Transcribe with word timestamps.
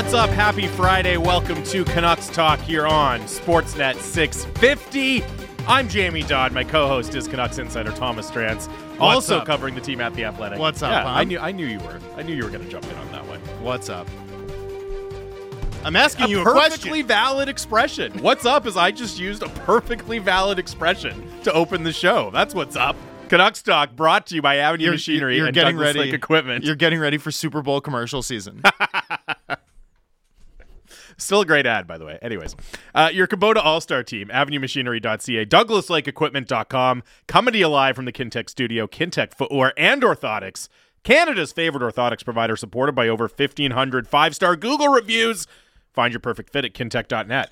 what's 0.00 0.14
up? 0.14 0.30
Happy 0.30 0.66
Friday. 0.66 1.18
Welcome 1.18 1.62
to 1.64 1.84
Canucks 1.84 2.28
Talk 2.28 2.58
here 2.60 2.86
on 2.86 3.20
Sportsnet 3.22 3.96
650. 3.96 5.22
I'm 5.66 5.90
Jamie 5.90 6.22
Dodd. 6.22 6.52
My 6.52 6.64
co-host 6.64 7.14
is 7.14 7.28
Canucks 7.28 7.58
insider 7.58 7.92
Thomas 7.92 8.30
Drance, 8.30 8.70
also 8.98 9.40
up? 9.40 9.46
covering 9.46 9.74
the 9.74 9.80
team 9.82 10.00
at 10.00 10.14
the 10.14 10.24
Athletic. 10.24 10.58
What's 10.58 10.82
up, 10.82 10.90
Yeah, 10.90 11.02
huh? 11.02 11.08
I 11.10 11.24
knew 11.24 11.38
I 11.38 11.52
knew 11.52 11.66
you 11.66 11.78
were. 11.80 12.00
I 12.16 12.22
knew 12.22 12.34
you 12.34 12.44
were 12.44 12.48
going 12.50 12.64
to 12.64 12.70
jump 12.70 12.86
in 12.86 12.96
on 12.96 13.12
that 13.12 13.26
one. 13.26 13.40
What's 13.62 13.90
up? 13.90 14.08
I'm 15.84 15.96
asking 15.96 16.24
A 16.24 16.28
you 16.28 16.40
a 16.40 16.44
perfectly 16.44 16.90
question. 17.02 17.06
valid 17.06 17.48
expression. 17.50 18.12
What's 18.22 18.46
up 18.46 18.66
is 18.66 18.78
I 18.78 18.92
just 18.92 19.18
used 19.18 19.42
a 19.42 19.48
perfectly 19.50 20.18
valid 20.18 20.58
expression 20.58 21.30
to 21.42 21.52
open 21.52 21.82
the 21.84 21.92
show. 21.92 22.30
That's 22.30 22.54
what's 22.54 22.74
up. 22.74 22.96
Canucks 23.28 23.62
Talk 23.62 23.94
brought 23.96 24.26
to 24.28 24.34
you 24.34 24.40
by 24.42 24.56
Avenue 24.56 24.84
You're, 24.84 24.92
Machinery 24.94 25.36
you're 25.36 25.46
and 25.46 25.54
getting 25.54 25.76
Douglas 25.76 25.94
ready. 25.94 25.98
Lake 26.10 26.14
Equipment. 26.14 26.64
You're 26.64 26.74
getting 26.74 26.98
ready 26.98 27.18
for 27.18 27.30
Super 27.30 27.60
Bowl 27.62 27.80
commercial 27.82 28.22
season. 28.22 28.62
Still 31.20 31.42
a 31.42 31.46
great 31.46 31.66
ad, 31.66 31.86
by 31.86 31.98
the 31.98 32.04
way. 32.04 32.18
Anyways, 32.22 32.56
uh, 32.94 33.10
your 33.12 33.26
Kubota 33.26 33.64
All 33.64 33.80
Star 33.80 34.02
team, 34.02 34.28
AvenueMachinery.ca, 34.28 35.46
DouglasLakeEquipment.com, 35.46 37.02
coming 37.26 37.52
to 37.52 37.58
you 37.58 37.68
live 37.68 37.96
from 37.96 38.04
the 38.04 38.12
Kintec 38.12 38.48
studio, 38.48 38.86
Kintec 38.86 39.34
Footwear 39.34 39.72
and 39.76 40.02
Orthotics, 40.02 40.68
Canada's 41.02 41.52
favorite 41.52 41.82
orthotics 41.82 42.24
provider, 42.24 42.56
supported 42.56 42.94
by 42.94 43.08
over 43.08 43.24
1,500 43.24 44.08
five 44.08 44.34
star 44.34 44.56
Google 44.56 44.88
reviews. 44.88 45.46
Find 45.92 46.12
your 46.12 46.20
perfect 46.20 46.50
fit 46.50 46.64
at 46.64 46.74
kintec.net. 46.74 47.50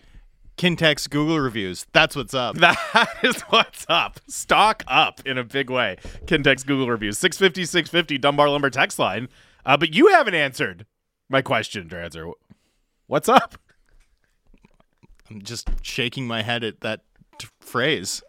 Kintec's 0.57 1.07
Google 1.07 1.39
reviews. 1.39 1.87
That's 1.93 2.17
what's 2.17 2.35
up. 2.35 2.57
That 2.59 3.09
is 3.23 3.41
what's 3.43 3.87
up. 3.89 4.21
Stock 4.29 4.83
up 4.89 5.21
in 5.25 5.39
a 5.39 5.45
big 5.45 5.71
way. 5.71 5.97
Kintec's 6.27 6.65
Google 6.65 6.91
reviews. 6.91 7.17
650 7.19 7.65
650 7.65 8.19
Dunbar 8.19 8.51
Lumber 8.51 8.71
text 8.71 8.99
line. 8.99 9.29
Uh, 9.65 9.77
but 9.77 9.95
you 9.95 10.09
haven't 10.09 10.35
answered 10.35 10.85
my 11.29 11.43
question, 11.43 11.89
Dranzer. 11.89 12.33
What's 13.09 13.29
up? 13.29 13.57
I'm 15.31 15.43
just 15.43 15.69
shaking 15.83 16.27
my 16.27 16.43
head 16.43 16.63
at 16.63 16.81
that 16.83 17.01
t- 17.39 17.49
phrase. 17.61 18.23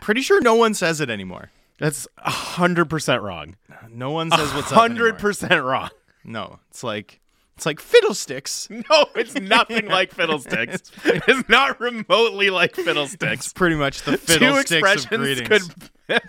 Pretty 0.00 0.20
sure 0.22 0.40
no 0.40 0.54
one 0.54 0.72
says 0.74 1.00
it 1.00 1.10
anymore. 1.10 1.50
That's 1.78 2.06
100% 2.24 3.22
wrong. 3.22 3.56
No 3.90 4.10
one 4.12 4.30
says 4.30 4.52
what's 4.54 4.72
up. 4.72 4.88
anymore. 4.90 5.12
100% 5.12 5.64
wrong. 5.64 5.90
No, 6.24 6.58
it's 6.70 6.82
like 6.82 7.20
it's 7.56 7.66
like 7.66 7.78
fiddlesticks. 7.80 8.68
No, 8.90 9.06
it's 9.14 9.34
nothing 9.34 9.86
like 9.86 10.12
Fiddlesticks. 10.12 10.90
It's 11.04 11.48
not 11.48 11.78
remotely 11.80 12.50
like 12.50 12.74
fiddlesticks. 12.74 13.46
It's 13.46 13.52
Fiddlesticks. 13.52 13.52
pretty 13.52 13.76
much 13.76 14.02
the 14.02 14.12
Two 14.12 14.16
fiddlesticks 14.18 14.70
of 14.72 14.78
expressions 14.78 15.38
greetings. 15.46 15.68
could 16.08 16.22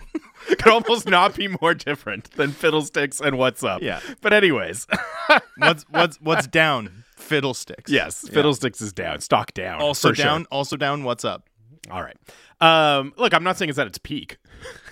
could 0.58 0.68
almost 0.72 1.08
not 1.08 1.34
be 1.34 1.48
more 1.60 1.74
different 1.74 2.30
than 2.32 2.50
Fiddlesticks 2.52 3.20
and 3.20 3.38
What's 3.38 3.64
Up. 3.64 3.82
Yeah. 3.82 4.00
But 4.20 4.32
anyways, 4.32 4.86
what's 5.56 5.84
what's 5.84 6.20
what's 6.20 6.46
down? 6.46 7.04
Fiddlesticks. 7.16 7.90
yes, 7.90 8.28
Fiddlesticks 8.28 8.80
is 8.80 8.92
down. 8.92 9.20
Stock 9.20 9.52
down. 9.54 9.80
Also 9.80 10.10
for 10.10 10.14
sure. 10.14 10.24
down. 10.24 10.46
Also 10.50 10.76
down. 10.76 11.02
What's 11.04 11.24
up? 11.24 11.48
All 11.90 12.02
right. 12.02 12.16
Um, 12.60 13.12
look, 13.16 13.32
I'm 13.34 13.42
not 13.44 13.56
saying 13.58 13.68
it's 13.70 13.78
at 13.78 13.86
its 13.86 13.98
peak. 13.98 14.36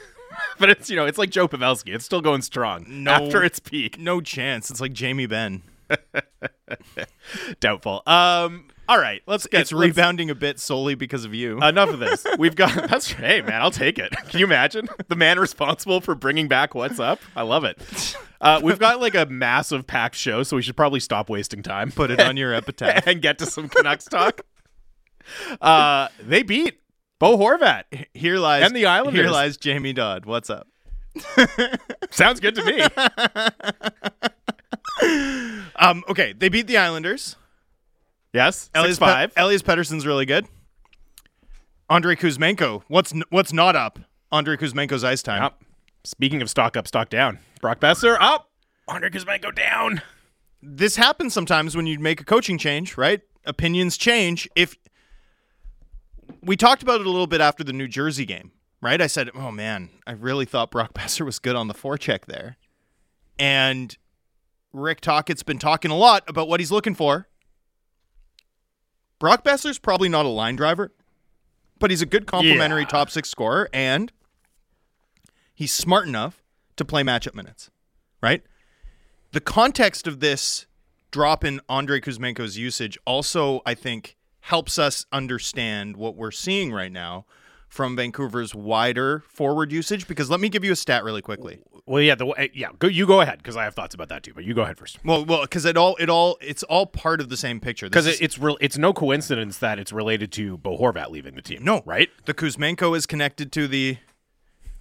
but 0.58 0.70
it's 0.70 0.88
you 0.90 0.96
know, 0.96 1.06
it's 1.06 1.18
like 1.18 1.30
Joe 1.30 1.46
Pavelski. 1.48 1.94
It's 1.94 2.04
still 2.04 2.20
going 2.20 2.42
strong 2.42 2.84
No. 2.88 3.12
after 3.12 3.42
its 3.44 3.58
peak. 3.60 3.98
No 3.98 4.20
chance. 4.20 4.70
It's 4.70 4.80
like 4.80 4.92
Jamie 4.92 5.26
Benn. 5.26 5.62
Doubtful. 7.60 8.02
Um, 8.06 8.66
all 8.88 8.98
right, 8.98 9.22
let's 9.26 9.46
get 9.46 9.62
It's 9.62 9.72
let's- 9.72 9.80
rebounding 9.88 10.30
a 10.30 10.34
bit 10.34 10.58
solely 10.60 10.94
because 10.94 11.24
of 11.24 11.34
you. 11.34 11.60
Enough 11.62 11.90
of 11.90 11.98
this. 12.00 12.26
We've 12.38 12.54
got 12.56 12.88
that's 12.88 13.10
hey 13.12 13.40
man, 13.42 13.60
I'll 13.62 13.70
take 13.70 13.98
it. 13.98 14.10
Can 14.28 14.40
you 14.40 14.46
imagine 14.46 14.88
the 15.08 15.16
man 15.16 15.38
responsible 15.38 16.00
for 16.00 16.14
bringing 16.14 16.48
back 16.48 16.74
what's 16.74 17.00
up? 17.00 17.20
I 17.36 17.42
love 17.42 17.64
it. 17.64 18.16
Uh, 18.40 18.60
we've 18.62 18.78
got 18.78 19.00
like 19.00 19.14
a 19.14 19.24
massive 19.26 19.86
packed 19.86 20.16
show, 20.16 20.42
so 20.42 20.56
we 20.56 20.60
should 20.62 20.76
probably 20.76 21.00
stop 21.00 21.30
wasting 21.30 21.62
time. 21.62 21.90
Put 21.90 22.10
it 22.10 22.20
on 22.20 22.36
your 22.36 22.52
epitaph. 22.54 23.06
and 23.06 23.22
get 23.22 23.38
to 23.38 23.46
some 23.46 23.68
Canucks 23.70 24.04
talk. 24.04 24.42
Uh, 25.62 26.08
they 26.20 26.42
beat 26.42 26.78
Bo 27.18 27.38
Horvat. 27.38 27.84
Here 28.12 28.36
lies 28.38 28.66
And 28.66 28.76
the 28.76 28.84
Islanders. 28.84 29.22
Here 29.22 29.30
lies 29.30 29.56
Jamie 29.56 29.94
Dodd. 29.94 30.26
What's 30.26 30.50
up? 30.50 30.68
Sounds 32.10 32.40
good 32.40 32.54
to 32.56 32.64
me. 32.64 32.82
Um, 35.76 36.04
okay, 36.08 36.32
they 36.34 36.48
beat 36.48 36.66
the 36.66 36.76
Islanders. 36.76 37.36
Yes, 38.34 38.68
Elias 38.74 38.98
five. 38.98 39.34
Pe- 39.34 39.40
Elias 39.42 39.62
Pettersson's 39.62 40.04
really 40.04 40.26
good. 40.26 40.46
Andre 41.88 42.16
Kuzmenko. 42.16 42.82
What's 42.88 43.14
n- 43.14 43.22
what's 43.30 43.52
not 43.52 43.76
up? 43.76 43.98
Andre 44.32 44.56
Kuzmenko's 44.56 45.04
ice 45.04 45.22
time. 45.22 45.42
Yep. 45.42 45.62
Speaking 46.04 46.42
of 46.42 46.50
stock 46.50 46.76
up, 46.76 46.86
stock 46.88 47.08
down. 47.08 47.38
Brock 47.60 47.80
Boeser 47.80 48.16
up. 48.20 48.50
Andre 48.88 49.08
Kuzmenko 49.08 49.54
down. 49.54 50.02
This 50.62 50.96
happens 50.96 51.32
sometimes 51.32 51.76
when 51.76 51.86
you 51.86 51.98
make 51.98 52.20
a 52.20 52.24
coaching 52.24 52.58
change, 52.58 52.96
right? 52.96 53.20
Opinions 53.46 53.96
change. 53.96 54.48
If 54.56 54.76
we 56.42 56.56
talked 56.56 56.82
about 56.82 57.00
it 57.00 57.06
a 57.06 57.10
little 57.10 57.26
bit 57.26 57.40
after 57.40 57.62
the 57.62 57.72
New 57.72 57.86
Jersey 57.86 58.24
game, 58.26 58.50
right? 58.80 59.00
I 59.00 59.06
said, 59.06 59.30
"Oh 59.34 59.50
man, 59.52 59.90
I 60.06 60.12
really 60.12 60.44
thought 60.46 60.70
Brock 60.72 60.92
Boeser 60.94 61.24
was 61.24 61.38
good 61.38 61.54
on 61.54 61.68
the 61.68 61.74
forecheck 61.74 62.24
there," 62.24 62.56
and 63.38 63.96
Rick 64.72 65.02
Tocchet's 65.02 65.42
been 65.44 65.58
talking 65.58 65.90
a 65.90 65.96
lot 65.96 66.24
about 66.26 66.48
what 66.48 66.58
he's 66.60 66.72
looking 66.72 66.94
for. 66.94 67.28
Brock 69.18 69.44
Boeser's 69.44 69.78
probably 69.78 70.08
not 70.08 70.26
a 70.26 70.28
line 70.28 70.56
driver, 70.56 70.92
but 71.78 71.90
he's 71.90 72.02
a 72.02 72.06
good 72.06 72.26
complementary 72.26 72.82
Yeah. 72.82 72.88
top 72.88 73.10
six 73.10 73.28
scorer, 73.30 73.68
and 73.72 74.12
he's 75.54 75.72
smart 75.72 76.06
enough 76.06 76.42
to 76.76 76.84
play 76.84 77.02
matchup 77.02 77.34
minutes, 77.34 77.70
right? 78.22 78.42
The 79.32 79.40
context 79.40 80.06
of 80.06 80.20
this 80.20 80.66
drop 81.10 81.44
in 81.44 81.60
Andrei 81.68 82.00
Kuzmenko's 82.00 82.58
usage 82.58 82.98
also, 83.06 83.60
I 83.64 83.74
think, 83.74 84.16
helps 84.40 84.78
us 84.78 85.06
understand 85.12 85.96
what 85.96 86.16
we're 86.16 86.30
seeing 86.30 86.72
right 86.72 86.92
now 86.92 87.24
from 87.74 87.96
Vancouver's 87.96 88.54
wider 88.54 89.24
forward 89.28 89.72
usage. 89.72 90.06
Because 90.06 90.30
let 90.30 90.40
me 90.40 90.48
give 90.48 90.64
you 90.64 90.72
a 90.72 90.76
stat 90.76 91.02
really 91.02 91.20
quickly. 91.20 91.58
Well, 91.86 92.00
yeah, 92.00 92.14
the 92.14 92.50
yeah. 92.54 92.70
Go, 92.78 92.86
you 92.86 93.06
go 93.06 93.20
ahead 93.20 93.38
because 93.38 93.56
I 93.56 93.64
have 93.64 93.74
thoughts 93.74 93.94
about 93.94 94.08
that 94.08 94.22
too. 94.22 94.32
But 94.32 94.44
you 94.44 94.54
go 94.54 94.62
ahead 94.62 94.78
first. 94.78 94.98
Well, 95.04 95.24
well, 95.24 95.42
because 95.42 95.64
it 95.64 95.76
all, 95.76 95.96
it 95.96 96.08
all, 96.08 96.38
it's 96.40 96.62
all 96.62 96.86
part 96.86 97.20
of 97.20 97.28
the 97.28 97.36
same 97.36 97.60
picture. 97.60 97.86
Because 97.86 98.06
it, 98.06 98.22
it's 98.22 98.38
real. 98.38 98.56
It's 98.60 98.78
no 98.78 98.92
coincidence 98.92 99.58
that 99.58 99.78
it's 99.78 99.92
related 99.92 100.30
to 100.32 100.56
Bo 100.58 100.78
Horvat 100.78 101.10
leaving 101.10 101.34
the 101.34 101.42
team. 101.42 101.64
no 101.64 101.82
right? 101.84 102.08
The 102.24 102.32
Kuzmenko 102.34 102.96
is 102.96 103.06
connected 103.06 103.52
to 103.52 103.66
the 103.68 103.98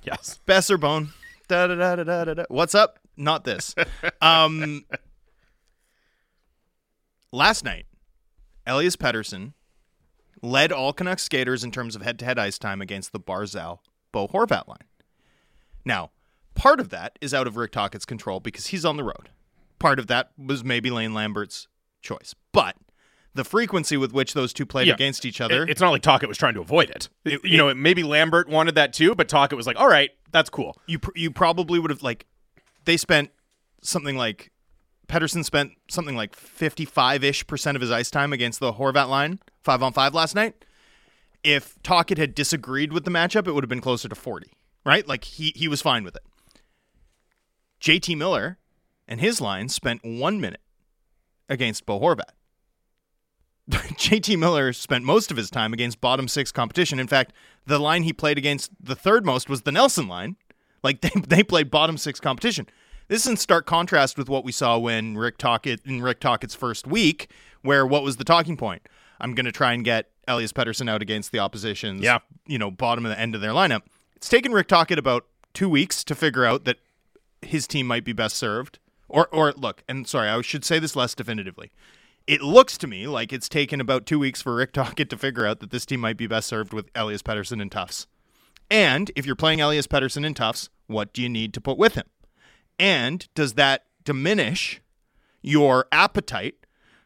Yes. 0.03 0.39
Boeser 0.45 0.79
bone. 0.79 1.09
Da 1.47 1.67
da 1.67 1.75
da 1.75 1.95
da 1.95 2.03
da 2.03 2.23
da. 2.25 2.33
da. 2.35 2.43
What's 2.49 2.75
up? 2.75 2.99
Not 3.17 3.43
this. 3.43 3.73
um, 4.21 4.85
last 7.31 7.63
night, 7.63 7.85
Elias 8.67 8.95
Pettersson 8.95 9.53
led 10.43 10.71
all 10.71 10.93
Canucks 10.93 11.23
skaters 11.23 11.63
in 11.63 11.71
terms 11.71 11.95
of 11.95 12.01
head-to-head 12.03 12.37
ice 12.37 12.59
time 12.59 12.81
against 12.81 13.11
the 13.13 13.19
Barzal 13.19 13.79
Bo 14.11 14.27
Horvat 14.27 14.67
line. 14.67 14.77
Now, 15.85 16.11
part 16.53 16.79
of 16.79 16.89
that 16.89 17.17
is 17.21 17.33
out 17.33 17.47
of 17.47 17.57
Rick 17.57 17.71
Tocchet's 17.71 18.05
control 18.05 18.39
because 18.39 18.67
he's 18.67 18.85
on 18.85 18.97
the 18.97 19.03
road. 19.03 19.29
Part 19.79 19.99
of 19.99 20.07
that 20.07 20.31
was 20.37 20.63
maybe 20.63 20.91
Lane 20.91 21.13
Lambert's 21.13 21.67
choice, 22.01 22.35
but 22.51 22.75
the 23.33 23.43
frequency 23.43 23.97
with 23.97 24.13
which 24.13 24.33
those 24.33 24.53
two 24.53 24.65
played 24.65 24.87
Yeah. 24.87 24.93
against 24.93 25.25
each 25.25 25.41
other. 25.41 25.63
It- 25.63 25.71
it's 25.71 25.81
not 25.81 25.89
like 25.89 26.03
Tocchet 26.03 26.29
was 26.29 26.37
trying 26.37 26.53
to 26.53 26.61
avoid 26.61 26.89
it. 26.91 27.09
It- 27.25 27.43
you 27.43 27.57
know, 27.57 27.73
maybe 27.73 28.03
Lambert 28.03 28.47
wanted 28.47 28.75
that 28.75 28.93
too, 28.93 29.15
but 29.15 29.27
Tocchet 29.27 29.57
was 29.57 29.65
like, 29.65 29.77
"All 29.79 29.87
right, 29.87 30.11
that's 30.31 30.49
cool." 30.51 30.77
you 30.85 30.99
pr- 30.99 31.11
you 31.15 31.31
probably 31.31 31.79
would 31.79 31.89
have 31.89 32.03
like 32.03 32.27
they 32.85 32.95
spent 32.97 33.31
something 33.81 34.15
like 34.17 34.51
Pettersson 35.13 35.45
spent 35.45 35.73
something 35.87 36.15
like 36.15 36.35
55-ish 36.35 37.45
percent 37.45 37.75
of 37.75 37.81
his 37.81 37.91
ice 37.91 38.09
time 38.09 38.33
against 38.33 38.59
the 38.59 38.73
Horvat 38.73 39.09
line 39.09 39.39
5 39.61 39.83
on 39.83 39.93
5 39.93 40.13
last 40.15 40.33
night. 40.33 40.65
If 41.43 41.75
Tocchet 41.83 42.17
had 42.17 42.33
disagreed 42.33 42.91
with 42.91 43.05
the 43.05 43.11
matchup, 43.11 43.47
it 43.47 43.51
would 43.51 43.63
have 43.63 43.69
been 43.69 43.79
closer 43.79 44.09
to 44.09 44.15
40, 44.15 44.47
right? 44.83 45.07
Like 45.07 45.25
he 45.25 45.53
he 45.55 45.67
was 45.67 45.83
fine 45.83 46.03
with 46.03 46.15
it. 46.15 46.23
JT 47.79 48.17
Miller 48.17 48.57
and 49.07 49.21
his 49.21 49.39
line 49.39 49.69
spent 49.69 50.03
1 50.03 50.41
minute 50.41 50.61
against 51.47 51.85
Bo 51.85 51.99
Horvat. 51.99 52.31
JT 53.69 54.39
Miller 54.39 54.73
spent 54.73 55.03
most 55.05 55.29
of 55.29 55.37
his 55.37 55.51
time 55.51 55.73
against 55.73 56.01
bottom 56.01 56.27
6 56.27 56.51
competition. 56.53 56.97
In 56.97 57.07
fact, 57.07 57.33
the 57.67 57.77
line 57.77 58.01
he 58.01 58.13
played 58.13 58.39
against 58.39 58.71
the 58.81 58.95
third 58.95 59.27
most 59.27 59.47
was 59.47 59.61
the 59.61 59.71
Nelson 59.71 60.07
line. 60.07 60.37
Like 60.83 61.01
they, 61.01 61.11
they 61.27 61.43
played 61.43 61.71
bottom 61.71 61.97
six 61.97 62.19
competition. 62.19 62.67
This 63.13 63.27
is 63.27 63.29
in 63.29 63.37
stark 63.37 63.67
contrast 63.67 64.17
with 64.17 64.27
what 64.27 64.43
we 64.43 64.51
saw 64.51 64.79
when 64.79 65.15
Rick 65.15 65.37
Tocchet 65.37 65.81
in 65.85 66.01
Rick 66.01 66.19
Tocchet's 66.19 66.55
first 66.55 66.87
week, 66.87 67.29
where 67.61 67.85
what 67.85 68.01
was 68.01 68.17
the 68.17 68.23
talking 68.23 68.57
point? 68.57 68.89
I'm 69.21 69.35
going 69.35 69.45
to 69.45 69.51
try 69.51 69.73
and 69.73 69.85
get 69.85 70.09
Elias 70.27 70.51
Pettersson 70.51 70.89
out 70.89 71.03
against 71.03 71.31
the 71.31 71.37
opposition's, 71.37 72.01
Yeah. 72.01 72.21
you 72.47 72.57
know, 72.57 72.71
bottom 72.71 73.05
of 73.05 73.11
the 73.11 73.19
end 73.19 73.35
of 73.35 73.41
their 73.41 73.51
lineup. 73.51 73.83
It's 74.15 74.29
taken 74.29 74.51
Rick 74.51 74.67
Tocchet 74.67 74.97
about 74.97 75.27
two 75.53 75.69
weeks 75.69 76.03
to 76.05 76.15
figure 76.15 76.43
out 76.43 76.65
that 76.65 76.77
his 77.43 77.67
team 77.67 77.85
might 77.85 78.03
be 78.03 78.13
best 78.13 78.35
served. 78.35 78.79
Or, 79.07 79.27
or 79.27 79.51
look, 79.51 79.83
and 79.87 80.07
sorry, 80.07 80.29
I 80.29 80.41
should 80.41 80.65
say 80.65 80.79
this 80.79 80.95
less 80.95 81.13
definitively. 81.13 81.71
It 82.25 82.41
looks 82.41 82.79
to 82.79 82.87
me 82.87 83.05
like 83.05 83.31
it's 83.31 83.47
taken 83.47 83.79
about 83.79 84.07
two 84.07 84.17
weeks 84.17 84.41
for 84.41 84.55
Rick 84.55 84.73
Tocchet 84.73 85.11
to 85.11 85.19
figure 85.19 85.45
out 85.45 85.59
that 85.59 85.69
this 85.69 85.85
team 85.85 85.99
might 85.99 86.17
be 86.17 86.25
best 86.25 86.47
served 86.47 86.73
with 86.73 86.89
Elias 86.95 87.21
Pettersson 87.21 87.61
and 87.61 87.71
Tufts. 87.71 88.07
And 88.71 89.11
if 89.15 89.27
you're 89.27 89.35
playing 89.35 89.61
Elias 89.61 89.85
Pettersson 89.85 90.25
and 90.25 90.35
Tufts, 90.35 90.71
what 90.87 91.13
do 91.13 91.21
you 91.21 91.29
need 91.29 91.53
to 91.53 91.61
put 91.61 91.77
with 91.77 91.93
him? 91.93 92.05
And 92.83 93.29
does 93.33 93.53
that 93.53 93.85
diminish 94.03 94.81
your 95.41 95.85
appetite 95.89 96.55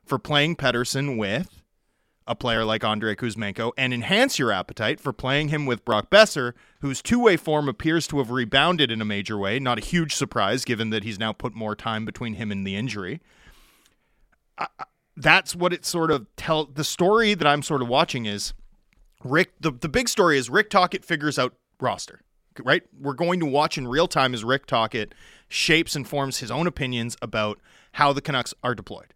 for 0.04 0.18
playing 0.18 0.56
Pettersson 0.56 1.20
with 1.20 1.62
a 2.26 2.34
player 2.34 2.66
like 2.66 2.84
Andrei 2.84 3.14
Kuzmenko 3.14 3.74
and 3.78 3.94
enhance 3.94 4.40
your 4.40 4.52
appetite 4.52 5.00
for 5.00 5.14
playing 5.14 5.50
him 5.50 5.68
with 5.68 5.86
Brock 5.86 6.10
Boeser, 6.10 6.54
whose 6.82 7.04
two 7.04 7.20
way 7.20 7.38
form 7.38 7.70
appears 7.70 8.08
to 8.08 8.18
have 8.18 8.32
rebounded 8.32 8.90
in 8.90 9.02
a 9.02 9.06
major 9.06 9.38
way. 9.38 9.60
Not 9.60 9.78
a 9.78 9.86
huge 9.86 10.16
surprise 10.16 10.66
given 10.66 10.90
that 10.90 11.04
he's 11.04 11.20
now 11.20 11.32
put 11.32 11.54
more 11.54 11.76
time 11.76 12.06
between 12.06 12.34
him 12.34 12.52
and 12.52 12.66
the 12.66 12.76
injury. 12.76 13.22
I, 14.58 14.66
that's 15.16 15.56
what 15.56 15.74
it 15.74 15.86
sort 15.86 16.10
of 16.10 16.26
tell 16.38 16.66
the 16.66 16.84
story 16.84 17.36
that 17.36 17.46
I'm 17.46 17.62
sort 17.62 17.84
of 17.84 17.88
watching 17.88 18.26
is 18.26 18.56
Rick 19.24 19.52
the, 19.60 19.70
the 19.70 19.90
big 19.90 20.10
story 20.10 20.40
is 20.40 20.50
Rick 20.50 20.72
Tocchet 20.72 21.06
figures 21.06 21.38
out 21.38 21.54
roster. 21.80 22.22
Right? 22.64 22.82
We're 23.00 23.14
going 23.14 23.40
to 23.42 23.46
watch 23.46 23.78
in 23.78 23.88
real 23.88 24.08
time 24.08 24.34
as 24.34 24.44
Rick 24.44 24.66
Tocchet 24.66 25.14
shapes 25.48 25.96
and 25.96 26.08
forms 26.08 26.40
his 26.40 26.52
own 26.52 26.68
opinions 26.68 27.18
about 27.22 27.60
how 27.94 28.14
the 28.14 28.22
Canucks 28.22 28.54
are 28.64 28.76
deployed 28.76 29.14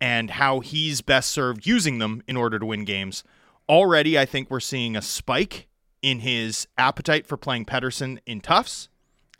and 0.00 0.30
how 0.30 0.60
he's 0.60 1.00
best 1.00 1.30
served 1.30 1.66
using 1.66 1.98
them 1.98 2.22
in 2.26 2.36
order 2.36 2.58
to 2.58 2.66
win 2.66 2.84
games. 2.84 3.24
Already, 3.68 4.18
I 4.18 4.26
think 4.26 4.50
we're 4.50 4.60
seeing 4.60 4.96
a 4.96 5.02
spike 5.02 5.68
in 6.02 6.20
his 6.20 6.66
appetite 6.76 7.26
for 7.26 7.36
playing 7.36 7.64
Pettersson 7.64 8.18
in 8.26 8.40
toughs. 8.40 8.88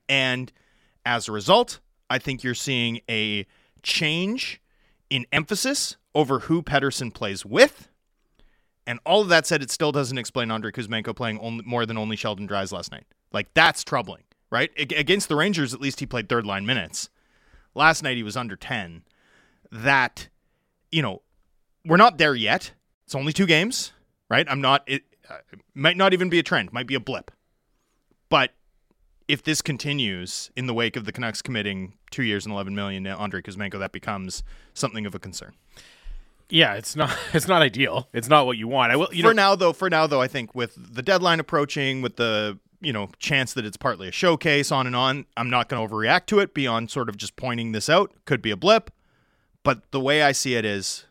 And 0.09 0.51
as 1.05 1.29
a 1.29 1.33
result, 1.33 1.81
I 2.09 2.19
think 2.19 2.43
you're 2.43 2.55
seeing 2.55 3.01
a 3.09 3.47
change 3.83 4.63
in 5.11 5.27
emphasis 5.31 5.97
over 6.15 6.41
who 6.41 6.63
Pettersson 6.63 7.13
plays 7.13 7.45
with. 7.45 7.89
And 8.87 8.99
all 9.05 9.23
of 9.23 9.29
that 9.29 9.47
said, 9.47 9.63
it 9.63 9.71
still 9.71 9.93
doesn't 9.93 10.19
explain 10.19 10.51
Andrei 10.51 10.71
Kuzmenko 10.71 11.15
playing 11.15 11.39
only, 11.41 11.65
more 11.65 11.87
than 11.87 11.97
only 11.97 12.17
Sheldon 12.17 12.47
Dries 12.47 12.73
last 12.73 12.93
night. 12.93 13.05
Like, 13.33 13.53
that's 13.55 13.83
troubling, 13.83 14.23
right? 14.55 14.71
A- 14.79 14.99
against 14.99 15.29
the 15.29 15.37
Rangers, 15.37 15.75
at 15.75 15.81
least 15.81 15.99
he 16.01 16.07
played 16.07 16.29
third 16.29 16.47
line 16.47 16.65
minutes. 16.65 17.11
Last 17.75 18.05
night, 18.05 18.17
he 18.17 18.23
was 18.23 18.37
under 18.37 18.55
10. 18.55 19.03
That 19.73 20.29
you 20.93 21.03
know, 21.03 21.23
we're 21.85 21.97
not 21.97 22.19
there 22.19 22.37
yet. 22.37 22.73
It's 23.05 23.17
only 23.17 23.33
two 23.33 23.47
games, 23.47 23.93
right? 24.31 24.47
I'm 24.49 24.61
not. 24.61 24.85
It 24.87 25.03
uh, 25.29 25.39
might 25.75 25.97
not 25.97 26.13
even 26.13 26.29
be 26.29 26.39
a 26.39 26.43
trend. 26.43 26.73
Might 26.73 26.87
be 26.87 26.95
a 26.95 27.01
blip. 27.01 27.33
But 28.29 28.53
if 29.27 29.43
this 29.43 29.61
continues 29.61 30.51
in 30.57 30.67
the 30.67 30.75
wake 30.75 30.97
of 30.97 31.05
the 31.05 31.13
Canucks 31.13 31.43
committing 31.43 31.95
two 32.13 32.23
years 32.23 32.47
and 32.47 32.53
11 32.53 32.75
million 32.75 33.05
to 33.05 33.11
Andrei 33.11 33.43
Kuzmenko, 33.43 33.79
that 33.81 33.91
becomes 33.91 34.45
something 34.73 35.05
of 35.05 35.15
a 35.15 35.19
concern. 35.19 35.55
Yeah, 36.49 36.75
it's 36.75 36.95
not. 36.95 37.17
It's 37.35 37.49
not 37.49 37.61
ideal. 37.61 38.09
It's 38.13 38.29
not 38.29 38.47
what 38.47 38.57
you 38.57 38.69
want. 38.69 38.93
I 38.93 38.97
will. 38.97 39.09
You 39.13 39.23
for 39.23 39.29
know, 39.29 39.33
now, 39.33 39.57
though, 39.57 39.73
for 39.73 39.91
now, 39.91 40.07
though, 40.07 40.21
I 40.21 40.29
think 40.29 40.55
with 40.55 40.77
the 40.77 41.03
deadline 41.03 41.41
approaching, 41.41 42.03
with 42.03 42.17
the 42.17 42.59
you 42.85 42.93
know 42.93 43.11
chance 43.19 43.53
that 43.55 43.65
it's 43.65 43.77
partly 43.77 44.09
a 44.09 44.13
showcase, 44.13 44.71
on 44.71 44.87
and 44.87 44.95
on, 44.95 45.27
I'm 45.37 45.51
not 45.51 45.69
going 45.69 45.87
to 45.87 45.95
overreact 45.95 46.27
to 46.27 46.39
it 46.39 46.55
beyond 46.55 46.91
sort 46.91 47.09
of 47.09 47.17
just 47.17 47.37
pointing 47.37 47.73
this 47.73 47.89
out. 47.89 48.13
Could 48.25 48.43
be 48.43 48.51
a 48.51 48.57
blip. 48.57 48.91
But 49.63 49.91
the 49.93 50.01
way 50.01 50.23
I 50.23 50.33
see 50.33 50.55
it 50.55 50.65
is 50.65 51.07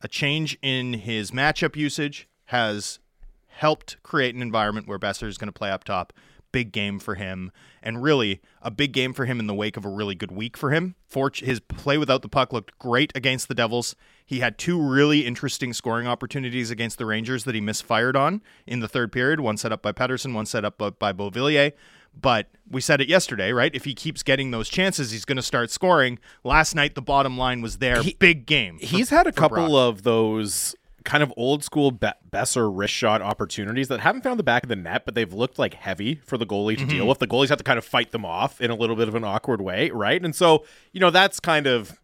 a 0.00 0.08
change 0.08 0.58
in 0.62 0.94
his 0.94 1.30
matchup 1.30 1.76
usage 1.76 2.28
has 2.46 2.98
helped 3.46 4.02
create 4.02 4.34
an 4.34 4.42
environment 4.42 4.86
where 4.86 4.98
Boeser 4.98 5.26
is 5.26 5.38
going 5.38 5.48
to 5.48 5.52
play 5.52 5.70
up 5.70 5.84
top. 5.84 6.12
Big 6.50 6.72
game 6.72 6.98
for 6.98 7.14
him, 7.14 7.52
and 7.82 8.02
really 8.02 8.40
a 8.62 8.70
big 8.70 8.92
game 8.92 9.12
for 9.12 9.26
him 9.26 9.38
in 9.38 9.46
the 9.46 9.54
wake 9.54 9.76
of 9.76 9.84
a 9.84 9.88
really 9.88 10.14
good 10.14 10.32
week 10.32 10.56
for 10.56 10.70
him. 10.70 10.94
For 11.06 11.30
his 11.34 11.60
play 11.60 11.98
without 11.98 12.22
the 12.22 12.28
puck 12.28 12.52
looked 12.54 12.78
great 12.78 13.12
against 13.14 13.48
the 13.48 13.54
Devils. 13.54 13.94
He 14.28 14.40
had 14.40 14.58
two 14.58 14.78
really 14.78 15.24
interesting 15.24 15.72
scoring 15.72 16.06
opportunities 16.06 16.70
against 16.70 16.98
the 16.98 17.06
Rangers 17.06 17.44
that 17.44 17.54
he 17.54 17.62
misfired 17.62 18.14
on 18.14 18.42
in 18.66 18.80
the 18.80 18.86
third 18.86 19.10
period. 19.10 19.40
One 19.40 19.56
set 19.56 19.72
up 19.72 19.80
by 19.80 19.92
Pettersson, 19.92 20.34
one 20.34 20.44
set 20.44 20.66
up 20.66 20.76
by 20.76 21.14
Beauvillier. 21.14 21.72
But 22.20 22.48
we 22.70 22.82
said 22.82 23.00
it 23.00 23.08
yesterday, 23.08 23.54
right? 23.54 23.74
If 23.74 23.86
he 23.86 23.94
keeps 23.94 24.22
getting 24.22 24.50
those 24.50 24.68
chances, 24.68 25.12
he's 25.12 25.24
going 25.24 25.36
to 25.36 25.42
start 25.42 25.70
scoring. 25.70 26.18
Last 26.44 26.74
night, 26.74 26.94
the 26.94 27.00
bottom 27.00 27.38
line 27.38 27.62
was 27.62 27.78
there. 27.78 28.02
He, 28.02 28.16
Big 28.18 28.44
game. 28.44 28.78
For, 28.78 28.84
he's 28.84 29.08
had 29.08 29.26
a 29.26 29.32
couple 29.32 29.66
Brock. 29.66 29.70
of 29.70 30.02
those 30.02 30.76
kind 31.04 31.22
of 31.22 31.32
old 31.38 31.64
school 31.64 31.90
Be- 31.90 32.08
Boeser 32.30 32.70
wrist 32.70 32.92
shot 32.92 33.22
opportunities 33.22 33.88
that 33.88 34.00
haven't 34.00 34.20
found 34.20 34.38
the 34.38 34.44
back 34.44 34.62
of 34.62 34.68
the 34.68 34.76
net, 34.76 35.06
but 35.06 35.14
they've 35.14 35.32
looked 35.32 35.58
like 35.58 35.72
heavy 35.72 36.16
for 36.16 36.36
the 36.36 36.44
goalie 36.44 36.76
to 36.76 36.82
mm-hmm. 36.82 36.90
deal 36.90 37.08
with. 37.08 37.18
The 37.18 37.26
goalies 37.26 37.48
have 37.48 37.56
to 37.56 37.64
kind 37.64 37.78
of 37.78 37.84
fight 37.86 38.12
them 38.12 38.26
off 38.26 38.60
in 38.60 38.70
a 38.70 38.74
little 38.74 38.94
bit 38.94 39.08
of 39.08 39.14
an 39.14 39.24
awkward 39.24 39.62
way, 39.62 39.88
right? 39.88 40.22
And 40.22 40.36
so, 40.36 40.66
you 40.92 41.00
know, 41.00 41.10
that's 41.10 41.40
kind 41.40 41.66
of 41.66 41.98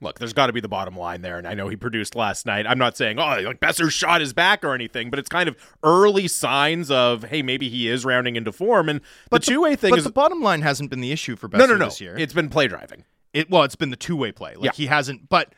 look, 0.00 0.18
there's 0.18 0.32
got 0.32 0.46
to 0.46 0.52
be 0.52 0.60
the 0.60 0.68
bottom 0.68 0.96
line 0.96 1.22
there. 1.22 1.38
And 1.38 1.46
I 1.46 1.54
know 1.54 1.68
he 1.68 1.76
produced 1.76 2.14
last 2.14 2.46
night. 2.46 2.66
I'm 2.66 2.78
not 2.78 2.96
saying, 2.96 3.18
oh, 3.18 3.40
like 3.40 3.60
Boeser's 3.60 3.92
shot 3.92 4.22
is 4.22 4.32
back 4.32 4.64
or 4.64 4.74
anything, 4.74 5.10
but 5.10 5.18
it's 5.18 5.28
kind 5.28 5.48
of 5.48 5.56
early 5.82 6.28
signs 6.28 6.90
of, 6.90 7.24
hey, 7.24 7.42
maybe 7.42 7.68
he 7.68 7.88
is 7.88 8.04
rounding 8.04 8.36
into 8.36 8.52
form. 8.52 8.88
And 8.88 9.00
but 9.30 9.42
the 9.42 9.52
two 9.52 9.62
way 9.62 9.76
thing 9.76 9.90
but 9.90 9.98
is. 9.98 10.04
the 10.04 10.12
bottom 10.12 10.42
line 10.42 10.62
hasn't 10.62 10.90
been 10.90 11.00
the 11.00 11.12
issue 11.12 11.36
for 11.36 11.48
Boeser 11.48 11.58
no, 11.58 11.66
no, 11.66 11.76
no. 11.76 11.84
this 11.86 12.00
year. 12.00 12.16
It's 12.18 12.32
been 12.32 12.48
play 12.48 12.68
driving. 12.68 13.04
It 13.32 13.50
Well, 13.50 13.62
it's 13.62 13.76
been 13.76 13.90
the 13.90 13.96
two 13.96 14.16
way 14.16 14.32
play. 14.32 14.54
Like 14.54 14.64
yeah. 14.64 14.72
he 14.72 14.86
hasn't, 14.86 15.28
but 15.28 15.54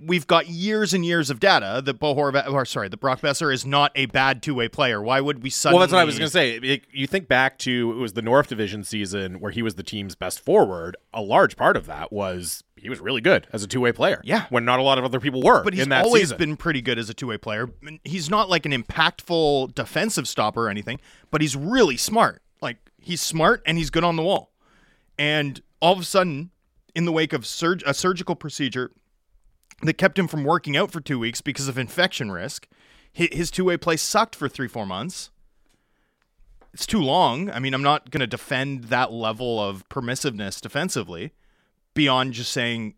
we've 0.00 0.26
got 0.26 0.48
years 0.48 0.92
and 0.92 1.04
years 1.04 1.30
of 1.30 1.40
data 1.40 1.82
that 1.84 1.94
Bo 1.94 2.14
Horvat, 2.14 2.50
or 2.50 2.64
sorry, 2.64 2.88
the 2.88 2.96
Brock 2.96 3.20
Boeser 3.20 3.52
is 3.52 3.64
not 3.64 3.92
a 3.94 4.06
bad 4.06 4.42
two 4.42 4.54
way 4.54 4.68
player. 4.68 5.00
Why 5.00 5.20
would 5.20 5.42
we 5.42 5.50
suddenly? 5.50 5.78
Well, 5.78 5.86
that's 5.86 5.92
what 5.92 6.00
I 6.00 6.04
was 6.04 6.18
going 6.18 6.26
to 6.26 6.32
say. 6.32 6.56
It, 6.56 6.84
you 6.92 7.06
think 7.06 7.28
back 7.28 7.58
to 7.60 7.92
it 7.92 7.96
was 7.96 8.14
the 8.14 8.22
North 8.22 8.48
Division 8.48 8.84
season 8.84 9.40
where 9.40 9.52
he 9.52 9.62
was 9.62 9.74
the 9.74 9.82
team's 9.82 10.14
best 10.14 10.40
forward. 10.40 10.96
A 11.12 11.22
large 11.22 11.56
part 11.56 11.76
of 11.76 11.86
that 11.86 12.12
was 12.12 12.64
he 12.76 12.90
was 12.90 13.00
really 13.00 13.20
good 13.20 13.46
as 13.52 13.62
a 13.62 13.66
two 13.66 13.80
way 13.80 13.92
player. 13.92 14.20
Yeah, 14.24 14.46
when 14.50 14.64
not 14.64 14.78
a 14.78 14.82
lot 14.82 14.98
of 14.98 15.04
other 15.04 15.20
people 15.20 15.42
were. 15.42 15.62
But 15.62 15.74
he's 15.74 15.90
always 15.90 16.22
season. 16.22 16.38
been 16.38 16.56
pretty 16.56 16.82
good 16.82 16.98
as 16.98 17.08
a 17.08 17.14
two 17.14 17.28
way 17.28 17.38
player. 17.38 17.70
He's 18.04 18.28
not 18.28 18.48
like 18.48 18.66
an 18.66 18.72
impactful 18.72 19.74
defensive 19.74 20.28
stopper 20.28 20.66
or 20.66 20.68
anything, 20.68 21.00
but 21.30 21.40
he's 21.40 21.56
really 21.56 21.96
smart. 21.96 22.42
Like 22.60 22.78
he's 22.98 23.20
smart 23.20 23.62
and 23.66 23.78
he's 23.78 23.90
good 23.90 24.04
on 24.04 24.16
the 24.16 24.22
wall. 24.22 24.52
And 25.18 25.62
all 25.80 25.92
of 25.92 26.00
a 26.00 26.04
sudden, 26.04 26.50
in 26.94 27.04
the 27.04 27.12
wake 27.12 27.32
of 27.32 27.46
surg- 27.46 27.82
a 27.86 27.94
surgical 27.94 28.34
procedure 28.34 28.90
that 29.84 29.98
kept 29.98 30.18
him 30.18 30.26
from 30.26 30.44
working 30.44 30.76
out 30.76 30.90
for 30.90 31.00
two 31.00 31.18
weeks 31.18 31.40
because 31.40 31.68
of 31.68 31.78
infection 31.78 32.32
risk. 32.32 32.66
His 33.12 33.50
two 33.50 33.64
way 33.64 33.76
play 33.76 33.96
sucked 33.96 34.34
for 34.34 34.48
three, 34.48 34.66
four 34.66 34.86
months. 34.86 35.30
It's 36.72 36.86
too 36.86 37.00
long. 37.00 37.50
I 37.50 37.60
mean, 37.60 37.72
I'm 37.72 37.82
not 37.82 38.10
going 38.10 38.20
to 38.20 38.26
defend 38.26 38.84
that 38.84 39.12
level 39.12 39.62
of 39.62 39.88
permissiveness 39.88 40.60
defensively 40.60 41.32
beyond 41.94 42.32
just 42.32 42.50
saying 42.50 42.94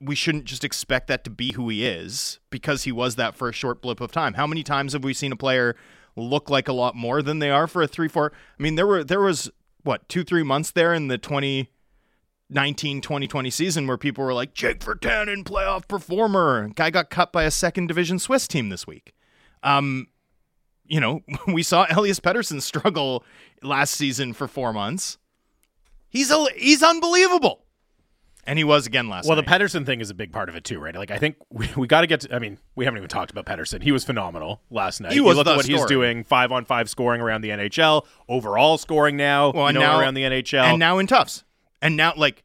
we 0.00 0.16
shouldn't 0.16 0.44
just 0.44 0.64
expect 0.64 1.06
that 1.06 1.22
to 1.24 1.30
be 1.30 1.52
who 1.52 1.68
he 1.68 1.86
is 1.86 2.40
because 2.50 2.82
he 2.82 2.90
was 2.90 3.14
that 3.14 3.36
for 3.36 3.48
a 3.48 3.52
short 3.52 3.80
blip 3.80 4.00
of 4.00 4.10
time. 4.10 4.34
How 4.34 4.46
many 4.46 4.64
times 4.64 4.92
have 4.92 5.04
we 5.04 5.14
seen 5.14 5.30
a 5.30 5.36
player 5.36 5.76
look 6.16 6.50
like 6.50 6.66
a 6.66 6.72
lot 6.72 6.96
more 6.96 7.22
than 7.22 7.38
they 7.38 7.50
are 7.50 7.68
for 7.68 7.82
a 7.82 7.88
3-4? 7.88 8.30
I 8.32 8.62
mean, 8.62 8.74
there 8.74 8.86
were 8.86 9.04
there 9.04 9.20
was 9.20 9.50
what, 9.84 10.08
2-3 10.08 10.44
months 10.44 10.70
there 10.72 10.92
in 10.92 11.08
the 11.08 11.18
20 11.18 11.68
19 12.50 13.00
2020 13.00 13.50
season 13.50 13.86
where 13.86 13.96
people 13.96 14.24
were 14.24 14.34
like 14.34 14.54
Jake 14.54 14.80
Virtanen 14.80 15.44
playoff 15.44 15.88
performer. 15.88 16.68
Guy 16.74 16.90
got 16.90 17.10
cut 17.10 17.32
by 17.32 17.44
a 17.44 17.50
second 17.50 17.86
division 17.86 18.18
Swiss 18.18 18.46
team 18.46 18.68
this 18.68 18.86
week. 18.86 19.14
Um 19.62 20.08
you 20.86 21.00
know 21.00 21.20
we 21.48 21.62
saw 21.62 21.86
Elias 21.90 22.20
Pettersson 22.20 22.60
struggle 22.60 23.24
last 23.62 23.94
season 23.94 24.32
for 24.32 24.46
4 24.46 24.72
months. 24.72 25.18
He's 26.08 26.30
a, 26.30 26.46
he's 26.54 26.82
unbelievable. 26.82 27.62
And 28.46 28.58
he 28.58 28.64
was 28.64 28.86
again 28.86 29.08
last 29.08 29.26
well 29.26 29.36
night. 29.36 29.46
the 29.46 29.50
Pettersson 29.50 29.86
thing 29.86 30.02
is 30.02 30.10
a 30.10 30.14
big 30.14 30.30
part 30.30 30.50
of 30.50 30.54
it 30.54 30.64
too 30.64 30.78
right? 30.78 30.94
Like 30.94 31.10
I 31.10 31.16
think 31.16 31.36
we, 31.50 31.68
we 31.76 31.86
got 31.86 32.02
to 32.02 32.06
get 32.06 32.20
to 32.20 32.34
I 32.34 32.38
mean 32.38 32.58
we 32.74 32.84
haven't 32.84 32.98
even 32.98 33.08
talked 33.08 33.30
about 33.30 33.46
Pettersson. 33.46 33.82
He 33.82 33.90
was 33.90 34.04
phenomenal 34.04 34.60
last 34.70 35.00
night. 35.00 35.12
He 35.12 35.20
was 35.20 35.32
you 35.32 35.38
look 35.38 35.46
at 35.46 35.56
what 35.56 35.64
story. 35.64 35.78
he's 35.78 35.86
doing 35.86 36.24
5 36.24 36.52
on 36.52 36.66
5 36.66 36.90
scoring 36.90 37.22
around 37.22 37.40
the 37.40 37.48
NHL 37.48 38.04
overall 38.28 38.76
scoring 38.76 39.16
now 39.16 39.50
well, 39.50 39.68
and 39.68 39.78
now 39.78 39.98
around 39.98 40.12
the 40.12 40.24
NHL 40.24 40.62
and 40.62 40.78
now 40.78 40.98
in 40.98 41.06
toughs 41.06 41.42
and 41.84 41.96
now, 41.96 42.14
like, 42.16 42.42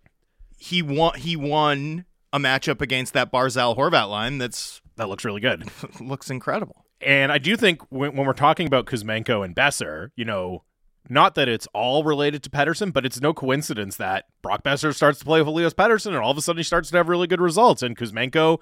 he 0.58 0.81
won. 0.81 1.17
He 1.17 1.36
won 1.38 2.05
a 2.34 2.38
matchup 2.38 2.81
against 2.81 3.13
that 3.13 3.31
Barzal 3.31 3.75
Horvat 3.75 4.10
line. 4.10 4.38
That's 4.38 4.81
that 4.98 5.08
looks 5.08 5.24
really 5.24 5.39
good. 5.39 5.63
looks 6.01 6.29
incredible. 6.29 6.86
And 7.01 7.31
I 7.31 7.38
do 7.38 7.55
think 7.55 7.81
when, 7.89 8.17
when 8.17 8.27
we're 8.27 8.34
talking 8.34 8.67
about 8.67 8.86
Kuzmenko 8.86 9.43
and 9.43 9.55
Boeser, 9.55 10.10
you 10.17 10.25
know, 10.25 10.65
not 11.10 11.36
that 11.36 11.48
it's 11.48 11.67
all 11.74 12.03
related 12.03 12.43
to 12.43 12.50
Pettersson, 12.50 12.91
but 12.91 13.05
it's 13.05 13.22
no 13.22 13.34
coincidence 13.34 13.96
that 13.96 14.25
Brock 14.41 14.62
Boeser 14.63 14.93
starts 14.93 15.19
to 15.19 15.25
play 15.25 15.39
with 15.39 15.48
Elias 15.48 15.74
Pettersson, 15.74 16.08
and 16.08 16.17
all 16.17 16.31
of 16.31 16.38
a 16.38 16.41
sudden 16.41 16.60
he 16.60 16.63
starts 16.63 16.89
to 16.91 16.98
have 16.98 17.08
really 17.08 17.25
good 17.25 17.39
results. 17.39 17.81
And 17.81 17.98
Kuzmenko 17.98 18.60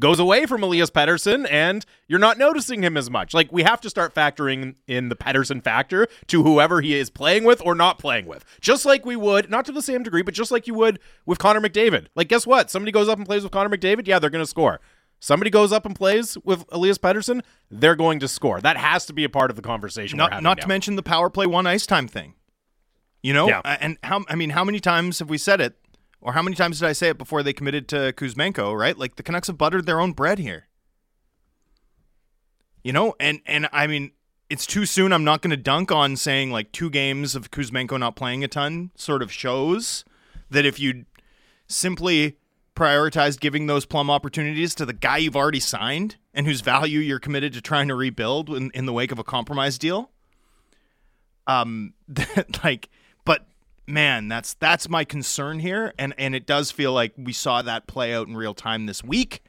goes 0.00 0.18
away 0.18 0.46
from 0.46 0.62
Elias 0.62 0.90
Pettersson 0.90 1.46
and 1.50 1.84
you're 2.08 2.18
not 2.18 2.38
noticing 2.38 2.82
him 2.82 2.96
as 2.96 3.10
much. 3.10 3.34
Like 3.34 3.50
we 3.52 3.62
have 3.62 3.80
to 3.82 3.90
start 3.90 4.14
factoring 4.14 4.76
in 4.86 5.08
the 5.08 5.16
Pettersson 5.16 5.62
factor 5.62 6.06
to 6.28 6.42
whoever 6.42 6.80
he 6.80 6.94
is 6.94 7.10
playing 7.10 7.44
with 7.44 7.62
or 7.64 7.74
not 7.74 7.98
playing 7.98 8.26
with. 8.26 8.44
Just 8.60 8.84
like 8.84 9.06
we 9.06 9.16
would, 9.16 9.50
not 9.50 9.64
to 9.66 9.72
the 9.72 9.82
same 9.82 10.02
degree, 10.02 10.22
but 10.22 10.34
just 10.34 10.50
like 10.50 10.66
you 10.66 10.74
would 10.74 10.98
with 11.24 11.38
Connor 11.38 11.60
McDavid. 11.60 12.06
Like 12.14 12.28
guess 12.28 12.46
what? 12.46 12.70
Somebody 12.70 12.92
goes 12.92 13.08
up 13.08 13.18
and 13.18 13.26
plays 13.26 13.42
with 13.42 13.52
Connor 13.52 13.74
McDavid, 13.74 14.06
yeah, 14.06 14.18
they're 14.18 14.30
going 14.30 14.44
to 14.44 14.50
score. 14.50 14.80
Somebody 15.18 15.50
goes 15.50 15.72
up 15.72 15.86
and 15.86 15.96
plays 15.96 16.36
with 16.44 16.64
Elias 16.70 16.98
Pettersson, 16.98 17.42
they're 17.70 17.96
going 17.96 18.20
to 18.20 18.28
score. 18.28 18.60
That 18.60 18.76
has 18.76 19.06
to 19.06 19.12
be 19.12 19.24
a 19.24 19.30
part 19.30 19.50
of 19.50 19.56
the 19.56 19.62
conversation. 19.62 20.18
Not, 20.18 20.42
not 20.42 20.60
to 20.60 20.68
mention 20.68 20.96
the 20.96 21.02
power 21.02 21.30
play 21.30 21.46
one 21.46 21.66
ice 21.66 21.86
time 21.86 22.06
thing. 22.06 22.34
You 23.22 23.32
know, 23.32 23.48
yeah. 23.48 23.60
and 23.80 23.98
how 24.04 24.24
I 24.28 24.36
mean, 24.36 24.50
how 24.50 24.62
many 24.62 24.78
times 24.78 25.18
have 25.18 25.28
we 25.28 25.38
said 25.38 25.60
it? 25.60 25.76
Or 26.20 26.32
how 26.32 26.42
many 26.42 26.56
times 26.56 26.80
did 26.80 26.88
I 26.88 26.92
say 26.92 27.10
it 27.10 27.18
before 27.18 27.42
they 27.42 27.52
committed 27.52 27.88
to 27.88 28.12
Kuzmenko, 28.12 28.76
right? 28.76 28.98
Like 28.98 29.16
the 29.16 29.22
Canucks 29.22 29.46
have 29.46 29.58
buttered 29.58 29.86
their 29.86 30.00
own 30.00 30.12
bread 30.12 30.38
here. 30.38 30.66
You 32.82 32.92
know, 32.92 33.14
and 33.20 33.40
and 33.46 33.68
I 33.72 33.86
mean, 33.86 34.12
it's 34.48 34.66
too 34.66 34.86
soon. 34.86 35.12
I'm 35.12 35.24
not 35.24 35.42
going 35.42 35.50
to 35.50 35.56
dunk 35.56 35.90
on 35.90 36.16
saying 36.16 36.50
like 36.50 36.72
two 36.72 36.90
games 36.90 37.34
of 37.34 37.50
Kuzmenko 37.50 37.98
not 37.98 38.16
playing 38.16 38.44
a 38.44 38.48
ton 38.48 38.90
sort 38.96 39.22
of 39.22 39.32
shows 39.32 40.04
that 40.50 40.64
if 40.64 40.78
you 40.78 41.04
simply 41.68 42.38
prioritized 42.76 43.40
giving 43.40 43.66
those 43.66 43.86
plum 43.86 44.10
opportunities 44.10 44.74
to 44.76 44.86
the 44.86 44.92
guy 44.92 45.16
you've 45.16 45.34
already 45.34 45.58
signed 45.58 46.16
and 46.34 46.46
whose 46.46 46.60
value 46.60 47.00
you're 47.00 47.18
committed 47.18 47.52
to 47.54 47.60
trying 47.60 47.88
to 47.88 47.94
rebuild 47.94 48.50
in, 48.50 48.70
in 48.74 48.86
the 48.86 48.92
wake 48.92 49.10
of 49.10 49.18
a 49.18 49.24
compromise 49.24 49.78
deal. 49.78 50.10
Um, 51.46 51.94
that 52.08 52.62
like, 52.62 52.88
man, 53.86 54.28
that's 54.28 54.54
that's 54.54 54.88
my 54.88 55.04
concern 55.04 55.60
here, 55.60 55.92
and 55.98 56.14
and 56.18 56.34
it 56.34 56.46
does 56.46 56.70
feel 56.70 56.92
like 56.92 57.12
we 57.16 57.32
saw 57.32 57.62
that 57.62 57.86
play 57.86 58.14
out 58.14 58.26
in 58.26 58.36
real 58.36 58.54
time 58.54 58.86
this 58.86 59.02
week. 59.04 59.42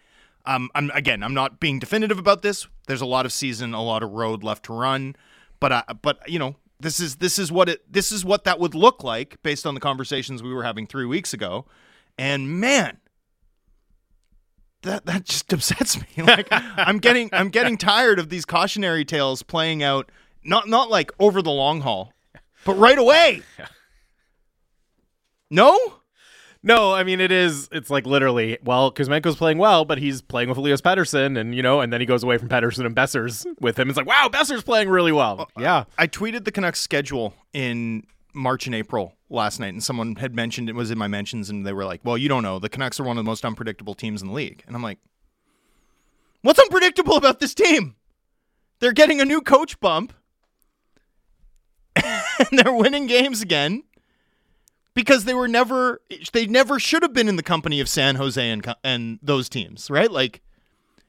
Um, 0.46 0.70
I'm 0.76 0.92
again, 0.94 1.24
I'm 1.24 1.34
not 1.34 1.60
being 1.60 1.80
definitive 1.80 2.20
about 2.20 2.42
this. 2.42 2.68
There's 2.88 3.02
a 3.02 3.06
lot 3.06 3.26
of 3.26 3.34
season, 3.34 3.74
a 3.74 3.84
lot 3.84 4.04
of 4.04 4.12
road 4.12 4.44
left 4.44 4.66
to 4.66 4.74
run, 4.74 5.16
but 5.60 5.72
uh, 5.72 5.84
but 6.02 6.20
you 6.30 6.40
know, 6.40 6.56
this 6.80 7.00
is 7.00 7.18
this 7.18 7.40
is 7.40 7.52
what 7.52 7.70
it 7.70 7.92
this 7.92 8.12
is 8.12 8.24
what 8.24 8.44
that 8.46 8.60
would 8.60 8.76
look 8.76 9.04
like 9.04 9.42
based 9.44 9.66
on 9.66 9.74
the 9.74 9.80
conversations 9.80 10.42
we 10.44 10.54
were 10.54 10.64
having 10.64 10.88
three 10.88 11.06
weeks 11.06 11.34
ago, 11.34 11.66
and 12.18 12.60
man, 12.60 12.98
that 14.84 15.06
that 15.06 15.26
just 15.26 15.52
upsets 15.54 16.00
me. 16.00 16.08
Like 16.24 16.48
I'm 16.52 17.00
getting 17.00 17.30
I'm 17.34 17.50
getting 17.50 17.78
tired 17.78 18.20
of 18.20 18.30
these 18.30 18.46
cautionary 18.46 19.06
tales 19.06 19.44
playing 19.44 19.84
out 19.84 20.12
not 20.44 20.68
not 20.68 20.90
like 20.90 21.12
over 21.20 21.42
the 21.42 21.52
long 21.52 21.82
haul, 21.82 22.14
but 22.66 22.76
right 22.76 22.98
away. 22.98 23.42
No? 25.50 25.78
No, 26.64 26.94
I 26.94 27.04
mean 27.04 27.22
it 27.22 27.32
is. 27.32 27.70
It's 27.72 27.90
like 27.90 28.06
literally. 28.06 28.58
Well, 28.64 28.92
Kuzmenko's 28.92 29.36
playing 29.36 29.58
well, 29.58 29.86
but 29.86 30.00
he's 30.00 30.22
playing 30.22 30.50
with 30.50 30.58
Elias 30.58 30.82
Pettersson, 30.82 31.40
and 31.40 31.56
you 31.56 31.62
know, 31.62 31.82
and 31.82 31.94
then 31.94 32.02
he 32.02 32.06
goes 32.06 32.24
away 32.24 32.38
from 32.38 32.50
Pettersson 32.50 32.86
and 32.86 32.96
Boeser's 32.96 33.46
with 33.60 33.78
him. 33.78 33.90
It's 33.90 33.98
like, 33.98 34.08
wow, 34.08 34.28
Boeser's 34.32 34.64
playing 34.64 34.90
really 34.90 35.12
well. 35.12 35.48
Oh, 35.56 35.62
yeah, 35.62 35.86
I 35.98 36.08
tweeted 36.08 36.46
the 36.46 36.52
Canucks 36.52 36.80
schedule 36.80 37.34
in 37.54 38.06
March 38.34 38.66
and 38.66 38.76
April 38.76 39.16
last 39.30 39.60
night, 39.60 39.74
and 39.74 39.84
someone 39.84 40.16
had 40.16 40.36
mentioned 40.36 40.68
it 40.68 40.76
was 40.76 40.92
in 40.92 40.98
my 40.98 41.08
mentions, 41.08 41.50
and 41.50 41.66
they 41.66 41.74
were 41.74 41.86
like, 41.86 42.02
"Well, 42.04 42.18
you 42.18 42.28
don't 42.28 42.44
know. 42.44 42.60
The 42.60 42.70
Canucks 42.70 43.00
are 43.00 43.04
one 43.04 43.18
of 43.18 43.24
the 43.24 43.30
most 43.30 43.46
unpredictable 43.46 43.94
teams 43.94 44.22
in 44.22 44.28
the 44.28 44.34
league." 44.34 44.64
And 44.68 44.76
I'm 44.76 44.84
like, 44.84 45.00
"What's 46.42 46.60
unpredictable 46.60 47.16
about 47.16 47.40
this 47.40 47.54
team? 47.54 47.96
They're 48.80 48.94
getting 48.94 49.22
a 49.22 49.26
new 49.26 49.42
coach 49.42 49.80
bump, 49.80 50.12
and 51.96 52.60
they're 52.60 52.74
winning 52.74 53.06
games 53.08 53.42
again." 53.42 53.84
Because 54.98 55.26
they 55.26 55.36
were 55.36 55.48
never 55.48 56.02
they 56.34 56.48
never 56.48 56.80
should 56.80 57.04
have 57.04 57.14
been 57.14 57.30
in 57.30 57.36
the 57.36 57.44
company 57.44 57.80
of 57.80 57.88
San 57.88 58.16
Jose 58.16 58.50
and 58.50 58.74
and 58.84 59.20
those 59.22 59.48
teams, 59.48 59.92
right? 59.92 60.10
Like 60.12 60.42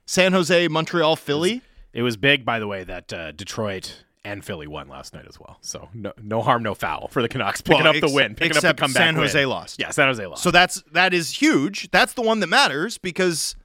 San 0.04 0.32
Jose, 0.32 0.68
Montreal, 0.68 1.16
Philly. 1.16 1.62
It 1.94 2.02
was 2.02 2.18
big, 2.18 2.44
by 2.44 2.58
the 2.58 2.66
way, 2.66 2.84
that 2.84 3.12
uh, 3.14 3.32
Detroit 3.32 4.04
and 4.24 4.44
Philly 4.44 4.66
won 4.66 4.88
last 4.88 5.14
night 5.14 5.24
as 5.26 5.40
well. 5.40 5.56
So 5.62 5.88
no, 5.94 6.12
no 6.22 6.42
harm, 6.42 6.62
no 6.62 6.74
foul 6.74 7.08
for 7.08 7.22
the 7.22 7.30
Canucks 7.30 7.62
picking 7.62 7.84
Well, 7.84 7.96
up 7.96 8.00
the 8.02 8.12
win, 8.12 8.34
picking 8.34 8.58
up 8.58 8.62
the 8.62 8.74
comeback. 8.74 9.02
San 9.02 9.14
Jose 9.14 9.40
win. 9.40 9.48
lost. 9.48 9.80
Yeah, 9.80 9.88
San 9.88 10.06
Jose 10.06 10.24
lost. 10.26 10.42
So 10.42 10.50
that's 10.50 10.82
that 10.92 11.14
is 11.14 11.40
huge. 11.40 11.90
That's 11.90 12.12
the 12.12 12.22
one 12.22 12.40
that 12.40 12.48
matters 12.48 12.98
because 12.98 13.56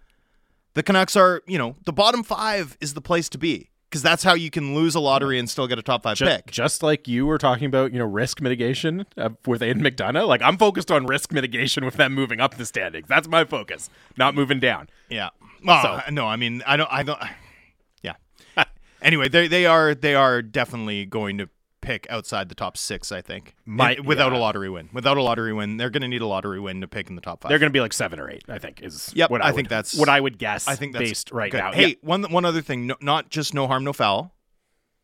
the 0.73 0.83
Canucks 0.83 1.17
are, 1.17 1.41
you 1.47 1.57
know, 1.57 1.75
the 1.85 1.91
bottom 1.91 2.23
5 2.23 2.77
is 2.79 2.93
the 2.93 3.01
place 3.01 3.27
to 3.29 3.37
be 3.37 3.69
because 3.93 4.01
that's 4.01 4.23
how 4.23 4.33
you 4.33 4.50
can 4.50 4.73
lose 4.73 4.95
a 4.95 5.00
lottery 5.00 5.38
and 5.38 5.47
still 5.47 5.67
get 5.67 5.77
a 5.77 5.83
top 5.83 6.01
5 6.01 6.17
Ju- 6.17 6.25
pick. 6.25 6.50
just 6.50 6.81
like 6.81 7.07
you 7.07 7.27
were 7.27 7.38
talking 7.38 7.67
about, 7.67 7.93
you 7.93 8.00
know, 8.00 8.05
risk 8.05 8.41
mitigation 8.41 9.05
uh, 9.17 9.29
with 9.45 9.62
Aiden 9.62 9.81
McDonough. 9.88 10.27
Like 10.27 10.41
I'm 10.41 10.57
focused 10.57 10.89
on 10.89 11.05
risk 11.05 11.31
mitigation 11.31 11.85
with 11.85 11.93
them 11.97 12.13
moving 12.15 12.39
up 12.41 12.55
the 12.57 12.65
standings. 12.65 13.07
That's 13.07 13.27
my 13.27 13.45
focus, 13.45 13.91
not 14.17 14.33
moving 14.33 14.59
down. 14.59 14.89
Yeah. 15.09 15.29
Well, 15.63 16.01
So- 16.05 16.12
no, 16.12 16.25
I 16.25 16.38
mean, 16.38 16.63
I 16.65 16.75
don't 16.75 16.91
I 16.91 17.03
don't 17.03 17.19
Yeah. 18.01 18.15
anyway, 19.03 19.29
they 19.29 19.47
they 19.47 19.67
are 19.67 19.93
they 19.93 20.15
are 20.15 20.41
definitely 20.41 21.05
going 21.05 21.38
to 21.38 21.50
pick 21.83 22.07
outside 22.09 22.49
the 22.49 22.55
top 22.55 22.75
6, 22.77 23.11
I 23.11 23.21
think. 23.21 23.53
And 23.67 24.05
without 24.07 24.31
yeah. 24.31 24.37
a 24.37 24.39
lottery 24.39 24.69
win. 24.69 24.89
Without 24.93 25.17
a 25.17 25.21
lottery 25.21 25.53
win, 25.53 25.77
they're 25.77 25.91
going 25.91 26.01
to 26.01 26.07
need 26.07 26.21
a 26.21 26.27
lottery 26.27 26.59
win 26.59 26.81
to 26.81 26.87
pick 26.87 27.09
in 27.09 27.15
the 27.15 27.21
top 27.21 27.41
5. 27.43 27.49
They're 27.49 27.59
going 27.59 27.69
to 27.69 27.73
be 27.73 27.81
like 27.81 27.93
seven 27.93 28.19
or 28.19 28.29
eight. 28.31 28.43
I 28.49 28.57
think 28.57 28.81
is 28.81 29.11
Yep, 29.15 29.29
what 29.29 29.41
I 29.43 29.49
I, 29.49 29.51
think 29.51 29.65
would- 29.65 29.69
that's- 29.69 29.95
what 29.95 30.09
I 30.09 30.19
would 30.19 30.37
guess. 30.39 30.67
I 30.67 30.75
think 30.75 30.93
that's 30.93 31.03
based 31.09 31.31
right 31.31 31.51
good. 31.51 31.59
now. 31.59 31.71
Hey, 31.71 31.87
Yeah. 31.89 31.95
one 32.01 32.23
one 32.31 32.45
other 32.45 32.61
thing, 32.61 32.87
no, 32.87 32.95
not 33.01 33.29
just 33.29 33.53
no 33.53 33.67
harm, 33.67 33.83
no 33.83 33.93
foul. 33.93 34.33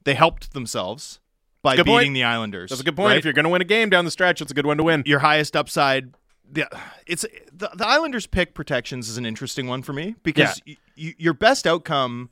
They 0.05 0.15
helped 0.15 0.53
themselves 0.53 1.19
by 1.61 1.75
Good 1.75 1.85
beating 1.85 1.97
point. 1.99 2.13
the 2.15 2.23
Islanders. 2.23 2.69
that's 2.69 2.81
a 2.81 2.83
good 2.85 2.95
point. 2.95 3.09
right? 3.09 3.17
If 3.17 3.25
you're 3.25 3.33
going 3.33 3.43
to 3.43 3.49
win 3.49 3.61
a 3.61 3.65
game 3.65 3.89
down 3.89 4.05
the 4.05 4.11
stretch, 4.11 4.41
it's 4.41 4.49
a 4.51 4.53
good 4.53 4.65
one 4.65 4.77
to 4.77 4.83
win. 4.83 5.03
your 5.05 5.19
highest 5.19 5.55
upside, 5.57 6.13
the, 6.49 6.65
it's 7.05 7.25
the, 7.51 7.69
the 7.75 7.85
Islanders 7.85 8.25
pick 8.25 8.53
protections 8.53 9.09
is 9.09 9.17
an 9.17 9.25
interesting 9.25 9.67
one 9.67 9.81
for 9.83 9.91
me 9.93 10.15
because 10.23 10.61
y- 10.65 10.77
y- 10.97 11.13
your 11.17 11.33
best 11.33 11.67
outcome 11.67 12.29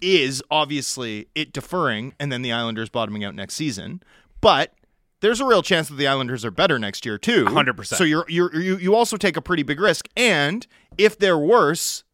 is 0.00 0.42
obviously 0.50 1.28
it 1.34 1.52
deferring 1.52 2.14
and 2.20 2.30
then 2.30 2.42
the 2.42 2.52
Islanders 2.52 2.88
bottoming 2.88 3.24
out 3.24 3.34
next 3.34 3.54
season, 3.54 4.02
but. 4.40 4.72
There's 5.20 5.40
a 5.40 5.46
real 5.46 5.62
chance 5.62 5.88
that 5.88 5.94
the 5.94 6.06
Islanders 6.06 6.44
are 6.44 6.50
better 6.50 6.78
next 6.78 7.06
year 7.06 7.16
too. 7.16 7.46
100%. 7.46 7.86
So 7.86 8.04
you're, 8.04 8.26
you're 8.28 8.54
you 8.54 8.76
you 8.76 8.94
also 8.94 9.16
take 9.16 9.38
a 9.38 9.40
pretty 9.40 9.62
big 9.62 9.80
risk, 9.80 10.06
and 10.14 10.66
if 10.98 11.18
they're 11.18 11.38
worse, 11.38 12.04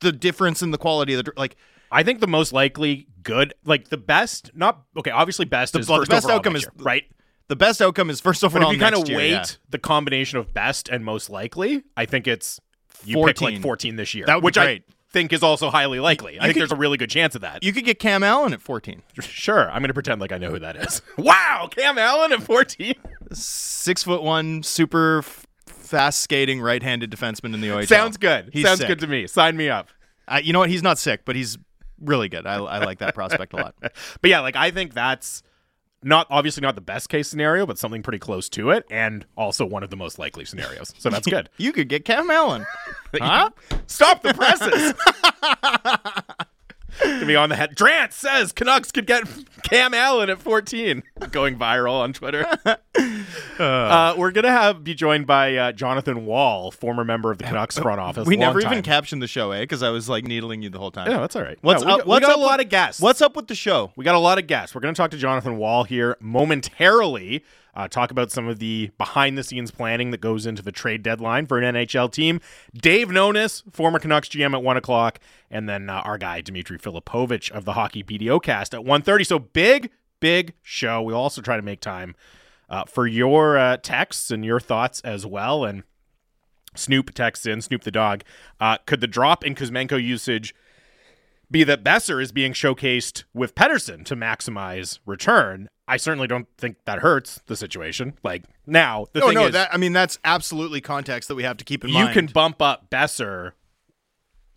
the 0.00 0.12
difference 0.12 0.62
in 0.62 0.70
the 0.70 0.78
quality 0.78 1.14
of 1.14 1.24
the 1.24 1.32
like 1.36 1.56
I 1.90 2.04
think 2.04 2.20
the 2.20 2.28
most 2.28 2.52
likely 2.52 3.08
good, 3.22 3.52
like 3.64 3.88
the 3.88 3.96
best, 3.96 4.52
not 4.54 4.82
okay. 4.96 5.10
Obviously, 5.10 5.44
best 5.44 5.76
is 5.76 5.88
well, 5.88 6.00
the 6.00 6.06
best 6.06 6.28
outcome 6.28 6.56
is- 6.56 6.62
year, 6.62 6.70
right. 6.78 7.04
the 7.48 7.56
best 7.56 7.82
outcome 7.82 8.10
is 8.10 8.20
first 8.20 8.40
But 8.42 8.48
overall 8.48 8.70
if 8.70 8.74
you 8.74 8.80
kind 8.80 8.94
of 8.94 9.08
weight 9.08 9.30
yeah. 9.32 9.44
the 9.70 9.78
combination 9.78 10.38
of 10.38 10.54
best 10.54 10.88
and 10.88 11.04
most 11.04 11.28
likely, 11.28 11.82
I 11.96 12.06
think 12.06 12.26
it's 12.28 12.60
you 13.04 13.16
pick 13.16 13.38
14. 13.38 13.54
like 13.54 13.62
14 13.62 13.96
this 13.96 14.14
year, 14.14 14.26
That 14.26 14.36
would 14.36 14.40
be 14.42 14.44
which 14.46 14.54
great. 14.54 14.84
I 14.88 14.92
think 15.16 15.32
is 15.32 15.42
also 15.42 15.70
highly 15.70 15.98
likely. 15.98 16.38
I 16.38 16.42
think 16.42 16.54
could- 16.54 16.60
there's 16.60 16.72
a 16.72 16.76
really 16.76 16.98
good 16.98 17.08
chance 17.08 17.34
of 17.34 17.40
that. 17.40 17.64
you 17.64 17.72
could 17.72 17.86
get 17.86 17.98
Cam 17.98 18.22
Allen 18.22 18.52
at 18.52 18.60
14. 18.60 19.02
sure, 19.20 19.70
I'm 19.70 19.80
going 19.80 19.88
to 19.88 19.94
pretend 19.94 20.20
like 20.20 20.30
I 20.30 20.36
know 20.36 20.50
who 20.50 20.58
that 20.58 20.76
is. 20.76 21.00
wow, 21.16 21.68
Cam 21.70 21.96
Allen 21.96 22.32
at 22.32 22.42
14. 22.42 22.94
six 23.32 24.02
foot 24.02 24.22
one, 24.22 24.62
super 24.62 25.18
f- 25.20 25.46
fast 25.66 26.18
skating 26.20 26.60
right-handed 26.60 27.10
defenseman 27.10 27.54
in 27.54 27.62
the 27.62 27.68
OHL. 27.68 27.86
Sounds 27.88 28.18
good. 28.18 28.50
He's 28.52 28.66
Sounds 28.66 28.80
sick. 28.80 28.88
good 28.88 28.98
to 29.00 29.06
me. 29.06 29.26
Sign 29.26 29.56
me 29.56 29.70
up. 29.70 29.88
Uh, 30.28 30.40
you 30.42 30.52
know 30.52 30.58
what? 30.58 30.68
He's 30.68 30.82
not 30.82 30.98
sick, 30.98 31.22
but 31.24 31.34
he's 31.34 31.56
really 31.98 32.28
good. 32.28 32.46
I, 32.46 32.56
I 32.56 32.84
like 32.84 32.98
that 32.98 33.14
prospect 33.14 33.54
a 33.54 33.56
lot. 33.56 33.74
But 33.80 33.94
yeah, 34.30 34.40
like 34.40 34.54
I 34.56 34.70
think 34.70 34.92
that's 34.92 35.42
not 36.02 36.26
obviously 36.30 36.60
not 36.60 36.74
the 36.74 36.80
best 36.80 37.08
case 37.08 37.28
scenario, 37.28 37.66
but 37.66 37.78
something 37.78 38.02
pretty 38.02 38.18
close 38.18 38.48
to 38.50 38.70
it, 38.70 38.84
and 38.90 39.26
also 39.36 39.64
one 39.64 39.82
of 39.82 39.90
the 39.90 39.96
most 39.96 40.18
likely 40.18 40.44
scenarios. 40.44 40.92
So 40.98 41.10
that's 41.10 41.26
good. 41.30 41.48
You 41.56 41.72
could 41.72 41.88
get 41.88 42.04
Cam 42.04 42.30
Allen. 42.30 42.66
huh? 43.14 43.50
Stop 43.86 44.22
the 44.22 44.34
presses. 44.34 44.94
Gonna 47.02 47.26
be 47.26 47.36
on 47.36 47.48
the 47.48 47.56
head. 47.56 47.74
Drance 47.76 48.12
says 48.12 48.52
Canucks 48.52 48.90
could 48.92 49.06
get 49.06 49.24
Cam 49.62 49.92
Allen 49.94 50.30
at 50.30 50.38
14, 50.40 51.02
going 51.30 51.58
viral 51.58 51.92
on 52.00 52.12
Twitter. 52.12 52.46
Uh, 53.58 54.14
we're 54.18 54.30
gonna 54.30 54.50
have 54.50 54.84
be 54.84 54.94
joined 54.94 55.26
by 55.26 55.56
uh, 55.56 55.72
Jonathan 55.72 56.26
Wall, 56.26 56.70
former 56.70 57.04
member 57.04 57.30
of 57.30 57.38
the 57.38 57.44
Canucks 57.44 57.78
front 57.78 58.00
office. 58.00 58.26
We 58.26 58.36
long 58.36 58.40
never 58.54 58.60
even 58.60 58.82
captioned 58.82 59.22
the 59.22 59.26
show, 59.26 59.50
eh? 59.52 59.60
Because 59.60 59.82
I 59.82 59.88
was 59.90 60.08
like 60.08 60.24
needling 60.24 60.60
you 60.62 60.68
the 60.70 60.78
whole 60.78 60.90
time. 60.90 61.10
Yeah, 61.10 61.18
that's 61.20 61.34
all 61.36 61.42
right. 61.42 61.56
What's 61.62 61.82
Yeah, 61.82 61.94
up? 61.94 62.04
we 62.04 62.10
what's 62.10 62.26
got 62.26 62.32
up 62.32 62.36
a 62.36 62.40
lot 62.40 62.58
with- 62.58 62.66
of 62.66 62.70
guests. 62.70 63.00
What's 63.00 63.22
up 63.22 63.34
with 63.36 63.46
the 63.48 63.54
show? 63.54 63.92
We 63.96 64.04
got 64.04 64.14
a 64.14 64.18
lot 64.18 64.38
of 64.38 64.46
guests. 64.46 64.74
We're 64.74 64.82
going 64.82 64.94
to 64.94 64.98
talk 64.98 65.10
to 65.12 65.16
Jonathan 65.16 65.56
Wall 65.56 65.84
here 65.84 66.16
momentarily. 66.20 67.44
Uh, 67.76 67.86
talk 67.86 68.10
about 68.10 68.32
some 68.32 68.48
of 68.48 68.58
the 68.58 68.90
behind 68.96 69.36
the 69.36 69.44
scenes 69.44 69.70
planning 69.70 70.10
that 70.10 70.20
goes 70.20 70.46
into 70.46 70.62
the 70.62 70.72
trade 70.72 71.02
deadline 71.02 71.44
for 71.44 71.60
an 71.60 71.74
NHL 71.74 72.10
team. 72.10 72.40
Dave 72.74 73.08
Nonis, 73.08 73.62
former 73.70 73.98
Canucks 73.98 74.30
GM 74.30 74.54
at 74.54 74.62
one 74.62 74.78
o'clock, 74.78 75.20
and 75.50 75.68
then 75.68 75.90
uh, 75.90 76.00
our 76.04 76.16
guy 76.16 76.40
Dimitri 76.40 76.78
Filipovic 76.78 77.50
of 77.50 77.66
the 77.66 77.74
Hockey 77.74 78.02
PDOcast 78.02 78.72
at 78.72 78.84
1.30. 78.84 79.26
So 79.26 79.38
big, 79.38 79.90
big 80.20 80.54
show. 80.62 81.02
We'll 81.02 81.16
also 81.16 81.42
try 81.42 81.56
to 81.56 81.62
make 81.62 81.80
time 81.80 82.16
uh, 82.70 82.84
for 82.84 83.06
your 83.06 83.58
uh, 83.58 83.76
texts 83.76 84.30
and 84.30 84.42
your 84.42 84.58
thoughts 84.58 85.02
as 85.02 85.26
well. 85.26 85.64
And 85.64 85.82
Snoop 86.74 87.12
texts 87.14 87.44
in, 87.44 87.60
Snoop 87.60 87.82
the 87.82 87.90
dog. 87.90 88.22
Uh, 88.58 88.78
could 88.86 89.02
the 89.02 89.06
drop 89.06 89.44
in 89.44 89.54
Kuzmenko 89.54 90.02
usage 90.02 90.54
be 91.50 91.62
that 91.64 91.84
Boeser 91.84 92.22
is 92.22 92.32
being 92.32 92.52
showcased 92.52 93.24
with 93.34 93.54
Pettersson 93.54 94.04
to 94.06 94.16
maximize 94.16 94.98
return. 95.06 95.68
I 95.88 95.96
certainly 95.98 96.26
don't 96.26 96.48
think 96.58 96.78
that 96.84 96.98
hurts 96.98 97.40
the 97.46 97.56
situation. 97.56 98.14
Like 98.24 98.44
now, 98.66 99.06
the 99.12 99.20
No, 99.20 99.26
thing 99.28 99.34
no. 99.36 99.46
is, 99.46 99.52
that 99.52 99.72
I 99.72 99.76
mean, 99.76 99.92
that's 99.92 100.18
absolutely 100.24 100.80
context 100.80 101.28
that 101.28 101.34
we 101.36 101.44
have 101.44 101.56
to 101.58 101.64
keep 101.64 101.84
in 101.84 101.90
you 101.90 101.94
mind. 101.94 102.08
You 102.08 102.14
can 102.14 102.26
bump 102.32 102.60
up 102.60 102.90
Boeser 102.90 103.52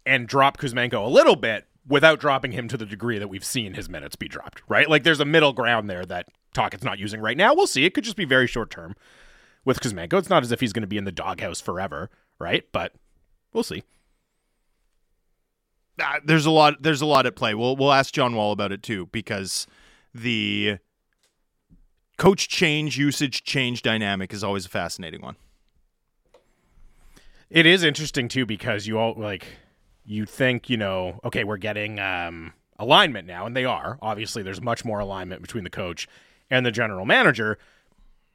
and 0.05 0.27
drop 0.27 0.57
Kuzmenko 0.57 1.05
a 1.05 1.09
little 1.09 1.36
bit 1.36 1.67
without 1.88 2.19
dropping 2.19 2.51
him 2.53 2.67
to 2.67 2.77
the 2.77 2.86
degree 2.86 3.19
that 3.19 3.27
we've 3.27 3.43
seen 3.45 3.75
his 3.75 3.89
minutes 3.89 4.15
be 4.15 4.27
dropped. 4.27 4.63
Right? 4.67 4.89
Like 4.89 5.03
there's 5.03 5.19
a 5.19 5.25
middle 5.25 5.53
ground 5.53 5.89
there 5.89 6.05
that 6.05 6.27
Tocchet's 6.53 6.83
not 6.83 6.98
using 6.98 7.21
right 7.21 7.38
now. 7.38 7.53
We'll 7.53 7.67
see. 7.67 7.86
It 7.86 7.93
could 7.93 8.03
just 8.03 8.17
be 8.17 8.25
very 8.25 8.48
short 8.48 8.71
term 8.71 8.95
with 9.65 9.79
Kuzmenko. 9.81 10.13
It's 10.17 10.29
not 10.29 10.41
as 10.43 10.51
if 10.51 10.59
he's 10.62 10.74
going 10.74 10.81
to 10.81 10.88
be 10.88 10.98
in 10.98 11.03
the 11.03 11.12
doghouse 11.12 11.62
forever, 11.62 12.09
right? 12.39 12.63
But 12.71 12.93
we'll 13.53 13.63
see. 13.63 13.83
uh, 16.01 16.19
there's 16.25 16.45
a 16.48 16.51
lot 16.51 16.81
there's 16.81 17.01
a 17.01 17.05
lot 17.05 17.25
at 17.27 17.36
play. 17.36 17.53
We'll 17.53 17.75
we'll 17.75 17.93
ask 17.93 18.13
John 18.13 18.36
Wall 18.36 18.51
about 18.51 18.71
it 18.71 18.81
too 18.81 19.07
because 19.12 19.67
the 20.13 20.77
coach 22.19 22.49
change 22.49 22.97
usage 22.97 23.43
change 23.43 23.81
dynamic 23.81 24.33
is 24.33 24.43
always 24.43 24.65
a 24.65 24.69
fascinating 24.69 25.21
one. 25.21 25.38
It 27.49 27.65
is 27.65 27.81
interesting 27.83 28.27
too 28.27 28.45
because 28.45 28.85
you 28.85 28.99
all 28.99 29.15
like 29.17 29.47
you 30.05 30.25
think, 30.25 30.69
you 30.69 30.77
know, 30.77 31.19
okay, 31.23 31.43
we're 31.43 31.57
getting 31.57 31.99
um 31.99 32.53
alignment 32.77 33.25
now 33.25 33.45
and 33.45 33.55
they 33.55 33.65
are. 33.65 33.97
Obviously 34.01 34.43
there's 34.43 34.61
much 34.61 34.85
more 34.85 34.99
alignment 34.99 35.41
between 35.41 35.63
the 35.63 35.69
coach 35.69 36.07
and 36.51 36.65
the 36.65 36.71
general 36.71 37.05
manager, 37.05 37.57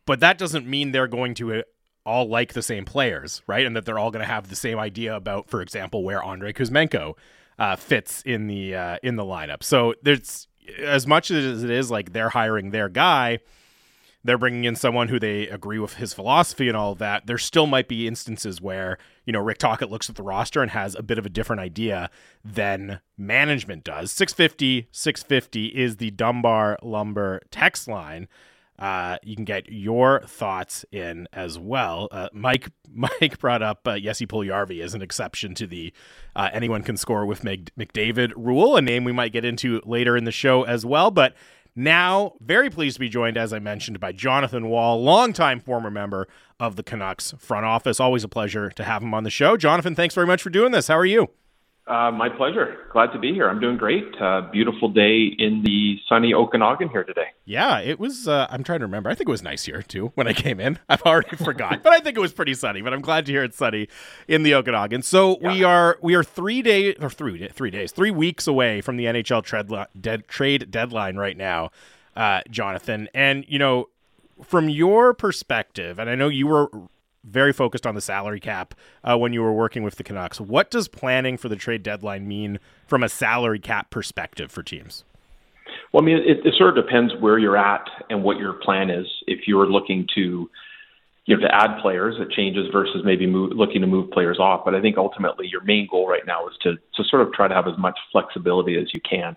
but 0.06 0.18
that 0.20 0.38
doesn't 0.38 0.66
mean 0.66 0.92
they're 0.92 1.06
going 1.06 1.34
to 1.34 1.52
uh, 1.52 1.62
all 2.06 2.28
like 2.28 2.54
the 2.54 2.62
same 2.62 2.84
players, 2.84 3.42
right? 3.46 3.66
And 3.66 3.76
that 3.76 3.84
they're 3.84 3.98
all 3.98 4.10
going 4.10 4.24
to 4.24 4.32
have 4.32 4.48
the 4.48 4.56
same 4.56 4.78
idea 4.78 5.14
about, 5.14 5.48
for 5.48 5.62
example, 5.62 6.04
where 6.04 6.22
Andre 6.22 6.52
Kuzmenko 6.52 7.14
uh, 7.58 7.76
fits 7.76 8.22
in 8.22 8.46
the 8.46 8.74
uh, 8.74 8.96
in 9.02 9.16
the 9.16 9.24
lineup. 9.24 9.62
So 9.62 9.94
there's 10.02 10.48
as 10.78 11.06
much 11.06 11.30
as 11.30 11.62
it 11.62 11.70
is 11.70 11.90
like 11.90 12.12
they're 12.12 12.30
hiring 12.30 12.70
their 12.70 12.88
guy, 12.88 13.40
they're 14.24 14.38
bringing 14.38 14.64
in 14.64 14.74
someone 14.74 15.08
who 15.08 15.20
they 15.20 15.46
agree 15.48 15.78
with 15.78 15.94
his 15.94 16.14
philosophy 16.14 16.66
and 16.68 16.76
all 16.76 16.92
of 16.92 16.98
that. 16.98 17.26
There 17.26 17.38
still 17.38 17.66
might 17.66 17.88
be 17.88 18.08
instances 18.08 18.60
where 18.60 18.98
you 19.26 19.32
know 19.32 19.40
Rick 19.40 19.58
Tocchet 19.58 19.90
looks 19.90 20.08
at 20.08 20.16
the 20.16 20.22
roster 20.22 20.62
and 20.62 20.70
has 20.70 20.94
a 20.94 21.02
bit 21.02 21.18
of 21.18 21.26
a 21.26 21.30
different 21.30 21.60
idea 21.60 22.10
than 22.44 23.00
management 23.18 23.84
does. 23.84 24.10
650 24.12 24.88
650 24.90 25.66
is 25.66 25.96
the 25.96 26.10
Dunbar 26.10 26.78
Lumber 26.82 27.42
text 27.50 27.86
line. 27.86 28.28
Uh, 28.76 29.18
you 29.22 29.36
can 29.36 29.44
get 29.44 29.70
your 29.70 30.22
thoughts 30.26 30.84
in 30.90 31.28
as 31.32 31.58
well. 31.58 32.08
Uh, 32.10 32.28
Mike 32.32 32.70
Mike 32.92 33.38
brought 33.38 33.62
up 33.62 33.86
uh, 33.86 33.98
Jesse 33.98 34.26
Puljujarvi 34.26 34.82
as 34.82 34.94
an 34.94 35.02
exception 35.02 35.54
to 35.54 35.66
the 35.66 35.92
uh, 36.34 36.48
anyone 36.52 36.82
can 36.82 36.96
score 36.96 37.24
with 37.26 37.42
McDavid 37.42 38.32
rule, 38.36 38.76
a 38.76 38.82
name 38.82 39.04
we 39.04 39.12
might 39.12 39.32
get 39.32 39.44
into 39.44 39.80
later 39.84 40.16
in 40.16 40.24
the 40.24 40.32
show 40.32 40.64
as 40.64 40.84
well. 40.84 41.10
But 41.10 41.34
now, 41.76 42.34
very 42.40 42.70
pleased 42.70 42.96
to 42.96 43.00
be 43.00 43.08
joined, 43.08 43.36
as 43.36 43.52
I 43.52 43.58
mentioned, 43.58 43.98
by 43.98 44.12
Jonathan 44.12 44.68
Wall, 44.68 45.02
longtime 45.02 45.60
former 45.60 45.90
member 45.90 46.28
of 46.60 46.76
the 46.76 46.82
Canucks 46.82 47.34
front 47.38 47.66
office. 47.66 47.98
Always 47.98 48.22
a 48.22 48.28
pleasure 48.28 48.70
to 48.70 48.84
have 48.84 49.02
him 49.02 49.12
on 49.12 49.24
the 49.24 49.30
show. 49.30 49.56
Jonathan, 49.56 49.94
thanks 49.94 50.14
very 50.14 50.26
much 50.26 50.42
for 50.42 50.50
doing 50.50 50.72
this. 50.72 50.88
How 50.88 50.96
are 50.96 51.06
you? 51.06 51.30
Uh, 51.86 52.10
my 52.10 52.30
pleasure. 52.30 52.78
Glad 52.92 53.12
to 53.12 53.18
be 53.18 53.34
here. 53.34 53.46
I'm 53.46 53.60
doing 53.60 53.76
great. 53.76 54.04
Uh, 54.18 54.40
beautiful 54.50 54.88
day 54.88 55.34
in 55.38 55.62
the 55.62 55.98
sunny 56.08 56.32
Okanagan 56.32 56.88
here 56.88 57.04
today. 57.04 57.26
Yeah, 57.44 57.78
it 57.80 58.00
was. 58.00 58.26
Uh, 58.26 58.46
I'm 58.48 58.64
trying 58.64 58.78
to 58.78 58.86
remember. 58.86 59.10
I 59.10 59.14
think 59.14 59.28
it 59.28 59.30
was 59.30 59.42
nice 59.42 59.64
here 59.64 59.82
too 59.82 60.10
when 60.14 60.26
I 60.26 60.32
came 60.32 60.60
in. 60.60 60.78
I've 60.88 61.02
already 61.02 61.36
forgot, 61.44 61.82
but 61.82 61.92
I 61.92 61.98
think 61.98 62.16
it 62.16 62.20
was 62.20 62.32
pretty 62.32 62.54
sunny. 62.54 62.80
But 62.80 62.94
I'm 62.94 63.02
glad 63.02 63.26
to 63.26 63.32
hear 63.32 63.44
it's 63.44 63.58
sunny 63.58 63.88
in 64.28 64.44
the 64.44 64.54
Okanagan. 64.54 65.02
So 65.02 65.38
yeah. 65.42 65.52
we 65.52 65.62
are 65.64 65.98
we 66.00 66.14
are 66.14 66.24
three 66.24 66.62
days 66.62 66.96
or 67.00 67.10
three 67.10 67.48
three 67.48 67.70
days, 67.70 67.92
three 67.92 68.10
weeks 68.10 68.46
away 68.46 68.80
from 68.80 68.96
the 68.96 69.04
NHL 69.04 69.42
trade 69.42 69.68
dead, 70.00 70.26
trade 70.26 70.70
deadline 70.70 71.16
right 71.16 71.36
now, 71.36 71.70
uh, 72.16 72.40
Jonathan. 72.48 73.10
And 73.12 73.44
you 73.46 73.58
know, 73.58 73.90
from 74.42 74.70
your 74.70 75.12
perspective, 75.12 75.98
and 75.98 76.08
I 76.08 76.14
know 76.14 76.28
you 76.28 76.46
were 76.46 76.70
very 77.24 77.52
focused 77.52 77.86
on 77.86 77.94
the 77.94 78.00
salary 78.00 78.40
cap 78.40 78.74
uh, 79.02 79.16
when 79.16 79.32
you 79.32 79.42
were 79.42 79.52
working 79.52 79.82
with 79.82 79.96
the 79.96 80.04
Canucks. 80.04 80.40
What 80.40 80.70
does 80.70 80.88
planning 80.88 81.36
for 81.36 81.48
the 81.48 81.56
trade 81.56 81.82
deadline 81.82 82.28
mean 82.28 82.58
from 82.86 83.02
a 83.02 83.08
salary 83.08 83.58
cap 83.58 83.90
perspective 83.90 84.50
for 84.50 84.62
teams? 84.62 85.04
Well, 85.92 86.02
I 86.02 86.06
mean, 86.06 86.18
it, 86.18 86.44
it 86.44 86.54
sort 86.56 86.76
of 86.76 86.84
depends 86.84 87.14
where 87.20 87.38
you're 87.38 87.56
at 87.56 87.86
and 88.10 88.22
what 88.22 88.38
your 88.38 88.54
plan 88.54 88.90
is. 88.90 89.06
If 89.26 89.46
you're 89.46 89.66
looking 89.66 90.06
to 90.14 90.50
you 91.26 91.36
know, 91.36 91.40
to 91.46 91.54
add 91.54 91.80
players, 91.80 92.16
it 92.18 92.30
changes 92.30 92.66
versus 92.70 93.02
maybe 93.04 93.26
move, 93.26 93.52
looking 93.54 93.80
to 93.80 93.86
move 93.86 94.10
players 94.10 94.38
off. 94.38 94.64
But 94.64 94.74
I 94.74 94.82
think 94.82 94.98
ultimately 94.98 95.46
your 95.46 95.62
main 95.62 95.88
goal 95.90 96.06
right 96.06 96.26
now 96.26 96.46
is 96.48 96.54
to 96.62 96.74
to 96.74 97.08
sort 97.08 97.22
of 97.22 97.32
try 97.32 97.48
to 97.48 97.54
have 97.54 97.66
as 97.66 97.78
much 97.78 97.98
flexibility 98.12 98.76
as 98.76 98.88
you 98.92 99.00
can 99.00 99.36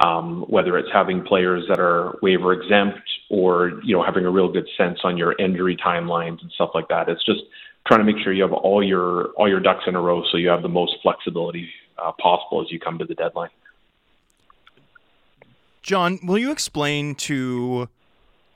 um, 0.00 0.42
whether 0.48 0.78
it's 0.78 0.88
having 0.92 1.22
players 1.22 1.64
that 1.68 1.78
are 1.78 2.18
waiver 2.22 2.52
exempt 2.52 3.00
or 3.28 3.80
you 3.84 3.94
know 3.94 4.02
having 4.02 4.24
a 4.24 4.30
real 4.30 4.50
good 4.50 4.66
sense 4.76 4.98
on 5.04 5.16
your 5.16 5.34
injury 5.38 5.76
timelines 5.76 6.40
and 6.42 6.50
stuff 6.52 6.70
like 6.74 6.88
that. 6.88 7.08
It's 7.08 7.24
just 7.24 7.40
trying 7.86 8.00
to 8.00 8.04
make 8.04 8.22
sure 8.22 8.32
you 8.32 8.42
have 8.42 8.52
all 8.52 8.82
your 8.82 9.28
all 9.36 9.48
your 9.48 9.60
ducks 9.60 9.84
in 9.86 9.94
a 9.94 10.00
row 10.00 10.22
so 10.30 10.38
you 10.38 10.48
have 10.48 10.62
the 10.62 10.68
most 10.68 10.96
flexibility 11.02 11.68
uh, 11.98 12.12
possible 12.20 12.62
as 12.62 12.70
you 12.70 12.80
come 12.80 12.98
to 12.98 13.04
the 13.04 13.14
deadline. 13.14 13.50
John, 15.82 16.18
will 16.22 16.38
you 16.38 16.50
explain 16.50 17.14
to 17.16 17.88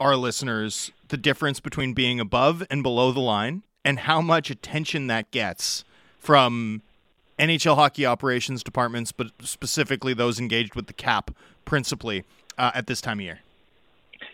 our 0.01 0.17
listeners 0.17 0.93
the 1.09 1.17
difference 1.17 1.61
between 1.61 1.95
being 1.95 2.21
above 2.21 2.63
and 2.71 2.83
below 2.83 3.13
the 3.13 3.21
line 3.21 3.63
and 3.85 4.01
how 4.01 4.21
much 4.21 4.51
attention 4.51 5.07
that 5.07 5.31
gets 5.31 5.85
from 6.19 6.83
NHL 7.39 7.75
hockey 7.75 8.07
operations 8.07 8.63
departments, 8.63 9.13
but 9.13 9.29
specifically 9.43 10.15
those 10.15 10.39
engaged 10.39 10.75
with 10.75 10.87
the 10.87 10.93
cap 10.93 11.31
principally 11.65 12.25
uh, 12.59 12.71
at 12.75 12.87
this 12.87 13.01
time 13.01 13.19
of 13.19 13.25
year? 13.25 13.41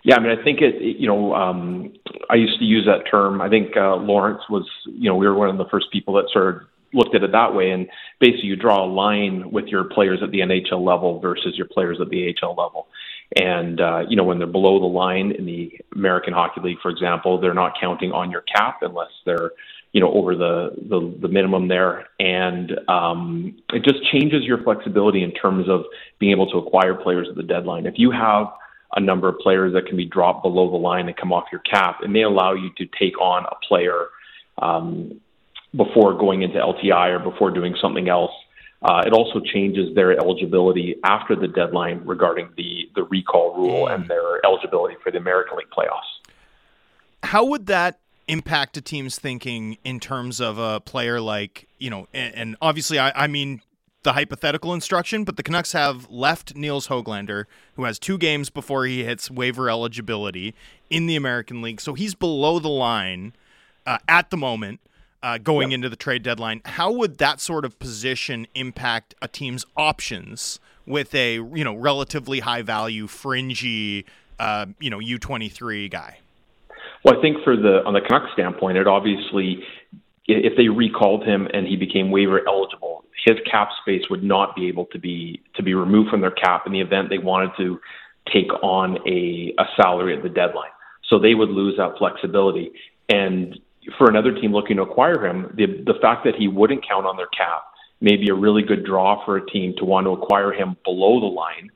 Yeah, 0.03 0.17
I 0.17 0.21
mean, 0.21 0.39
I 0.39 0.43
think 0.43 0.61
it, 0.61 0.81
you 0.81 1.07
know, 1.07 1.35
um, 1.35 1.93
I 2.31 2.37
used 2.37 2.59
to 2.59 2.65
use 2.65 2.87
that 2.87 3.11
term. 3.11 3.41
I 3.41 3.49
think 3.49 3.77
uh, 3.77 3.97
Lawrence 3.97 4.43
was, 4.49 4.67
you 4.87 5.11
know, 5.11 5.17
we 5.17 5.27
were 5.27 5.35
one 5.35 5.51
of 5.51 5.59
the 5.59 5.67
first 5.71 5.87
people 5.93 6.15
that 6.15 6.31
sort 6.33 6.57
of 6.57 6.63
looked 6.93 7.15
at 7.15 7.23
it 7.23 7.33
that 7.33 7.55
way. 7.55 7.71
And 7.71 7.87
basically, 8.19 8.49
you 8.49 8.57
draw 8.57 8.85
a 8.85 8.87
line 8.87 9.51
with 9.51 9.67
your 9.67 9.85
players 9.85 10.21
at 10.23 10.31
the 10.31 10.41
NHL 10.41 10.85
level 10.85 11.21
versus 11.21 11.57
your 11.57 11.67
players 11.67 11.99
at 12.01 12.09
the 12.09 12.35
AHL 12.43 12.55
level. 12.55 12.89
And, 13.37 13.81
uh, 13.81 14.05
you 14.09 14.17
know, 14.17 14.25
when 14.25 14.39
they're 14.39 14.47
below 14.47 14.81
the 14.81 14.87
line 14.87 15.33
in 15.33 15.47
the 15.47 15.73
American 15.95 16.33
Hockey 16.33 16.61
League, 16.63 16.79
for 16.83 16.91
example, 16.91 17.41
they're 17.41 17.55
not 17.55 17.75
counting 17.81 18.11
on 18.13 18.31
your 18.31 18.41
cap 18.41 18.79
unless 18.83 19.11
they're 19.25 19.53
you 19.93 20.01
know 20.01 20.13
over 20.13 20.35
the 20.35 20.71
the, 20.89 21.17
the 21.21 21.29
minimum 21.29 21.69
there, 21.69 22.07
and 22.19 22.73
um, 22.89 23.57
it 23.73 23.83
just 23.85 24.05
changes 24.11 24.45
your 24.45 24.63
flexibility 24.63 25.23
in 25.23 25.33
terms 25.33 25.69
of 25.69 25.85
being 26.19 26.33
able 26.33 26.51
to 26.51 26.59
acquire 26.59 26.95
players 26.95 27.29
at 27.29 27.37
the 27.37 27.43
deadline. 27.43 27.87
If 27.87 27.95
you 27.97 28.11
have 28.11 28.47
a 28.97 29.01
number 29.01 29.29
of 29.29 29.39
players 29.39 29.73
that 29.73 29.87
can 29.87 29.97
be 29.97 30.05
dropped 30.05 30.43
below 30.43 30.71
the 30.71 30.77
line 30.77 31.07
and 31.07 31.17
come 31.17 31.33
off 31.33 31.45
your 31.53 31.61
cap, 31.61 32.01
it 32.03 32.11
may 32.11 32.23
allow 32.23 32.55
you 32.55 32.71
to 32.77 32.87
take 32.99 33.21
on 33.21 33.45
a 33.45 33.55
player 33.67 34.07
um, 34.59 35.21
before 35.77 36.15
going 36.15 36.43
into 36.43 36.59
LTI 36.59 37.21
or 37.21 37.31
before 37.31 37.51
doing 37.51 37.77
something 37.81 38.09
else. 38.09 38.33
Uh, 38.83 39.03
it 39.07 39.13
also 39.13 39.41
changes 39.41 39.95
their 39.95 40.19
eligibility 40.19 40.97
after 41.05 41.37
the 41.37 41.47
deadline 41.47 42.01
regarding 42.05 42.49
the, 42.57 42.89
the 42.95 43.05
recall 43.05 43.55
rule 43.55 43.89
and 43.89 44.09
their 44.09 44.45
eligibility 44.45 44.97
for 45.03 45.13
the 45.13 45.19
American 45.19 45.59
League 45.59 45.69
playoffs. 45.71 46.33
How 47.23 47.45
would 47.45 47.67
that 47.67 48.01
impact 48.29 48.77
a 48.77 48.81
team's 48.81 49.19
thinking 49.19 49.79
in 49.85 50.01
terms 50.01 50.41
of 50.41 50.59
a 50.59 50.81
player 50.81 51.21
like 51.21 51.69
you 51.79 51.91
know, 51.91 52.07
and, 52.13 52.35
and 52.35 52.57
obviously 52.61 52.99
I, 52.99 53.25
I 53.25 53.27
mean 53.27 53.63
the 54.03 54.15
hypothetical 54.15 54.73
instruction, 54.73 55.25
but 55.25 55.37
the 55.37 55.43
Canucks 55.43 55.73
have 55.73 56.09
left 56.09 56.57
Niels 56.57 56.89
Hoglander, 56.89 57.45
who 57.75 57.85
has 57.85 57.99
two 57.99 58.17
games 58.17 58.49
before 58.49 58.87
he 58.87 59.05
hits 59.05 59.31
waiver 59.31 59.69
eligibility 59.69 60.55
in 60.89 61.07
the 61.07 61.17
American 61.17 61.61
League. 61.61 61.81
So 61.81 61.93
he's 61.93 62.15
below 62.15 62.59
the 62.59 62.69
line 62.69 63.35
uh, 63.87 63.99
at 64.09 64.31
the 64.31 64.39
moment 64.39 64.81
uh, 65.23 65.39
going 65.39 65.71
yep. 65.71 65.77
into 65.77 65.89
the 65.89 65.97
trade 65.97 66.23
deadline. 66.23 66.63
How 66.65 66.91
would 66.93 67.19
that 67.19 67.41
sort 67.41 67.65
of 67.65 67.79
position 67.79 68.47
impact 68.55 69.15
a 69.21 69.29
team's 69.29 69.67
options 69.77 70.61
with 70.87 71.15
a 71.15 71.35
you 71.35 71.65
know 71.65 71.75
relatively 71.75 72.41
high 72.41 72.63
value, 72.63 73.07
fringy, 73.07 74.07
uh, 74.39 74.67
you 74.79 74.91
know 74.91 74.99
U 74.99 75.19
twenty 75.19 75.49
three 75.49 75.89
guy? 75.89 76.20
Well, 77.05 77.19
I 77.19 77.23
think 77.23 77.43
for 77.45 77.57
the 77.57 77.83
on 77.87 77.95
the 77.95 78.01
Canucks 78.01 78.33
standpoint, 78.35 78.77
it 78.77 78.87
obviously 78.87 79.63
if 80.27 80.57
they 80.57 80.69
recalled 80.69 81.25
him 81.25 81.49
and 81.53 81.67
he 81.67 81.77
became 81.77 82.11
waiver 82.11 82.41
eligible, 82.47 83.05
his 83.25 83.37
cap 83.51 83.71
space 83.83 84.03
would 84.11 84.23
not 84.23 84.55
be 84.55 84.69
able 84.69 84.87
to 84.87 84.99
be 84.99 85.43
to 85.57 85.63
be 85.63 85.75
removed 85.75 86.11
from 86.11 86.21
their 86.21 86.31
cap 86.31 86.65
in 86.67 86.73
the 86.73 86.81
event 86.81 87.09
they 87.11 87.19
wanted 87.19 87.51
to 87.57 87.81
take 88.33 88.53
on 88.63 88.99
a, 89.09 89.55
a 89.59 89.65
salary 89.77 90.17
at 90.17 90.23
the 90.23 90.29
deadline. 90.29 90.71
So 91.09 91.19
they 91.19 91.35
would 91.35 91.49
lose 91.49 91.77
that 91.79 91.99
flexibility. 91.99 92.71
And 93.09 93.59
for 93.99 94.09
another 94.09 94.33
team 94.33 94.53
looking 94.53 94.77
to 94.77 94.83
acquire 94.83 95.25
him, 95.27 95.53
the 95.57 95.67
the 95.85 95.99
fact 96.01 96.25
that 96.25 96.35
he 96.37 96.49
wouldn't 96.49 96.87
count 96.87 97.07
on 97.07 97.17
their 97.17 97.29
cap 97.29 97.65
may 98.01 98.17
be 98.17 98.29
a 98.31 98.35
really 98.35 98.63
good 98.63 98.85
draw 98.85 99.25
for 99.25 99.37
a 99.37 99.47
team 99.47 99.75
to 99.79 99.85
want 99.85 100.07
to 100.07 100.11
acquire 100.11 100.53
him 100.53 100.77
below 100.85 101.21
the 101.21 101.27
line 101.27 101.71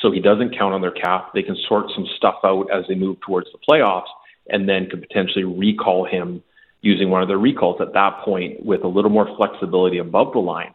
so 0.00 0.12
he 0.12 0.20
doesn't 0.20 0.56
count 0.56 0.74
on 0.74 0.80
their 0.80 0.92
cap. 0.92 1.30
They 1.34 1.42
can 1.42 1.56
sort 1.68 1.86
some 1.94 2.06
stuff 2.16 2.36
out 2.44 2.68
as 2.70 2.84
they 2.88 2.94
move 2.94 3.18
towards 3.20 3.48
the 3.52 3.58
playoffs 3.68 4.08
and 4.50 4.68
then 4.68 4.88
could 4.88 5.00
potentially 5.00 5.44
recall 5.44 6.04
him 6.04 6.42
using 6.82 7.10
one 7.10 7.22
of 7.22 7.28
their 7.28 7.38
recalls 7.38 7.80
at 7.80 7.92
that 7.94 8.20
point 8.24 8.64
with 8.64 8.84
a 8.84 8.88
little 8.88 9.10
more 9.10 9.34
flexibility 9.36 9.98
above 9.98 10.32
the 10.32 10.38
line 10.38 10.72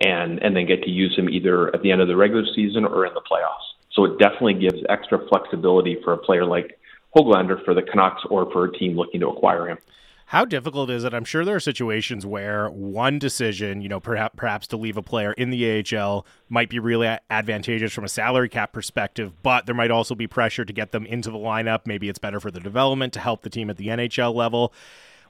and 0.00 0.42
and 0.42 0.56
then 0.56 0.66
get 0.66 0.82
to 0.82 0.90
use 0.90 1.14
him 1.16 1.28
either 1.28 1.74
at 1.74 1.82
the 1.82 1.90
end 1.90 2.00
of 2.00 2.08
the 2.08 2.16
regular 2.16 2.44
season 2.54 2.84
or 2.84 3.06
in 3.06 3.14
the 3.14 3.20
playoffs. 3.20 3.66
So 3.92 4.04
it 4.04 4.18
definitely 4.18 4.54
gives 4.54 4.82
extra 4.88 5.18
flexibility 5.28 5.98
for 6.04 6.12
a 6.12 6.18
player 6.18 6.46
like 6.46 6.78
Hoglander 7.16 7.64
for 7.64 7.74
the 7.74 7.82
Canucks 7.82 8.22
or 8.30 8.50
for 8.52 8.66
a 8.66 8.72
team 8.72 8.96
looking 8.96 9.20
to 9.20 9.28
acquire 9.28 9.68
him. 9.68 9.78
How 10.30 10.44
difficult 10.44 10.90
is 10.90 11.02
it? 11.02 11.12
I'm 11.12 11.24
sure 11.24 11.44
there 11.44 11.56
are 11.56 11.60
situations 11.60 12.24
where 12.24 12.70
one 12.70 13.18
decision, 13.18 13.82
you 13.82 13.88
know, 13.88 13.98
perhaps 13.98 14.36
perhaps 14.36 14.68
to 14.68 14.76
leave 14.76 14.96
a 14.96 15.02
player 15.02 15.32
in 15.32 15.50
the 15.50 15.84
AHL 15.92 16.24
might 16.48 16.68
be 16.68 16.78
really 16.78 17.18
advantageous 17.30 17.92
from 17.92 18.04
a 18.04 18.08
salary 18.08 18.48
cap 18.48 18.72
perspective, 18.72 19.32
but 19.42 19.66
there 19.66 19.74
might 19.74 19.90
also 19.90 20.14
be 20.14 20.28
pressure 20.28 20.64
to 20.64 20.72
get 20.72 20.92
them 20.92 21.04
into 21.04 21.32
the 21.32 21.36
lineup. 21.36 21.80
Maybe 21.84 22.08
it's 22.08 22.20
better 22.20 22.38
for 22.38 22.52
the 22.52 22.60
development 22.60 23.12
to 23.14 23.18
help 23.18 23.42
the 23.42 23.50
team 23.50 23.70
at 23.70 23.76
the 23.76 23.88
NHL 23.88 24.32
level. 24.32 24.72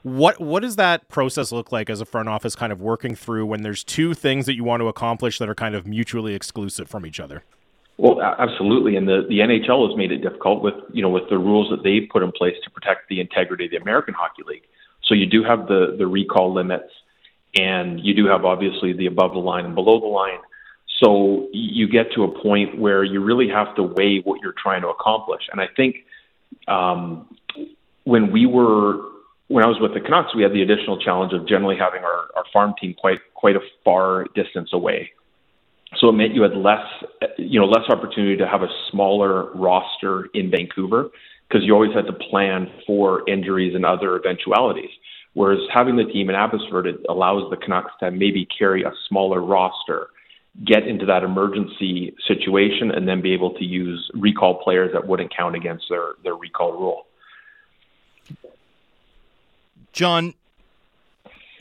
What 0.03 0.39
what 0.39 0.59
does 0.59 0.75
that 0.75 1.09
process 1.09 1.51
look 1.51 1.71
like 1.71 1.89
as 1.89 1.99
a 1.99 2.05
front 2.05 2.29
office 2.29 2.55
kind 2.55 2.71
of 2.71 2.79
working 2.79 3.15
through 3.15 3.47
when 3.47 3.63
there's 3.63 3.83
two 3.83 4.13
things 4.13 4.45
that 4.45 4.53
you 4.53 4.63
want 4.63 4.81
to 4.81 4.87
accomplish 4.87 5.39
that 5.39 5.49
are 5.49 5.55
kind 5.55 5.73
of 5.73 5.87
mutually 5.87 6.35
exclusive 6.35 6.87
from 6.87 7.07
each 7.07 7.19
other? 7.19 7.41
Well, 7.97 8.21
absolutely, 8.21 8.97
and 8.97 9.07
the, 9.07 9.25
the 9.27 9.39
NHL 9.39 9.89
has 9.89 9.97
made 9.97 10.11
it 10.11 10.19
difficult 10.19 10.61
with 10.61 10.75
you 10.93 11.01
know 11.01 11.09
with 11.09 11.27
the 11.31 11.39
rules 11.39 11.71
that 11.71 11.81
they've 11.81 12.07
put 12.07 12.21
in 12.21 12.31
place 12.31 12.55
to 12.65 12.69
protect 12.69 13.09
the 13.09 13.19
integrity 13.19 13.65
of 13.65 13.71
the 13.71 13.77
American 13.77 14.13
Hockey 14.13 14.43
League. 14.45 14.61
So 15.03 15.13
you 15.13 15.25
do 15.25 15.43
have 15.43 15.67
the 15.67 15.95
the 15.97 16.07
recall 16.07 16.53
limits, 16.53 16.91
and 17.55 17.99
you 17.99 18.13
do 18.13 18.27
have 18.27 18.45
obviously 18.45 18.93
the 18.93 19.07
above 19.07 19.33
the 19.33 19.39
line 19.39 19.65
and 19.65 19.75
below 19.75 19.99
the 19.99 20.07
line. 20.07 20.39
So 21.03 21.47
you 21.51 21.87
get 21.87 22.11
to 22.13 22.23
a 22.23 22.41
point 22.41 22.77
where 22.79 23.03
you 23.03 23.23
really 23.23 23.49
have 23.49 23.75
to 23.75 23.83
weigh 23.83 24.19
what 24.23 24.39
you're 24.41 24.55
trying 24.61 24.81
to 24.81 24.89
accomplish. 24.89 25.41
And 25.51 25.59
I 25.59 25.67
think 25.75 25.95
um, 26.67 27.27
when 28.03 28.31
we 28.31 28.45
were 28.45 29.01
when 29.47 29.65
I 29.65 29.67
was 29.67 29.79
with 29.81 29.93
the 29.93 29.99
Canucks, 29.99 30.33
we 30.33 30.43
had 30.43 30.53
the 30.53 30.61
additional 30.61 30.97
challenge 30.97 31.33
of 31.33 31.45
generally 31.47 31.75
having 31.77 32.03
our, 32.03 32.29
our 32.37 32.43
farm 32.53 32.73
team 32.79 32.93
quite 32.97 33.19
quite 33.33 33.55
a 33.55 33.61
far 33.83 34.25
distance 34.35 34.69
away. 34.73 35.11
So 35.97 36.07
it 36.07 36.13
meant 36.13 36.33
you 36.33 36.43
had 36.43 36.55
less, 36.55 36.85
you 37.37 37.59
know, 37.59 37.65
less 37.65 37.89
opportunity 37.89 38.37
to 38.37 38.47
have 38.47 38.61
a 38.61 38.69
smaller 38.89 39.51
roster 39.53 40.27
in 40.33 40.49
Vancouver 40.49 41.09
because 41.51 41.65
you 41.65 41.73
always 41.73 41.93
had 41.93 42.05
to 42.05 42.13
plan 42.13 42.67
for 42.87 43.27
injuries 43.29 43.75
and 43.75 43.85
other 43.85 44.15
eventualities. 44.15 44.89
Whereas 45.33 45.59
having 45.73 45.95
the 45.95 46.05
team 46.05 46.29
in 46.29 46.35
Abbotsford, 46.35 46.87
it 46.87 46.97
allows 47.09 47.49
the 47.49 47.57
Canucks 47.57 47.91
to 47.99 48.11
maybe 48.11 48.47
carry 48.57 48.83
a 48.83 48.91
smaller 49.07 49.41
roster, 49.41 50.07
get 50.65 50.87
into 50.87 51.05
that 51.05 51.23
emergency 51.23 52.13
situation, 52.27 52.91
and 52.91 53.07
then 53.07 53.21
be 53.21 53.33
able 53.33 53.53
to 53.53 53.63
use 53.63 54.09
recall 54.13 54.61
players 54.61 54.91
that 54.93 55.07
wouldn't 55.07 55.35
count 55.35 55.55
against 55.55 55.85
their, 55.89 56.13
their 56.23 56.35
recall 56.35 56.73
rule. 56.73 57.05
John, 59.93 60.33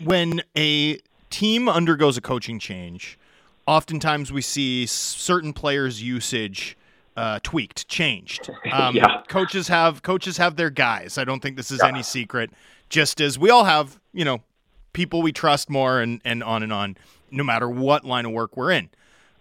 when 0.02 0.42
a 0.56 0.98
team 1.30 1.68
undergoes 1.68 2.16
a 2.16 2.20
coaching 2.20 2.58
change, 2.58 3.18
oftentimes 3.66 4.32
we 4.32 4.42
see 4.42 4.86
certain 4.86 5.52
players' 5.52 6.02
usage 6.02 6.76
uh, 7.16 7.40
tweaked, 7.42 7.88
changed. 7.88 8.50
Um, 8.72 8.94
yeah. 8.94 9.22
Coaches 9.28 9.66
have 9.68 10.02
coaches 10.02 10.36
have 10.36 10.54
their 10.54 10.70
guys. 10.70 11.18
I 11.18 11.24
don't 11.24 11.40
think 11.40 11.56
this 11.56 11.70
is 11.70 11.80
yeah. 11.82 11.88
any 11.88 12.02
secret. 12.02 12.50
Just 12.88 13.20
as 13.20 13.38
we 13.38 13.50
all 13.50 13.64
have, 13.64 13.98
you 14.12 14.24
know, 14.24 14.42
people 14.92 15.22
we 15.22 15.32
trust 15.32 15.68
more, 15.68 16.00
and 16.00 16.20
and 16.24 16.42
on 16.44 16.62
and 16.62 16.72
on, 16.72 16.96
no 17.30 17.42
matter 17.42 17.68
what 17.68 18.04
line 18.04 18.26
of 18.26 18.32
work 18.32 18.56
we're 18.56 18.70
in. 18.70 18.90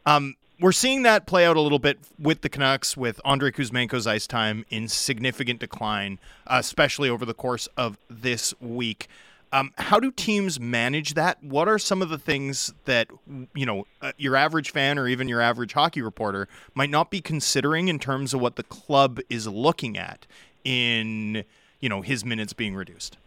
Um, 0.05 0.36
we're 0.60 0.71
seeing 0.71 1.03
that 1.03 1.25
play 1.25 1.45
out 1.45 1.58
a 1.58 1.62
little 1.62 1.79
bit 1.79 1.99
with 2.17 2.41
the 2.41 2.49
Canucks, 2.49 2.97
with 2.97 3.21
Andre 3.23 3.51
Kuzmenko's 3.51 4.08
ice 4.08 4.27
time 4.27 4.65
in 4.69 4.88
significant 4.88 5.60
decline, 5.60 6.19
especially 6.47 7.10
over 7.10 7.25
the 7.25 7.34
course 7.34 7.67
of 7.77 7.97
this 8.10 8.53
week. 8.60 9.08
Um, 9.51 9.71
how 9.77 9.99
do 9.99 10.12
teams 10.12 10.59
manage 10.59 11.15
that? 11.15 11.43
What 11.43 11.67
are 11.67 11.79
some 11.79 12.01
of 12.01 12.09
the 12.09 12.19
things 12.19 12.73
that 12.85 13.07
you 13.55 13.65
know 13.65 13.88
uh, 14.01 14.12
your 14.17 14.35
average 14.35 14.71
fan 14.71 14.99
or 14.99 15.07
even 15.07 15.27
your 15.27 15.41
average 15.41 15.73
hockey 15.73 16.01
reporter 16.01 16.47
might 16.75 16.89
not 16.89 17.09
be 17.09 17.19
considering 17.19 17.88
in 17.88 17.97
terms 17.97 18.33
of 18.33 18.41
what 18.41 18.57
the 18.57 18.63
club 18.63 19.19
is 19.29 19.47
looking 19.47 19.97
at 19.97 20.27
in 20.63 21.43
you 21.79 21.89
know 21.89 22.01
his 22.01 22.23
minutes 22.23 22.53
being 22.53 22.75
reduced? 22.75 23.17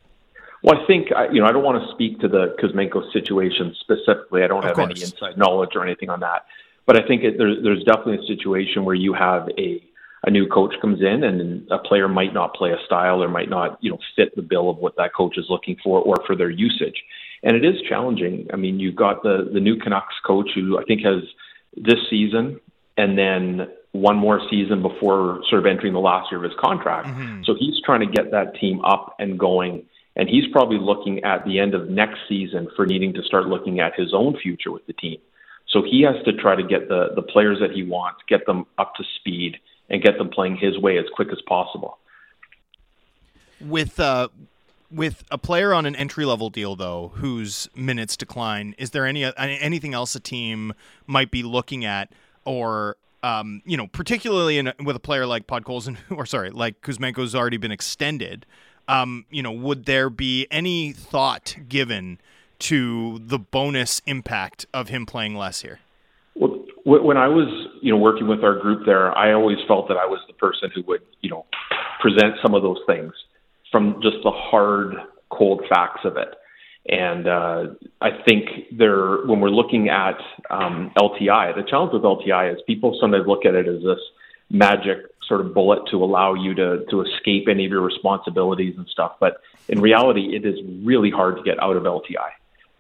Well, 0.63 0.79
I 0.81 0.87
think 0.87 1.09
you 1.33 1.41
know 1.41 1.47
I 1.47 1.53
don't 1.53 1.65
want 1.65 1.83
to 1.83 1.93
speak 1.93 2.21
to 2.21 2.29
the 2.29 2.55
Kuzmenko 2.63 3.13
situation 3.13 3.75
specifically. 3.81 4.45
I 4.45 4.47
don't 4.47 4.65
have 4.65 4.79
any 4.79 5.01
inside 5.01 5.37
knowledge 5.37 5.71
or 5.75 5.85
anything 5.85 6.09
on 6.09 6.21
that. 6.21 6.47
But 6.87 7.03
I 7.03 7.07
think 7.07 7.23
it, 7.23 7.39
there's 7.39 7.63
there's 7.63 7.83
definitely 7.85 8.25
a 8.25 8.27
situation 8.27 8.85
where 8.85 8.95
you 8.95 9.13
have 9.13 9.49
a 9.59 9.83
a 10.25 10.31
new 10.31 10.47
coach 10.47 10.75
comes 10.81 11.01
in 11.01 11.25
and 11.25 11.71
a 11.71 11.79
player 11.79 12.09
might 12.09 12.33
not 12.33 12.55
play 12.55 12.71
a 12.71 12.85
style 12.87 13.23
or 13.23 13.29
might 13.29 13.51
not 13.51 13.79
you 13.81 13.91
know 13.91 13.99
fit 14.17 14.35
the 14.37 14.43
bill 14.43 14.71
of 14.71 14.77
what 14.79 14.97
that 14.97 15.15
coach 15.15 15.37
is 15.37 15.47
looking 15.49 15.77
for 15.83 16.01
or 16.01 16.17
for 16.27 16.37
their 16.37 16.51
usage. 16.51 17.03
And 17.43 17.57
it 17.57 17.65
is 17.65 17.83
challenging. 17.89 18.49
I 18.53 18.57
mean, 18.57 18.79
you've 18.79 18.97
got 18.97 19.23
the 19.23 19.49
the 19.53 19.61
new 19.61 19.77
Canucks 19.77 20.15
coach 20.25 20.51
who 20.55 20.79
I 20.79 20.85
think 20.85 21.03
has 21.03 21.23
this 21.77 21.99
season 22.09 22.61
and 22.97 23.19
then 23.19 23.69
one 23.93 24.17
more 24.17 24.41
season 24.51 24.81
before 24.81 25.43
sort 25.49 25.61
of 25.61 25.67
entering 25.67 25.93
the 25.93 26.01
last 26.01 26.31
year 26.31 26.43
of 26.43 26.51
his 26.51 26.59
contract. 26.59 27.09
Mm-hmm. 27.09 27.43
So 27.45 27.55
he's 27.59 27.75
trying 27.85 28.01
to 28.01 28.07
get 28.07 28.31
that 28.31 28.55
team 28.61 28.81
up 28.85 29.15
and 29.19 29.39
going. 29.39 29.85
And 30.17 30.29
he's 30.29 30.45
probably 30.53 30.79
looking 30.79 31.25
at 31.25 31.45
the 31.45 31.59
end 31.59 31.75
of 31.75 31.89
next 31.89 32.21
season 32.29 32.69
for 32.77 32.87
needing 32.87 33.15
to 33.15 33.23
start 33.23 33.47
looking 33.47 33.81
at 33.81 33.99
his 33.99 34.13
own 34.15 34.37
future 34.37 34.71
with 34.71 34.87
the 34.87 34.93
team. 34.93 35.19
So 35.69 35.83
he 35.83 36.03
has 36.03 36.23
to 36.25 36.33
try 36.35 36.55
to 36.55 36.63
get 36.63 36.89
the, 36.89 37.09
the 37.15 37.23
players 37.23 37.59
that 37.61 37.71
he 37.71 37.83
wants, 37.83 38.21
get 38.29 38.45
them 38.45 38.67
up 38.79 38.95
to 38.97 39.05
speed, 39.19 39.57
and 39.93 40.03
get 40.03 40.19
them 40.19 40.31
playing 40.31 40.57
his 40.57 40.79
way 40.79 40.99
as 40.99 41.05
quick 41.15 41.29
as 41.31 41.39
possible. 41.47 41.99
With 43.61 44.01
uh, 44.01 44.29
with 44.91 45.23
a 45.31 45.39
player 45.39 45.73
on 45.73 45.87
an 45.87 45.95
entry 45.95 46.25
level 46.25 46.51
deal 46.51 46.75
though, 46.75 47.13
whose 47.15 47.69
minutes 47.77 48.17
decline, 48.17 48.75
is 48.79 48.91
there 48.91 49.07
any 49.07 49.25
anything 49.37 49.95
else 49.95 50.17
a 50.17 50.21
team 50.21 50.73
might 51.07 51.31
be 51.31 51.43
looking 51.45 51.85
at, 51.85 52.11
or 52.45 52.97
um, 53.23 53.63
you 53.65 53.77
know, 53.77 53.87
particularly 53.87 54.59
in, 54.59 54.73
with 54.83 54.97
a 54.97 55.01
player 55.01 55.27
like 55.27 55.47
Podkolzin, 55.47 55.97
or 56.11 56.27
sorry, 56.27 56.51
like 56.51 56.81
Kuzmenko's 56.81 57.35
already 57.35 57.59
been 57.59 57.71
extended. 57.71 58.47
Um, 58.89 59.27
you 59.31 59.43
know, 59.43 59.53
would 59.53 59.85
there 59.85 60.11
be 60.11 60.49
any 60.51 60.93
thought 60.93 61.57
given 61.69 62.19
to 62.59 63.21
the 63.21 63.39
bonus 63.39 64.03
impact 64.07 64.67
of 64.75 64.89
him 64.89 65.07
playing 65.07 65.37
less 65.37 65.63
here? 65.63 65.79
Well, 66.35 66.65
when 66.85 67.17
I 67.17 67.29
was, 67.29 67.62
you 67.83 67.91
know, 67.91 67.99
working 67.99 68.29
with 68.29 68.45
our 68.45 68.59
group 68.59 68.87
there, 68.87 69.17
I 69.17 69.33
always 69.33 69.59
felt 69.67 69.89
that 69.89 69.97
I 69.97 70.07
was 70.07 70.21
the 70.29 70.35
person 70.35 70.71
who 70.75 70.83
would, 70.87 71.03
you 71.21 71.29
know, 71.29 71.45
present 72.01 72.35
some 72.41 72.55
of 72.55 72.63
those 72.63 72.79
things 72.87 73.13
from 73.73 74.01
just 74.01 74.19
the 74.23 74.31
hard, 74.31 74.95
cold 75.31 75.63
facts 75.69 76.03
of 76.05 76.17
it. 76.17 76.29
And 76.87 77.27
uh, 77.27 77.65
I 78.01 78.11
think 78.27 78.45
there, 78.77 79.27
when 79.27 79.41
we're 79.41 79.51
looking 79.51 79.89
at 79.89 80.17
um, 80.49 80.93
LTI, 80.97 81.57
the 81.57 81.65
challenge 81.69 81.93
with 81.93 82.03
LTI 82.03 82.55
is 82.55 82.61
people 82.67 82.97
sometimes 83.01 83.27
look 83.27 83.45
at 83.45 83.55
it 83.55 83.67
as 83.67 83.83
this 83.83 84.01
magic 84.49 84.99
sort 85.27 85.41
of 85.41 85.55
bullet 85.55 85.81
to 85.91 86.03
allow 86.05 86.35
you 86.35 86.55
to 86.55 86.85
to 86.91 87.03
escape 87.03 87.47
any 87.49 87.65
of 87.65 87.71
your 87.71 87.81
responsibilities 87.81 88.75
and 88.77 88.87
stuff. 88.89 89.13
But 89.19 89.39
in 89.69 89.81
reality, 89.81 90.37
it 90.37 90.45
is 90.45 90.59
really 90.85 91.11
hard 91.11 91.37
to 91.37 91.43
get 91.43 91.61
out 91.63 91.77
of 91.77 91.85
LTI 91.85 92.31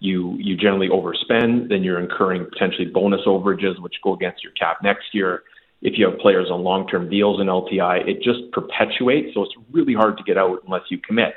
you 0.02 0.36
you 0.38 0.56
generally 0.56 0.88
overspend, 0.88 1.68
then 1.68 1.84
you're 1.84 2.00
incurring 2.00 2.46
potentially 2.52 2.86
bonus 2.86 3.20
overages, 3.26 3.80
which 3.80 3.94
go 4.02 4.14
against 4.14 4.42
your 4.42 4.52
cap 4.52 4.78
next 4.82 5.06
year. 5.12 5.44
If 5.80 5.96
you 5.96 6.08
have 6.08 6.18
players 6.18 6.48
on 6.50 6.62
long 6.62 6.88
term 6.88 7.08
deals 7.08 7.40
in 7.40 7.46
LTI, 7.46 8.08
it 8.08 8.22
just 8.22 8.50
perpetuates. 8.52 9.32
So 9.34 9.42
it's 9.42 9.54
really 9.70 9.94
hard 9.94 10.16
to 10.18 10.24
get 10.24 10.36
out 10.36 10.58
unless 10.66 10.82
you 10.90 10.98
commit. 10.98 11.34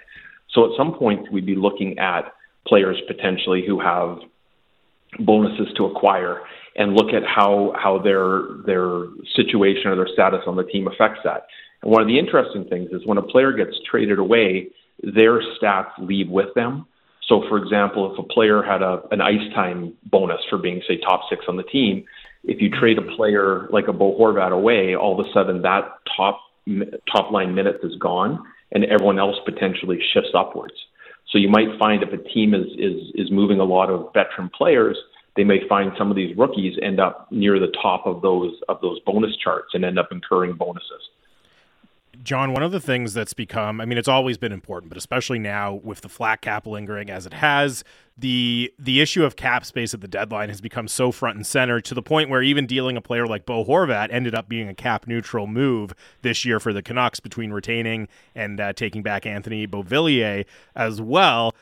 So 0.51 0.65
at 0.65 0.71
some 0.77 0.95
point, 0.95 1.31
we'd 1.31 1.45
be 1.45 1.55
looking 1.55 1.99
at 1.99 2.33
players 2.67 2.97
potentially 3.07 3.63
who 3.65 3.79
have 3.79 4.17
bonuses 5.19 5.67
to 5.77 5.85
acquire 5.85 6.41
and 6.75 6.93
look 6.93 7.13
at 7.13 7.23
how 7.23 7.73
how 7.77 7.99
their 7.99 8.47
their 8.65 9.05
situation 9.35 9.91
or 9.91 9.95
their 9.95 10.09
status 10.11 10.41
on 10.47 10.55
the 10.55 10.63
team 10.63 10.87
affects 10.87 11.19
that. 11.23 11.45
And 11.83 11.91
one 11.91 12.01
of 12.01 12.07
the 12.07 12.17
interesting 12.17 12.65
things 12.65 12.89
is 12.91 13.05
when 13.05 13.19
a 13.19 13.21
player 13.21 13.53
gets 13.53 13.77
traded 13.89 14.17
away, 14.17 14.69
their 15.03 15.39
stats 15.55 15.91
leave 15.99 16.29
with 16.29 16.53
them. 16.55 16.87
So, 17.27 17.43
for 17.49 17.57
example, 17.57 18.11
if 18.13 18.19
a 18.19 18.23
player 18.23 18.61
had 18.61 18.81
a, 18.81 19.01
an 19.11 19.21
ice 19.21 19.51
time 19.53 19.93
bonus 20.11 20.41
for 20.49 20.57
being, 20.57 20.81
say, 20.87 20.97
top 20.97 21.21
six 21.29 21.45
on 21.47 21.57
the 21.57 21.63
team, 21.63 22.05
if 22.43 22.61
you 22.61 22.69
trade 22.69 22.99
a 22.99 23.15
player 23.15 23.67
like 23.71 23.87
a 23.87 23.93
Bo 23.93 24.17
Horvat 24.17 24.51
away, 24.51 24.95
all 24.95 25.19
of 25.19 25.25
a 25.25 25.29
sudden 25.33 25.61
that 25.63 25.83
top 26.15 26.39
top 27.11 27.31
line 27.31 27.53
minutes 27.53 27.83
is 27.83 27.95
gone, 27.99 28.43
and 28.71 28.85
everyone 28.85 29.19
else 29.19 29.35
potentially 29.45 29.99
shifts 30.13 30.31
upwards. 30.35 30.73
So 31.31 31.37
you 31.37 31.49
might 31.49 31.77
find 31.79 32.03
if 32.03 32.13
a 32.13 32.17
team 32.17 32.53
is 32.53 32.67
is 32.77 33.11
is 33.15 33.31
moving 33.31 33.59
a 33.59 33.63
lot 33.63 33.89
of 33.89 34.13
veteran 34.13 34.49
players, 34.55 34.97
they 35.35 35.43
may 35.43 35.67
find 35.67 35.91
some 35.97 36.09
of 36.09 36.15
these 36.15 36.35
rookies 36.37 36.77
end 36.81 36.99
up 36.99 37.27
near 37.31 37.59
the 37.59 37.73
top 37.81 38.05
of 38.05 38.21
those 38.21 38.53
of 38.69 38.79
those 38.81 38.99
bonus 39.05 39.35
charts 39.37 39.73
and 39.73 39.83
end 39.83 39.97
up 39.97 40.09
incurring 40.11 40.53
bonuses. 40.53 41.09
John, 42.23 42.53
one 42.53 42.63
of 42.63 42.71
the 42.71 42.79
things 42.79 43.13
that's 43.13 43.33
become, 43.33 43.79
I 43.79 43.85
mean, 43.85 43.97
it's 43.97 44.07
always 44.07 44.37
been 44.37 44.51
important, 44.51 44.89
but 44.89 44.97
especially 44.97 45.39
now 45.39 45.73
with 45.83 46.01
the 46.01 46.09
flat 46.09 46.41
cap 46.41 46.65
lingering 46.65 47.09
as 47.09 47.25
it 47.25 47.33
has, 47.33 47.83
the 48.17 48.73
the 48.79 49.01
issue 49.01 49.25
of 49.25 49.35
cap 49.35 49.65
space 49.65 49.93
at 49.93 50.01
the 50.01 50.07
deadline 50.07 50.49
has 50.49 50.61
become 50.61 50.87
so 50.87 51.11
front 51.11 51.35
and 51.35 51.45
center 51.45 51.81
to 51.81 51.93
the 51.93 52.01
point 52.01 52.29
where 52.29 52.41
even 52.41 52.65
dealing 52.65 52.95
a 52.95 53.01
player 53.01 53.27
like 53.27 53.45
Bo 53.45 53.65
Horvat 53.65 54.07
ended 54.09 54.33
up 54.33 54.47
being 54.47 54.69
a 54.69 54.73
cap 54.73 55.05
neutral 55.07 55.47
move 55.47 55.93
this 56.21 56.45
year 56.45 56.59
for 56.59 56.71
the 56.71 56.81
Canucks 56.81 57.19
between 57.19 57.51
retaining 57.51 58.07
and 58.33 58.59
uh, 58.59 58.71
taking 58.73 59.03
back 59.03 59.25
Anthony 59.25 59.67
Beauvillier 59.67 60.45
as 60.75 61.01
well 61.01 61.53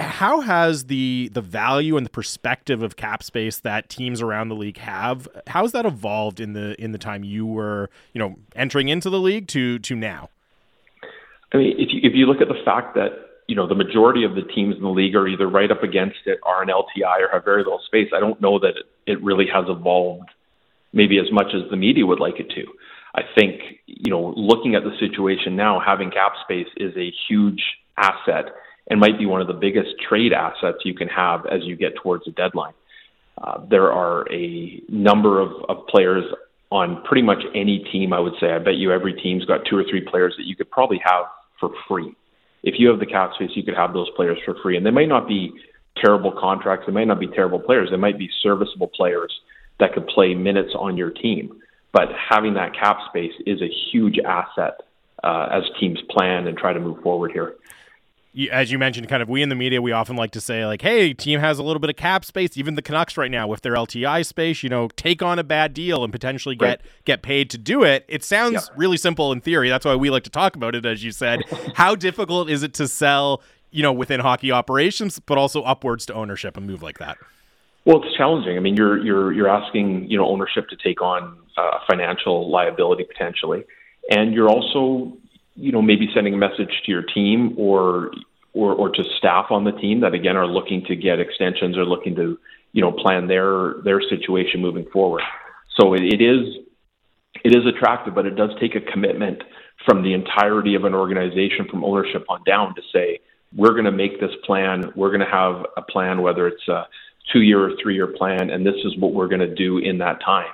how 0.00 0.40
has 0.40 0.86
the 0.86 1.30
the 1.32 1.40
value 1.40 1.96
and 1.96 2.04
the 2.04 2.10
perspective 2.10 2.82
of 2.82 2.96
cap 2.96 3.22
space 3.22 3.58
that 3.60 3.88
teams 3.88 4.20
around 4.20 4.48
the 4.48 4.54
league 4.54 4.78
have 4.78 5.28
how 5.46 5.62
has 5.62 5.72
that 5.72 5.86
evolved 5.86 6.40
in 6.40 6.52
the 6.52 6.80
in 6.82 6.92
the 6.92 6.98
time 6.98 7.24
you 7.24 7.46
were 7.46 7.90
you 8.12 8.18
know 8.18 8.36
entering 8.56 8.88
into 8.88 9.08
the 9.08 9.20
league 9.20 9.46
to 9.48 9.78
to 9.80 9.94
now? 9.94 10.28
I 11.52 11.58
mean 11.58 11.74
if 11.78 11.92
you 11.92 12.00
if 12.02 12.14
you 12.14 12.26
look 12.26 12.40
at 12.40 12.48
the 12.48 12.60
fact 12.64 12.94
that 12.94 13.10
you 13.46 13.54
know 13.54 13.68
the 13.68 13.74
majority 13.74 14.24
of 14.24 14.34
the 14.34 14.42
teams 14.42 14.76
in 14.76 14.82
the 14.82 14.88
league 14.88 15.14
are 15.14 15.28
either 15.28 15.48
right 15.48 15.70
up 15.70 15.82
against 15.82 16.18
it 16.26 16.38
are 16.42 16.62
an 16.62 16.68
lti 16.68 17.20
or 17.20 17.28
have 17.32 17.44
very 17.44 17.62
little 17.62 17.80
space 17.86 18.08
i 18.16 18.18
don't 18.18 18.40
know 18.40 18.58
that 18.58 18.70
it, 18.76 18.86
it 19.06 19.22
really 19.22 19.46
has 19.52 19.66
evolved 19.68 20.30
maybe 20.94 21.18
as 21.18 21.30
much 21.30 21.48
as 21.54 21.68
the 21.70 21.76
media 21.76 22.06
would 22.06 22.20
like 22.20 22.38
it 22.38 22.48
to. 22.50 22.64
I 23.14 23.22
think 23.34 23.60
you 23.86 24.10
know 24.10 24.32
looking 24.36 24.74
at 24.74 24.82
the 24.82 24.96
situation 24.98 25.56
now 25.56 25.80
having 25.84 26.10
cap 26.10 26.32
space 26.42 26.68
is 26.76 26.96
a 26.96 27.12
huge 27.28 27.62
asset 27.96 28.46
and 28.88 29.00
might 29.00 29.18
be 29.18 29.26
one 29.26 29.40
of 29.40 29.46
the 29.46 29.54
biggest 29.54 29.90
trade 30.06 30.32
assets 30.32 30.78
you 30.84 30.94
can 30.94 31.08
have 31.08 31.46
as 31.46 31.62
you 31.64 31.76
get 31.76 31.94
towards 31.96 32.26
a 32.28 32.30
deadline. 32.30 32.74
Uh, 33.42 33.64
there 33.68 33.92
are 33.92 34.30
a 34.32 34.82
number 34.88 35.40
of, 35.40 35.50
of 35.68 35.86
players 35.88 36.24
on 36.70 37.02
pretty 37.04 37.22
much 37.22 37.42
any 37.54 37.78
team, 37.92 38.12
I 38.12 38.20
would 38.20 38.34
say. 38.40 38.52
I 38.52 38.58
bet 38.58 38.74
you 38.74 38.92
every 38.92 39.14
team's 39.14 39.44
got 39.44 39.60
two 39.68 39.76
or 39.76 39.84
three 39.84 40.00
players 40.00 40.34
that 40.36 40.46
you 40.46 40.56
could 40.56 40.70
probably 40.70 41.00
have 41.04 41.24
for 41.58 41.70
free. 41.88 42.14
If 42.62 42.74
you 42.78 42.88
have 42.88 42.98
the 42.98 43.06
cap 43.06 43.32
space, 43.34 43.50
you 43.54 43.62
could 43.62 43.76
have 43.76 43.92
those 43.92 44.08
players 44.16 44.38
for 44.44 44.56
free. 44.62 44.76
And 44.76 44.84
they 44.84 44.90
may 44.90 45.06
not 45.06 45.28
be 45.28 45.52
terrible 45.96 46.32
contracts, 46.32 46.86
they 46.86 46.92
might 46.92 47.06
not 47.06 47.20
be 47.20 47.28
terrible 47.28 47.60
players, 47.60 47.90
they 47.90 47.96
might 47.96 48.18
be 48.18 48.28
serviceable 48.42 48.88
players 48.88 49.32
that 49.80 49.92
could 49.92 50.06
play 50.06 50.34
minutes 50.34 50.72
on 50.76 50.96
your 50.96 51.10
team. 51.10 51.60
But 51.92 52.08
having 52.30 52.54
that 52.54 52.74
cap 52.74 52.98
space 53.08 53.32
is 53.46 53.62
a 53.62 53.68
huge 53.68 54.18
asset 54.18 54.80
uh, 55.22 55.48
as 55.52 55.62
teams 55.78 56.00
plan 56.10 56.46
and 56.46 56.56
try 56.56 56.72
to 56.72 56.80
move 56.80 57.02
forward 57.02 57.32
here. 57.32 57.54
As 58.50 58.72
you 58.72 58.78
mentioned, 58.78 59.08
kind 59.08 59.22
of 59.22 59.28
we 59.28 59.42
in 59.42 59.48
the 59.48 59.54
media, 59.54 59.80
we 59.80 59.92
often 59.92 60.16
like 60.16 60.32
to 60.32 60.40
say 60.40 60.66
like, 60.66 60.82
"Hey, 60.82 61.12
team 61.14 61.40
has 61.40 61.58
a 61.58 61.62
little 61.62 61.80
bit 61.80 61.90
of 61.90 61.96
cap 61.96 62.24
space." 62.24 62.56
Even 62.56 62.74
the 62.74 62.82
Canucks 62.82 63.16
right 63.16 63.30
now 63.30 63.46
with 63.46 63.62
their 63.62 63.74
LTI 63.74 64.24
space, 64.24 64.62
you 64.62 64.68
know, 64.68 64.88
take 64.96 65.22
on 65.22 65.38
a 65.38 65.44
bad 65.44 65.72
deal 65.74 66.02
and 66.02 66.12
potentially 66.12 66.56
get 66.56 66.64
Right. 66.64 66.80
get 67.04 67.22
paid 67.22 67.50
to 67.50 67.58
do 67.58 67.82
it. 67.84 68.04
It 68.08 68.24
sounds 68.24 68.52
Yeah. 68.70 68.74
really 68.76 68.96
simple 68.96 69.30
in 69.32 69.40
theory. 69.40 69.68
That's 69.68 69.84
why 69.84 69.94
we 69.94 70.10
like 70.10 70.24
to 70.24 70.30
talk 70.30 70.56
about 70.56 70.74
it, 70.74 70.84
as 70.84 71.04
you 71.04 71.10
said. 71.12 71.42
How 71.74 71.94
difficult 71.94 72.50
is 72.50 72.62
it 72.62 72.74
to 72.74 72.88
sell, 72.88 73.42
you 73.70 73.82
know, 73.82 73.92
within 73.92 74.20
hockey 74.20 74.50
operations, 74.50 75.18
but 75.20 75.38
also 75.38 75.62
upwards 75.62 76.04
to 76.06 76.14
ownership 76.14 76.56
and 76.56 76.66
move 76.66 76.82
like 76.82 76.98
that? 76.98 77.16
Well, 77.84 78.02
it's 78.02 78.16
challenging. 78.16 78.56
I 78.56 78.60
mean, 78.60 78.76
you're 78.76 78.98
you're 79.04 79.32
you're 79.32 79.48
asking 79.48 80.10
you 80.10 80.16
know 80.18 80.26
ownership 80.26 80.68
to 80.70 80.76
take 80.76 81.02
on 81.02 81.36
uh, 81.56 81.78
financial 81.88 82.50
liability 82.50 83.04
potentially, 83.04 83.62
and 84.10 84.32
you're 84.34 84.48
also 84.48 85.16
you 85.56 85.72
know 85.72 85.82
maybe 85.82 86.08
sending 86.14 86.34
a 86.34 86.36
message 86.36 86.82
to 86.84 86.90
your 86.90 87.02
team 87.02 87.54
or 87.56 88.10
or 88.52 88.72
or 88.74 88.88
to 88.90 89.04
staff 89.18 89.46
on 89.50 89.64
the 89.64 89.72
team 89.72 90.00
that 90.00 90.14
again 90.14 90.36
are 90.36 90.46
looking 90.46 90.84
to 90.86 90.96
get 90.96 91.20
extensions 91.20 91.76
or 91.76 91.84
looking 91.84 92.14
to 92.16 92.38
you 92.72 92.80
know 92.80 92.92
plan 92.92 93.26
their 93.26 93.74
their 93.84 94.00
situation 94.00 94.60
moving 94.60 94.86
forward. 94.86 95.22
So 95.78 95.94
it, 95.94 96.02
it 96.02 96.20
is 96.20 96.64
it 97.44 97.54
is 97.54 97.66
attractive, 97.66 98.14
but 98.14 98.26
it 98.26 98.36
does 98.36 98.50
take 98.60 98.74
a 98.74 98.80
commitment 98.80 99.42
from 99.84 100.02
the 100.02 100.14
entirety 100.14 100.74
of 100.74 100.84
an 100.84 100.94
organization, 100.94 101.66
from 101.68 101.84
ownership 101.84 102.24
on 102.28 102.42
down, 102.44 102.74
to 102.76 102.82
say 102.92 103.20
we're 103.54 103.72
going 103.72 103.84
to 103.84 103.92
make 103.92 104.20
this 104.20 104.30
plan. 104.44 104.92
We're 104.96 105.10
going 105.10 105.20
to 105.20 105.26
have 105.26 105.66
a 105.76 105.82
plan, 105.82 106.22
whether 106.22 106.46
it's 106.46 106.66
a 106.68 106.86
two-year 107.32 107.70
or 107.70 107.72
three-year 107.82 108.08
plan, 108.08 108.50
and 108.50 108.66
this 108.66 108.76
is 108.84 108.96
what 108.98 109.14
we're 109.14 109.28
going 109.28 109.40
to 109.40 109.54
do 109.54 109.78
in 109.78 109.98
that 109.98 110.20
time. 110.24 110.50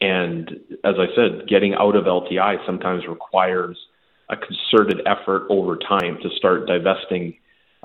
And 0.00 0.50
as 0.84 0.94
I 0.98 1.06
said, 1.16 1.48
getting 1.48 1.74
out 1.74 1.96
of 1.96 2.04
LTI 2.04 2.64
sometimes 2.66 3.06
requires 3.08 3.76
a 4.30 4.36
concerted 4.36 5.06
effort 5.06 5.46
over 5.48 5.76
time 5.76 6.18
to 6.22 6.30
start 6.36 6.66
divesting 6.66 7.36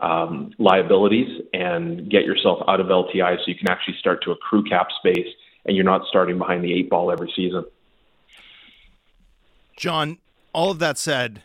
um, 0.01 0.51
liabilities 0.57 1.41
and 1.53 2.09
get 2.09 2.25
yourself 2.25 2.59
out 2.67 2.79
of 2.79 2.87
LTI 2.87 3.37
so 3.37 3.43
you 3.47 3.55
can 3.55 3.69
actually 3.69 3.95
start 3.99 4.23
to 4.23 4.31
accrue 4.31 4.63
cap 4.63 4.87
space 4.97 5.27
and 5.65 5.75
you're 5.75 5.85
not 5.85 6.01
starting 6.09 6.37
behind 6.37 6.63
the 6.63 6.73
eight 6.73 6.89
ball 6.89 7.11
every 7.11 7.31
season. 7.35 7.63
John, 9.77 10.17
all 10.51 10.71
of 10.71 10.79
that 10.79 10.97
said, 10.97 11.41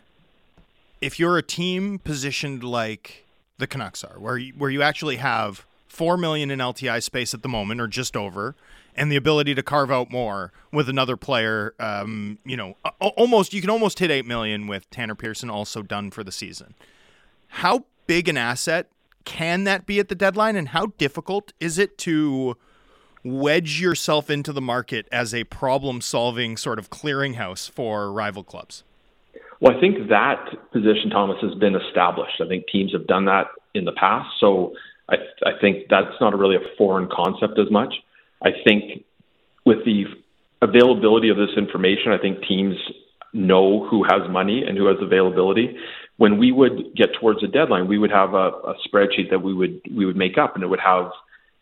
if 1.01 1.19
you're 1.19 1.37
a 1.37 1.43
team 1.43 1.99
positioned 1.99 2.63
like 2.63 3.25
the 3.57 3.67
Canucks 3.67 4.03
are, 4.03 4.19
where 4.19 4.37
you, 4.37 4.53
where 4.57 4.69
you 4.69 4.81
actually 4.81 5.17
have 5.17 5.65
four 5.87 6.17
million 6.17 6.51
in 6.51 6.59
LTI 6.59 7.01
space 7.01 7.33
at 7.33 7.41
the 7.41 7.49
moment, 7.49 7.81
or 7.81 7.87
just 7.87 8.15
over, 8.15 8.55
and 8.99 9.09
the 9.09 9.15
ability 9.15 9.55
to 9.55 9.63
carve 9.63 9.89
out 9.89 10.11
more 10.11 10.51
with 10.73 10.89
another 10.89 11.15
player, 11.15 11.73
um, 11.79 12.37
you 12.43 12.57
know, 12.57 12.75
almost 12.99 13.53
you 13.53 13.61
can 13.61 13.69
almost 13.69 13.97
hit 13.99 14.11
eight 14.11 14.25
million 14.25 14.67
with 14.67 14.89
Tanner 14.91 15.15
Pearson 15.15 15.49
also 15.49 15.81
done 15.81 16.11
for 16.11 16.21
the 16.21 16.33
season. 16.33 16.75
How 17.47 17.85
big 18.07 18.27
an 18.27 18.35
asset 18.37 18.89
can 19.23 19.63
that 19.63 19.85
be 19.85 19.99
at 19.99 20.09
the 20.09 20.15
deadline, 20.15 20.57
and 20.57 20.69
how 20.69 20.87
difficult 20.97 21.53
is 21.61 21.77
it 21.77 21.97
to 21.99 22.57
wedge 23.23 23.79
yourself 23.79 24.29
into 24.29 24.51
the 24.51 24.61
market 24.61 25.07
as 25.11 25.33
a 25.33 25.45
problem-solving 25.45 26.57
sort 26.57 26.77
of 26.77 26.89
clearinghouse 26.89 27.69
for 27.69 28.11
rival 28.11 28.43
clubs? 28.43 28.83
Well, 29.61 29.75
I 29.75 29.79
think 29.79 30.09
that 30.09 30.45
position, 30.73 31.09
Thomas, 31.09 31.37
has 31.41 31.53
been 31.55 31.75
established. 31.75 32.41
I 32.41 32.47
think 32.47 32.65
teams 32.67 32.91
have 32.91 33.07
done 33.07 33.25
that 33.25 33.47
in 33.73 33.85
the 33.85 33.91
past. 33.93 34.27
So 34.39 34.73
I, 35.09 35.15
I 35.45 35.51
think 35.61 35.87
that's 35.89 36.15
not 36.19 36.37
really 36.37 36.55
a 36.55 36.77
foreign 36.77 37.07
concept 37.09 37.57
as 37.59 37.71
much. 37.71 37.93
I 38.43 38.49
think 38.63 39.05
with 39.65 39.85
the 39.85 40.05
availability 40.61 41.29
of 41.29 41.37
this 41.37 41.55
information, 41.57 42.11
I 42.11 42.17
think 42.17 42.43
teams 42.47 42.75
know 43.33 43.87
who 43.87 44.03
has 44.03 44.29
money 44.29 44.63
and 44.67 44.77
who 44.77 44.87
has 44.87 44.97
availability. 45.01 45.77
When 46.17 46.37
we 46.37 46.51
would 46.51 46.95
get 46.95 47.09
towards 47.19 47.43
a 47.43 47.47
deadline, 47.47 47.87
we 47.87 47.97
would 47.97 48.11
have 48.11 48.33
a, 48.33 48.49
a 48.49 48.75
spreadsheet 48.87 49.29
that 49.29 49.41
we 49.41 49.53
would 49.53 49.81
we 49.95 50.05
would 50.05 50.17
make 50.17 50.37
up, 50.37 50.55
and 50.55 50.63
it 50.63 50.67
would 50.67 50.79
have, 50.79 51.11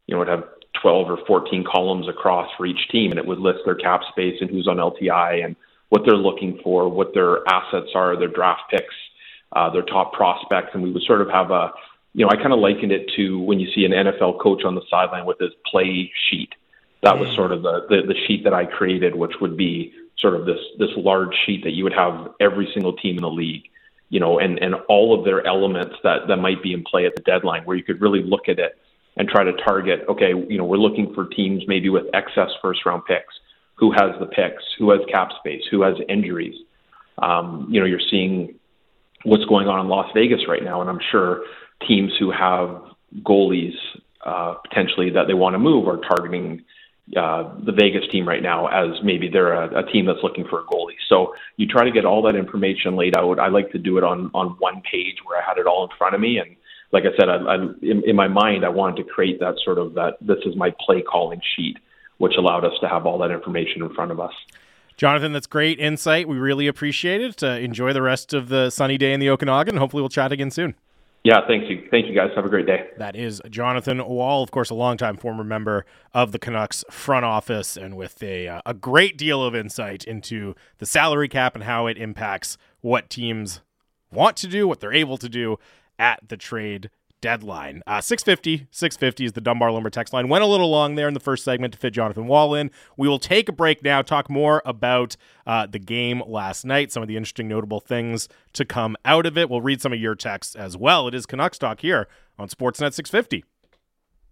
you 0.08 0.16
know, 0.16 0.22
it 0.22 0.30
would 0.30 0.40
have 0.40 0.50
12 0.82 1.10
or 1.10 1.18
14 1.28 1.64
columns 1.70 2.08
across 2.08 2.50
for 2.58 2.66
each 2.66 2.90
team, 2.92 3.12
and 3.12 3.20
it 3.20 3.26
would 3.26 3.40
list 3.40 3.60
their 3.66 3.76
cap 3.76 4.02
space 4.12 4.36
and 4.42 4.50
who's 4.50 4.68
on 4.68 4.78
LTI 4.78 5.44
and 5.44 5.56
what 5.90 6.02
they're 6.06 6.18
looking 6.18 6.60
for, 6.64 6.90
what 6.90 7.14
their 7.14 7.48
assets 7.48 7.92
are, 7.96 8.18
their 8.18 8.28
draft 8.28 8.62
picks, 8.70 8.96
uh, 9.56 9.70
their 9.70 9.84
top 9.84 10.14
prospects, 10.14 10.70
and 10.74 10.84
we 10.84 10.92
would 10.92 11.04
sort 11.04 11.22
of 11.22 11.30
have 11.30 11.52
a, 11.52 11.72
you 12.14 12.26
know, 12.26 12.30
I 12.32 12.36
kind 12.36 12.54
of 12.54 12.60
likened 12.60 12.92
it 12.92 13.10
to 13.16 13.40
when 13.40 13.60
you 13.60 13.70
see 13.74 13.86
an 13.86 13.92
NFL 13.92 14.42
coach 14.42 14.64
on 14.66 14.76
the 14.76 14.82
sideline 14.90 15.26
with 15.26 15.40
his 15.40 15.52
play 15.70 16.12
sheet. 16.30 16.50
That 17.04 17.20
was 17.20 17.34
sort 17.36 17.52
of 17.52 17.62
the, 17.62 17.86
the 17.90 18.02
the 18.08 18.16
sheet 18.28 18.44
that 18.44 18.54
I 18.54 18.66
created, 18.66 19.16
which 19.16 19.34
would 19.40 19.56
be 19.56 19.94
sort 20.18 20.36
of 20.36 20.46
this 20.46 20.60
this 20.80 20.90
large 20.98 21.36
sheet 21.46 21.64
that 21.64 21.72
you 21.72 21.84
would 21.84 21.94
have 21.94 22.32
every 22.40 22.70
single 22.74 22.94
team 22.94 23.18
in 23.18 23.22
the 23.22 23.30
league, 23.30 23.64
you 24.10 24.20
know, 24.20 24.40
and 24.40 24.58
and 24.60 24.76
all 24.90 25.18
of 25.18 25.24
their 25.24 25.46
elements 25.46 25.96
that 26.04 26.28
that 26.28 26.38
might 26.38 26.62
be 26.64 26.74
in 26.74 26.84
play 26.84 27.06
at 27.06 27.16
the 27.16 27.22
deadline, 27.22 27.64
where 27.66 27.78
you 27.78 27.84
could 27.84 28.02
really 28.02 28.24
look 28.24 28.50
at 28.50 28.60
it 28.60 28.78
and 29.16 29.28
try 29.28 29.44
to 29.44 29.54
target. 29.54 30.06
Okay, 30.10 30.30
you 30.30 30.58
know, 30.58 30.66
we're 30.66 30.78
looking 30.78 31.14
for 31.14 31.26
teams 31.26 31.64
maybe 31.68 31.90
with 31.90 32.06
excess 32.14 32.50
first 32.62 32.86
round 32.86 33.04
picks 33.06 33.34
who 33.76 33.92
has 33.92 34.12
the 34.20 34.26
picks, 34.26 34.64
who 34.80 34.90
has 34.90 35.02
cap 35.12 35.30
space, 35.40 35.62
who 35.70 35.84
has 35.84 35.96
injuries. 36.10 36.56
Um, 37.20 37.68
you 37.70 37.80
know, 37.80 37.86
you're 37.86 38.00
seeing 38.10 38.56
what's 39.24 39.46
going 39.46 39.68
on 39.68 39.80
in 39.80 39.88
Las 39.88 40.10
Vegas 40.14 40.48
right 40.48 40.64
now, 40.64 40.82
and 40.82 40.90
I'm 40.90 41.00
sure 41.12 41.44
teams 41.88 42.12
who 42.20 42.32
have 42.32 42.82
goalies 43.22 43.76
uh, 44.26 44.56
potentially 44.68 45.12
that 45.12 45.28
they 45.28 45.34
want 45.34 45.54
to 45.54 45.60
move 45.60 45.88
are 45.88 45.98
targeting 45.98 46.64
uh, 47.16 47.56
the 47.66 47.72
Vegas 47.72 48.04
team 48.12 48.28
right 48.28 48.44
now 48.44 48.68
as 48.68 49.02
maybe 49.04 49.30
they're 49.30 49.54
a, 49.54 49.84
a 49.84 49.92
team 49.92 50.06
that's 50.06 50.20
looking 50.24 50.46
for 50.50 50.60
a 50.60 50.64
goalie. 50.66 51.00
So 51.08 51.34
you 51.56 51.68
try 51.68 51.86
to 51.86 51.92
get 51.92 52.06
all 52.06 52.22
that 52.24 52.36
information 52.36 52.96
laid 52.96 53.16
out. 53.16 53.40
I 53.40 53.48
like 53.48 53.72
to 53.72 53.80
do 53.80 53.98
it 53.98 54.04
on 54.04 54.30
on 54.34 54.58
one 54.60 54.82
page 54.92 55.18
where 55.26 55.42
I 55.42 55.48
had 55.48 55.58
it 55.58 55.68
all 55.68 55.84
in 55.84 55.90
front 55.98 56.16
of 56.16 56.22
me 56.22 56.38
and 56.40 56.56
like 56.92 57.04
I 57.04 57.16
said, 57.18 57.30
I, 57.30 57.36
I, 57.36 57.56
in, 57.82 58.04
in 58.06 58.16
my 58.16 58.28
mind, 58.28 58.64
I 58.64 58.70
wanted 58.70 59.04
to 59.04 59.10
create 59.10 59.40
that 59.40 59.56
sort 59.64 59.78
of 59.78 59.94
that. 59.96 60.14
This 60.22 60.38
is 60.46 60.56
my 60.56 60.74
play 60.80 61.02
calling 61.02 61.42
sheet, 61.56 61.78
which 62.18 62.34
allowed 62.38 62.64
us 62.64 62.74
to 62.82 62.88
have 62.88 63.06
all 63.06 63.18
that 63.20 63.32
information 63.32 63.84
in 63.84 63.94
front 63.94 64.12
of 64.12 64.20
us. 64.20 64.32
Jonathan, 64.96 65.32
that's 65.32 65.48
great 65.48 65.80
insight. 65.80 66.28
We 66.28 66.38
really 66.38 66.66
appreciate 66.66 67.22
it. 67.22 67.44
Uh, 67.44 67.48
enjoy 67.48 67.94
the 67.94 68.02
rest 68.02 68.34
of 68.34 68.50
the 68.50 68.70
sunny 68.70 68.98
day 68.98 69.14
in 69.14 69.20
the 69.20 69.30
Okanagan. 69.30 69.78
Hopefully, 69.78 70.02
we'll 70.02 70.10
chat 70.10 70.32
again 70.32 70.50
soon. 70.50 70.76
Yeah, 71.28 71.46
thank 71.46 71.70
you. 71.70 71.86
Thank 71.92 72.08
you, 72.08 72.16
guys. 72.16 72.30
Have 72.38 72.46
a 72.46 72.50
great 72.50 72.68
day. 72.68 72.88
That 72.96 73.14
is 73.14 73.42
Jonathan 73.50 73.98
Wall, 74.08 74.44
of 74.44 74.52
course, 74.52 74.70
a 74.70 74.74
longtime 74.74 75.18
former 75.18 75.44
member 75.44 75.86
of 76.14 76.32
the 76.32 76.40
Canucks 76.40 76.86
front 76.90 77.26
office, 77.26 77.76
and 77.76 77.98
with 77.98 78.24
a 78.24 78.48
uh, 78.48 78.62
a 78.66 78.74
great 78.74 79.18
deal 79.18 79.44
of 79.44 79.54
insight 79.54 80.06
into 80.06 80.56
the 80.78 80.86
salary 80.86 81.28
cap 81.28 81.54
and 81.54 81.66
how 81.66 81.86
it 81.86 81.98
impacts 81.98 82.58
what 82.80 83.10
teams 83.10 83.60
want 84.10 84.38
to 84.38 84.48
do, 84.48 84.70
what 84.70 84.80
they're 84.80 84.94
able 84.94 85.18
to 85.18 85.28
do 85.28 85.58
at 86.00 86.22
the 86.26 86.38
trade 86.38 86.90
deadline. 87.22 87.82
Uh, 87.88 88.02
650, 88.02 88.68
650 88.72 89.26
is 89.26 89.34
the 89.34 89.42
Dunbar 89.42 89.72
Lumber 89.72 89.90
text 89.90 90.14
line. 90.14 90.30
Went 90.30 90.44
a 90.44 90.48
little 90.48 90.70
long 90.70 90.96
there 90.96 91.08
in 91.08 91.14
the 91.14 91.20
first 91.20 91.44
segment 91.44 91.74
to 91.74 91.80
fit 91.80 91.94
Jonathan 91.94 92.28
Wall 92.28 92.54
in. 92.54 92.72
We 92.96 93.08
will 93.08 93.20
take 93.20 93.50
a 93.50 93.52
break 93.52 93.84
now, 93.84 94.02
talk 94.02 94.30
more 94.30 94.62
about 94.66 95.16
uh, 95.46 95.66
the 95.66 95.80
game 95.80 96.22
last 96.26 96.66
night, 96.66 96.92
some 96.92 97.02
of 97.02 97.08
the 97.08 97.18
interesting, 97.18 97.48
notable 97.48 97.80
things 97.80 98.30
to 98.54 98.66
come 98.66 98.96
out 99.06 99.26
of 99.26 99.38
it. 99.38 99.50
We'll 99.50 99.62
read 99.62 99.82
some 99.82 99.94
of 99.94 100.00
your 100.00 100.16
texts 100.16 100.56
as 100.56 100.78
well. 100.78 101.08
It 101.08 101.14
is 101.14 101.26
Canucks 101.26 101.58
Talk 101.58 101.82
here 101.82 102.08
on 102.38 102.50
Sportsnet 102.50 102.94
650. 102.94 103.44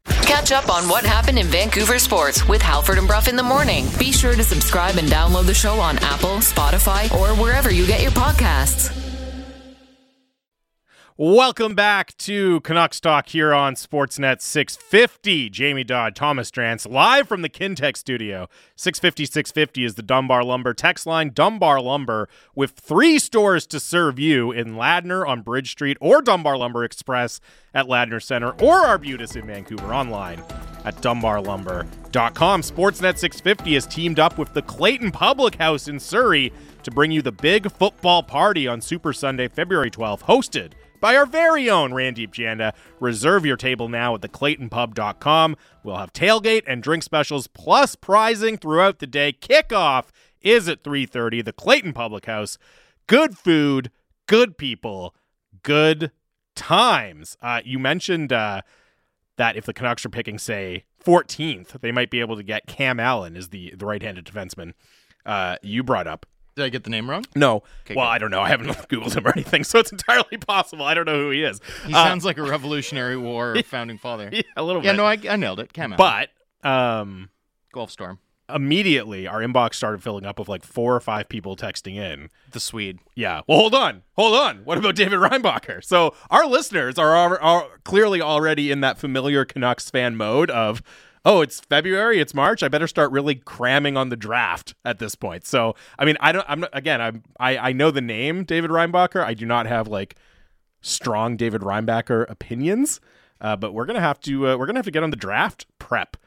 Catch 0.06 0.52
up 0.52 0.70
on 0.70 0.88
what 0.88 1.04
happened 1.04 1.40
in 1.40 1.48
Vancouver 1.48 1.98
sports 1.98 2.48
with 2.48 2.62
Halford 2.62 2.98
and 2.98 3.08
Brough 3.08 3.28
in 3.28 3.36
the 3.36 3.44
morning. 3.44 3.88
Be 3.98 4.12
sure 4.12 4.36
to 4.36 4.44
subscribe 4.44 4.98
and 4.98 5.08
download 5.08 5.46
the 5.46 5.54
show 5.54 5.80
on 5.80 5.98
Apple, 6.00 6.38
Spotify, 6.38 7.12
or 7.12 7.36
wherever 7.42 7.72
you 7.72 7.88
get 7.88 8.02
your 8.02 8.12
podcasts. 8.12 9.05
Welcome 11.18 11.76
back 11.76 12.18
to 12.18 12.60
Canucks 12.60 13.00
Talk 13.00 13.30
here 13.30 13.54
on 13.54 13.76
Sportsnet 13.76 14.42
650. 14.42 15.50
Jamie 15.50 15.86
Dodd, 15.86 16.14
Thomas 16.14 16.52
Drance, 16.52 16.86
live 16.92 17.30
from 17.30 17.42
the 17.42 17.48
Kintec 17.48 17.96
studio. 17.96 18.50
650 18.76 19.26
650 19.26 19.86
is 19.86 19.96
the 19.96 20.02
Dunbar 20.04 20.44
Lumber 20.44 20.74
text 20.74 21.06
line. 21.06 21.32
Dunbar 21.34 21.80
Lumber 21.80 22.28
with 22.54 22.72
three 22.72 23.18
stores 23.18 23.66
to 23.68 23.80
serve 23.80 24.20
you 24.20 24.52
in 24.52 24.76
Ladner 24.76 25.26
on 25.26 25.42
Bridge 25.42 25.72
Street 25.72 25.96
or 26.02 26.22
Dunbar 26.22 26.58
Lumber 26.58 26.84
Express 26.84 27.40
at 27.74 27.86
Ladner 27.86 28.22
Center 28.22 28.50
or 28.62 28.86
Arbutus 28.86 29.38
in 29.38 29.48
Vancouver 29.48 29.94
online 29.94 30.44
at 30.84 30.98
dunbarlumber.com. 30.98 32.62
Sportsnet 32.62 33.18
650 33.18 33.74
has 33.76 33.88
teamed 33.88 34.20
up 34.20 34.38
with 34.38 34.52
the 34.52 34.64
Clayton 34.64 35.12
Public 35.12 35.56
House 35.56 35.88
in 35.88 35.98
Surrey 35.98 36.52
to 36.84 36.92
bring 36.92 37.12
you 37.12 37.22
the 37.22 37.32
big 37.32 37.72
football 37.72 38.22
party 38.22 38.68
on 38.68 38.82
Super 38.82 39.14
Sunday, 39.14 39.48
February 39.48 39.90
12th, 39.90 40.24
hosted 40.24 40.74
by 41.06 41.16
our 41.16 41.28
very 41.28 41.70
own 41.70 41.92
Randeep 41.92 42.32
Janda. 42.32 42.74
Reserve 43.00 43.46
your 43.46 43.58
table 43.58 43.88
now 43.88 44.16
at 44.16 44.22
theclaytonpub.com. 44.22 45.56
We'll 45.84 45.98
have 45.98 46.12
tailgate 46.12 46.64
and 46.66 46.82
drink 46.82 47.04
specials 47.04 47.46
plus 47.46 47.96
prizing 47.96 48.58
throughout 48.58 48.98
the 48.98 49.06
day. 49.06 49.32
Kickoff 49.32 50.06
is 50.42 50.68
at 50.68 50.84
3:30. 50.84 51.44
The 51.44 51.54
Clayton 51.54 51.94
Public 51.94 52.26
House. 52.26 52.58
Good 53.06 53.38
food, 53.38 53.92
good 54.26 54.58
people, 54.58 55.14
good 55.62 56.10
times. 56.56 57.38
Uh, 57.40 57.62
you 57.64 57.78
mentioned 57.78 58.34
uh, 58.34 58.64
that 59.38 59.56
if 59.56 59.68
the 59.68 59.74
Canucks 59.74 60.08
are 60.08 60.10
picking, 60.10 60.40
say, 60.40 60.86
14th, 61.06 61.82
they 61.82 61.92
might 61.92 62.10
be 62.10 62.20
able 62.20 62.36
to 62.36 62.42
get 62.42 62.66
Cam 62.66 63.00
Allen 63.00 63.38
as 63.38 63.50
the 63.50 63.76
the 63.78 63.86
right-handed 63.86 64.26
defenseman. 64.26 64.74
Uh, 65.24 65.58
you 65.62 65.84
brought 65.84 66.08
up 66.08 66.26
Did 66.56 66.64
I 66.64 66.70
get 66.70 66.84
the 66.86 66.90
name 66.90 67.10
wrong? 67.10 67.26
No. 67.36 67.64
Okay, 67.86 67.96
well, 67.96 68.06
good. 68.06 68.12
I 68.12 68.18
don't 68.18 68.32
know. 68.32 68.42
I 68.42 68.48
haven't 68.50 68.68
Googled 68.90 69.16
him 69.16 69.28
or 69.28 69.32
anything, 69.32 69.64
so 69.66 69.80
it's 69.80 69.92
entirely 69.92 70.38
possible. 70.38 70.86
I 70.86 70.94
don't 70.94 71.06
know 71.06 71.20
who 71.20 71.30
he 71.32 71.44
is. 71.44 71.60
He 71.86 71.94
Uh, 71.94 72.04
sounds 72.04 72.24
like 72.24 72.38
a 72.38 72.44
Revolutionary 72.44 73.18
War 73.18 73.56
founding 73.66 73.98
father. 73.98 74.30
yeah, 74.32 74.42
a 74.56 74.64
little 74.64 74.84
Yeah, 74.84 74.94
bit. 74.94 74.98
no, 74.98 75.06
I, 75.06 75.34
I 75.34 75.36
nailed 75.36 75.60
it. 75.60 75.74
Cam 75.74 75.94
Allen. 75.94 76.30
but 76.64 76.70
um, 76.70 77.30
Golf 77.74 77.92
Storm, 77.92 78.20
immediately 78.48 79.28
our 79.28 79.40
inbox 79.42 79.74
started 79.76 80.02
filling 80.02 80.26
up 80.26 80.40
with 80.40 80.48
like 80.48 80.64
four 80.64 80.96
or 80.96 81.00
five 81.02 81.28
people 81.28 81.56
texting 81.58 81.96
in. 81.96 82.30
the 82.52 82.60
Swede. 82.62 83.00
Yeah. 83.16 83.42
Well, 83.48 83.58
hold 83.58 83.76
on. 83.76 84.04
Hold 84.16 84.36
on. 84.36 84.58
What 84.66 84.78
about 84.78 84.96
David 84.96 85.20
Reinbacher? 85.20 85.84
So 85.84 86.16
our 86.30 86.46
listeners 86.48 86.98
are, 86.98 87.12
are, 87.16 87.40
are 87.42 87.68
clearly 87.84 88.22
already 88.22 88.72
in 88.72 88.80
that 88.82 88.98
familiar 88.98 89.44
Canucks 89.46 89.90
fan 89.90 90.16
mode 90.16 90.50
of, 90.52 90.82
oh, 91.26 91.42
it's 91.42 91.60
February, 91.60 92.20
it's 92.20 92.34
March. 92.34 92.64
I 92.64 92.68
better 92.68 92.88
start 92.88 93.12
really 93.12 93.36
cramming 93.36 93.98
on 93.98 94.10
the 94.10 94.16
draft 94.16 94.76
at 94.86 95.00
this 95.00 95.16
point. 95.16 95.46
So, 95.46 95.76
I 96.00 96.06
mean, 96.06 96.18
I 96.20 96.32
don't. 96.32 96.46
I'm 96.48 96.62
not, 96.62 96.70
again. 96.72 97.02
I'm. 97.02 97.24
I 97.40 97.58
I 97.58 97.72
know 97.74 97.92
the 97.92 98.02
name 98.02 98.44
David 98.44 98.72
Reinbacher. 98.72 99.24
I 99.24 99.34
do 99.34 99.46
not 99.46 99.66
have 99.66 99.88
like 99.88 100.16
strong 100.82 101.36
David 101.36 101.62
Reinbacher 101.62 102.30
opinions. 102.30 103.02
Uh, 103.42 103.56
but 103.56 103.74
we're 103.74 103.86
gonna 103.86 104.00
have 104.00 104.20
to. 104.22 104.50
Uh, 104.50 104.58
we're 104.58 104.66
gonna 104.66 104.80
have 104.80 104.86
to 104.86 104.92
get 104.92 105.04
on 105.04 105.10
the 105.10 105.18
draft 105.18 105.66
prep 105.80 106.18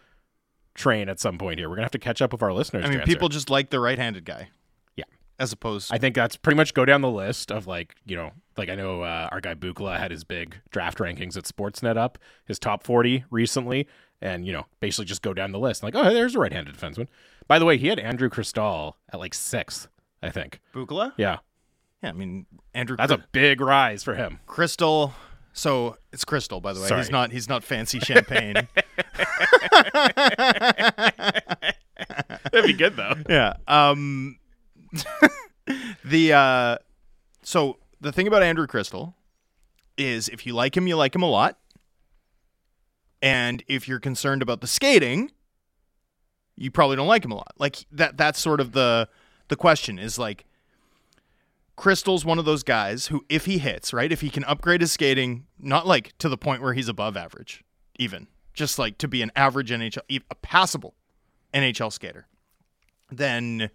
train 0.75 1.09
at 1.09 1.19
some 1.19 1.39
point 1.39 1.59
here. 1.59 1.69
We're 1.69 1.77
gonna 1.77 1.85
have 1.85 1.93
to 1.93 1.99
catch 1.99 2.21
up 2.21 2.33
with 2.33 2.43
our 2.43 2.53
listeners. 2.53 2.85
I 2.85 2.89
mean, 2.89 3.01
people 3.01 3.29
just 3.29 3.51
like 3.51 3.71
the 3.71 3.81
right-handed 3.81 4.25
guy. 4.25 4.51
Yeah. 4.97 5.05
As 5.39 5.53
opposed, 5.53 5.93
I 5.93 5.99
think 5.99 6.15
that's 6.15 6.37
pretty 6.37 6.57
much 6.57 6.75
go 6.75 6.85
down 6.85 7.01
the 7.01 7.11
list 7.11 7.51
of 7.51 7.67
like, 7.67 7.97
you 8.05 8.17
know, 8.17 8.33
like 8.57 8.69
I 8.69 8.75
know 8.75 9.03
uh, 9.03 9.29
our 9.33 9.41
guy 9.41 9.55
Bukala 9.55 9.99
had 9.99 10.11
his 10.11 10.23
big 10.23 10.57
draft 10.71 10.99
rankings 10.99 11.37
at 11.37 11.45
Sportsnet 11.45 11.97
up, 11.97 12.19
his 12.45 12.59
top 12.59 12.83
40 12.83 13.25
recently, 13.31 13.87
and, 14.21 14.47
you 14.47 14.53
know, 14.53 14.67
basically 14.81 15.05
just 15.05 15.23
go 15.23 15.33
down 15.33 15.53
the 15.53 15.59
list. 15.59 15.83
Like, 15.83 15.95
oh, 15.95 16.05
there's 16.13 16.35
a 16.35 16.39
right 16.39 16.53
handed 16.53 16.77
defenseman. 16.77 17.09
By 17.47 17.59
the 17.59 17.65
way, 17.65 17.79
he 17.79 17.89
had 17.89 17.99
Andrew 17.99 18.29
Cristall 18.29 18.95
at 19.13 19.19
like 19.19 19.35
sixth, 19.35 19.89
I 20.23 20.31
think. 20.31 20.61
Bukala. 20.75 21.13
Yeah. 21.17 21.39
Yeah, 22.03 22.11
I 22.11 22.13
mean 22.13 22.47
Andrew. 22.75 22.97
That's 22.97 23.11
a 23.11 23.25
big 23.33 23.61
rise 23.61 24.05
for 24.05 24.15
him. 24.15 24.39
Cristall. 24.47 25.13
So 25.53 25.97
it's 26.13 26.25
Cristall, 26.25 26.63
by 26.63 26.73
the 26.73 26.81
way. 26.81 26.87
Sorry. 26.87 27.01
He's 27.01 27.11
not. 27.11 27.33
He's 27.33 27.49
not 27.49 27.65
fancy 27.65 27.99
champagne. 27.99 28.55
That'd 32.53 32.67
be 32.67 32.73
good, 32.73 32.95
though. 32.97 33.15
yeah. 33.29 33.55
Um. 33.67 34.39
the 36.05 36.33
uh, 36.33 36.79
so 37.43 37.79
the 38.01 38.13
thing 38.13 38.29
about 38.29 38.43
Andrew 38.45 38.67
Cristall 38.69 39.15
is 39.97 40.29
if 40.29 40.47
you 40.47 40.55
like 40.55 40.77
him, 40.77 40.87
you 40.87 40.97
like 40.97 41.15
him 41.15 41.23
a 41.23 41.29
lot, 41.29 41.59
and 43.23 43.63
if 43.67 43.89
you're 43.89 44.01
concerned 44.01 44.43
about 44.43 44.61
the 44.61 44.67
skating, 44.67 45.31
you 46.57 46.71
probably 46.71 46.97
don't 46.97 47.09
like 47.09 47.25
him 47.25 47.33
a 47.33 47.37
lot. 47.37 47.53
Like 47.59 47.87
that. 47.93 48.17
That's 48.17 48.39
sort 48.39 48.61
of 48.61 48.73
the 48.73 49.09
the 49.49 49.57
question 49.57 49.99
is 49.99 50.19
like. 50.19 50.45
Cristall's 51.77 52.25
one 52.25 52.41
of 52.41 52.45
those 52.45 52.65
guys 52.65 53.07
who, 53.07 53.25
if 53.29 53.45
he 53.45 53.59
hits, 53.59 53.93
right, 53.93 54.11
if 54.11 54.21
he 54.21 54.31
can 54.31 54.43
upgrade 54.43 54.81
his 54.81 54.91
skating, 54.91 55.47
not 55.61 55.87
like 55.87 56.13
to 56.19 56.29
the 56.29 56.37
point 56.37 56.61
where 56.61 56.73
he's 56.73 56.89
above 56.89 57.17
average, 57.17 57.63
even 58.01 58.27
just 58.53 58.81
like 58.81 58.99
to 58.99 59.07
be 59.07 59.23
an 59.23 59.31
average 59.37 59.71
NHL, 59.71 60.03
a 60.11 60.35
passable 60.35 60.95
NHL 61.55 61.93
skater, 61.93 62.27
then 63.11 63.71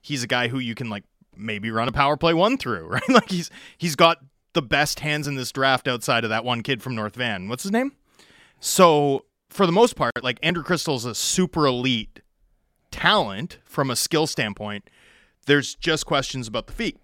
he's 0.00 0.22
a 0.22 0.26
guy 0.26 0.48
who 0.48 0.60
you 0.60 0.74
can 0.74 0.88
like 0.88 1.04
maybe 1.36 1.70
run 1.70 1.88
a 1.88 1.92
power 1.92 2.16
play 2.16 2.32
one 2.32 2.56
through, 2.56 2.86
right? 2.88 3.08
Like 3.08 3.30
he's 3.30 3.50
he's 3.76 3.96
got 3.96 4.18
the 4.52 4.62
best 4.62 5.00
hands 5.00 5.26
in 5.26 5.34
this 5.34 5.52
draft 5.52 5.86
outside 5.86 6.24
of 6.24 6.30
that 6.30 6.44
one 6.44 6.62
kid 6.62 6.82
from 6.82 6.94
North 6.94 7.16
Van. 7.16 7.48
What's 7.48 7.64
his 7.64 7.72
name? 7.72 7.92
So 8.60 9.24
for 9.50 9.66
the 9.66 9.72
most 9.72 9.96
part, 9.96 10.12
like 10.22 10.38
Andrew 10.42 10.62
Cristall's 10.62 11.04
a 11.04 11.14
super 11.14 11.66
elite 11.66 12.20
talent 12.90 13.58
from 13.64 13.90
a 13.90 13.96
skill 13.96 14.26
standpoint. 14.26 14.88
There's 15.46 15.74
just 15.74 16.06
questions 16.06 16.48
about 16.48 16.66
the 16.66 16.72
feet. 16.72 16.96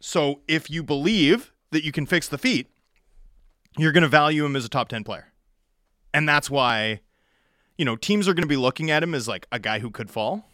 So 0.00 0.40
if 0.48 0.70
you 0.70 0.82
believe 0.82 1.52
that 1.70 1.84
you 1.84 1.92
can 1.92 2.06
fix 2.06 2.28
the 2.28 2.38
feet, 2.38 2.68
you're 3.76 3.92
going 3.92 4.02
to 4.02 4.08
value 4.08 4.44
him 4.44 4.56
as 4.56 4.64
a 4.64 4.68
top 4.68 4.88
10 4.88 5.04
player. 5.04 5.32
And 6.12 6.28
that's 6.28 6.48
why, 6.48 7.00
you 7.76 7.84
know, 7.84 7.96
teams 7.96 8.28
are 8.28 8.34
going 8.34 8.42
to 8.44 8.48
be 8.48 8.56
looking 8.56 8.90
at 8.90 9.02
him 9.02 9.14
as 9.14 9.26
like 9.26 9.46
a 9.50 9.58
guy 9.58 9.80
who 9.80 9.90
could 9.90 10.10
fall, 10.10 10.48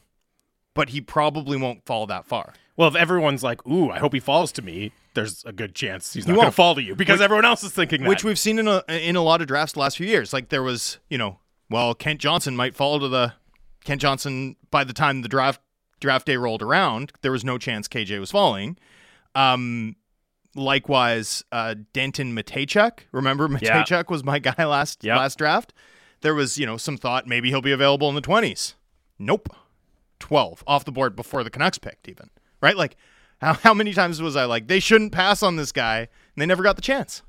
but 0.75 0.91
he 0.91 1.01
probably 1.01 1.59
won't 1.59 1.85
fall 1.85 2.07
that 2.07 2.25
far. 2.25 2.55
Well, 2.81 2.88
if 2.88 2.97
everyone's 2.97 3.43
like, 3.43 3.66
ooh, 3.66 3.90
I 3.90 3.99
hope 3.99 4.14
he 4.14 4.21
falls 4.21 4.53
to 4.53 4.62
me, 4.62 4.93
there's 5.12 5.45
a 5.45 5.53
good 5.53 5.75
chance 5.75 6.14
he's 6.14 6.27
not 6.27 6.35
going 6.35 6.47
to 6.47 6.51
fall 6.51 6.75
to 6.77 6.83
you 6.83 6.95
because 6.95 7.21
everyone 7.21 7.45
else 7.45 7.62
is 7.62 7.73
thinking 7.73 8.01
that. 8.01 8.09
Which 8.09 8.25
we've 8.25 8.38
seen 8.38 8.59
in 8.59 8.66
a 8.66 8.83
in 8.88 9.16
a 9.16 9.23
lot 9.23 9.43
of 9.43 9.49
drafts 9.49 9.75
the 9.75 9.81
last 9.81 9.99
few 9.99 10.07
years. 10.07 10.33
Like 10.33 10.49
there 10.49 10.62
was, 10.62 10.97
you 11.11 11.19
know, 11.19 11.40
well, 11.69 11.95
Kent 11.95 12.23
Johnson 12.23 12.57
might 12.57 12.75
fall 12.75 12.99
to 12.99 13.07
the 13.07 13.35
Kent 13.85 14.01
Johnson 14.01 14.57
by 14.71 14.85
the 14.85 14.95
time 14.95 15.21
the 15.21 15.29
draft 15.29 15.61
draft 16.01 16.25
day 16.25 16.38
rolled 16.38 16.62
around, 16.62 17.12
there 17.21 17.33
was 17.33 17.45
no 17.45 17.59
chance 17.59 17.87
KJ 17.87 18.19
was 18.19 18.31
falling. 18.31 18.79
Um 19.35 19.97
likewise, 20.55 21.45
uh 21.53 21.75
Denton 21.93 22.35
Mateychuk, 22.35 23.01
remember 23.12 23.47
Yeah. 23.61 24.03
Was 24.09 24.25
my 24.25 24.38
guy 24.38 24.64
last 24.64 25.05
Yep. 25.05 25.19
last 25.19 25.37
draft. 25.37 25.75
There 26.23 26.35
was, 26.35 26.57
you 26.57 26.64
know, 26.64 26.79
some 26.79 26.97
thought 26.97 27.27
maybe 27.27 27.51
he'll 27.51 27.61
be 27.61 27.73
available 27.73 28.09
in 28.09 28.14
the 28.14 28.23
20s. 28.23 28.73
Nope. 29.19 29.55
12 30.19 30.64
off 30.66 30.87
the 30.87 30.93
board 30.93 31.14
before 31.14 31.45
the 31.45 31.51
Canucks 31.51 31.77
picked 31.77 32.09
even. 32.09 32.31
Right? 32.61 32.77
Like 32.77 32.96
how, 33.40 33.55
how 33.55 33.75
many 33.75 33.92
times 33.92 34.20
was 34.20 34.37
I 34.37 34.44
like 34.44 34.68
they 34.68 34.81
shouldn't 34.81 35.12
pass 35.12 35.42
on 35.42 35.57
this 35.57 35.73
guy 35.73 35.99
and 36.01 36.09
they 36.37 36.46
never 36.46 36.62
got 36.62 36.77
the 36.77 36.83
chance. 36.83 37.23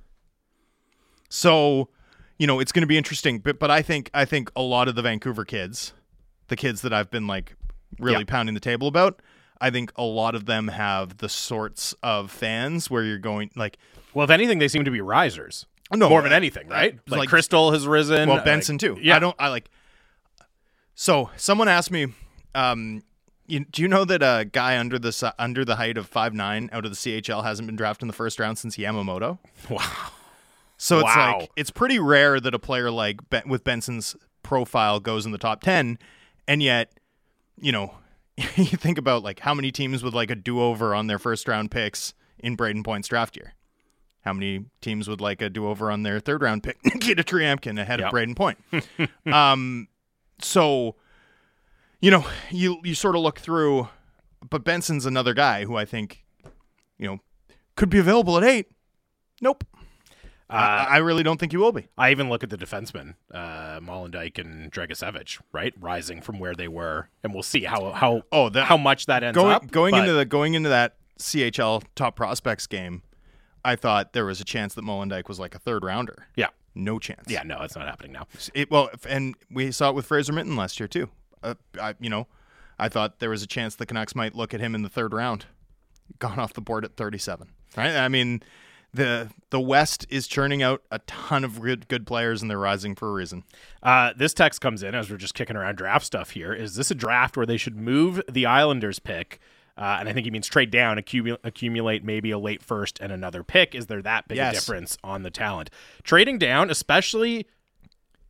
So, 1.30 1.90
you 2.38 2.48
know, 2.48 2.60
it's 2.60 2.72
going 2.72 2.82
to 2.82 2.88
be 2.88 2.98
interesting, 2.98 3.40
but 3.40 3.60
but 3.60 3.72
I 3.72 3.82
think 3.82 4.10
I 4.14 4.26
think 4.26 4.52
a 4.56 4.62
lot 4.62 4.88
of 4.88 4.96
the 4.96 5.02
Vancouver 5.02 5.46
kids, 5.46 5.94
the 6.48 6.56
kids 6.56 6.82
that 6.82 6.94
I've 6.94 7.10
been 7.10 7.28
like 7.28 7.56
really 8.00 8.20
Yeah. 8.20 8.26
pounding 8.26 8.54
the 8.56 8.60
table 8.62 8.88
about, 8.88 9.22
I 9.60 9.70
think 9.70 9.92
a 9.96 10.04
lot 10.04 10.36
of 10.36 10.46
them 10.46 10.68
have 10.70 11.18
the 11.18 11.30
sorts 11.30 11.94
of 12.04 12.32
fans 12.32 12.90
where 12.90 13.04
you're 13.04 13.18
going 13.20 13.52
like 13.56 13.78
well, 14.14 14.26
if 14.26 14.30
anything, 14.30 14.60
they 14.60 14.68
seem 14.68 14.84
to 14.84 14.92
be 14.92 15.00
risers. 15.00 15.66
No, 15.94 16.10
more 16.10 16.22
than 16.22 16.32
anything, 16.34 16.68
right? 16.70 16.98
Like, 17.08 17.20
like- 17.20 17.30
Cristall 17.30 17.72
has 17.74 17.86
risen. 17.88 18.28
well 18.30 18.44
Benson 18.44 18.76
like- 18.76 18.80
too. 18.82 18.98
Yeah, 19.02 19.16
I 19.16 19.20
don't 19.20 19.36
I 19.40 19.48
like 19.50 19.70
So, 20.96 21.30
someone 21.38 21.68
asked 21.70 21.92
me 21.92 22.08
um 22.56 23.04
you, 23.52 23.66
do 23.66 23.82
you 23.82 23.88
know 23.88 24.06
that 24.06 24.22
a 24.24 24.46
guy 24.46 24.78
under 24.78 24.98
the 25.00 25.34
under 25.38 25.64
the 25.66 25.76
height 25.76 25.98
of 25.98 26.08
five 26.08 26.34
nine 26.34 26.70
out 26.72 26.86
of 26.86 26.92
the 26.92 26.98
CHL 26.98 27.44
hasn't 27.44 27.68
been 27.68 27.76
drafted 27.76 28.04
in 28.04 28.08
the 28.08 28.14
first 28.14 28.40
round 28.40 28.58
since 28.58 28.78
Yamamoto? 28.78 29.38
Wow. 29.70 29.82
So 30.78 30.98
it's 31.00 31.06
Wow. 31.16 31.38
like 31.40 31.52
it's 31.56 31.70
pretty 31.70 32.00
rare 32.00 32.40
that 32.40 32.54
a 32.56 32.60
player 32.60 32.90
like 32.90 33.30
ben, 33.30 33.44
with 33.46 33.64
Benson's 33.64 34.16
profile 34.42 35.00
goes 35.00 35.26
in 35.28 35.32
the 35.32 35.38
top 35.38 35.62
10 35.62 36.00
and 36.48 36.64
yet 36.64 36.92
you 37.62 37.72
know 37.72 37.94
you 38.38 38.66
think 38.66 38.98
about 38.98 39.22
like 39.22 39.40
how 39.42 39.54
many 39.54 39.72
teams 39.72 40.04
would 40.04 40.16
like 40.16 40.32
a 40.32 40.36
do-over 40.36 40.96
on 40.96 41.06
their 41.08 41.20
first 41.20 41.48
round 41.48 41.70
picks 41.70 42.16
in 42.40 42.58
Brayden 42.58 42.84
Point's 42.84 43.08
draft 43.08 43.36
year. 43.36 43.54
How 44.22 44.34
many 44.34 44.66
teams 44.82 45.08
would 45.08 45.22
like 45.22 45.42
a 45.44 45.50
do-over 45.50 45.92
on 45.92 46.02
their 46.04 46.20
third 46.20 46.42
round 46.42 46.64
pick 46.64 46.78
Nikita 46.86 47.24
Tryamkin 47.24 47.80
ahead 47.80 48.00
Yep. 48.00 48.08
of 48.08 48.14
Brayden 48.14 48.36
Point? 48.36 48.58
um 49.32 49.88
so 50.42 50.96
you 52.02 52.12
know, 52.12 52.26
you 52.50 52.80
you 52.84 52.96
sort 52.96 53.16
of 53.16 53.22
look 53.22 53.40
through 53.40 53.88
but 54.50 54.64
Benson's 54.64 55.06
another 55.06 55.34
guy 55.34 55.66
who 55.66 55.76
I 55.76 55.86
think 55.86 56.24
you 56.98 57.08
know 57.08 57.20
could 57.76 57.90
be 57.90 58.00
available 58.00 58.38
at 58.38 58.44
8. 58.44 58.68
Nope. 59.42 59.64
Uh, 60.50 60.54
I, 60.54 60.84
I 60.96 60.98
really 60.98 61.24
don't 61.24 61.40
think 61.40 61.54
he 61.54 61.58
will 61.58 61.72
be. 61.72 61.88
I 61.98 62.12
even 62.12 62.28
look 62.30 62.44
at 62.44 62.50
the 62.50 62.58
defensemen, 62.58 63.14
uh, 63.34 63.80
Molendyk 63.80 64.38
and 64.38 64.70
Dragisevich, 64.70 65.40
right, 65.54 65.74
rising 65.80 66.20
from 66.22 66.40
where 66.40 66.54
they 66.54 66.68
were, 66.68 67.08
and 67.24 67.34
we'll 67.34 67.42
see 67.44 67.64
how 67.64 67.92
how 67.92 68.24
Oh, 68.34 68.50
that- 68.50 68.66
how 68.66 68.76
much 68.76 69.06
that 69.06 69.24
ends 69.24 69.36
going 69.38 69.54
up. 69.54 69.72
going 69.72 69.92
but- 69.92 70.02
into 70.02 70.14
the 70.14 70.26
going 70.26 70.54
into 70.56 70.68
that 70.70 70.96
CHL 71.20 71.84
top 71.96 72.16
prospects 72.18 72.68
game, 72.68 73.02
I 73.64 73.76
thought 73.78 74.12
there 74.14 74.26
was 74.26 74.42
a 74.42 74.46
chance 74.46 74.74
that 74.74 74.84
Molendyk 74.84 75.28
was 75.30 75.40
like 75.40 75.56
a 75.56 75.60
third 75.60 75.84
rounder. 75.86 76.26
yeah, 76.36 76.48
No 76.76 77.00
chance. 77.00 77.30
yeah, 77.30 77.44
no, 77.44 77.62
it's 77.62 77.76
not 77.78 77.88
happening 77.88 78.12
now. 78.12 78.28
It, 78.54 78.70
well, 78.70 78.90
and 79.08 79.36
we 79.50 79.72
saw 79.72 79.90
it 79.90 79.96
with 79.96 80.06
Fraser 80.08 80.34
Minten 80.34 80.58
last 80.58 80.80
year 80.82 80.88
too. 80.88 81.10
Uh, 81.44 81.56
I, 81.80 81.96
you 82.00 82.10
know, 82.10 82.28
I 82.80 82.90
thought 82.90 83.20
there 83.20 83.30
was 83.30 83.44
a 83.44 83.48
chance 83.48 83.76
the 83.76 83.86
Canucks 83.86 84.16
might 84.16 84.36
look 84.36 84.54
at 84.54 84.60
him 84.60 84.76
in 84.76 84.82
the 84.82 84.90
third 84.90 85.14
round. 85.14 85.46
Gone 86.20 86.40
off 86.40 86.54
the 86.54 86.62
board 86.62 86.84
at 86.86 86.96
37. 86.96 87.48
Right? 87.78 87.96
I 87.96 88.10
mean, 88.10 88.44
the 88.94 89.30
the 89.50 89.60
West 89.60 90.06
is 90.10 90.28
churning 90.28 90.62
out 90.62 90.84
a 90.92 91.00
ton 91.00 91.44
of 91.44 91.62
good 91.62 91.88
good 91.88 92.06
players, 92.06 92.42
and 92.42 92.52
they're 92.52 92.58
rising 92.58 92.96
for 92.96 93.10
a 93.10 93.14
reason. 93.14 93.44
Uh, 93.82 94.12
this 94.18 94.34
text 94.34 94.60
comes 94.60 94.84
in 94.84 94.94
as 94.94 95.10
we're 95.10 95.18
just 95.18 95.34
kicking 95.34 95.56
around 95.56 95.76
draft 95.76 96.06
stuff 96.06 96.32
here. 96.32 96.54
Is 96.54 96.76
this 96.76 96.92
a 96.92 96.96
draft 96.96 97.38
where 97.38 97.46
they 97.46 97.58
should 97.58 97.78
move 97.78 98.22
the 98.30 98.46
Islanders 98.46 99.00
pick? 99.00 99.40
Uh, 99.78 99.98
and 100.00 100.10
I 100.10 100.14
think 100.14 100.26
he 100.26 100.32
means 100.32 100.48
trade 100.48 100.70
down, 100.70 100.98
accumu- 100.98 101.38
accumulate 101.46 102.04
maybe 102.04 102.30
a 102.32 102.38
late 102.38 102.62
first 102.62 103.00
and 103.00 103.12
another 103.12 103.42
pick. 103.42 103.74
Is 103.74 103.88
there 103.88 104.02
that 104.02 104.28
big 104.28 104.38
a 104.50 104.52
difference 104.52 104.98
on 105.04 105.24
the 105.24 105.32
talent? 105.32 105.70
Trading 106.04 106.38
down, 106.38 106.70
especially 106.70 107.48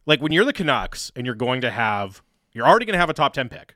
like 0.05 0.21
when 0.21 0.31
you're 0.31 0.45
the 0.45 0.53
Canucks 0.53 1.11
and 1.15 1.25
you're 1.25 1.35
going 1.35 1.61
to 1.61 1.71
have, 1.71 2.21
you're 2.53 2.67
already 2.67 2.85
going 2.85 2.93
to 2.93 2.99
have 2.99 3.09
a 3.09 3.13
top 3.13 3.33
10 3.33 3.49
pick. 3.49 3.75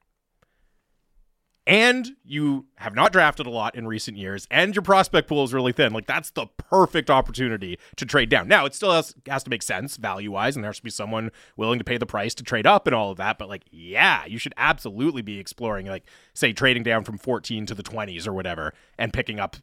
and 1.68 2.16
you 2.24 2.68
have 2.76 2.94
not 2.94 3.12
drafted 3.12 3.48
a 3.48 3.50
lot 3.50 3.74
in 3.76 3.88
recent 3.88 4.18
years, 4.18 4.48
and 4.52 4.76
your 4.76 4.84
prospect 4.84 5.28
pool 5.28 5.44
is 5.44 5.52
really 5.52 5.72
thin. 5.72 5.94
Like 5.94 6.06
that's 6.06 6.30
the 6.30 6.46
perfect 6.58 7.10
opportunity 7.10 7.80
to 7.96 8.06
trade 8.06 8.30
down. 8.30 8.48
Now 8.48 8.66
it 8.66 8.76
still 8.76 8.92
has, 8.92 9.16
has 9.26 9.44
to 9.46 9.50
make 9.50 9.64
sense 9.64 9.98
value 9.98 10.32
wise, 10.32 10.56
and 10.56 10.64
there 10.64 10.70
has 10.70 10.78
to 10.78 10.84
be 10.84 10.92
someone 10.92 11.32
willing 11.58 11.80
to 11.80 11.84
pay 11.86 11.98
the 11.98 12.06
price 12.06 12.36
to 12.36 12.44
trade 12.44 12.68
up 12.68 12.86
and 12.86 12.96
all 12.96 13.10
of 13.10 13.18
that. 13.18 13.40
But 13.40 13.50
like, 13.50 13.64
yeah, 13.72 14.26
you 14.26 14.38
should 14.38 14.54
absolutely 14.58 15.24
be 15.24 15.40
exploring, 15.40 15.88
like, 15.88 16.04
say, 16.36 16.54
trading 16.54 16.84
down 16.84 17.04
from 17.04 17.18
14 17.18 17.66
to 17.66 17.74
the 17.74 17.84
20s 17.84 18.28
or 18.28 18.34
whatever, 18.34 18.74
and 19.00 19.12
picking 19.12 19.40
up 19.40 19.56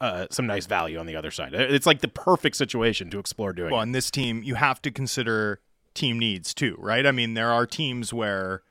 uh, 0.00 0.28
some 0.30 0.46
nice 0.46 0.66
value 0.66 0.96
on 0.96 1.06
the 1.06 1.16
other 1.16 1.32
side. 1.32 1.54
It's 1.54 1.86
like 1.86 2.02
the 2.02 2.08
perfect 2.08 2.54
situation 2.54 3.10
to 3.10 3.18
explore 3.18 3.52
doing. 3.52 3.72
Well, 3.72 3.80
on 3.80 3.90
this 3.90 4.12
team, 4.12 4.44
you 4.44 4.54
have 4.54 4.80
to 4.82 4.92
consider 4.92 5.60
team 5.98 6.18
needs 6.18 6.54
too, 6.54 6.76
right? 6.78 7.06
I 7.06 7.12
mean, 7.12 7.34
there 7.34 7.50
are 7.50 7.66
teams 7.66 8.12
where 8.12 8.62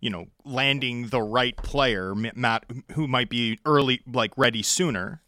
you 0.00 0.10
know 0.10 0.26
landing 0.44 1.08
the 1.08 1.22
right 1.22 1.56
player, 1.56 2.14
Matt, 2.14 2.64
who 2.92 3.06
might 3.06 3.30
be 3.30 3.58
early, 3.64 4.00
like 4.10 4.32
ready 4.36 4.62
sooner. 4.62 5.22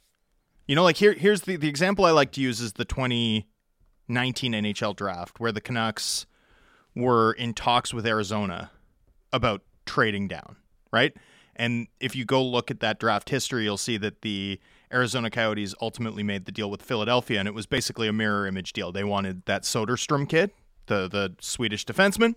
You 0.66 0.74
know, 0.74 0.82
like 0.82 0.96
here, 0.96 1.12
here's 1.12 1.42
the 1.42 1.56
the 1.56 1.68
example 1.68 2.04
I 2.04 2.10
like 2.10 2.32
to 2.32 2.40
use 2.40 2.60
is 2.60 2.74
the 2.74 2.84
2019 2.84 4.52
NHL 4.52 4.96
draft, 4.96 5.40
where 5.40 5.52
the 5.52 5.60
Canucks 5.60 6.26
were 6.94 7.32
in 7.32 7.54
talks 7.54 7.94
with 7.94 8.06
Arizona 8.06 8.70
about 9.32 9.62
trading 9.86 10.28
down, 10.28 10.56
right? 10.92 11.16
And 11.56 11.86
if 12.00 12.16
you 12.16 12.24
go 12.24 12.44
look 12.44 12.70
at 12.70 12.80
that 12.80 12.98
draft 12.98 13.28
history, 13.30 13.64
you'll 13.64 13.76
see 13.76 13.96
that 13.98 14.22
the 14.22 14.60
Arizona 14.92 15.30
Coyotes 15.30 15.74
ultimately 15.80 16.22
made 16.22 16.46
the 16.46 16.52
deal 16.52 16.70
with 16.70 16.82
Philadelphia, 16.82 17.38
and 17.38 17.46
it 17.46 17.54
was 17.54 17.66
basically 17.66 18.08
a 18.08 18.12
mirror 18.12 18.46
image 18.46 18.72
deal. 18.72 18.90
They 18.90 19.04
wanted 19.04 19.44
that 19.46 19.62
Soderstrom 19.62 20.28
kid, 20.28 20.50
the 20.86 21.08
the 21.08 21.34
Swedish 21.40 21.84
defenseman. 21.84 22.34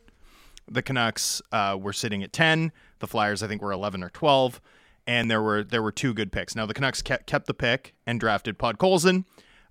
The 0.70 0.82
Canucks 0.82 1.42
uh, 1.52 1.78
were 1.80 1.94
sitting 1.94 2.24
at 2.24 2.34
ten. 2.34 2.72
The 3.00 3.08
Flyers, 3.08 3.42
I 3.42 3.48
think, 3.48 3.62
were 3.62 3.72
eleven 3.72 4.04
or 4.04 4.10
twelve, 4.10 4.62
and 5.06 5.32
there 5.32 5.42
were 5.42 5.64
there 5.64 5.82
were 5.82 5.92
two 5.92 6.14
good 6.14 6.32
picks. 6.32 6.56
Now 6.56 6.66
the 6.66 6.74
Canucks 6.74 7.02
kept 7.02 7.28
kept 7.28 7.48
the 7.48 7.54
pick 7.54 7.94
and 8.06 8.20
drafted 8.20 8.58
Podkolzin. 8.58 9.26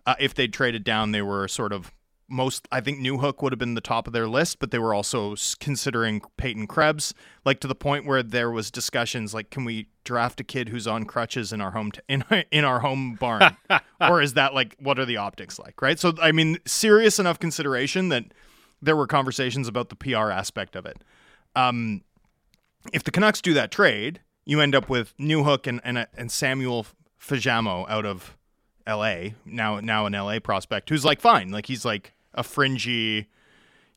Uh, 0.06 0.14
if 0.20 0.34
they 0.34 0.46
traded 0.46 0.84
down, 0.84 1.10
they 1.10 1.22
were 1.22 1.48
sort 1.48 1.72
of 1.72 1.92
most 2.28 2.66
I 2.72 2.80
think 2.80 2.98
Newhook 2.98 3.42
would 3.42 3.52
have 3.52 3.58
been 3.58 3.74
the 3.74 3.80
top 3.80 4.06
of 4.06 4.12
their 4.12 4.26
list, 4.26 4.58
but 4.58 4.70
they 4.70 4.78
were 4.78 4.94
also 4.94 5.34
considering 5.60 6.20
Peyton 6.36 6.66
Krebs, 6.66 7.14
like 7.44 7.60
to 7.60 7.68
the 7.68 7.74
point 7.74 8.06
where 8.06 8.22
there 8.22 8.50
was 8.50 8.70
discussions 8.70 9.34
like, 9.34 9.50
can 9.50 9.64
we 9.64 9.88
draft 10.04 10.40
a 10.40 10.44
kid 10.44 10.68
who's 10.68 10.86
on 10.86 11.04
crutches 11.04 11.52
in 11.52 11.60
our 11.60 11.72
home 11.72 11.92
t- 11.92 12.00
in 12.08 12.24
in 12.50 12.64
our 12.64 12.80
home 12.80 13.14
barn, 13.14 13.56
or 14.00 14.20
is 14.20 14.34
that 14.34 14.54
like 14.54 14.76
what 14.78 14.98
are 14.98 15.04
the 15.04 15.16
optics 15.16 15.58
like, 15.58 15.80
right? 15.82 15.98
So 15.98 16.14
I 16.20 16.32
mean, 16.32 16.58
serious 16.66 17.18
enough 17.18 17.38
consideration 17.38 18.08
that 18.08 18.24
there 18.82 18.96
were 18.96 19.06
conversations 19.06 19.68
about 19.68 19.88
the 19.88 19.96
PR 19.96 20.30
aspect 20.30 20.76
of 20.76 20.86
it. 20.86 21.02
Um, 21.54 22.02
if 22.92 23.02
the 23.02 23.10
Canucks 23.10 23.40
do 23.40 23.54
that 23.54 23.70
trade, 23.70 24.20
you 24.44 24.60
end 24.60 24.74
up 24.74 24.88
with 24.88 25.16
Newhook 25.18 25.66
and 25.66 25.80
and, 25.84 26.06
and 26.16 26.30
Samuel 26.30 26.86
Fagemo 27.20 27.88
out 27.88 28.06
of 28.06 28.36
L.A. 28.86 29.34
now 29.44 29.80
now 29.80 30.06
an 30.06 30.14
L.A. 30.14 30.40
prospect 30.40 30.88
who's 30.88 31.04
like 31.04 31.20
fine, 31.20 31.50
like 31.50 31.66
he's 31.66 31.84
like 31.84 32.14
a 32.34 32.42
fringy, 32.42 33.26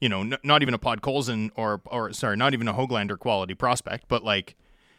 you 0.01 0.09
know, 0.09 0.21
n- 0.21 0.37
not 0.43 0.61
even 0.61 0.73
a 0.73 0.79
Podkolzin 0.79 1.51
or 1.55 1.81
or 1.85 2.11
sorry, 2.13 2.35
not 2.37 2.53
even 2.53 2.67
a 2.67 2.73
Hoglander 2.73 3.19
quality 3.19 3.53
prospect, 3.53 4.05
but 4.07 4.23
like, 4.23 4.55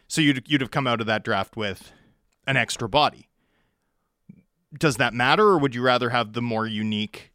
so 0.07 0.21
you'd 0.21 0.49
you'd 0.49 0.61
have 0.61 0.71
come 0.71 0.87
out 0.87 1.01
of 1.01 1.07
that 1.07 1.23
draft 1.23 1.57
with 1.57 1.91
an 2.47 2.55
extra 2.55 2.87
body. 2.87 3.27
Does 4.79 4.95
that 4.95 5.13
matter, 5.13 5.43
or 5.43 5.57
would 5.57 5.75
you 5.75 5.81
rather 5.81 6.11
have 6.11 6.31
the 6.31 6.41
more 6.41 6.65
unique 6.65 7.30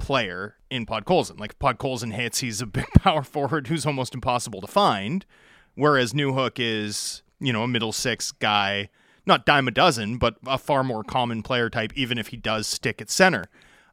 player 0.00 0.56
in 0.70 0.86
Podkolzin? 0.86 1.38
Like 1.38 1.58
Podkolzin 1.58 2.12
hits, 2.12 2.40
he's 2.40 2.60
a 2.60 2.66
big 2.66 2.86
power 2.98 3.22
forward 3.22 3.68
who's 3.68 3.86
almost 3.86 4.14
impossible 4.14 4.60
to 4.60 4.66
find, 4.66 5.24
whereas 5.74 6.12
Newhook 6.12 6.54
is 6.56 7.22
you 7.38 7.52
know 7.52 7.62
a 7.62 7.68
middle 7.68 7.92
six 7.92 8.32
guy, 8.32 8.88
not 9.26 9.46
dime 9.46 9.68
a 9.68 9.70
dozen, 9.70 10.18
but 10.18 10.36
a 10.46 10.58
far 10.58 10.82
more 10.82 11.04
common 11.04 11.42
player 11.42 11.70
type, 11.70 11.92
even 11.94 12.18
if 12.18 12.28
he 12.28 12.36
does 12.36 12.66
stick 12.66 13.00
at 13.00 13.10
center. 13.10 13.44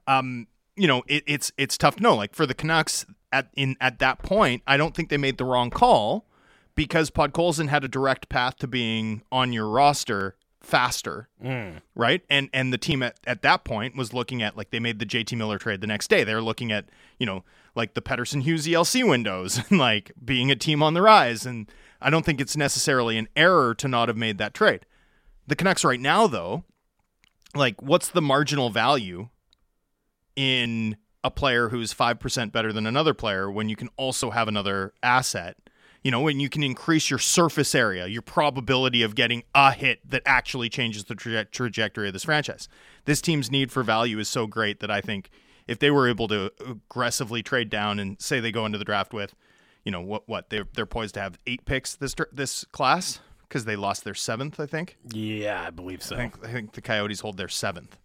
Um, 0.07 0.47
you 0.75 0.87
know, 0.87 1.03
it, 1.07 1.23
it's 1.27 1.51
it's 1.57 1.77
tough 1.77 1.97
to 1.97 2.03
know. 2.03 2.15
Like 2.15 2.33
for 2.33 2.45
the 2.45 2.53
Canucks 2.53 3.05
at 3.31 3.49
in 3.55 3.75
at 3.81 3.99
that 3.99 4.19
point, 4.19 4.63
I 4.65 4.77
don't 4.77 4.95
think 4.95 5.09
they 5.09 5.17
made 5.17 5.37
the 5.37 5.45
wrong 5.45 5.69
call 5.69 6.25
because 6.75 7.11
Podkolzin 7.11 7.67
had 7.67 7.83
a 7.83 7.87
direct 7.89 8.29
path 8.29 8.57
to 8.57 8.67
being 8.67 9.23
on 9.31 9.51
your 9.51 9.67
roster 9.67 10.36
faster, 10.67 11.29
mm. 11.43 11.81
right? 11.95 12.21
And 12.29 12.49
and 12.51 12.73
the 12.73 12.77
team 12.77 13.01
at, 13.01 13.17
at 13.25 13.41
that 13.41 13.63
point 13.63 13.95
was 13.95 14.13
looking 14.13 14.43
at 14.43 14.57
like 14.57 14.69
they 14.69 14.79
made 14.79 14.99
the 14.99 15.05
JT 15.05 15.35
Miller 15.37 15.57
trade 15.57 15.79
the 15.79 15.87
next 15.87 16.09
day. 16.09 16.25
They 16.25 16.35
were 16.35 16.41
looking 16.41 16.73
at 16.73 16.85
you 17.17 17.25
know 17.25 17.45
like 17.73 17.93
the 17.93 18.01
Pettersson 18.01 18.43
Hughes 18.43 18.67
ELC 18.67 19.07
windows 19.07 19.61
and 19.69 19.79
like 19.79 20.11
being 20.23 20.51
a 20.51 20.55
team 20.55 20.83
on 20.83 20.93
the 20.93 21.01
rise. 21.01 21.45
And 21.45 21.71
I 22.01 22.09
don't 22.09 22.25
think 22.25 22.41
it's 22.41 22.57
necessarily 22.57 23.17
an 23.17 23.29
error 23.35 23.73
to 23.75 23.87
not 23.87 24.09
have 24.09 24.17
made 24.17 24.37
that 24.39 24.53
trade. 24.53 24.85
The 25.47 25.55
Canucks 25.55 25.85
right 25.85 26.01
now 26.01 26.27
though, 26.27 26.65
like 27.55 27.81
what's 27.81 28.09
the 28.09 28.21
marginal 28.21 28.69
value 28.69 29.29
in 30.35 30.97
a 31.23 31.31
player 31.31 31.69
who's 31.69 31.93
5% 31.93 32.51
better 32.51 32.71
than 32.71 32.85
another 32.85 33.13
player 33.13 33.49
when 33.49 33.69
you 33.69 33.75
can 33.75 33.89
also 33.97 34.29
have 34.29 34.47
another 34.47 34.93
asset. 35.01 35.57
You 36.03 36.11
know, 36.11 36.21
when 36.21 36.39
you 36.39 36.49
can 36.49 36.63
increase 36.63 37.09
your 37.09 37.19
surface 37.19 37.73
area, 37.75 38.07
your 38.07 38.21
probability 38.21 39.01
of 39.03 39.15
getting 39.15 39.43
a 39.53 39.71
hit 39.73 39.99
that 40.09 40.21
actually 40.25 40.69
changes 40.69 41.05
the 41.05 41.15
traje- 41.15 41.51
trajectory 41.51 42.07
of 42.07 42.13
this 42.13 42.23
franchise. 42.23 42.69
This 43.05 43.21
team's 43.21 43.51
need 43.51 43.71
for 43.71 43.83
value 43.83 44.19
is 44.19 44.29
so 44.29 44.47
great 44.47 44.79
that 44.79 44.91
I 44.91 45.01
think 45.01 45.29
if 45.67 45.79
they 45.79 45.91
were 45.91 46.07
able 46.07 46.27
to 46.29 46.51
aggressively 46.65 47.43
trade 47.43 47.69
down 47.69 47.99
and 47.99 48.21
say 48.21 48.39
they 48.39 48.51
go 48.51 48.65
into 48.65 48.77
the 48.77 48.85
draft 48.85 49.13
with, 49.13 49.33
you 49.83 49.91
know, 49.91 50.01
what 50.01 50.27
what 50.27 50.49
they're 50.49 50.67
they're 50.75 50.85
poised 50.85 51.15
to 51.15 51.21
have 51.21 51.37
eight 51.47 51.65
picks 51.65 51.95
this 51.95 52.15
this 52.31 52.63
class 52.65 53.19
because 53.47 53.65
they 53.65 53.75
lost 53.75 54.03
their 54.03 54.13
seventh, 54.13 54.59
I 54.59 54.65
think. 54.65 54.97
Yeah, 55.11 55.63
I 55.65 55.69
believe 55.71 56.03
so. 56.03 56.15
I 56.15 56.19
think, 56.19 56.45
I 56.45 56.51
think 56.51 56.73
the 56.73 56.81
Coyotes 56.81 57.21
hold 57.21 57.37
their 57.37 57.47
seventh 57.47 57.97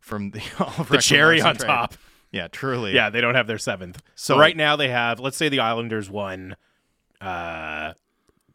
from 0.00 0.30
the 0.30 0.40
the 0.90 0.98
cherry 0.98 1.40
on 1.40 1.56
trade. 1.56 1.66
top. 1.66 1.94
Yeah, 2.30 2.48
truly. 2.48 2.94
Yeah, 2.94 3.10
they 3.10 3.20
don't 3.20 3.34
have 3.34 3.46
their 3.46 3.58
seventh. 3.58 4.02
So 4.14 4.38
right 4.38 4.56
now 4.56 4.76
they 4.76 4.88
have. 4.88 5.20
Let's 5.20 5.36
say 5.36 5.48
the 5.50 5.60
Islanders 5.60 6.08
won 6.10 6.56
uh, 7.22 7.94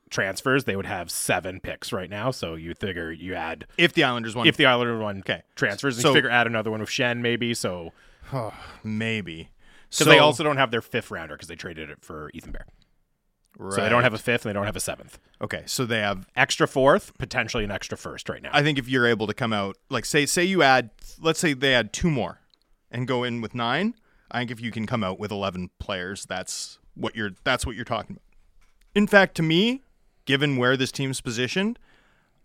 transfers, 0.10 0.66
they 0.66 0.76
would 0.76 0.86
have 0.86 1.10
seven 1.10 1.60
picks 1.60 1.92
right 1.92 2.10
now. 2.10 2.32
So 2.32 2.56
you 2.56 2.74
figure 2.76 3.12
you 3.12 3.36
add 3.36 3.66
if 3.78 3.94
the 3.94 4.04
Islanders 4.04 4.36
won. 4.36 4.48
If 4.48 4.58
the 4.58 4.66
Islanders 4.66 5.02
won, 5.02 5.20
okay, 5.20 5.44
transfers, 5.56 6.00
so, 6.00 6.10
you 6.10 6.14
figure 6.14 6.30
add 6.30 6.48
another 6.48 6.72
one 6.72 6.80
with 6.80 6.90
Schenn 6.90 7.20
maybe. 7.20 7.54
So 7.54 7.94
oh, 8.34 8.54
maybe 8.84 9.50
because 9.90 10.06
so, 10.06 10.12
they 10.12 10.20
also 10.20 10.44
don't 10.44 10.58
have 10.58 10.72
their 10.72 10.82
fifth 10.82 11.12
rounder 11.12 11.36
because 11.36 11.48
they 11.48 11.56
traded 11.56 11.90
it 11.90 12.04
for 12.04 12.30
Ethan 12.34 12.52
Bear. 12.52 12.66
Right. 13.60 13.76
So 13.76 13.82
they 13.82 13.90
don't 13.90 14.04
have 14.04 14.14
a 14.14 14.20
fifth 14.20 14.46
and 14.46 14.52
they 14.52 14.54
don't 14.54 14.68
have 14.68 14.76
a 14.76 14.82
seventh. 14.82 15.18
Okay, 15.42 15.64
so 15.66 15.86
they 15.86 16.00
have 16.00 16.28
extra 16.36 16.68
fourth, 16.68 17.18
potentially 17.18 17.64
an 17.64 17.72
extra 17.72 17.98
first 17.98 18.30
right 18.30 18.42
now. 18.42 18.52
I 18.54 18.62
think 18.62 18.78
if 18.78 18.88
you're 18.88 19.08
able 19.08 19.26
to 19.26 19.34
come 19.34 19.52
out, 19.52 19.78
like 19.90 20.06
say 20.06 20.26
say 20.26 20.44
you 20.44 20.62
add, 20.62 20.92
let's 21.20 21.40
say 21.40 21.54
they 21.54 21.74
add 21.74 21.92
two 21.92 22.12
more, 22.12 22.40
and 22.92 23.08
go 23.08 23.24
in 23.24 23.42
with 23.42 23.56
nine. 23.56 23.96
I 24.30 24.40
think 24.40 24.52
if 24.52 24.62
you 24.62 24.72
can 24.72 24.86
come 24.86 25.04
out 25.04 25.20
with 25.20 25.32
eleven 25.32 25.70
players, 25.80 26.26
that's 26.26 26.78
what 26.94 27.16
you're 27.16 27.32
that's 27.44 27.66
what 27.66 27.76
you're 27.76 27.86
talking 27.86 28.18
about. 28.18 28.27
In 28.98 29.06
fact, 29.06 29.36
to 29.36 29.44
me, 29.44 29.84
given 30.26 30.58
where 30.58 30.76
this 30.76 30.92
team's 30.92 31.22
positioned, 31.22 31.78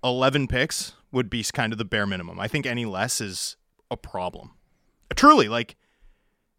eleven 0.04 0.46
picks 0.46 0.92
would 1.10 1.30
be 1.30 1.42
kind 1.44 1.72
of 1.72 1.78
the 1.78 1.84
bare 1.86 2.06
minimum. 2.06 2.38
I 2.38 2.46
think 2.46 2.66
any 2.66 2.84
less 2.84 3.22
is 3.22 3.56
a 3.90 3.96
problem. 3.96 4.50
Truly, 5.16 5.48
like 5.48 5.76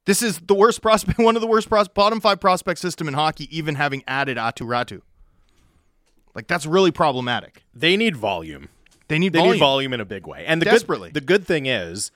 this 0.06 0.24
is 0.24 0.40
the 0.40 0.56
worst 0.56 0.82
prospect, 0.82 1.20
one 1.20 1.36
of 1.36 1.44
the 1.44 1.48
worst 1.48 1.70
pros- 1.70 1.88
bottom 1.88 2.20
five 2.20 2.40
prospect 2.40 2.80
system 2.80 3.08
in 3.08 3.14
hockey, 3.14 3.48
even 3.56 3.76
having 3.76 4.04
added 4.08 4.36
Aatu 4.36 4.66
Räty. 4.66 5.00
Like 6.34 6.48
that's 6.48 6.66
really 6.66 6.90
problematic. 6.92 7.64
They 7.72 7.96
need 7.96 8.18
volume. 8.18 8.70
They 9.10 9.20
need 9.20 9.34
they 9.34 9.38
volume. 9.40 9.54
need 9.54 9.60
volume 9.60 9.94
in 9.94 10.02
a 10.02 10.06
big 10.06 10.26
way. 10.26 10.44
And 10.48 10.60
the 10.60 10.66
Desperately. 10.66 11.10
good 11.10 11.22
the 11.22 11.26
good 11.26 11.46
thing 11.46 11.68
is 11.68 12.12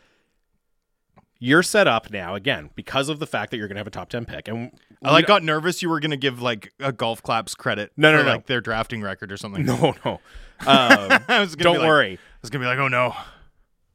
you're 1.40 1.64
set 1.64 1.88
up 1.88 2.12
now 2.12 2.36
again 2.36 2.70
because 2.76 3.10
of 3.10 3.20
the 3.20 3.28
fact 3.28 3.52
that 3.52 3.58
you're 3.58 3.68
going 3.68 3.76
to 3.76 3.80
have 3.80 3.88
a 3.88 3.92
top 3.92 4.10
10 4.10 4.26
pick 4.26 4.48
and 4.48 4.72
I 5.04 5.12
like 5.12 5.28
got 5.28 5.44
nervous 5.44 5.82
you 5.82 5.90
were 5.90 6.00
going 6.00 6.12
to 6.12 6.18
give 6.18 6.42
like 6.42 6.74
a 6.80 6.92
golf 6.92 7.22
claps 7.22 7.56
credit 7.56 7.92
no, 7.98 8.12
no, 8.12 8.20
for, 8.20 8.24
no. 8.24 8.32
like 8.32 8.48
their 8.48 8.62
drafting 8.62 9.02
record 9.02 9.32
or 9.32 9.38
something. 9.38 9.66
No, 9.66 9.96
no. 10.06 10.14
Um, 10.14 10.20
I 11.28 11.40
was 11.40 11.56
don't 11.56 11.74
be 11.74 11.80
like, 11.80 11.88
worry. 11.88 12.14
I 12.14 12.40
was 12.42 12.50
going 12.50 12.62
to 12.62 12.66
be 12.66 12.70
like, 12.70 12.80
"Oh 12.80 12.88
no. 12.88 13.16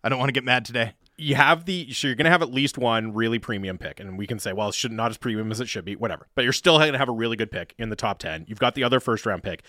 I 0.05 0.09
don't 0.09 0.19
want 0.19 0.29
to 0.29 0.33
get 0.33 0.45
mad 0.45 0.65
today." 0.65 0.95
You 1.17 1.35
have 1.35 1.65
the 1.65 1.93
so 1.93 2.07
you're 2.07 2.17
going 2.17 2.25
to 2.25 2.31
have 2.31 2.43
at 2.43 2.53
least 2.53 2.79
one 2.79 3.13
really 3.13 3.39
premium 3.39 3.79
pick 3.79 4.01
and 4.01 4.17
we 4.17 4.27
can 4.27 4.39
say, 4.39 4.53
well, 4.53 4.69
it 4.69 4.75
should 4.75 4.93
not 4.93 5.11
as 5.11 5.19
premium 5.19 5.51
as 5.53 5.61
it 5.61 5.69
should 5.69 5.85
be, 5.85 5.95
whatever. 5.95 6.27
But 6.35 6.45
you're 6.45 6.53
still 6.53 6.79
going 6.79 6.93
to 6.93 6.99
have 6.99 7.09
a 7.09 7.13
really 7.13 7.37
good 7.37 7.51
pick 7.51 7.75
in 7.79 7.91
the 7.91 7.97
top 7.97 8.19
10. 8.19 8.47
You've 8.49 8.59
got 8.59 8.75
the 8.75 8.83
other 8.83 8.99
first 8.99 9.27
round 9.27 9.43
pick. 9.43 9.63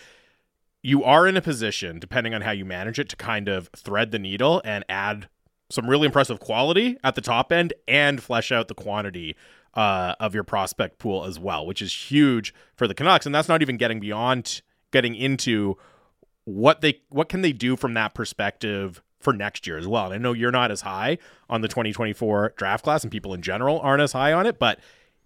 You 0.82 1.04
are 1.04 1.28
in 1.28 1.38
a 1.38 1.42
position 1.42 2.00
depending 2.00 2.34
on 2.34 2.42
how 2.42 2.52
you 2.52 2.66
manage 2.66 2.98
it 2.98 3.10
to 3.10 3.16
kind 3.16 3.48
of 3.48 3.70
thread 3.76 4.12
the 4.12 4.20
needle 4.20 4.62
and 4.66 4.84
add 4.90 5.28
some 5.70 5.90
really 5.90 6.06
impressive 6.06 6.40
quality 6.40 6.98
at 7.04 7.16
the 7.16 7.22
top 7.22 7.52
end 7.52 7.74
and 7.88 8.22
flesh 8.22 8.52
out 8.52 8.68
the 8.68 8.76
quantity 8.76 9.36
uh, 9.74 10.16
of 10.20 10.34
your 10.34 10.44
prospect 10.44 11.00
pool 11.00 11.26
as 11.26 11.40
well, 11.40 11.66
which 11.66 11.82
is 11.82 12.12
huge 12.12 12.54
for 12.76 12.88
the 12.88 12.94
Canucks. 12.94 13.26
And 13.26 13.34
that's 13.34 13.50
not 13.50 13.62
even 13.62 13.78
getting 13.78 14.00
beyond 14.00 14.62
getting 14.92 15.16
into 15.16 15.76
what 16.46 16.82
they 16.82 17.02
what 17.10 17.30
can 17.30 17.42
they 17.42 17.54
do 17.54 17.76
from 17.76 17.94
that 17.96 18.14
perspective 18.14 19.02
for 19.20 19.34
next 19.34 19.66
year 19.66 19.78
as 19.78 19.88
well. 19.88 20.06
And 20.06 20.14
I 20.14 20.18
know 20.18 20.34
you're 20.34 20.52
not 20.52 20.70
as 20.70 20.82
high 20.82 21.18
on 21.50 21.62
the 21.62 21.68
2024 21.68 22.54
draft 22.58 22.84
class, 22.84 23.04
and 23.04 23.12
people 23.12 23.34
in 23.34 23.42
general 23.42 23.80
aren't 23.80 24.02
as 24.02 24.12
high 24.12 24.34
on 24.34 24.46
it, 24.46 24.60
but 24.60 24.80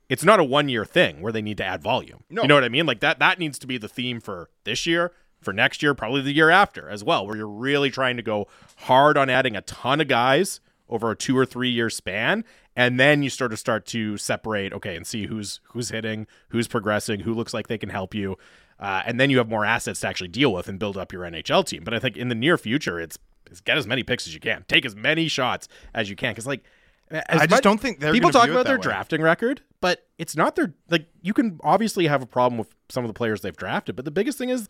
it's 0.08 0.24
not 0.24 0.40
a 0.40 0.44
one 0.44 0.70
year 0.70 0.86
thing 0.86 1.22
where 1.22 1.34
they 1.34 1.42
need 1.42 1.58
to 1.58 1.66
add 1.66 1.82
volume. 1.82 2.24
No. 2.30 2.44
You 2.44 2.48
know 2.48 2.56
what 2.56 2.64
I 2.64 2.70
mean? 2.70 2.86
Like 2.86 3.02
that 3.02 3.20
that 3.20 3.40
needs 3.40 3.60
to 3.60 3.68
be 3.68 3.78
the 3.78 3.90
theme 3.90 4.22
for 4.22 4.50
this 4.64 4.86
year, 4.86 5.12
for 5.42 5.54
next 5.54 5.82
year, 5.82 5.94
probably 5.94 6.22
the 6.22 6.34
year 6.34 6.50
after 6.50 6.90
as 6.90 7.04
well, 7.04 7.26
where 7.26 7.36
you're 7.38 7.48
really 7.48 7.90
trying 7.90 8.18
to 8.18 8.24
go 8.24 8.48
hard 8.78 9.18
on 9.18 9.30
adding 9.30 9.56
a 9.56 9.62
ton 9.62 10.02
of 10.02 10.08
guys 10.08 10.60
over 10.90 11.12
a 11.12 11.16
two 11.16 11.38
or 11.38 11.46
three 11.46 11.70
year 11.70 11.90
span. 11.90 12.44
And 12.76 13.00
then 13.00 13.24
you 13.24 13.30
sort 13.30 13.54
of 13.54 13.60
start 13.60 13.86
to 13.88 14.18
separate, 14.18 14.72
okay, 14.72 14.96
and 14.96 15.06
see 15.06 15.26
who's 15.26 15.60
who's 15.70 15.90
hitting, 15.90 16.28
who's 16.50 16.68
progressing, 16.68 17.22
who 17.22 17.34
looks 17.34 17.54
like 17.54 17.68
they 17.68 17.78
can 17.78 17.90
help 17.90 18.14
you. 18.14 18.38
Uh, 18.80 19.02
and 19.06 19.20
then 19.20 19.32
you 19.32 19.40
have 19.40 19.50
more 19.50 19.66
assets 19.66 20.02
to 20.02 20.08
actually 20.08 20.28
deal 20.28 20.54
with 20.54 20.68
and 20.68 20.78
build 20.78 20.96
up 20.98 21.12
your 21.12 21.24
NHL 21.24 21.66
team. 21.66 21.84
But 21.84 21.96
I 21.96 22.00
think 22.00 22.16
in 22.16 22.30
the 22.30 22.36
near 22.36 22.56
future, 22.58 23.00
it's, 23.00 23.18
it's 23.50 23.60
get 23.62 23.78
as 23.78 23.88
many 23.88 24.04
picks 24.04 24.28
as 24.28 24.36
you 24.36 24.40
can, 24.40 24.64
take 24.68 24.86
as 24.86 24.96
many 24.96 25.28
shots 25.28 25.68
as 25.96 26.10
you 26.10 26.16
can, 26.16 26.32
because 26.32 26.46
like 26.46 26.64
as 27.10 27.24
I 27.30 27.38
just 27.46 27.50
much- 27.50 27.64
don't 27.64 27.80
think 27.80 28.00
they're 28.00 28.14
people 28.14 28.30
talk 28.30 28.50
about 28.50 28.66
their 28.66 28.78
way. 28.78 28.82
drafting 28.84 29.22
record, 29.22 29.62
but 29.82 30.06
it's 30.20 30.36
not 30.36 30.56
their 30.56 30.74
like. 30.90 31.08
You 31.22 31.34
can 31.34 31.60
obviously 31.64 32.06
have 32.08 32.22
a 32.22 32.28
problem 32.28 32.60
with 32.60 32.70
some 32.90 33.04
of 33.04 33.08
the 33.08 33.14
players 33.14 33.42
they've 33.42 33.56
drafted, 33.56 33.96
but 33.96 34.06
the 34.06 34.12
biggest 34.12 34.38
thing 34.38 34.50
is 34.50 34.68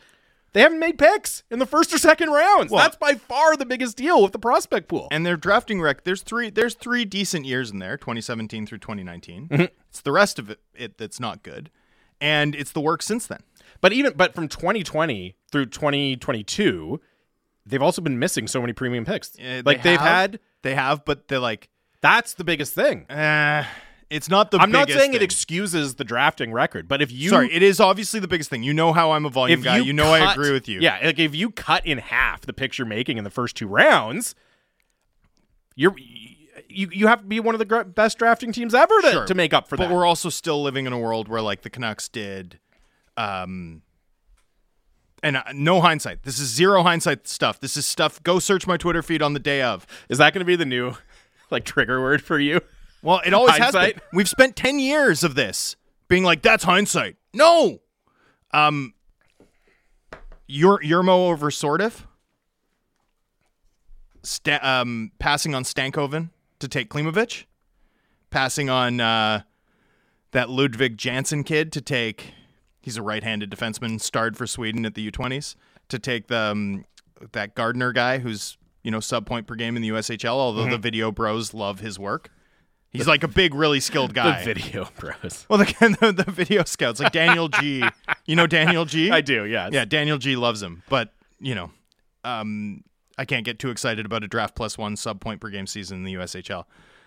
they 0.54 0.62
haven't 0.62 0.80
made 0.80 0.98
picks 0.98 1.44
in 1.52 1.60
the 1.60 1.66
first 1.66 1.94
or 1.94 1.98
second 1.98 2.30
rounds. 2.32 2.72
Well- 2.72 2.82
That's 2.84 2.96
by 2.96 3.14
far 3.16 3.56
the 3.56 3.66
biggest 3.66 3.98
deal 3.98 4.22
with 4.24 4.32
the 4.32 4.40
prospect 4.40 4.88
pool. 4.88 5.08
And 5.12 5.26
their 5.26 5.38
drafting 5.38 5.80
rec 5.82 6.04
there's 6.04 6.22
three 6.22 6.50
there's 6.50 6.74
three 6.74 7.06
decent 7.06 7.46
years 7.46 7.72
in 7.72 7.80
there, 7.80 7.98
2017 7.98 8.66
through 8.66 8.80
2019. 8.80 9.48
Mm-hmm. 9.50 9.62
It's 9.90 10.02
the 10.02 10.12
rest 10.12 10.40
of 10.40 10.50
it, 10.50 10.60
it 10.74 10.98
that's 10.98 11.20
not 11.20 11.44
good. 11.44 11.70
And 12.20 12.56
it's 12.56 12.72
the 12.72 12.82
work 12.82 13.04
since 13.04 13.28
then. 13.28 13.42
But 13.82 13.94
even 13.94 14.14
but 14.16 14.34
from 14.34 14.48
2020 14.48 15.36
through 15.52 15.68
2022, 15.68 17.00
they've 17.66 17.82
also 17.82 18.02
been 18.02 18.18
missing 18.20 18.48
so 18.48 18.60
many 18.62 18.74
premium 18.74 19.06
picks. 19.06 19.38
Uh, 19.40 19.62
like 19.66 19.84
they 19.84 19.92
they've 19.92 20.00
have- 20.00 20.08
had. 20.32 20.40
they 20.64 20.74
have, 20.76 21.06
but 21.06 21.28
they're 21.28 21.40
like 21.40 21.70
That's 22.02 22.34
the 22.34 22.44
biggest 22.44 22.74
thing. 22.74 23.06
uh, 23.10 23.66
it's 24.10 24.30
not 24.30 24.52
the 24.52 24.58
I'm 24.58 24.72
not 24.72 24.90
saying 24.90 25.14
it 25.14 25.22
excuses 25.22 25.96
the 25.96 26.04
drafting 26.04 26.52
record, 26.54 26.88
but 26.88 27.02
if 27.02 27.12
you 27.12 27.30
Sorry, 27.30 27.54
it 27.54 27.62
is 27.62 27.80
obviously 27.80 28.20
the 28.20 28.28
biggest 28.28 28.50
thing. 28.50 28.64
You 28.64 28.74
know 28.74 28.94
how 28.94 29.12
I'm 29.12 29.26
a 29.26 29.30
volume 29.30 29.62
guy. 29.62 29.78
you, 29.78 29.84
You, 29.84 29.94
know 29.94 30.14
I 30.14 30.32
agree 30.32 30.52
with 30.52 30.68
you. 30.70 30.80
Yeah, 30.80 30.98
like 31.04 31.20
if 31.20 31.36
you 31.36 31.50
cut 31.52 31.86
in 31.86 31.98
half 31.98 32.42
the 32.42 32.54
picks 32.54 32.78
you're 32.78 32.88
making 32.88 33.18
in 33.18 33.24
the 33.24 33.30
first 33.30 33.56
two 33.58 33.68
rounds, 33.68 34.34
you're 35.76 35.96
you 36.70 36.90
you 36.92 37.08
have 37.08 37.22
to 37.22 37.26
be 37.28 37.40
one 37.40 37.54
of 37.56 37.60
the 37.60 37.66
gr- 37.66 37.84
best 37.84 38.18
drafting 38.18 38.52
teams 38.52 38.74
ever 38.74 39.00
to, 39.02 39.12
Sure. 39.12 39.26
to 39.26 39.36
make 39.36 39.54
up 39.54 39.68
for 39.68 39.76
But 39.78 39.84
that. 39.86 39.90
But 39.90 39.96
we're 39.96 40.06
also 40.06 40.30
still 40.30 40.62
living 40.64 40.86
in 40.88 40.94
a 40.94 41.00
world 41.00 41.28
where 41.28 41.42
like 41.42 41.62
the 41.62 41.70
Canucks 41.70 42.08
did 42.10 42.60
um 43.18 43.82
and 45.24 45.38
uh, 45.38 45.44
no 45.54 45.82
hindsight. 45.82 46.24
This 46.24 46.40
is 46.40 46.48
zero 46.50 46.84
hindsight 46.84 47.28
stuff. 47.28 47.60
This 47.60 47.76
is 47.76 47.86
stuff 47.86 48.22
go 48.24 48.40
search 48.40 48.68
my 48.68 48.78
Twitter 48.78 49.02
feed 49.02 49.22
on 49.22 49.34
the 49.34 49.40
day 49.40 49.62
of. 49.64 49.86
Is 50.10 50.18
that 50.20 50.34
going 50.34 50.42
to 50.42 50.46
be 50.46 50.56
the 50.56 50.66
new 50.66 50.94
like 51.52 51.64
trigger 51.66 52.02
word 52.02 52.22
for 52.24 52.40
you? 52.40 52.62
Well, 53.04 53.22
it 53.26 53.34
always 53.34 53.56
has 53.58 53.74
been. 53.74 53.94
We've 54.14 54.28
spent 54.30 54.56
10 54.56 54.80
years 54.80 55.24
of 55.24 55.36
this 55.36 55.76
being 56.08 56.24
like 56.24 56.42
that's 56.42 56.64
hindsight. 56.64 57.16
No. 57.34 57.80
Um 58.52 58.94
Ur- 60.50 60.80
Jurmo 60.84 61.30
over 61.30 61.50
Sordiff. 61.50 62.04
Sta- 64.24 64.60
um, 64.62 65.12
passing 65.20 65.54
on 65.56 65.64
Stankoven 65.64 66.30
to 66.60 66.68
take 66.68 66.90
Klimovich. 66.90 67.46
Passing 68.30 68.70
on 68.70 69.00
uh, 69.00 69.42
that 70.32 70.50
Ludwig 70.50 70.98
Jansen 70.98 71.44
kid 71.44 71.72
to 71.74 71.82
take. 71.82 72.34
He's 72.82 72.98
a 72.98 73.02
right-handed 73.02 73.50
defenseman, 73.50 74.02
starred 74.02 74.36
for 74.38 74.46
Sweden 74.48 74.86
at 74.86 74.96
the 74.96 75.10
U20s. 75.12 75.56
To 75.90 76.00
take 76.00 76.28
the 76.28 76.38
um, 76.38 76.86
that 77.32 77.56
Gardner 77.56 77.94
guy 77.94 78.18
who's 78.18 78.58
you 78.84 78.92
know 78.92 79.00
sub 79.00 79.26
point 79.26 79.48
per 79.48 79.56
game 79.56 79.78
in 79.78 79.82
the 79.82 79.90
USHL. 79.90 80.26
Although 80.32 80.64
Mm-hmm. 80.64 80.72
the 80.72 80.78
video 80.78 81.12
bros 81.12 81.54
love 81.54 81.80
his 81.80 81.98
work. 81.98 82.30
He's 82.92 83.08
like 83.08 83.24
a 83.24 83.28
big, 83.28 83.54
really 83.54 83.80
skilled 83.80 84.14
guy. 84.14 84.40
The 84.40 84.54
video, 84.54 84.90
bros. 85.00 85.46
Well, 85.50 85.60
the, 85.60 85.66
the 86.02 86.24
the 86.26 86.32
video 86.32 86.64
scouts 86.64 87.00
like 87.00 87.12
Daniel 87.12 87.48
G. 87.48 87.84
You 88.26 88.36
know 88.36 88.48
Daniel 88.48 88.86
G. 88.86 89.12
I 89.12 89.22
do, 89.22 89.46
yeah. 89.46 89.70
Yeah, 89.72 89.86
Daniel 89.86 90.18
G. 90.18 90.36
loves 90.36 90.62
him, 90.64 90.84
but 90.90 91.14
you 91.40 91.54
know, 91.54 91.72
um, 92.24 92.84
I 93.18 93.26
can't 93.26 93.46
get 93.46 93.60
too 93.60 93.70
excited 93.70 94.06
about 94.06 94.24
a 94.24 94.28
draft 94.28 94.56
plus 94.56 94.78
one 94.78 94.96
sub 94.96 95.20
point 95.22 95.42
per 95.42 95.50
game 95.50 95.68
season 95.68 95.98
in 96.00 96.04
the 96.04 96.14
USHL. 96.16 96.66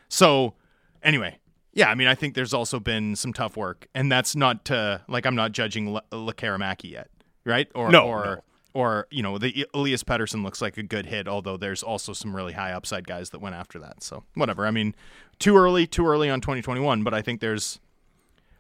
So, 0.09 0.55
anyway, 1.03 1.39
yeah, 1.72 1.89
I 1.89 1.95
mean, 1.95 2.09
I 2.09 2.14
think 2.14 2.35
there's 2.35 2.55
also 2.55 2.78
been 2.81 3.16
some 3.16 3.33
tough 3.33 3.57
work, 3.57 3.87
and 3.95 4.11
that's 4.11 4.37
not 4.37 4.64
to 4.66 5.03
like 5.09 5.26
I'm 5.26 5.35
not 5.37 5.53
judging 5.53 5.93
Le- 5.93 6.03
Lekkerimäki 6.12 6.91
yet, 6.93 7.09
right? 7.45 7.68
Or 7.74 7.91
No, 7.91 8.07
or 8.07 8.24
no. 8.24 8.41
Or 8.73 9.07
you 9.11 9.23
know, 9.23 9.37
the 9.39 9.66
Elias 9.75 10.05
Pettersson 10.05 10.43
looks 10.45 10.62
like 10.62 10.77
a 10.79 10.83
good 10.83 11.07
hit, 11.07 11.27
although 11.27 11.57
there's 11.57 11.83
also 11.83 12.12
some 12.12 12.37
really 12.37 12.53
high 12.53 12.73
upside 12.73 13.07
guys 13.07 13.31
that 13.31 13.41
went 13.41 13.55
after 13.57 13.79
that. 13.81 14.03
So 14.03 14.25
whatever. 14.35 14.66
I 14.66 14.71
mean, 14.71 14.95
too 15.39 15.57
early, 15.57 15.87
too 15.87 16.07
early 16.07 16.31
on 16.31 16.41
2021, 16.41 17.03
but 17.03 17.12
I 17.12 17.21
think 17.23 17.41
there's 17.41 17.81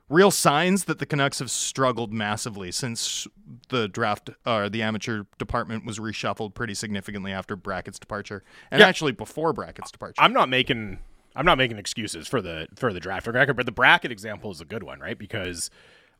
real 0.08 0.32
signs 0.32 0.84
that 0.86 0.98
the 0.98 1.06
Canucks 1.06 1.38
have 1.38 1.50
struggled 1.52 2.12
massively 2.12 2.72
since 2.72 3.28
the 3.68 3.86
draft 3.86 4.30
or 4.44 4.68
the 4.68 4.82
amateur 4.82 5.22
department 5.38 5.86
was 5.86 6.00
reshuffled 6.00 6.54
pretty 6.54 6.74
significantly 6.74 7.30
after 7.32 7.54
Brackett's 7.54 8.00
departure, 8.00 8.42
and 8.72 8.80
Yeah. 8.80 8.88
actually 8.88 9.12
before 9.12 9.52
Brackett's 9.52 9.92
departure. 9.92 10.16
I'm 10.20 10.32
not 10.32 10.48
making 10.48 10.98
I'm 11.36 11.46
not 11.46 11.58
making 11.58 11.78
excuses 11.78 12.26
for 12.26 12.42
the 12.42 12.66
for 12.74 12.92
the 12.92 12.98
drafting 12.98 13.34
record, 13.34 13.54
but 13.56 13.64
the 13.66 13.70
Brackett 13.72 14.10
example 14.10 14.50
is 14.50 14.60
a 14.60 14.64
good 14.64 14.82
one, 14.82 14.98
right? 14.98 15.16
Because 15.16 15.70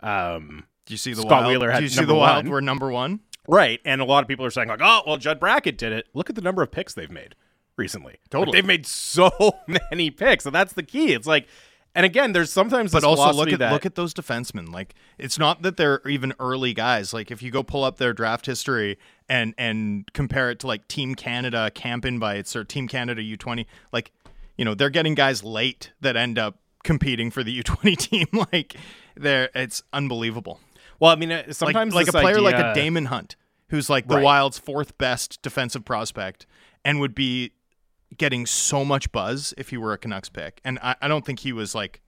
um 0.01 0.65
do 0.87 0.95
you 0.95 0.99
see 0.99 1.13
the 1.13 1.23
Scott 1.23 1.43
Wild? 1.43 1.47
Wheeler 1.49 1.71
had 1.73 1.79
do 1.79 1.85
you 1.85 1.91
see 1.91 2.05
the 2.05 2.15
Wild 2.15 2.45
one. 2.45 2.51
were 2.53 2.61
number 2.63 2.91
one? 2.93 3.19
Right. 3.51 3.81
And 3.85 4.01
a 4.01 4.05
lot 4.05 4.23
of 4.23 4.29
people 4.29 4.45
are 4.45 4.51
saying, 4.51 4.69
like, 4.69 4.81
oh, 4.83 5.03
well, 5.07 5.17
Judd 5.17 5.41
Brackett 5.41 5.77
did 5.77 5.93
it. 5.93 6.07
Look 6.15 6.31
at 6.31 6.37
the 6.37 6.43
number 6.43 6.63
of 6.63 6.71
picks 6.71 6.95
they've 6.95 7.11
made 7.11 7.35
recently. 7.77 8.13
Like, 8.13 8.31
Totally. 8.31 8.57
they've 8.57 8.67
made 8.67 8.87
so 8.87 9.31
many 9.91 10.11
picks. 10.11 10.47
And 10.47 10.55
that's 10.55 10.73
the 10.75 10.83
key. 10.83 11.13
It's 11.13 11.27
like, 11.27 11.47
and 11.95 12.07
again, 12.07 12.33
there's 12.33 12.53
sometimes 12.53 12.93
But 12.93 13.03
also 13.03 13.33
look 13.33 13.53
at 13.53 13.59
that, 13.59 13.73
look 13.73 13.85
at 13.85 13.97
those 13.97 14.15
defensemen. 14.15 14.73
Like 14.73 14.95
it's 15.19 15.39
not 15.41 15.63
that 15.63 15.77
they're 15.77 16.01
even 16.09 16.33
early 16.39 16.73
guys. 16.73 17.13
Like 17.13 17.33
if 17.33 17.43
you 17.43 17.51
go 17.51 17.65
pull 17.65 17.83
up 17.83 17.97
their 17.97 18.13
draft 18.13 18.47
history 18.47 18.97
and 19.29 19.55
and 19.59 20.09
compare 20.13 20.51
it 20.51 20.61
to 20.61 20.69
like 20.69 20.87
Team 20.87 21.17
Canada 21.17 21.69
camp 21.75 22.05
invites 22.05 22.55
or 22.55 22.63
Team 22.63 22.87
Canada 22.87 23.23
U 23.23 23.37
twenty, 23.37 23.67
like 23.93 24.13
you 24.57 24.65
know 24.65 24.75
they're 24.75 24.89
getting 24.89 25.17
guys 25.17 25.43
late 25.43 25.91
that 26.01 26.15
end 26.17 26.39
up 26.39 26.61
competing 26.85 27.29
for 27.33 27.43
the 27.43 27.51
U 27.51 27.65
twenty 27.65 27.97
team. 27.97 28.29
Like 28.33 28.77
they're 29.17 29.51
it's 29.53 29.83
unbelievable. 29.93 30.61
well, 31.01 31.11
I 31.11 31.17
mean, 31.17 31.33
uh, 31.33 31.43
Like 31.47 31.57
sometimes 31.57 31.93
like 31.93 32.07
a 32.07 32.13
this 32.13 32.21
player 32.21 32.41
like 32.41 32.55
a 32.55 32.73
Daemon 32.73 33.07
Hunt, 33.07 33.35
who's 33.71 33.89
like 33.91 34.07
the 34.09 34.17
Right. 34.17 34.25
Wild's 34.25 34.59
fourth 34.59 34.97
best 34.99 35.41
defensive 35.43 35.85
prospect, 35.85 36.47
and 36.85 37.01
would 37.01 37.15
be 37.15 37.53
getting 38.17 38.45
so 38.47 38.85
much 38.85 39.11
buzz 39.13 39.55
if 39.57 39.71
he 39.71 39.77
were 39.77 39.93
a 39.93 39.99
Canucks 39.99 40.29
pick. 40.29 40.61
And 40.65 40.79
I, 40.83 40.97
I 41.01 41.09
don't 41.09 41.25
think 41.25 41.41
he 41.41 41.53
was 41.53 41.75
like, 41.75 42.01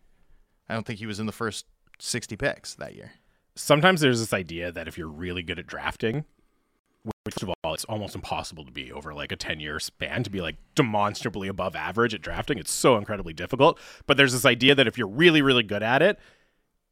I 0.68 0.74
don't 0.74 0.84
think 0.86 0.98
he 0.98 1.06
was 1.06 1.20
in 1.20 1.26
the 1.26 1.32
first 1.32 1.66
sixty 1.98 2.36
picks 2.36 2.74
that 2.76 2.94
year. 2.94 3.12
sometimes 3.54 4.00
there's 4.00 4.20
this 4.20 4.32
idea 4.32 4.72
that 4.72 4.88
if 4.88 4.98
you're 4.98 5.08
really 5.08 5.42
good 5.42 5.58
at 5.58 5.66
drafting, 5.66 6.24
which 7.24 7.42
of 7.42 7.50
all, 7.62 7.74
it's 7.74 7.84
almost 7.84 8.14
impossible 8.14 8.64
to 8.64 8.72
be 8.72 8.90
over 8.92 9.12
like 9.14 9.30
a 9.32 9.36
10 9.36 9.60
year 9.60 9.78
span 9.78 10.22
to 10.22 10.30
be 10.30 10.40
like 10.40 10.56
demonstrably 10.74 11.48
above 11.48 11.76
average 11.76 12.14
at 12.14 12.22
drafting. 12.22 12.58
It's 12.58 12.72
so 12.72 12.96
incredibly 12.96 13.32
difficult. 13.32 13.78
But 14.06 14.16
there's 14.16 14.32
this 14.32 14.44
idea 14.44 14.74
that 14.74 14.86
if 14.86 14.96
you're 14.98 15.08
really, 15.08 15.42
really 15.42 15.62
good 15.62 15.82
at 15.82 16.02
it, 16.02 16.18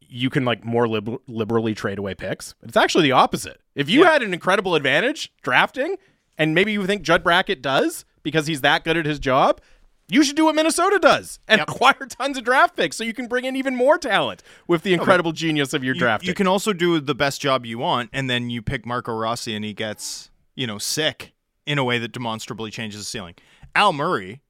you 0.00 0.30
can 0.30 0.44
like 0.44 0.64
more 0.64 0.88
lib- 0.88 1.20
liberally 1.26 1.74
trade 1.74 1.98
away 1.98 2.14
picks. 2.14 2.54
It's 2.62 2.76
actually 2.76 3.02
the 3.04 3.12
opposite. 3.12 3.60
If 3.74 3.88
you 3.88 4.00
Yeah. 4.02 4.12
had 4.12 4.22
an 4.22 4.32
incredible 4.34 4.74
advantage 4.74 5.32
drafting, 5.42 5.96
and 6.38 6.54
maybe 6.54 6.72
you 6.72 6.86
think 6.86 7.02
Judd 7.02 7.22
Brackett 7.22 7.62
does 7.62 8.04
because 8.22 8.46
he's 8.46 8.60
that 8.62 8.82
good 8.84 8.96
at 8.96 9.06
his 9.06 9.18
job, 9.18 9.60
you 10.08 10.24
should 10.24 10.34
do 10.36 10.46
what 10.46 10.56
Minnesota 10.56 10.98
does 10.98 11.38
and 11.46 11.60
acquire 11.60 12.06
tons 12.08 12.36
of 12.36 12.42
draft 12.44 12.76
picks 12.76 12.96
so 12.96 13.04
you 13.04 13.14
can 13.14 13.28
bring 13.28 13.44
in 13.44 13.54
even 13.54 13.76
more 13.76 13.96
talent 13.98 14.42
with 14.66 14.82
the 14.82 14.92
incredible 14.92 15.30
genius 15.32 15.72
of 15.72 15.84
your 15.84 15.94
You, 15.94 16.00
drafting. 16.00 16.26
you 16.28 16.34
can 16.34 16.48
also 16.48 16.72
do 16.72 16.98
the 16.98 17.14
best 17.14 17.40
job 17.40 17.64
you 17.64 17.78
want, 17.78 18.10
and 18.12 18.28
then 18.28 18.50
you 18.50 18.60
pick 18.62 18.84
Marco 18.84 19.12
Rossi, 19.12 19.54
and 19.54 19.64
he 19.64 19.72
gets 19.72 20.30
you 20.56 20.66
know 20.66 20.78
sick 20.78 21.32
in 21.66 21.78
a 21.78 21.84
way 21.84 21.98
that 21.98 22.10
demonstrably 22.10 22.70
changes 22.72 23.00
the 23.00 23.04
ceiling. 23.04 23.34
Al 23.76 23.92
Murray 23.92 24.40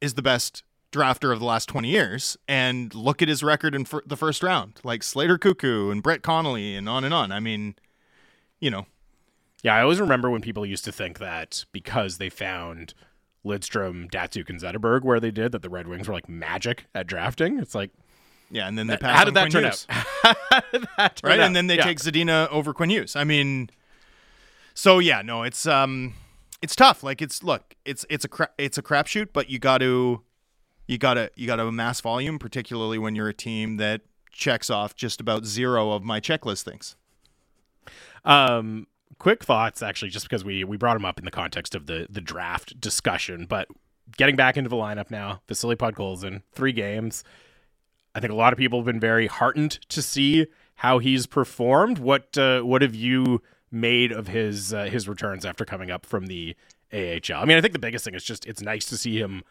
is 0.00 0.14
the 0.14 0.22
best 0.22 0.62
drafter 0.92 1.32
of 1.32 1.38
the 1.40 1.44
last 1.46 1.68
20 1.68 1.88
years 1.88 2.36
and 2.46 2.94
look 2.94 3.22
at 3.22 3.28
his 3.28 3.42
record 3.42 3.74
in 3.74 3.84
fir- 3.84 4.02
the 4.06 4.16
first 4.16 4.42
round 4.42 4.78
like 4.84 5.02
Slater 5.02 5.38
Koekkoek 5.38 5.90
and 5.90 6.02
brett 6.02 6.22
connolly 6.22 6.76
and 6.76 6.88
on 6.88 7.02
and 7.04 7.14
on 7.14 7.32
i 7.32 7.40
mean 7.40 7.74
you 8.60 8.70
know 8.70 8.86
Yeah, 9.62 9.74
I 9.76 9.82
always 9.82 10.00
remember 10.00 10.28
when 10.30 10.42
people 10.42 10.66
used 10.66 10.84
to 10.84 10.92
think 10.92 11.18
that 11.18 11.64
because 11.72 12.18
they 12.18 12.28
found 12.28 12.94
Lidstrom, 13.44 14.08
Datsyuk, 14.10 14.48
and 14.50 14.60
Zetterberg 14.60 15.02
where 15.02 15.18
they 15.18 15.30
did, 15.32 15.50
that 15.52 15.62
the 15.62 15.68
Red 15.68 15.88
Wings 15.88 16.06
were 16.06 16.14
like 16.14 16.28
magic 16.28 16.84
at 16.94 17.06
drafting. 17.08 17.58
It's 17.58 17.74
like, 17.74 17.90
yeah 18.50 18.68
and 18.68 18.76
then 18.78 18.86
they 18.86 18.96
pass 18.96 19.16
how 19.18 19.24
did 19.24 19.34
that 19.34 19.50
turn 19.50 19.64
Hughes. 19.64 19.86
out? 19.90 20.36
That 20.98 21.16
turn 21.16 21.28
right 21.30 21.40
out? 21.40 21.46
and 21.46 21.56
then 21.56 21.66
they 21.68 21.76
Yeah. 21.76 21.84
take 21.84 21.98
zadina 21.98 22.48
over 22.50 22.72
quinn 22.74 22.90
hughes 22.90 23.16
i 23.16 23.24
mean 23.24 23.70
so 24.74 24.98
yeah 24.98 25.22
no 25.22 25.42
it's 25.42 25.66
um 25.66 26.14
it's 26.60 26.76
tough 26.76 27.02
like 27.02 27.20
it's 27.22 27.42
look 27.42 27.74
it's 27.84 28.04
it's 28.10 28.24
a 28.24 28.28
cra- 28.28 28.50
it's 28.58 28.76
a 28.78 28.82
crapshoot 28.82 29.28
but 29.32 29.48
you 29.50 29.58
got 29.58 29.78
to 29.78 30.20
you 30.86 30.98
got 30.98 31.14
to 31.14 31.30
you 31.36 31.46
got 31.46 31.56
to 31.56 31.66
amass 31.66 32.00
volume 32.00 32.38
particularly 32.38 32.98
when 32.98 33.14
you're 33.14 33.28
a 33.28 33.34
team 33.34 33.76
that 33.76 34.02
checks 34.30 34.70
off 34.70 34.94
just 34.94 35.20
about 35.20 35.44
zero 35.44 35.90
of 35.92 36.02
my 36.02 36.20
checklist 36.20 36.62
things 36.62 36.96
Um, 38.24 38.86
quick 39.18 39.44
thoughts, 39.44 39.82
actually, 39.82 40.10
just 40.10 40.26
because 40.26 40.44
we 40.44 40.64
we 40.64 40.76
brought 40.76 40.96
him 40.96 41.04
up 41.04 41.18
in 41.18 41.24
the 41.24 41.30
context 41.30 41.74
of 41.74 41.86
the 41.86 42.06
the 42.10 42.20
draft 42.20 42.80
discussion, 42.80 43.46
but 43.46 43.68
getting 44.16 44.36
back 44.36 44.56
into 44.56 44.68
the 44.68 44.76
lineup 44.76 45.10
now, 45.10 45.40
Vasily 45.48 45.76
Podkolzin, 45.76 46.42
three 46.52 46.72
games. 46.72 47.24
I 48.14 48.20
think 48.20 48.32
a 48.32 48.36
lot 48.36 48.52
of 48.52 48.58
people 48.58 48.78
have 48.78 48.86
been 48.86 49.00
very 49.00 49.26
heartened 49.26 49.72
to 49.88 50.02
see 50.02 50.46
how 50.76 50.98
he's 50.98 51.26
performed. 51.26 51.98
What 51.98 52.36
uh, 52.36 52.62
what 52.62 52.82
have 52.82 52.94
you 52.94 53.42
made 53.70 54.12
of 54.12 54.28
his 54.28 54.72
uh, 54.74 54.84
his 54.84 55.08
returns 55.08 55.44
after 55.44 55.64
coming 55.64 55.90
up 55.90 56.04
from 56.04 56.26
the 56.26 56.54
AHL. 56.92 57.36
I 57.36 57.44
mean, 57.46 57.56
I 57.56 57.60
think 57.60 57.72
the 57.72 57.78
biggest 57.78 58.04
thing 58.04 58.14
is 58.14 58.24
just 58.24 58.46
it's 58.46 58.60
nice 58.60 58.84
to 58.86 58.96
see 58.96 59.18
him, 59.18 59.42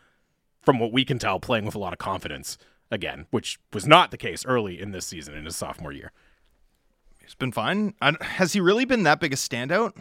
from 0.62 0.80
what 0.80 0.92
we 0.92 1.04
can 1.06 1.18
tell, 1.20 1.40
playing 1.40 1.66
with 1.66 1.76
a 1.76 1.80
lot 1.80 1.94
of 1.94 2.00
confidence 2.00 2.58
again, 2.92 3.26
which 3.32 3.60
was 3.74 3.88
not 3.88 4.12
the 4.12 4.18
case 4.18 4.46
early 4.46 4.80
in 4.80 4.92
this 4.92 5.06
season 5.06 5.34
in 5.36 5.46
his 5.46 5.56
sophomore 5.56 5.92
year. 5.92 6.12
He's 7.22 7.36
been 7.36 7.52
fine. 7.52 7.94
I, 8.02 8.14
has 8.22 8.54
he 8.54 8.60
really 8.60 8.86
been 8.86 9.04
that 9.04 9.20
big 9.20 9.34
a 9.34 9.36
standout? 9.36 9.96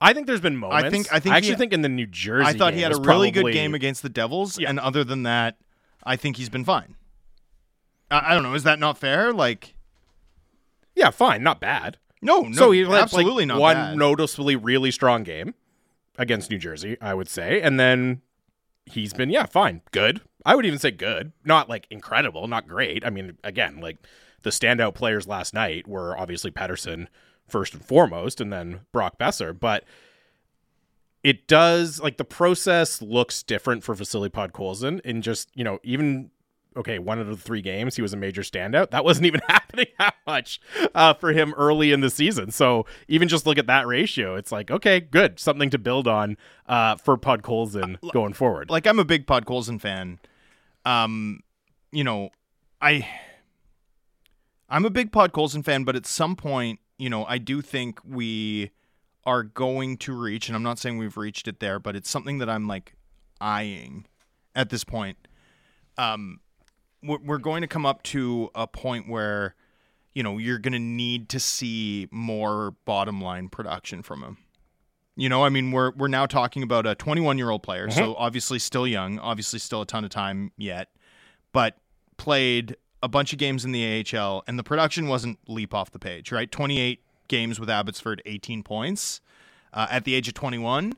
I 0.00 0.12
think 0.12 0.26
there's 0.26 0.40
been 0.40 0.56
moments. 0.56 0.84
I 0.84 0.90
think- 0.90 1.12
I 1.12 1.20
think 1.20 1.34
I 1.34 1.38
actually 1.38 1.52
he- 1.52 1.56
think 1.58 1.72
in 1.72 1.82
the 1.82 1.88
New 1.88 2.06
Jersey. 2.06 2.46
I 2.48 2.52
thought 2.54 2.74
he 2.74 2.80
had 2.80 2.92
a 2.92 2.96
really 2.96 3.30
probably- 3.30 3.30
good 3.32 3.52
game 3.52 3.74
against 3.74 4.02
the 4.02 4.08
Devils, 4.08 4.58
Yeah. 4.58 4.70
and 4.70 4.80
other 4.80 5.04
than 5.04 5.22
that, 5.24 5.56
I 6.04 6.16
think 6.16 6.36
he's 6.36 6.48
been 6.48 6.64
fine. 6.64 6.96
I, 8.10 8.30
I 8.30 8.34
don't 8.34 8.42
know. 8.42 8.54
Is 8.54 8.64
that 8.64 8.78
not 8.78 8.98
fair? 8.98 9.32
Like, 9.32 9.74
Yeah, 10.94 11.10
fine, 11.10 11.42
not 11.42 11.60
bad. 11.60 11.98
no, 12.22 12.40
no, 12.42 12.52
so 12.52 12.70
he 12.70 12.84
absolutely 12.84 13.44
like, 13.44 13.48
not 13.48 13.60
one 13.60 13.76
bad. 13.76 13.96
noticeably 13.96 14.56
really 14.56 14.90
strong 14.90 15.22
game 15.22 15.54
against 16.18 16.50
New 16.50 16.58
Jersey, 16.58 16.96
I 17.00 17.14
would 17.14 17.28
say, 17.28 17.60
and 17.60 17.78
then 17.78 18.22
he's 18.86 19.12
been 19.12 19.30
yeah 19.30 19.46
fine, 19.46 19.82
good. 19.90 20.20
I 20.44 20.54
would 20.54 20.66
even 20.66 20.78
say 20.78 20.90
good, 20.90 21.32
not 21.44 21.68
like 21.68 21.86
incredible, 21.90 22.46
not 22.48 22.68
great. 22.68 23.04
I 23.04 23.10
mean, 23.10 23.38
again, 23.44 23.80
like 23.80 23.98
the 24.42 24.50
standout 24.50 24.94
players 24.94 25.26
last 25.26 25.54
night 25.54 25.88
were 25.88 26.18
obviously 26.18 26.50
Pettersson 26.50 27.06
first 27.46 27.74
and 27.74 27.84
foremost, 27.84 28.40
and 28.40 28.52
then 28.52 28.80
Brock 28.92 29.18
Boeser, 29.18 29.58
but. 29.58 29.84
It 31.22 31.48
does 31.48 32.02
like 32.02 32.18
the 32.18 32.24
process 32.26 33.00
looks 33.00 33.42
different 33.42 33.82
for 33.82 33.94
Vasily 33.94 34.28
Podkolzin 34.28 35.00
in 35.06 35.22
just 35.22 35.48
you 35.54 35.64
know 35.64 35.78
even 35.82 36.30
okay, 36.76 36.98
one 36.98 37.18
out 37.18 37.28
of 37.28 37.36
the 37.36 37.42
three 37.42 37.62
games, 37.62 37.96
he 37.96 38.02
was 38.02 38.12
a 38.12 38.16
major 38.16 38.42
standout. 38.42 38.90
That 38.90 39.04
wasn't 39.04 39.26
even 39.26 39.40
happening 39.48 39.86
that 39.98 40.16
much 40.26 40.60
uh, 40.94 41.14
for 41.14 41.32
him 41.32 41.54
early 41.54 41.92
in 41.92 42.00
the 42.00 42.10
season. 42.10 42.50
So 42.50 42.86
even 43.08 43.28
just 43.28 43.46
look 43.46 43.58
at 43.58 43.66
that 43.66 43.86
ratio, 43.86 44.36
it's 44.36 44.52
like, 44.52 44.70
okay, 44.70 45.00
good. 45.00 45.38
Something 45.38 45.70
to 45.70 45.78
build 45.78 46.08
on 46.08 46.36
uh, 46.66 46.96
for 46.96 47.16
Podkolzin 47.16 47.98
going 48.12 48.32
forward. 48.32 48.70
like 48.70 48.86
I'm 48.86 48.98
a 48.98 49.04
big 49.04 49.26
Podkolzin 49.26 49.80
fan. 49.80 50.18
Um, 50.84 51.40
you 51.92 52.04
know, 52.04 52.30
I 52.80 53.08
I'm 54.68 54.84
a 54.84 54.90
big 54.90 55.12
Podkolzin 55.12 55.64
fan, 55.64 55.84
but 55.84 55.96
at 55.96 56.06
some 56.06 56.36
point, 56.36 56.80
you 56.98 57.08
know, 57.08 57.24
I 57.26 57.38
do 57.38 57.62
think 57.62 58.00
we 58.04 58.70
are 59.24 59.42
going 59.42 59.96
to 59.98 60.12
reach, 60.12 60.48
and 60.48 60.56
I'm 60.56 60.62
not 60.62 60.78
saying 60.78 60.98
we've 60.98 61.16
reached 61.16 61.48
it 61.48 61.60
there, 61.60 61.78
but 61.78 61.96
it's 61.96 62.10
something 62.10 62.38
that 62.38 62.50
I'm 62.50 62.66
like 62.68 62.94
eyeing 63.40 64.06
at 64.54 64.70
this 64.70 64.84
point. 64.84 65.16
Um, 65.96 66.40
we're 67.04 67.18
we're 67.24 67.38
going 67.38 67.62
to 67.62 67.68
come 67.68 67.86
up 67.86 68.02
to 68.04 68.50
a 68.54 68.66
point 68.66 69.08
where, 69.08 69.54
you 70.14 70.22
know, 70.22 70.38
you're 70.38 70.58
going 70.58 70.72
to 70.72 70.78
need 70.78 71.28
to 71.30 71.40
see 71.40 72.08
more 72.10 72.74
bottom 72.84 73.20
line 73.20 73.48
production 73.48 74.02
from 74.02 74.22
him. 74.22 74.38
You 75.16 75.28
know, 75.28 75.44
I 75.44 75.48
mean, 75.48 75.70
we're 75.70 75.92
we're 75.92 76.08
now 76.08 76.26
talking 76.26 76.62
about 76.62 76.86
a 76.86 76.94
21 76.94 77.38
year 77.38 77.50
old 77.50 77.62
player, 77.62 77.88
so 77.90 78.14
obviously 78.16 78.58
still 78.58 78.86
young, 78.86 79.18
obviously 79.18 79.58
still 79.58 79.82
a 79.82 79.86
ton 79.86 80.04
of 80.04 80.10
time 80.10 80.50
yet, 80.56 80.88
but 81.52 81.76
played 82.16 82.76
a 83.02 83.08
bunch 83.08 83.32
of 83.32 83.38
games 83.38 83.64
in 83.64 83.72
the 83.72 84.04
AHL, 84.16 84.42
and 84.48 84.58
the 84.58 84.64
production 84.64 85.08
wasn't 85.08 85.38
leap 85.46 85.74
off 85.74 85.90
the 85.90 85.98
page, 85.98 86.32
right? 86.32 86.50
28 86.50 87.00
games 87.28 87.60
with 87.60 87.70
Abbotsford, 87.70 88.22
18 88.26 88.62
points 88.62 89.20
uh, 89.72 89.86
at 89.90 90.04
the 90.04 90.14
age 90.14 90.26
of 90.26 90.34
21. 90.34 90.94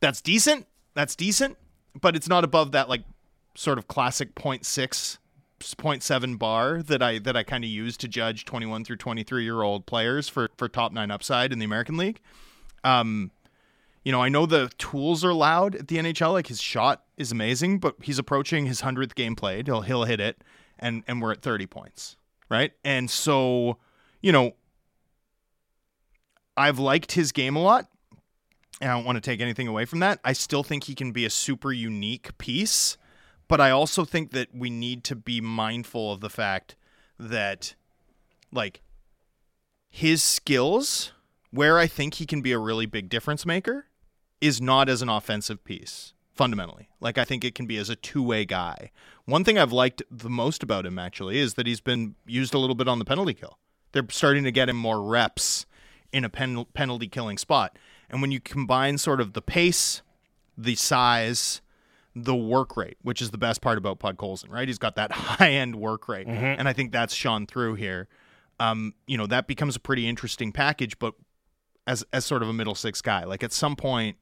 That's 0.00 0.20
decent. 0.20 0.66
That's 0.94 1.16
decent, 1.16 1.58
but 2.00 2.14
it's 2.14 2.28
not 2.28 2.44
above 2.44 2.72
that 2.72 2.88
like 2.88 3.02
sort 3.56 3.78
of 3.78 3.88
classic 3.88 4.34
0.6 4.34 5.18
0.7 5.64 6.38
bar 6.38 6.82
that 6.82 7.02
I 7.02 7.18
that 7.20 7.36
I 7.36 7.42
kind 7.42 7.64
of 7.64 7.70
use 7.70 7.96
to 7.98 8.08
judge 8.08 8.44
21 8.44 8.84
through 8.84 8.96
23 8.96 9.44
year 9.44 9.62
old 9.62 9.86
players 9.86 10.28
for 10.28 10.50
for 10.56 10.68
top 10.68 10.92
9 10.92 11.10
upside 11.10 11.52
in 11.52 11.58
the 11.58 11.64
American 11.64 11.96
League. 11.96 12.20
Um 12.82 13.30
you 14.04 14.12
know, 14.12 14.20
I 14.20 14.28
know 14.28 14.44
the 14.44 14.70
tools 14.76 15.24
are 15.24 15.32
loud 15.32 15.76
at 15.76 15.88
the 15.88 15.96
NHL 15.96 16.32
like 16.32 16.48
his 16.48 16.60
shot 16.60 17.04
is 17.16 17.32
amazing, 17.32 17.78
but 17.78 17.94
he's 18.02 18.18
approaching 18.18 18.66
his 18.66 18.82
100th 18.82 19.14
game 19.14 19.34
played. 19.34 19.66
He'll 19.66 19.80
he'll 19.82 20.04
hit 20.04 20.20
it 20.20 20.42
and 20.78 21.02
and 21.06 21.22
we're 21.22 21.32
at 21.32 21.42
30 21.42 21.66
points, 21.66 22.16
right? 22.50 22.72
And 22.84 23.10
so, 23.10 23.78
you 24.20 24.32
know, 24.32 24.52
I've 26.56 26.78
liked 26.78 27.12
his 27.12 27.32
game 27.32 27.56
a 27.56 27.62
lot. 27.62 27.88
And 28.80 28.90
I 28.90 28.94
don't 28.94 29.04
want 29.04 29.16
to 29.16 29.20
take 29.20 29.40
anything 29.40 29.68
away 29.68 29.84
from 29.84 30.00
that. 30.00 30.18
I 30.24 30.32
still 30.32 30.64
think 30.64 30.84
he 30.84 30.94
can 30.94 31.12
be 31.12 31.24
a 31.24 31.30
super 31.30 31.72
unique 31.72 32.36
piece, 32.38 32.96
but 33.54 33.60
I 33.60 33.70
also 33.70 34.04
think 34.04 34.32
that 34.32 34.48
we 34.52 34.68
need 34.68 35.04
to 35.04 35.14
be 35.14 35.40
mindful 35.40 36.10
of 36.10 36.20
the 36.20 36.28
fact 36.28 36.74
that 37.20 37.76
like 38.50 38.82
his 39.88 40.24
skills 40.24 41.12
where 41.52 41.78
I 41.78 41.86
think 41.86 42.14
he 42.14 42.26
can 42.26 42.40
be 42.40 42.50
a 42.50 42.58
really 42.58 42.86
big 42.86 43.08
difference 43.08 43.46
maker 43.46 43.86
is 44.40 44.60
not 44.60 44.88
as 44.88 45.02
an 45.02 45.08
offensive 45.08 45.62
piece 45.62 46.14
fundamentally. 46.32 46.88
Like 46.98 47.16
I 47.16 47.24
think 47.24 47.44
it 47.44 47.54
can 47.54 47.66
be 47.66 47.76
as 47.76 47.88
a 47.88 47.94
two-way 47.94 48.44
guy. 48.44 48.90
One 49.24 49.44
thing 49.44 49.56
I've 49.56 49.70
liked 49.70 50.02
the 50.10 50.28
most 50.28 50.64
about 50.64 50.84
him 50.84 50.98
actually 50.98 51.38
is 51.38 51.54
that 51.54 51.68
he's 51.68 51.80
been 51.80 52.16
used 52.26 52.54
a 52.54 52.58
little 52.58 52.74
bit 52.74 52.88
on 52.88 52.98
the 52.98 53.04
penalty 53.04 53.34
kill. 53.34 53.60
They're 53.92 54.02
starting 54.10 54.42
to 54.42 54.50
get 54.50 54.68
him 54.68 54.74
more 54.74 55.00
reps 55.00 55.64
in 56.12 56.24
a 56.24 56.28
pen- 56.28 56.66
penalty 56.74 57.06
killing 57.06 57.38
spot. 57.38 57.78
And 58.10 58.20
when 58.20 58.32
you 58.32 58.40
combine 58.40 58.98
sort 58.98 59.20
of 59.20 59.32
the 59.32 59.42
pace, 59.42 60.02
the 60.58 60.74
size, 60.74 61.60
the 62.14 62.34
work 62.34 62.76
rate, 62.76 62.96
which 63.02 63.20
is 63.20 63.30
the 63.30 63.38
best 63.38 63.60
part 63.60 63.78
about 63.78 63.98
Podkolzin, 63.98 64.50
right? 64.50 64.68
He's 64.68 64.78
got 64.78 64.96
that 64.96 65.12
high 65.12 65.50
end 65.50 65.76
work 65.76 66.08
rate. 66.08 66.26
And 66.58 66.68
I 66.68 66.72
think 66.72 66.92
that's 66.92 67.14
shone 67.14 67.46
through 67.46 67.74
here. 67.74 68.08
Um, 68.60 68.94
you 69.06 69.18
know, 69.18 69.26
that 69.26 69.46
becomes 69.46 69.74
a 69.74 69.80
pretty 69.80 70.08
interesting 70.08 70.52
package, 70.52 70.98
but 70.98 71.14
as 71.86 72.04
as 72.12 72.24
sort 72.24 72.42
of 72.42 72.48
a 72.48 72.52
middle 72.52 72.74
six 72.74 73.02
guy. 73.02 73.24
Like 73.24 73.42
at 73.42 73.52
some 73.52 73.76
point, 73.76 74.16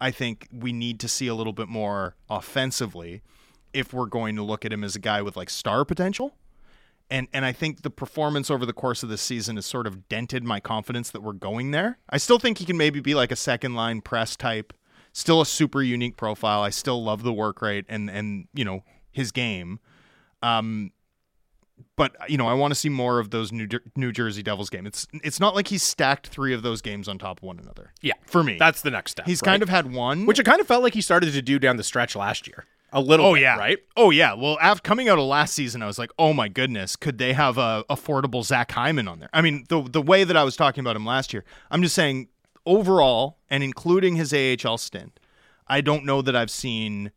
I 0.00 0.10
think 0.10 0.48
we 0.52 0.72
need 0.72 1.00
to 1.00 1.08
see 1.08 1.26
a 1.26 1.34
little 1.34 1.52
bit 1.52 1.68
more 1.68 2.16
offensively 2.28 3.22
if 3.72 3.92
we're 3.92 4.06
going 4.06 4.36
to 4.36 4.42
look 4.42 4.64
at 4.64 4.72
him 4.72 4.82
as 4.82 4.96
a 4.96 4.98
guy 4.98 5.22
with 5.22 5.36
like 5.36 5.50
star 5.50 5.84
potential. 5.84 6.36
And 7.08 7.28
and 7.32 7.44
I 7.44 7.52
think 7.52 7.82
the 7.82 7.90
performance 7.90 8.50
over 8.50 8.66
the 8.66 8.72
course 8.72 9.02
of 9.02 9.08
this 9.08 9.22
season 9.22 9.56
has 9.56 9.66
sort 9.66 9.86
of 9.86 10.08
dented 10.08 10.42
my 10.42 10.58
confidence 10.58 11.10
that 11.10 11.22
we're 11.22 11.34
going 11.34 11.70
there. 11.70 11.98
I 12.10 12.18
still 12.18 12.38
think 12.38 12.58
he 12.58 12.64
can 12.64 12.76
maybe 12.76 13.00
be 13.00 13.14
like 13.14 13.30
a 13.30 13.36
second 13.36 13.74
line 13.74 14.00
press 14.00 14.34
type, 14.36 14.72
still 15.16 15.40
a 15.40 15.46
super 15.46 15.82
unique 15.82 16.16
profile. 16.18 16.60
I 16.62 16.68
still 16.68 17.02
love 17.02 17.22
the 17.22 17.32
work 17.32 17.62
rate 17.62 17.86
and 17.88 18.10
and 18.10 18.48
you 18.54 18.64
know 18.64 18.84
his 19.10 19.32
game. 19.32 19.80
Um, 20.42 20.92
but 21.96 22.14
you 22.28 22.36
know, 22.36 22.46
I 22.46 22.54
want 22.54 22.72
to 22.72 22.74
see 22.74 22.88
more 22.90 23.18
of 23.18 23.30
those 23.30 23.52
New, 23.52 23.66
New 23.96 24.12
Jersey 24.12 24.42
Devils 24.42 24.68
game. 24.70 24.86
It's 24.86 25.06
it's 25.24 25.40
not 25.40 25.54
like 25.54 25.68
he's 25.68 25.82
stacked 25.82 26.26
three 26.28 26.52
of 26.54 26.62
those 26.62 26.82
games 26.82 27.08
on 27.08 27.18
top 27.18 27.38
of 27.38 27.42
one 27.42 27.58
another. 27.58 27.92
yeah, 28.02 28.14
For 28.26 28.42
me, 28.44 28.56
that's 28.58 28.82
the 28.82 28.90
next 28.90 29.12
step. 29.12 29.26
he's 29.26 29.40
right? 29.42 29.52
kind 29.52 29.62
of 29.62 29.68
had 29.70 29.92
one, 29.92 30.26
which 30.26 30.38
it 30.38 30.44
kind 30.44 30.60
of 30.60 30.66
felt 30.66 30.82
like 30.82 30.94
he 30.94 31.00
started 31.00 31.32
to 31.32 31.42
do 31.42 31.58
down 31.58 31.76
the 31.76 31.84
stretch 31.84 32.14
last 32.14 32.46
year. 32.46 32.66
A 32.92 33.00
little 33.00 33.26
Oh 33.26 33.34
bit, 33.34 33.42
yeah, 33.42 33.56
right? 33.58 33.78
Oh 33.96 34.10
yeah. 34.10 34.32
Well, 34.34 34.58
after 34.62 34.80
coming 34.82 35.08
out 35.08 35.18
of 35.18 35.24
last 35.24 35.54
season, 35.54 35.82
I 35.82 35.86
was 35.86 35.98
like, 35.98 36.10
oh 36.18 36.32
my 36.32 36.48
goodness, 36.48 36.94
could 36.96 37.18
they 37.18 37.32
have 37.32 37.58
a 37.58 37.84
affordable 37.90 38.44
Zach 38.44 38.70
Hyman 38.72 39.08
on 39.08 39.18
there? 39.18 39.28
I 39.32 39.40
mean, 39.42 39.64
the 39.68 39.82
the 39.82 40.00
way 40.02 40.24
that 40.24 40.36
I 40.36 40.44
was 40.44 40.56
talking 40.56 40.80
about 40.82 40.96
him 40.96 41.04
last 41.04 41.32
year, 41.32 41.44
I'm 41.70 41.82
just 41.82 41.94
saying 41.94 42.28
overall, 42.66 43.38
and 43.48 43.62
including 43.62 44.16
his 44.16 44.34
AHL 44.34 44.78
stint, 44.78 45.18
I 45.66 45.80
don't 45.80 46.04
know 46.04 46.20
that 46.22 46.36
I've 46.36 46.50
seen 46.50 47.12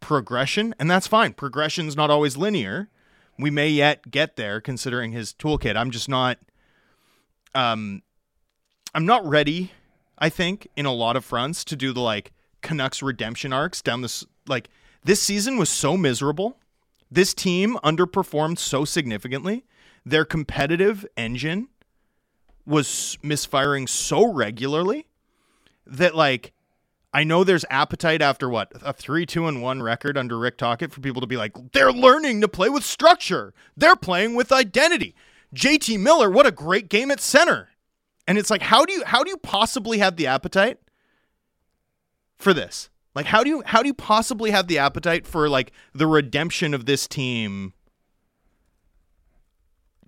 progression, 0.00 0.74
and 0.78 0.90
that's 0.90 1.06
fine. 1.06 1.32
Progression's 1.32 1.96
not 1.96 2.10
always 2.10 2.36
linear. 2.36 2.88
We 3.38 3.50
may 3.50 3.68
yet 3.68 4.10
get 4.10 4.36
there, 4.36 4.60
considering 4.60 5.12
his 5.12 5.34
toolkit. 5.34 5.76
I'm 5.76 5.90
just 5.90 6.08
not. 6.08 6.38
Um, 7.54 8.02
I'm 8.94 9.04
not 9.04 9.26
ready. 9.26 9.72
I 10.18 10.28
think 10.28 10.68
in 10.76 10.86
a 10.86 10.92
lot 10.92 11.16
of 11.16 11.24
fronts 11.24 11.64
to 11.64 11.76
do 11.76 11.92
the 11.92 12.00
like 12.00 12.32
Canucks 12.62 13.02
redemption 13.02 13.52
arcs 13.52 13.82
down 13.82 14.00
this 14.00 14.24
like 14.46 14.68
this 15.04 15.22
season 15.22 15.58
was 15.58 15.68
so 15.68 15.96
miserable. 15.96 16.58
This 17.10 17.34
team 17.34 17.76
underperformed 17.84 18.58
so 18.58 18.84
significantly. 18.84 19.64
Their 20.04 20.24
competitive 20.24 21.06
engine 21.16 21.68
was 22.66 23.16
misfiring 23.22 23.86
so 23.86 24.32
regularly 24.32 25.06
that 25.86 26.14
like 26.14 26.52
I 27.16 27.24
know 27.24 27.44
there's 27.44 27.64
appetite 27.70 28.20
after 28.20 28.48
what 28.48 28.72
a 28.82 28.92
three 28.92 29.24
two 29.24 29.46
and 29.46 29.62
one 29.62 29.82
record 29.82 30.18
under 30.18 30.38
Rick 30.38 30.58
Tocchet 30.58 30.92
for 30.92 31.00
people 31.00 31.20
to 31.22 31.26
be 31.26 31.36
like 31.36 31.52
they're 31.72 31.92
learning 31.92 32.42
to 32.42 32.48
play 32.48 32.68
with 32.68 32.84
structure. 32.84 33.54
They're 33.76 33.96
playing 33.96 34.34
with 34.34 34.52
identity. 34.52 35.14
JT 35.54 35.98
Miller, 36.00 36.30
what 36.30 36.46
a 36.46 36.50
great 36.50 36.90
game 36.90 37.10
at 37.10 37.20
center. 37.20 37.70
And 38.28 38.36
it's 38.36 38.50
like 38.50 38.62
how 38.62 38.84
do 38.84 38.92
you 38.92 39.04
how 39.06 39.24
do 39.24 39.30
you 39.30 39.38
possibly 39.38 39.98
have 39.98 40.16
the 40.16 40.26
appetite 40.26 40.78
for 42.36 42.52
this? 42.52 42.90
Like 43.14 43.26
how 43.26 43.42
do 43.42 43.48
you 43.48 43.62
how 43.64 43.82
do 43.82 43.88
you 43.88 43.94
possibly 43.94 44.50
have 44.50 44.66
the 44.66 44.78
appetite 44.78 45.26
for 45.26 45.48
like 45.48 45.72
the 45.94 46.06
redemption 46.06 46.74
of 46.74 46.84
this 46.84 47.06
team 47.08 47.72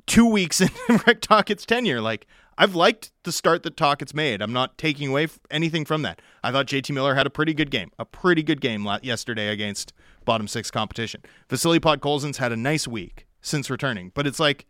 two 0.06 0.26
weeks 0.26 0.61
into 0.61 1.02
Rick 1.06 1.22
Tocchet's 1.22 1.64
tenure? 1.64 2.02
Like 2.02 2.26
I've 2.61 2.74
liked 2.74 3.12
the 3.22 3.30
start 3.30 3.62
that 3.62 3.76
Tocchet's 3.76 4.12
made. 4.12 4.42
I'm 4.42 4.52
not 4.52 4.76
taking 4.76 5.11
away 5.11 5.28
anything 5.48 5.84
from 5.84 6.02
that. 6.02 6.20
I 6.42 6.50
thought 6.50 6.66
JT 6.66 6.92
Miller 6.92 7.14
had 7.14 7.24
a 7.26 7.30
pretty 7.30 7.54
good 7.54 7.70
game, 7.70 7.92
a 8.00 8.04
pretty 8.04 8.42
good 8.42 8.61
game 8.61 8.86
yesterday 9.02 9.48
against 9.48 9.92
bottom 10.24 10.48
six 10.48 10.68
competition. 10.70 11.22
Vasily 11.48 11.78
Podkolzin's 11.78 12.38
had 12.38 12.50
a 12.50 12.56
nice 12.56 12.88
week 12.88 13.26
since 13.40 13.70
returning, 13.70 14.11
but 14.12 14.26
it's 14.26 14.40
like 14.40 14.66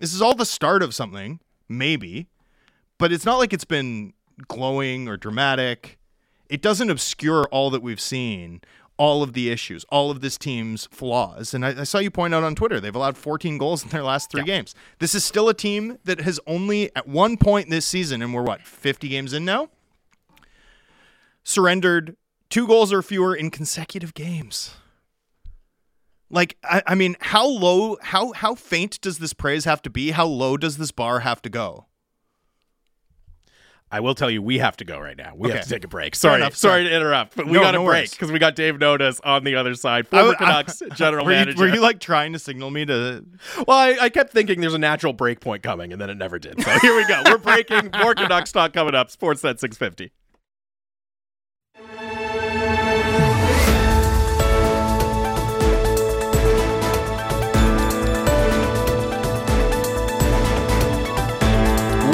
this 0.00 0.12
is 0.12 0.20
all 0.20 0.34
the 0.34 0.44
start 0.44 0.82
of 0.82 0.94
something, 0.94 1.38
maybe. 1.68 2.26
but 2.98 3.12
it's 3.12 3.24
not 3.24 3.38
like 3.38 3.52
it's 3.52 3.64
been 3.64 4.12
glowing 4.48 5.06
or 5.08 5.16
dramatic. 5.16 5.98
It 6.48 6.60
doesn't 6.60 6.90
obscure 6.90 7.44
all 7.52 7.70
that 7.70 7.82
we've 7.82 8.00
seen, 8.00 8.62
all 8.98 9.22
of 9.22 9.32
the 9.32 9.48
issues, 9.48 9.84
all 9.84 10.10
of 10.10 10.20
this 10.20 10.36
team's 10.36 10.86
flaws. 10.90 11.54
And 11.54 11.64
I, 11.64 11.80
I 11.80 11.84
saw 11.84 11.98
you 11.98 12.10
point 12.10 12.34
out 12.34 12.44
on 12.44 12.54
Twitter 12.54 12.80
they've 12.80 12.94
allowed 12.94 13.16
14 13.16 13.56
goals 13.56 13.84
in 13.84 13.90
their 13.90 14.02
last 14.02 14.30
three 14.30 14.42
games. 14.42 14.74
This 14.98 15.14
is 15.14 15.24
still 15.24 15.48
a 15.48 15.54
team 15.54 15.98
that 16.04 16.20
has 16.20 16.38
only, 16.46 16.94
at 16.94 17.06
one 17.08 17.36
point 17.36 17.70
this 17.70 17.86
season, 17.86 18.20
and 18.20 18.34
we're 18.34 18.42
what, 18.42 18.62
50 18.62 19.08
games 19.08 19.32
in 19.32 19.44
now? 19.44 19.70
Surrendered 21.44 22.16
two 22.50 22.66
goals 22.66 22.92
or 22.92 23.02
fewer 23.02 23.34
in 23.34 23.50
consecutive 23.50 24.14
games. 24.14 24.74
Like 26.30 26.58
I, 26.62 26.82
I 26.86 26.94
mean, 26.94 27.16
how 27.20 27.46
low, 27.46 27.96
how 28.02 28.32
how 28.32 28.54
faint 28.54 29.00
does 29.00 29.18
this 29.18 29.32
praise 29.32 29.64
have 29.64 29.80
to 29.82 29.90
be? 29.90 30.10
How 30.10 30.26
low 30.26 30.58
does 30.58 30.76
this 30.76 30.90
bar 30.90 31.20
have 31.20 31.40
to 31.42 31.48
go? 31.48 31.86
I 33.90 34.00
will 34.00 34.14
tell 34.14 34.30
you, 34.30 34.42
we 34.42 34.58
have 34.58 34.76
to 34.78 34.84
go 34.84 34.98
right 34.98 35.16
now. 35.16 35.32
We 35.34 35.48
Okay. 35.48 35.56
have 35.58 35.66
to 35.66 35.70
take 35.72 35.84
a 35.84 35.88
break. 35.88 36.14
Sorry, 36.14 36.36
enough, 36.42 36.54
sorry 36.54 36.84
to 36.84 36.94
interrupt, 36.94 37.36
but 37.36 37.46
we 37.46 37.52
No, 37.52 37.60
got 37.60 37.74
a 37.74 37.78
no 37.78 37.84
break 37.86 38.10
because 38.10 38.30
we 38.30 38.38
got 38.38 38.54
Dave 38.54 38.74
Nonis 38.74 39.18
on 39.24 39.44
the 39.44 39.54
other 39.56 39.74
side, 39.74 40.06
former 40.06 40.34
Canucks 40.34 40.82
general 40.94 41.24
were 41.24 41.32
you, 41.32 41.38
manager. 41.38 41.58
Were 41.60 41.68
you 41.74 41.80
like 41.80 41.98
trying 41.98 42.32
to 42.34 42.38
signal 42.38 42.70
me 42.70 42.84
to? 42.84 43.24
well, 43.66 43.78
I, 43.78 43.96
I 44.02 44.08
kept 44.10 44.32
thinking 44.32 44.60
there's 44.60 44.74
a 44.74 44.78
natural 44.78 45.14
break 45.14 45.40
point 45.40 45.62
coming, 45.62 45.92
and 45.92 46.00
then 46.00 46.10
it 46.10 46.16
never 46.16 46.38
did. 46.38 46.60
So 46.62 46.70
here 46.80 46.94
we 46.96 47.06
go. 47.06 47.22
We're 47.26 47.38
breaking. 47.38 47.90
More 48.02 48.14
Canucks 48.14 48.52
talk 48.52 48.74
coming 48.74 48.94
up. 48.94 49.08
Sportsnet 49.08 49.58
650. 49.58 50.12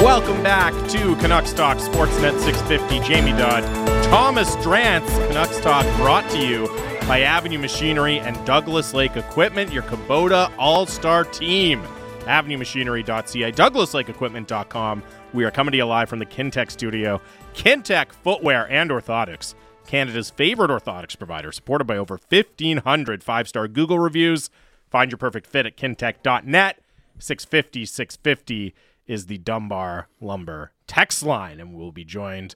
Welcome 0.05 0.43
back 0.43 0.71
to 0.89 1.15
Canucks 1.15 1.51
Talk 1.51 1.79
Sportsnet 1.79 2.39
650. 2.39 2.99
Jamie 2.99 3.31
Dodd, 3.31 3.63
Thomas 4.03 4.55
Drance. 4.57 5.07
Canucks 5.27 5.59
Talk 5.61 5.83
brought 5.97 6.29
to 6.29 6.37
you 6.37 6.67
by 7.07 7.21
Avenue 7.21 7.57
Machinery 7.57 8.19
and 8.19 8.37
Douglas 8.45 8.93
Lake 8.93 9.17
Equipment, 9.17 9.73
your 9.73 9.81
Kubota 9.81 10.53
All 10.59 10.85
Star 10.85 11.23
team. 11.23 11.81
AvenueMachinery.ca, 12.19 13.51
DouglasLakeEquipment.com. 13.51 15.03
We 15.33 15.43
are 15.43 15.49
coming 15.49 15.71
to 15.71 15.77
you 15.77 15.85
live 15.85 16.07
from 16.07 16.19
the 16.19 16.27
Kintec 16.27 16.69
studio. 16.69 17.19
Kintec 17.55 18.11
Footwear 18.11 18.69
and 18.69 18.91
Orthotics, 18.91 19.55
Canada's 19.87 20.29
favorite 20.29 20.69
orthotics 20.69 21.17
provider, 21.17 21.51
supported 21.51 21.85
by 21.85 21.97
over 21.97 22.19
1,500 22.29 23.23
five 23.23 23.47
star 23.47 23.67
Google 23.67 23.97
reviews. 23.97 24.51
Find 24.87 25.09
your 25.09 25.17
perfect 25.17 25.47
fit 25.47 25.65
at 25.65 25.75
kintec.net. 25.75 26.79
650 27.17 27.85
650 27.87 28.75
is 29.07 29.27
the 29.27 29.37
Dunbar 29.37 30.07
Lumber 30.19 30.71
text 30.87 31.23
line, 31.23 31.59
and 31.59 31.75
we'll 31.75 31.91
be 31.91 32.03
joined 32.03 32.55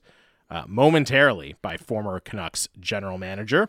uh, 0.50 0.64
momentarily 0.66 1.56
by 1.62 1.76
former 1.76 2.18
Canucks 2.20 2.68
general 2.78 3.18
manager. 3.18 3.68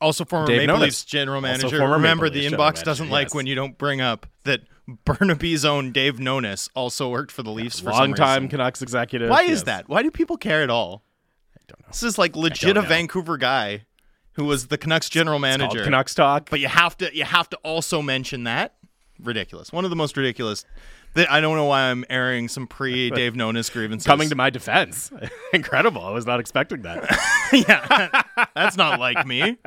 Also, 0.00 0.24
former 0.24 0.46
Dave 0.46 0.62
Maple 0.62 0.76
Nonis. 0.76 0.80
Leafs 0.80 1.04
general 1.04 1.40
manager. 1.40 1.88
Remember, 1.88 2.30
the 2.30 2.46
inbox 2.46 2.82
doesn't 2.82 3.06
manager, 3.06 3.12
like 3.12 3.24
yes. 3.26 3.34
when 3.34 3.46
you 3.46 3.54
don't 3.54 3.76
bring 3.78 4.00
up 4.00 4.26
that 4.44 4.62
Burnaby's 5.04 5.64
own 5.64 5.92
Dave 5.92 6.16
Nonis 6.16 6.68
also 6.74 7.08
worked 7.10 7.32
for 7.32 7.42
the 7.42 7.50
Leafs 7.50 7.80
for 7.80 7.90
some 7.90 7.98
Long 7.98 8.14
time 8.14 8.42
reason. 8.44 8.50
Canucks 8.50 8.80
executive. 8.80 9.28
Why 9.28 9.42
yes. 9.42 9.50
is 9.50 9.64
that? 9.64 9.88
Why 9.88 10.02
do 10.02 10.10
people 10.10 10.36
care 10.36 10.62
at 10.62 10.70
all? 10.70 11.02
I 11.56 11.60
don't 11.66 11.80
know. 11.80 11.88
This 11.88 12.02
is 12.02 12.16
like 12.16 12.36
legit 12.36 12.76
a. 12.76 12.82
Vancouver 12.82 13.36
guy 13.36 13.86
who 14.32 14.44
was 14.44 14.68
the 14.68 14.78
Canucks 14.78 15.08
general 15.08 15.38
manager. 15.38 15.82
Canucks 15.84 16.14
talk. 16.14 16.48
but 16.48 16.60
you 16.60 16.68
have 16.68 16.96
to 16.98 17.14
you 17.14 17.24
have 17.24 17.50
to 17.50 17.56
also 17.58 18.00
mention 18.00 18.44
that 18.44 18.76
ridiculous. 19.20 19.72
One 19.72 19.84
of 19.84 19.90
the 19.90 19.96
most 19.96 20.16
ridiculous. 20.16 20.64
I 21.16 21.40
don't 21.40 21.56
know 21.56 21.64
why 21.64 21.82
I'm 21.90 22.04
airing 22.08 22.48
some 22.48 22.66
pre 22.66 23.10
Dave 23.14 23.34
Nonis 23.34 23.72
grievances. 23.72 24.06
Coming 24.06 24.28
to 24.28 24.34
my 24.34 24.50
defense. 24.50 25.10
Incredible. 25.52 26.02
I 26.02 26.10
was 26.10 26.26
not 26.26 26.40
expecting 26.40 26.82
that. 26.82 27.04
yeah, 27.52 28.22
that's 28.54 28.76
not 28.76 29.00
like 29.00 29.26
me. 29.26 29.58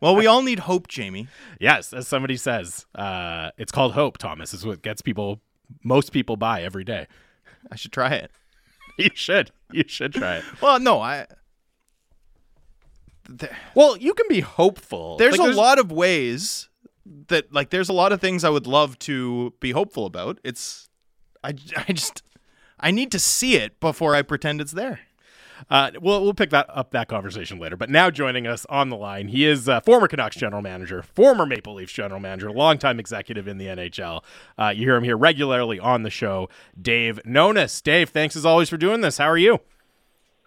Well, 0.00 0.16
we 0.16 0.26
all 0.26 0.42
need 0.42 0.60
hope, 0.60 0.88
Jamie. 0.88 1.28
yes, 1.60 1.92
as 1.92 2.06
somebody 2.08 2.36
says, 2.36 2.86
uh, 2.94 3.50
it's 3.56 3.72
called 3.72 3.92
hope, 3.92 4.18
Thomas. 4.18 4.52
Is 4.52 4.66
what 4.66 4.82
gets 4.82 5.00
people, 5.00 5.40
most 5.82 6.12
people 6.12 6.36
by 6.36 6.62
every 6.62 6.84
day. 6.84 7.06
I 7.70 7.76
should 7.76 7.92
try 7.92 8.10
it. 8.14 8.30
You 8.98 9.10
should. 9.14 9.50
You 9.72 9.84
should 9.86 10.12
try 10.14 10.36
it. 10.38 10.44
Well, 10.60 10.78
no, 10.78 11.00
I. 11.00 11.26
Well, 13.74 13.96
you 13.96 14.12
can 14.14 14.26
be 14.28 14.40
hopeful. 14.40 15.16
There's 15.16 15.38
Like, 15.38 15.52
a 15.52 15.56
lot 15.56 15.78
of 15.78 15.90
ways 15.90 16.68
that, 17.28 17.52
like, 17.52 17.70
there's 17.70 17.88
a 17.88 17.92
lot 17.92 18.12
of 18.12 18.20
things 18.20 18.44
I 18.44 18.50
would 18.50 18.66
love 18.66 18.98
to 19.00 19.54
be 19.60 19.72
hopeful 19.72 20.06
about. 20.06 20.38
It's, 20.44 20.88
I, 21.42 21.48
I 21.88 21.92
just, 21.92 22.22
I 22.80 22.90
need 22.90 23.12
to 23.12 23.18
see 23.18 23.56
it 23.56 23.80
before 23.80 24.14
I 24.14 24.22
pretend 24.22 24.60
it's 24.60 24.72
there. 24.72 25.00
Uh, 25.70 25.90
we'll 26.00 26.22
we'll 26.22 26.34
pick 26.34 26.50
that 26.50 26.66
up 26.68 26.90
that 26.90 27.08
conversation 27.08 27.58
later. 27.58 27.76
But 27.76 27.90
now 27.90 28.10
joining 28.10 28.46
us 28.46 28.66
on 28.68 28.88
the 28.88 28.96
line, 28.96 29.28
he 29.28 29.44
is 29.46 29.68
uh, 29.68 29.80
former 29.80 30.08
Canucks 30.08 30.36
general 30.36 30.62
manager, 30.62 31.02
former 31.02 31.46
Maple 31.46 31.74
Leafs 31.74 31.92
general 31.92 32.20
manager, 32.20 32.50
longtime 32.50 32.98
executive 32.98 33.48
in 33.48 33.58
the 33.58 33.66
NHL. 33.66 34.22
Uh, 34.58 34.72
you 34.74 34.82
hear 34.82 34.96
him 34.96 35.04
here 35.04 35.16
regularly 35.16 35.78
on 35.78 36.02
the 36.02 36.10
show. 36.10 36.48
Dave 36.80 37.20
Nonis. 37.24 37.82
Dave, 37.82 38.10
thanks 38.10 38.36
as 38.36 38.44
always 38.44 38.68
for 38.68 38.76
doing 38.76 39.00
this. 39.00 39.18
How 39.18 39.28
are 39.28 39.38
you? 39.38 39.60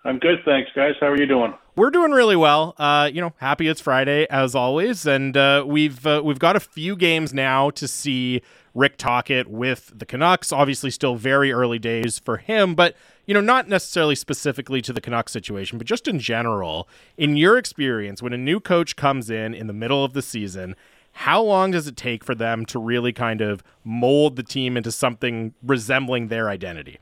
I'm 0.04 0.20
good, 0.20 0.40
thanks, 0.46 0.72
guys. 0.76 0.94
How 1.00 1.08
are 1.08 1.18
you 1.18 1.26
doing? 1.26 1.54
We're 1.76 1.92
doing 1.92 2.12
really 2.12 2.36
well. 2.36 2.74
Uh, 2.78 3.10
you 3.14 3.22
know, 3.22 3.34
happy 3.38 3.68
it's 3.68 3.82
Friday 3.82 4.26
as 4.30 4.56
always, 4.56 5.06
and 5.06 5.36
uh, 5.38 5.64
we've 5.68 6.08
uh, 6.08 6.22
we've 6.24 6.40
got 6.40 6.56
a 6.56 6.60
few 6.60 6.96
games 6.96 7.34
now 7.34 7.70
to 7.72 7.88
see 7.88 8.42
Rick 8.74 8.98
Tocchet 8.98 9.48
with 9.48 9.92
the 9.94 10.06
Canucks. 10.06 10.52
Obviously, 10.52 10.90
still 10.90 11.16
very 11.16 11.52
early 11.52 11.78
days 11.78 12.20
for 12.20 12.38
him, 12.38 12.74
but 12.74 12.96
you 13.26 13.34
know, 13.34 13.42
not 13.42 13.68
necessarily 13.68 14.16
specifically 14.16 14.82
to 14.82 14.94
the 14.94 15.02
Canucks 15.02 15.34
situation, 15.34 15.78
but 15.78 15.86
just 15.86 16.08
in 16.08 16.20
general. 16.20 16.88
In 17.18 17.36
your 17.36 17.58
experience, 17.58 18.22
when 18.22 18.34
a 18.34 18.38
new 18.38 18.60
coach 18.60 18.96
comes 18.96 19.30
in 19.30 19.54
in 19.54 19.68
the 19.68 19.74
middle 19.74 20.04
of 20.04 20.14
the 20.14 20.22
season, 20.22 20.76
how 21.12 21.42
long 21.42 21.72
does 21.72 21.88
it 21.88 21.98
take 21.98 22.24
for 22.24 22.34
them 22.34 22.66
to 22.68 22.80
really 22.80 23.12
kind 23.12 23.42
of 23.42 23.64
mold 23.84 24.36
the 24.36 24.44
team 24.44 24.78
into 24.78 24.92
something 24.92 25.54
resembling 25.62 26.30
their 26.30 26.50
identity? 26.50 27.00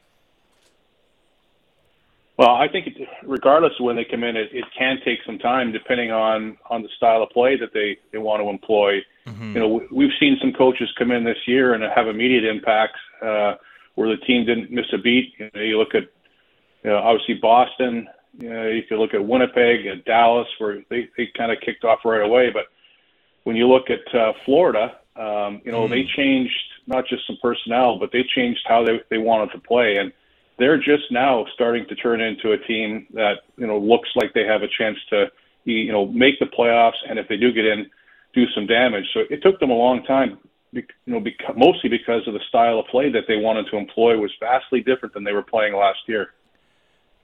Well, 2.37 2.49
I 2.49 2.67
think 2.67 2.87
it, 2.87 3.07
regardless 3.23 3.71
of 3.79 3.85
when 3.85 3.95
they 3.95 4.03
come 4.03 4.23
in, 4.23 4.35
it, 4.35 4.49
it 4.51 4.65
can 4.77 4.97
take 5.05 5.19
some 5.25 5.39
time 5.39 5.71
depending 5.71 6.11
on 6.11 6.57
on 6.69 6.81
the 6.81 6.89
style 6.97 7.23
of 7.23 7.29
play 7.29 7.55
that 7.57 7.73
they 7.73 7.97
they 8.11 8.17
want 8.17 8.43
to 8.43 8.49
employ. 8.49 9.01
You 9.53 9.59
know, 9.61 9.67
we- 9.67 9.87
we've 9.91 10.13
seen 10.19 10.37
some 10.41 10.51
coaches 10.53 10.91
come 10.97 11.11
in 11.11 11.23
this 11.23 11.37
year 11.47 11.73
and 11.73 11.83
have 11.83 12.07
immediate 12.07 12.43
impacts 12.43 12.99
uh, 13.21 13.55
where 13.95 14.09
the 14.09 14.17
team 14.17 14.45
didn't 14.45 14.69
miss 14.69 14.85
a 14.93 14.97
beat. 14.97 15.33
You, 15.39 15.49
know, 15.53 15.61
you 15.61 15.77
look 15.77 15.95
at 15.95 16.03
you 16.83 16.89
know, 16.91 16.97
obviously 16.97 17.35
Boston. 17.35 18.07
You 18.37 18.49
know, 18.49 18.67
you 18.67 18.83
could 18.83 18.99
look 18.99 19.13
at 19.13 19.25
Winnipeg 19.25 19.85
and 19.87 20.03
Dallas, 20.03 20.47
where 20.57 20.83
they 20.89 21.07
they 21.17 21.27
kind 21.37 21.51
of 21.53 21.59
kicked 21.61 21.85
off 21.85 21.99
right 22.03 22.21
away. 22.21 22.49
But 22.51 22.65
when 23.45 23.55
you 23.55 23.67
look 23.67 23.89
at 23.89 24.13
uh, 24.13 24.33
Florida, 24.43 24.97
um, 25.15 25.61
you 25.63 25.71
know, 25.71 25.87
they 25.87 26.03
changed 26.03 26.53
not 26.85 27.07
just 27.07 27.25
some 27.25 27.37
personnel, 27.41 27.97
but 27.97 28.11
they 28.11 28.23
changed 28.35 28.59
how 28.67 28.83
they 28.83 28.99
they 29.09 29.17
wanted 29.17 29.51
to 29.53 29.59
play 29.59 29.97
and 29.97 30.11
they're 30.57 30.77
just 30.77 31.11
now 31.11 31.45
starting 31.53 31.85
to 31.89 31.95
turn 31.95 32.21
into 32.21 32.51
a 32.51 32.57
team 32.57 33.07
that 33.13 33.39
you 33.57 33.67
know 33.67 33.77
looks 33.77 34.09
like 34.15 34.33
they 34.33 34.45
have 34.45 34.61
a 34.61 34.67
chance 34.67 34.97
to 35.09 35.25
you 35.65 35.91
know 35.91 36.05
make 36.07 36.39
the 36.39 36.45
playoffs, 36.45 36.99
and 37.09 37.19
if 37.19 37.27
they 37.27 37.37
do 37.37 37.51
get 37.51 37.65
in, 37.65 37.89
do 38.33 38.45
some 38.53 38.67
damage. 38.67 39.05
So 39.13 39.21
it 39.29 39.41
took 39.41 39.59
them 39.59 39.71
a 39.71 39.75
long 39.75 40.03
time, 40.03 40.37
you 40.71 40.83
know, 41.07 41.19
bec- 41.19 41.57
mostly 41.57 41.89
because 41.89 42.27
of 42.27 42.33
the 42.33 42.41
style 42.49 42.79
of 42.79 42.85
play 42.87 43.09
that 43.11 43.23
they 43.27 43.37
wanted 43.37 43.65
to 43.71 43.77
employ 43.77 44.17
was 44.17 44.31
vastly 44.39 44.81
different 44.81 45.13
than 45.13 45.23
they 45.23 45.31
were 45.31 45.43
playing 45.43 45.75
last 45.75 45.99
year. 46.07 46.33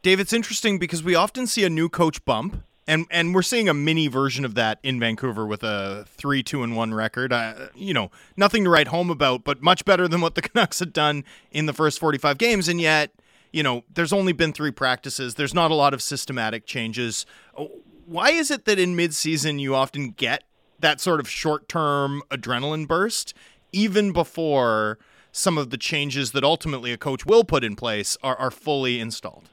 Dave, 0.02 0.20
it's 0.20 0.34
interesting 0.34 0.80
because 0.80 1.04
we 1.04 1.14
often 1.14 1.46
see 1.46 1.64
a 1.64 1.70
new 1.70 1.88
coach 1.88 2.24
bump, 2.26 2.64
and 2.88 3.06
and 3.12 3.36
we're 3.36 3.44
seeing 3.44 3.70
a 3.70 3.74
mini 3.74 4.08
version 4.08 4.46
of 4.46 4.56
that 4.56 4.80
in 4.82 5.00
Vancouver 5.00 5.46
with 5.46 5.64
a 5.64 6.06
three 6.08 6.42
two 6.42 6.64
and 6.64 6.76
one 6.76 6.94
record. 6.94 7.32
Uh, 7.32 7.68
you 7.76 7.94
know, 7.94 8.10
nothing 8.36 8.64
to 8.64 8.70
write 8.70 8.88
home 8.88 9.12
about, 9.12 9.44
but 9.44 9.62
much 9.62 9.86
better 9.86 10.08
than 10.08 10.22
what 10.22 10.34
the 10.34 10.42
Canucks 10.42 10.80
had 10.80 10.92
done 10.92 11.24
in 11.52 11.68
the 11.68 11.74
first 11.74 12.00
forty 12.00 12.18
five 12.18 12.38
games, 12.38 12.68
and 12.68 12.82
yet. 12.82 13.12
You 13.52 13.64
know, 13.64 13.84
there's 13.94 14.14
only 14.14 14.34
been 14.34 14.54
three 14.54 14.72
practices. 14.72 15.36
There's 15.36 15.54
not 15.54 15.72
a 15.72 15.76
lot 15.76 15.94
of 15.94 16.02
systematic 16.02 16.66
changes. 16.66 17.26
Oh, 17.58 17.72
why 18.06 18.32
is 18.32 18.52
it 18.52 18.66
that 18.66 18.80
in 18.80 18.96
midseason 18.96 19.60
you 19.60 19.76
often 19.76 20.12
get 20.12 20.44
that 20.80 21.00
sort 21.00 21.20
of 21.20 21.30
short 21.30 21.68
term 21.68 22.24
adrenaline 22.30 22.88
burst, 22.88 23.34
even 23.72 24.12
before 24.12 24.98
some 25.32 25.58
of 25.58 25.70
the 25.70 25.78
changes 25.78 26.32
that 26.32 26.44
ultimately 26.44 26.92
a 26.92 26.98
coach 26.98 27.26
will 27.26 27.44
put 27.44 27.64
in 27.64 27.76
place 27.76 28.18
are, 28.22 28.36
are 28.36 28.52
fully 28.52 29.00
installed? 29.00 29.50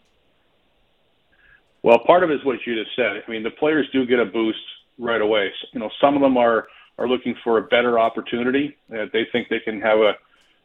Well, 1.83 1.99
part 2.05 2.25
of 2.25 2.31
it 2.31 2.35
is 2.35 2.45
what 2.45 2.59
you 2.67 2.75
just 2.75 2.95
said. 2.97 3.23
I 3.27 3.31
mean, 3.31 3.43
the 3.43 3.51
players 3.51 3.87
do 3.93 4.05
get 4.05 4.19
a 4.19 4.25
boost 4.25 4.59
right 4.99 5.21
away. 5.21 5.53
You 5.73 5.81
know, 5.81 5.91
some 6.01 6.17
of 6.17 6.23
them 6.23 6.37
are 6.37 6.67
are 6.99 7.09
looking 7.09 7.37
for 7.45 7.59
a 7.59 7.63
better 7.63 7.97
opportunity 7.97 8.77
that 8.89 9.11
they 9.13 9.25
think 9.31 9.49
they 9.49 9.61
can 9.61 9.81
have 9.81 9.99
a 10.01 10.15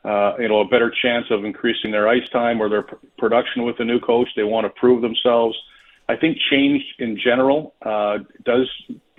uh, 0.05 0.33
you 0.39 0.47
know 0.47 0.61
a 0.61 0.67
better 0.67 0.91
chance 1.01 1.25
of 1.31 1.45
increasing 1.45 1.91
their 1.91 2.07
ice 2.07 2.27
time 2.31 2.61
or 2.61 2.69
their 2.69 2.83
pr- 2.83 2.95
production 3.17 3.63
with 3.63 3.77
the 3.77 3.85
new 3.85 3.99
coach. 3.99 4.27
They 4.35 4.43
want 4.43 4.65
to 4.65 4.79
prove 4.79 5.01
themselves. 5.01 5.57
I 6.09 6.15
think 6.15 6.37
change 6.51 6.81
in 6.99 7.17
general 7.23 7.73
uh, 7.85 8.19
does 8.45 8.69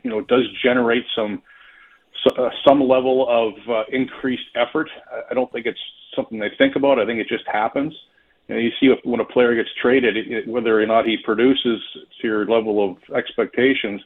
you 0.02 0.10
know 0.10 0.20
does 0.20 0.44
generate 0.62 1.04
some 1.16 1.42
so, 2.22 2.34
uh, 2.36 2.50
some 2.66 2.80
level 2.80 3.26
of 3.28 3.54
uh, 3.68 3.84
increased 3.90 4.44
effort. 4.54 4.88
I- 5.12 5.30
I 5.30 5.34
don't 5.34 5.50
think 5.52 5.66
it's 5.66 5.80
something 6.14 6.38
they 6.38 6.50
think 6.56 6.76
about. 6.76 6.98
I 6.98 7.06
think 7.06 7.20
it 7.20 7.28
just 7.28 7.44
happens. 7.46 7.92
you, 8.48 8.54
know, 8.54 8.60
you 8.60 8.70
see 8.80 8.86
if, 8.86 8.98
when 9.04 9.20
a 9.20 9.24
player 9.24 9.54
gets 9.54 9.70
traded, 9.80 10.16
it, 10.16 10.30
it, 10.30 10.48
whether 10.48 10.80
or 10.80 10.86
not 10.86 11.06
he 11.06 11.16
produces 11.24 11.80
to 12.20 12.26
your 12.26 12.46
level 12.46 12.88
of 12.88 13.16
expectations. 13.16 14.00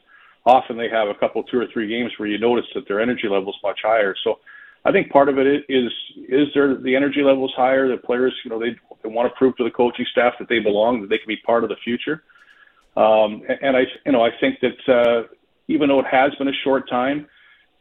Often 0.45 0.77
they 0.77 0.89
have 0.89 1.09
a 1.09 1.13
couple, 1.13 1.43
two 1.43 1.59
or 1.59 1.67
three 1.71 1.87
games 1.87 2.11
where 2.17 2.27
you 2.27 2.39
notice 2.39 2.65
that 2.73 2.87
their 2.87 2.99
energy 2.99 3.27
level 3.29 3.49
is 3.51 3.59
much 3.61 3.79
higher. 3.83 4.15
So 4.23 4.39
I 4.85 4.91
think 4.91 5.11
part 5.11 5.29
of 5.29 5.37
it 5.37 5.65
is 5.67 5.91
is 6.17 6.47
there 6.53 6.75
the 6.75 6.95
energy 6.95 7.21
levels 7.21 7.53
higher. 7.55 7.87
The 7.87 7.97
players, 7.97 8.33
you 8.43 8.49
know, 8.49 8.59
they 8.59 8.75
they 9.03 9.09
want 9.09 9.31
to 9.31 9.37
prove 9.37 9.55
to 9.57 9.63
the 9.63 9.71
coaching 9.71 10.05
staff 10.11 10.33
that 10.39 10.49
they 10.49 10.59
belong, 10.59 11.01
that 11.01 11.09
they 11.09 11.17
can 11.17 11.27
be 11.27 11.37
part 11.37 11.63
of 11.63 11.69
the 11.69 11.75
future. 11.83 12.23
Um, 12.95 13.43
and 13.61 13.77
I, 13.77 13.81
you 14.05 14.11
know, 14.11 14.23
I 14.23 14.29
think 14.39 14.59
that 14.61 14.93
uh, 14.93 15.27
even 15.67 15.89
though 15.89 15.99
it 15.99 16.07
has 16.11 16.33
been 16.35 16.47
a 16.47 16.59
short 16.63 16.89
time, 16.89 17.27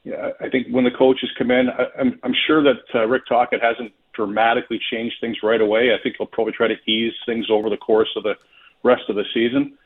yeah, 0.04 0.30
I 0.40 0.48
think 0.48 0.68
when 0.70 0.84
the 0.84 0.90
coaches 0.90 1.30
come 1.38 1.50
in, 1.50 1.68
I, 1.68 2.00
I'm 2.00 2.18
I'm 2.22 2.34
sure 2.46 2.62
that 2.62 2.82
uh, 2.94 3.06
Rick 3.06 3.26
Tocchet 3.28 3.60
hasn't 3.62 3.92
dramatically 4.14 4.80
changed 4.90 5.16
things 5.20 5.38
right 5.42 5.60
away. 5.60 5.94
I 5.94 6.02
think 6.02 6.16
he'll 6.18 6.26
probably 6.26 6.52
try 6.52 6.68
to 6.68 6.76
ease 6.90 7.14
things 7.26 7.46
over 7.50 7.70
the 7.70 7.76
course 7.76 8.08
of 8.16 8.24
the 8.24 8.34
rest 8.82 9.02
of 9.08 9.16
the 9.16 9.24
season. 9.32 9.78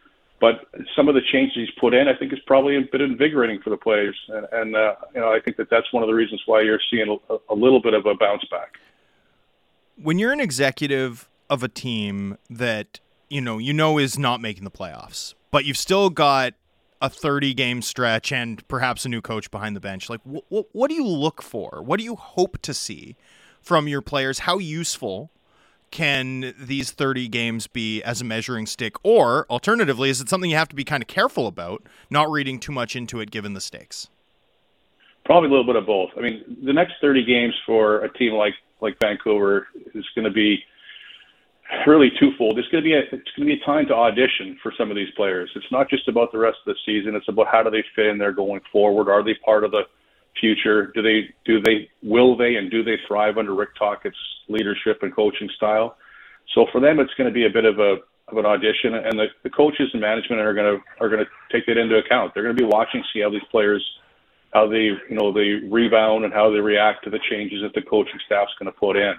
But 0.42 0.66
some 0.96 1.08
of 1.08 1.14
the 1.14 1.20
changes 1.32 1.54
he's 1.54 1.70
put 1.80 1.94
in, 1.94 2.08
I 2.08 2.16
think, 2.18 2.32
is 2.32 2.40
probably 2.48 2.76
a 2.76 2.80
bit 2.80 3.00
invigorating 3.00 3.60
for 3.62 3.70
the 3.70 3.76
players, 3.76 4.16
and, 4.26 4.44
and 4.50 4.74
uh, 4.74 4.96
you 5.14 5.20
know, 5.20 5.32
I 5.32 5.38
think 5.38 5.56
that 5.56 5.70
that's 5.70 5.86
one 5.92 6.02
of 6.02 6.08
the 6.08 6.14
reasons 6.14 6.42
why 6.46 6.62
you're 6.62 6.80
seeing 6.90 7.16
a, 7.30 7.36
a 7.48 7.54
little 7.54 7.80
bit 7.80 7.94
of 7.94 8.06
a 8.06 8.16
bounce 8.16 8.44
back. 8.50 8.72
When 9.96 10.18
you're 10.18 10.32
an 10.32 10.40
executive 10.40 11.28
of 11.48 11.62
a 11.62 11.68
team 11.68 12.38
that 12.50 12.98
you 13.30 13.40
know 13.40 13.58
you 13.58 13.72
know 13.72 13.98
is 13.98 14.18
not 14.18 14.40
making 14.40 14.64
the 14.64 14.70
playoffs, 14.72 15.34
but 15.52 15.64
you've 15.64 15.76
still 15.76 16.10
got 16.10 16.54
a 17.00 17.08
30 17.08 17.54
game 17.54 17.80
stretch 17.80 18.32
and 18.32 18.66
perhaps 18.66 19.04
a 19.04 19.08
new 19.08 19.20
coach 19.20 19.48
behind 19.48 19.76
the 19.76 19.80
bench. 19.80 20.10
Like, 20.10 20.22
wh- 20.24 20.42
wh- 20.52 20.74
what 20.74 20.88
do 20.88 20.96
you 20.96 21.06
look 21.06 21.40
for? 21.40 21.82
What 21.84 21.98
do 21.98 22.04
you 22.04 22.16
hope 22.16 22.58
to 22.62 22.74
see 22.74 23.14
from 23.60 23.86
your 23.86 24.02
players? 24.02 24.40
How 24.40 24.58
useful 24.58 25.30
can 25.92 26.54
these 26.58 26.90
30 26.90 27.28
games 27.28 27.68
be 27.68 28.02
as 28.02 28.20
a 28.20 28.24
measuring 28.24 28.66
stick? 28.66 28.96
Or 29.04 29.46
alternatively, 29.48 30.10
is 30.10 30.20
it 30.20 30.28
something 30.28 30.50
you 30.50 30.56
have 30.56 30.70
to 30.70 30.74
be 30.74 30.82
kind 30.82 31.02
of 31.02 31.06
careful 31.06 31.46
about, 31.46 31.84
not 32.10 32.28
reading 32.28 32.58
too 32.58 32.72
much 32.72 32.96
into 32.96 33.20
it 33.20 33.30
given 33.30 33.54
the 33.54 33.60
stakes? 33.60 34.08
Probably 35.24 35.48
a 35.48 35.50
little 35.50 35.66
bit 35.66 35.76
of 35.76 35.86
both. 35.86 36.10
I 36.16 36.20
mean, 36.20 36.42
the 36.64 36.72
next 36.72 36.94
30 37.00 37.24
games 37.24 37.54
for 37.64 38.02
a 38.04 38.12
team 38.14 38.32
like 38.32 38.54
like 38.80 38.96
Vancouver 39.00 39.68
is 39.94 40.04
going 40.16 40.24
to 40.24 40.32
be 40.32 40.58
really 41.86 42.10
twofold. 42.18 42.58
It's 42.58 42.68
going 42.68 42.82
to 42.82 42.88
be 42.88 42.94
a, 42.94 43.00
it's 43.00 43.30
going 43.36 43.48
to 43.48 43.54
be 43.56 43.60
a 43.60 43.64
time 43.64 43.86
to 43.86 43.94
audition 43.94 44.58
for 44.60 44.72
some 44.76 44.90
of 44.90 44.96
these 44.96 45.10
players. 45.16 45.50
It's 45.54 45.70
not 45.70 45.88
just 45.88 46.08
about 46.08 46.32
the 46.32 46.38
rest 46.38 46.58
of 46.66 46.74
the 46.74 46.78
season. 46.84 47.14
It's 47.14 47.28
about 47.28 47.46
how 47.46 47.62
do 47.62 47.70
they 47.70 47.84
fit 47.94 48.06
in 48.06 48.18
there 48.18 48.32
going 48.32 48.60
forward. 48.72 49.08
Are 49.08 49.22
they 49.22 49.34
part 49.44 49.62
of 49.62 49.70
the 49.70 49.82
future? 50.40 50.92
Do 50.94 51.02
they 51.02 51.34
do 51.44 51.60
they 51.60 51.88
will 52.02 52.36
they 52.36 52.56
and 52.56 52.70
do 52.70 52.82
they 52.82 52.96
thrive 53.06 53.38
under 53.38 53.54
Rick 53.54 53.70
Tocchet's 53.78 54.16
leadership 54.48 55.02
and 55.02 55.14
coaching 55.14 55.48
style? 55.56 55.96
So 56.54 56.66
for 56.72 56.80
them, 56.80 57.00
it's 57.00 57.14
going 57.14 57.28
to 57.28 57.34
be 57.34 57.46
a 57.46 57.50
bit 57.50 57.64
of 57.64 57.78
a 57.78 57.98
of 58.28 58.38
an 58.38 58.46
audition, 58.46 58.94
and 58.94 59.18
the, 59.18 59.26
the 59.42 59.50
coaches 59.50 59.90
and 59.92 60.00
management 60.00 60.40
are 60.40 60.54
going 60.54 60.76
to 60.76 61.02
are 61.02 61.08
going 61.08 61.24
to 61.24 61.30
take 61.50 61.66
that 61.66 61.76
into 61.76 61.96
account. 61.96 62.32
They're 62.34 62.42
going 62.42 62.56
to 62.56 62.62
be 62.62 62.68
watching, 62.68 63.02
see 63.12 63.20
how 63.20 63.30
these 63.30 63.42
players, 63.50 63.84
how 64.52 64.68
they 64.68 64.90
you 65.08 65.16
know 65.16 65.32
they 65.32 65.66
rebound 65.68 66.24
and 66.24 66.32
how 66.32 66.50
they 66.50 66.60
react 66.60 67.04
to 67.04 67.10
the 67.10 67.20
changes 67.30 67.62
that 67.62 67.74
the 67.74 67.82
coaching 67.82 68.18
staff's 68.26 68.52
going 68.58 68.72
to 68.72 68.78
put 68.78 68.96
in. 68.96 69.14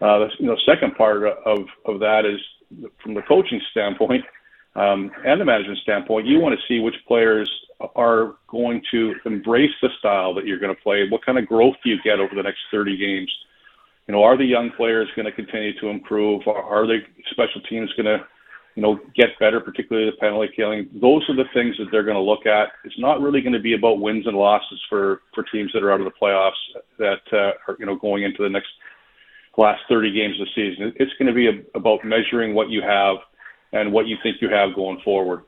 Uh, 0.00 0.18
the 0.18 0.28
you 0.38 0.46
know 0.46 0.56
second 0.66 0.96
part 0.96 1.24
of 1.24 1.58
of 1.86 2.00
that 2.00 2.24
is 2.24 2.40
from 3.02 3.14
the 3.14 3.22
coaching 3.22 3.60
standpoint 3.70 4.24
um, 4.76 5.10
and 5.26 5.40
the 5.40 5.44
management 5.44 5.78
standpoint, 5.78 6.26
you 6.26 6.38
want 6.38 6.58
to 6.58 6.66
see 6.68 6.80
which 6.80 6.94
players 7.08 7.50
are 7.94 8.34
going 8.48 8.82
to 8.90 9.14
embrace 9.24 9.70
the 9.82 9.88
style 9.98 10.34
that 10.34 10.46
you're 10.46 10.58
going 10.58 10.74
to 10.74 10.82
play. 10.82 11.08
What 11.08 11.24
kind 11.24 11.38
of 11.38 11.46
growth 11.46 11.76
do 11.82 11.90
you 11.90 11.96
get 12.02 12.20
over 12.20 12.34
the 12.34 12.42
next 12.42 12.60
30 12.70 12.96
games? 12.96 13.32
You 14.06 14.14
know, 14.14 14.22
are 14.22 14.36
the 14.36 14.44
young 14.44 14.70
players 14.76 15.08
going 15.14 15.26
to 15.26 15.32
continue 15.32 15.78
to 15.80 15.88
improve? 15.88 16.42
Are 16.46 16.86
the 16.86 16.98
special 17.30 17.60
teams 17.62 17.92
going 17.94 18.06
to, 18.06 18.24
you 18.74 18.82
know, 18.82 18.98
get 19.14 19.38
better, 19.38 19.60
particularly 19.60 20.10
the 20.10 20.16
penalty 20.16 20.52
killing? 20.54 20.88
Those 21.00 21.22
are 21.28 21.36
the 21.36 21.48
things 21.54 21.76
that 21.78 21.86
they're 21.90 22.04
going 22.04 22.16
to 22.16 22.22
look 22.22 22.44
at. 22.46 22.68
It's 22.84 22.98
not 22.98 23.20
really 23.20 23.40
going 23.40 23.52
to 23.52 23.60
be 23.60 23.74
about 23.74 24.00
wins 24.00 24.26
and 24.26 24.36
losses 24.36 24.80
for 24.88 25.22
for 25.34 25.44
teams 25.44 25.70
that 25.72 25.82
are 25.82 25.92
out 25.92 26.00
of 26.00 26.06
the 26.06 26.18
playoffs 26.20 26.60
that 26.98 27.22
uh, 27.32 27.52
are, 27.68 27.76
you 27.78 27.86
know, 27.86 27.96
going 27.96 28.24
into 28.24 28.42
the 28.42 28.48
next 28.48 28.70
last 29.56 29.82
30 29.88 30.12
games 30.12 30.40
of 30.40 30.46
the 30.46 30.52
season. 30.54 30.92
It's 30.96 31.12
going 31.18 31.28
to 31.28 31.34
be 31.34 31.46
a, 31.46 31.78
about 31.78 32.04
measuring 32.04 32.54
what 32.54 32.70
you 32.70 32.82
have 32.82 33.16
and 33.72 33.92
what 33.92 34.06
you 34.06 34.16
think 34.22 34.36
you 34.40 34.48
have 34.48 34.74
going 34.74 35.00
forward. 35.04 35.42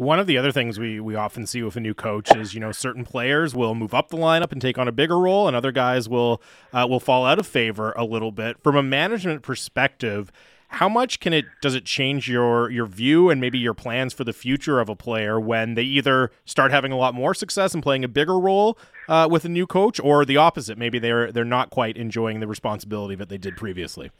One 0.00 0.18
of 0.18 0.26
the 0.26 0.38
other 0.38 0.50
things 0.50 0.78
we, 0.78 0.98
we 0.98 1.14
often 1.14 1.46
see 1.46 1.62
with 1.62 1.76
a 1.76 1.80
new 1.80 1.92
coach 1.92 2.34
is, 2.34 2.54
you 2.54 2.60
know, 2.60 2.72
certain 2.72 3.04
players 3.04 3.54
will 3.54 3.74
move 3.74 3.92
up 3.92 4.08
the 4.08 4.16
lineup 4.16 4.50
and 4.50 4.58
take 4.58 4.78
on 4.78 4.88
a 4.88 4.92
bigger 4.92 5.18
role, 5.18 5.46
and 5.46 5.54
other 5.54 5.72
guys 5.72 6.08
will 6.08 6.40
uh, 6.72 6.86
will 6.88 7.00
fall 7.00 7.26
out 7.26 7.38
of 7.38 7.46
favor 7.46 7.92
a 7.98 8.04
little 8.06 8.32
bit. 8.32 8.56
From 8.62 8.76
a 8.76 8.82
management 8.82 9.42
perspective, 9.42 10.32
how 10.68 10.88
much 10.88 11.20
can 11.20 11.34
it 11.34 11.44
does 11.60 11.74
it 11.74 11.84
change 11.84 12.30
your 12.30 12.70
your 12.70 12.86
view 12.86 13.28
and 13.28 13.42
maybe 13.42 13.58
your 13.58 13.74
plans 13.74 14.14
for 14.14 14.24
the 14.24 14.32
future 14.32 14.80
of 14.80 14.88
a 14.88 14.96
player 14.96 15.38
when 15.38 15.74
they 15.74 15.82
either 15.82 16.30
start 16.46 16.70
having 16.70 16.92
a 16.92 16.96
lot 16.96 17.12
more 17.12 17.34
success 17.34 17.74
and 17.74 17.82
playing 17.82 18.02
a 18.02 18.08
bigger 18.08 18.38
role 18.38 18.78
uh, 19.06 19.28
with 19.30 19.44
a 19.44 19.50
new 19.50 19.66
coach, 19.66 20.00
or 20.00 20.24
the 20.24 20.38
opposite? 20.38 20.78
Maybe 20.78 20.98
they're 20.98 21.30
they're 21.30 21.44
not 21.44 21.68
quite 21.68 21.98
enjoying 21.98 22.40
the 22.40 22.46
responsibility 22.46 23.16
that 23.16 23.28
they 23.28 23.36
did 23.36 23.54
previously. 23.54 24.10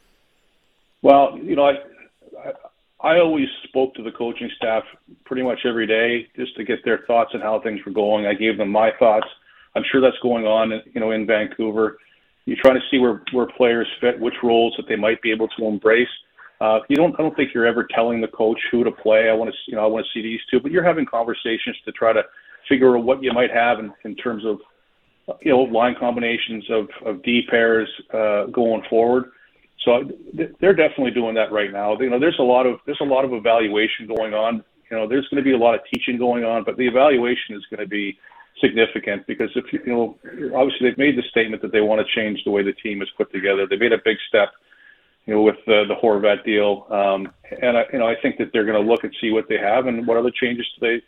Well, 1.01 1.39
you 1.41 1.55
know, 1.55 1.65
I, 1.65 1.73
I 3.03 3.19
always 3.19 3.47
spoke 3.63 3.95
to 3.95 4.03
the 4.03 4.11
coaching 4.11 4.49
staff 4.57 4.83
pretty 5.25 5.41
much 5.41 5.59
every 5.65 5.87
day 5.87 6.27
just 6.35 6.55
to 6.57 6.63
get 6.63 6.79
their 6.85 6.99
thoughts 7.07 7.31
on 7.33 7.41
how 7.41 7.59
things 7.61 7.79
were 7.85 7.91
going. 7.91 8.27
I 8.27 8.33
gave 8.33 8.57
them 8.57 8.69
my 8.69 8.91
thoughts. 8.99 9.27
I'm 9.75 9.83
sure 9.91 10.01
that's 10.01 10.17
going 10.21 10.45
on, 10.45 10.71
you 10.93 11.01
know, 11.01 11.11
in 11.11 11.25
Vancouver. 11.25 11.97
You're 12.45 12.57
trying 12.61 12.75
to 12.75 12.85
see 12.89 12.99
where 12.99 13.21
where 13.31 13.47
players 13.57 13.87
fit, 13.99 14.19
which 14.19 14.33
roles 14.43 14.73
that 14.77 14.87
they 14.87 14.95
might 14.95 15.21
be 15.21 15.31
able 15.31 15.47
to 15.47 15.65
embrace. 15.65 16.09
Uh, 16.59 16.79
you 16.89 16.95
don't. 16.95 17.13
I 17.17 17.23
don't 17.23 17.35
think 17.35 17.53
you're 17.53 17.65
ever 17.65 17.87
telling 17.93 18.21
the 18.21 18.27
coach 18.27 18.59
who 18.71 18.83
to 18.83 18.91
play. 18.91 19.29
I 19.29 19.33
want 19.33 19.51
to, 19.51 19.57
you 19.67 19.75
know, 19.75 19.83
I 19.83 19.87
want 19.87 20.05
to 20.05 20.11
see 20.13 20.21
these 20.21 20.39
two, 20.49 20.59
but 20.59 20.71
you're 20.71 20.83
having 20.83 21.05
conversations 21.05 21.77
to 21.85 21.91
try 21.91 22.13
to 22.13 22.23
figure 22.67 22.97
out 22.97 23.03
what 23.03 23.23
you 23.23 23.31
might 23.33 23.51
have 23.51 23.79
in, 23.79 23.91
in 24.03 24.15
terms 24.15 24.43
of, 24.45 24.59
you 25.41 25.51
know, 25.51 25.61
line 25.61 25.95
combinations 25.99 26.65
of 26.69 26.87
of 27.05 27.23
D 27.23 27.43
pairs 27.49 27.89
uh, 28.13 28.45
going 28.47 28.83
forward. 28.89 29.25
So 29.83 30.03
they're 30.33 30.75
definitely 30.75 31.11
doing 31.11 31.35
that 31.35 31.51
right 31.51 31.71
now. 31.71 31.97
You 31.99 32.09
know, 32.09 32.19
there's 32.19 32.37
a 32.39 32.43
lot 32.43 32.67
of 32.67 32.79
there's 32.85 33.01
a 33.01 33.05
lot 33.05 33.25
of 33.25 33.33
evaluation 33.33 34.07
going 34.07 34.33
on. 34.33 34.63
You 34.89 34.97
know, 34.97 35.07
there's 35.07 35.27
going 35.29 35.43
to 35.43 35.47
be 35.47 35.53
a 35.53 35.57
lot 35.57 35.73
of 35.73 35.81
teaching 35.91 36.17
going 36.17 36.43
on, 36.43 36.63
but 36.63 36.77
the 36.77 36.87
evaluation 36.87 37.55
is 37.55 37.65
going 37.69 37.79
to 37.79 37.87
be 37.87 38.17
significant 38.59 39.25
because 39.25 39.49
if 39.55 39.65
you 39.73 39.79
know, 39.85 40.17
obviously 40.55 40.89
they've 40.89 40.97
made 40.97 41.17
the 41.17 41.23
statement 41.31 41.61
that 41.61 41.71
they 41.71 41.81
want 41.81 42.05
to 42.05 42.13
change 42.13 42.43
the 42.43 42.51
way 42.51 42.61
the 42.61 42.73
team 42.73 43.01
is 43.01 43.09
put 43.17 43.31
together. 43.31 43.65
They 43.67 43.77
made 43.77 43.93
a 43.93 44.01
big 44.03 44.17
step, 44.27 44.51
you 45.25 45.33
know, 45.33 45.41
with 45.41 45.55
the, 45.65 45.85
the 45.87 45.95
Horvat 45.95 46.43
deal, 46.45 46.85
um, 46.91 47.31
and 47.61 47.77
I, 47.77 47.85
you 47.91 47.99
know, 47.99 48.07
I 48.07 48.15
think 48.21 48.37
that 48.37 48.51
they're 48.53 48.65
going 48.65 48.81
to 48.81 48.87
look 48.87 49.03
and 49.03 49.15
see 49.19 49.31
what 49.31 49.47
they 49.49 49.57
have 49.57 49.87
and 49.87 50.05
what 50.05 50.17
other 50.17 50.31
changes 50.31 50.67
they 50.79 51.01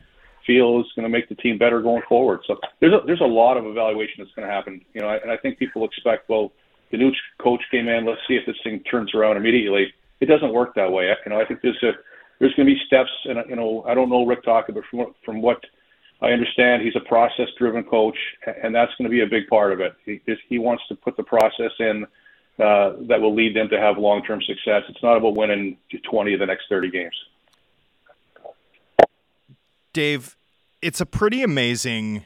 feel 0.48 0.80
is 0.80 0.88
going 0.96 1.04
to 1.04 1.10
make 1.10 1.30
the 1.30 1.36
team 1.36 1.58
better 1.58 1.82
going 1.82 2.02
forward. 2.08 2.40
So 2.48 2.58
there's 2.80 2.94
a, 2.94 3.06
there's 3.06 3.22
a 3.22 3.26
lot 3.26 3.58
of 3.58 3.66
evaluation 3.66 4.16
that's 4.20 4.32
going 4.36 4.48
to 4.48 4.54
happen. 4.54 4.82
You 4.94 5.02
know, 5.02 5.10
and 5.10 5.32
I 5.32 5.38
think 5.38 5.60
people 5.60 5.86
expect 5.86 6.30
well 6.30 6.52
the 6.94 7.00
new 7.00 7.12
coach 7.40 7.64
came 7.72 7.90
in. 7.90 8.06
Let's 8.06 8.22
see 8.28 8.36
if 8.36 8.46
this 8.46 8.56
thing 8.64 8.80
turns 8.82 9.16
around 9.16 9.36
immediately. 9.36 9.92
It 10.22 10.28
doesn't 10.28 10.54
work 10.54 10.76
that 10.76 10.92
way. 10.92 11.12
You 11.26 11.32
know, 11.32 11.42
I 11.42 11.46
think 11.46 11.62
there's 11.64 11.82
a 11.82 11.94
there's 12.40 12.54
going 12.54 12.68
to 12.68 12.74
be 12.74 12.80
steps, 12.86 13.10
and 13.26 13.40
you 13.50 13.56
know, 13.56 13.84
I 13.88 13.96
don't 13.96 14.10
know 14.10 14.26
Rick 14.28 14.44
Tocchet, 14.44 14.76
but 14.76 14.84
from 14.92 15.08
from 15.26 15.42
what 15.42 15.60
I 16.22 16.28
understand, 16.28 16.84
he's 16.84 16.96
a 16.96 17.00
process-driven 17.00 17.86
coach, 17.86 18.18
and 18.64 18.74
that's 18.76 18.92
going 18.96 19.06
to 19.06 19.10
be 19.10 19.22
a 19.22 19.26
big 19.26 19.48
part 19.48 19.74
of 19.74 19.80
it. 19.80 19.96
He 20.06 20.22
he 20.48 20.60
wants 20.60 20.84
to 20.90 20.96
put 20.96 21.18
the 21.18 21.24
process 21.24 21.72
in 21.80 22.06
uh, 22.60 22.94
that 23.08 23.20
will 23.20 23.34
lead 23.34 23.56
them 23.56 23.70
to 23.70 23.80
have 23.80 23.98
long-term 23.98 24.44
success. 24.44 24.84
It's 24.88 25.02
not 25.02 25.18
about 25.18 25.36
winning 25.36 25.78
20 26.10 26.36
of 26.36 26.40
the 26.40 26.46
next 26.46 26.66
30 26.70 26.92
games. 26.92 27.16
Dave, 29.94 30.36
it's 30.80 31.02
a 31.02 31.08
pretty 31.08 31.42
amazing 31.42 32.24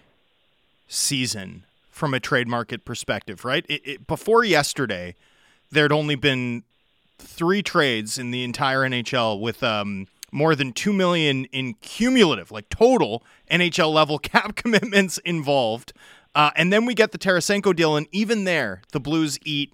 season 0.89 1.63
from 1.98 2.14
a 2.14 2.20
trade 2.20 2.48
market 2.48 2.86
perspective, 2.86 3.43
right? 3.43 3.66
It, 3.68 3.82
it, 3.86 4.08
before 4.08 4.43
yesterday, 4.43 5.16
there'd 5.72 5.91
only 5.91 6.16
been 6.16 6.64
three 7.18 7.64
trades 7.64 8.18
in 8.18 8.32
the 8.32 8.43
entire 8.43 8.82
NHL 8.82 9.41
with 9.41 9.64
um, 9.64 10.08
more 10.32 10.56
than 10.56 10.72
two 10.72 10.93
million 10.93 11.45
in 11.45 11.74
cumulative, 11.76 12.52
like 12.52 12.70
total 12.70 13.24
NHL 13.50 13.91
level 13.91 14.20
cap 14.20 14.56
commitments 14.56 15.18
involved. 15.20 15.93
Uh, 16.36 16.52
and 16.56 16.72
then 16.72 16.86
we 16.86 16.93
get 16.93 17.12
the 17.12 17.18
Tarasenko 17.18 17.76
deal, 17.76 17.95
and 17.95 18.08
even 18.12 18.43
there, 18.43 18.82
the 18.91 19.00
Blues 19.00 19.39
eat 19.43 19.74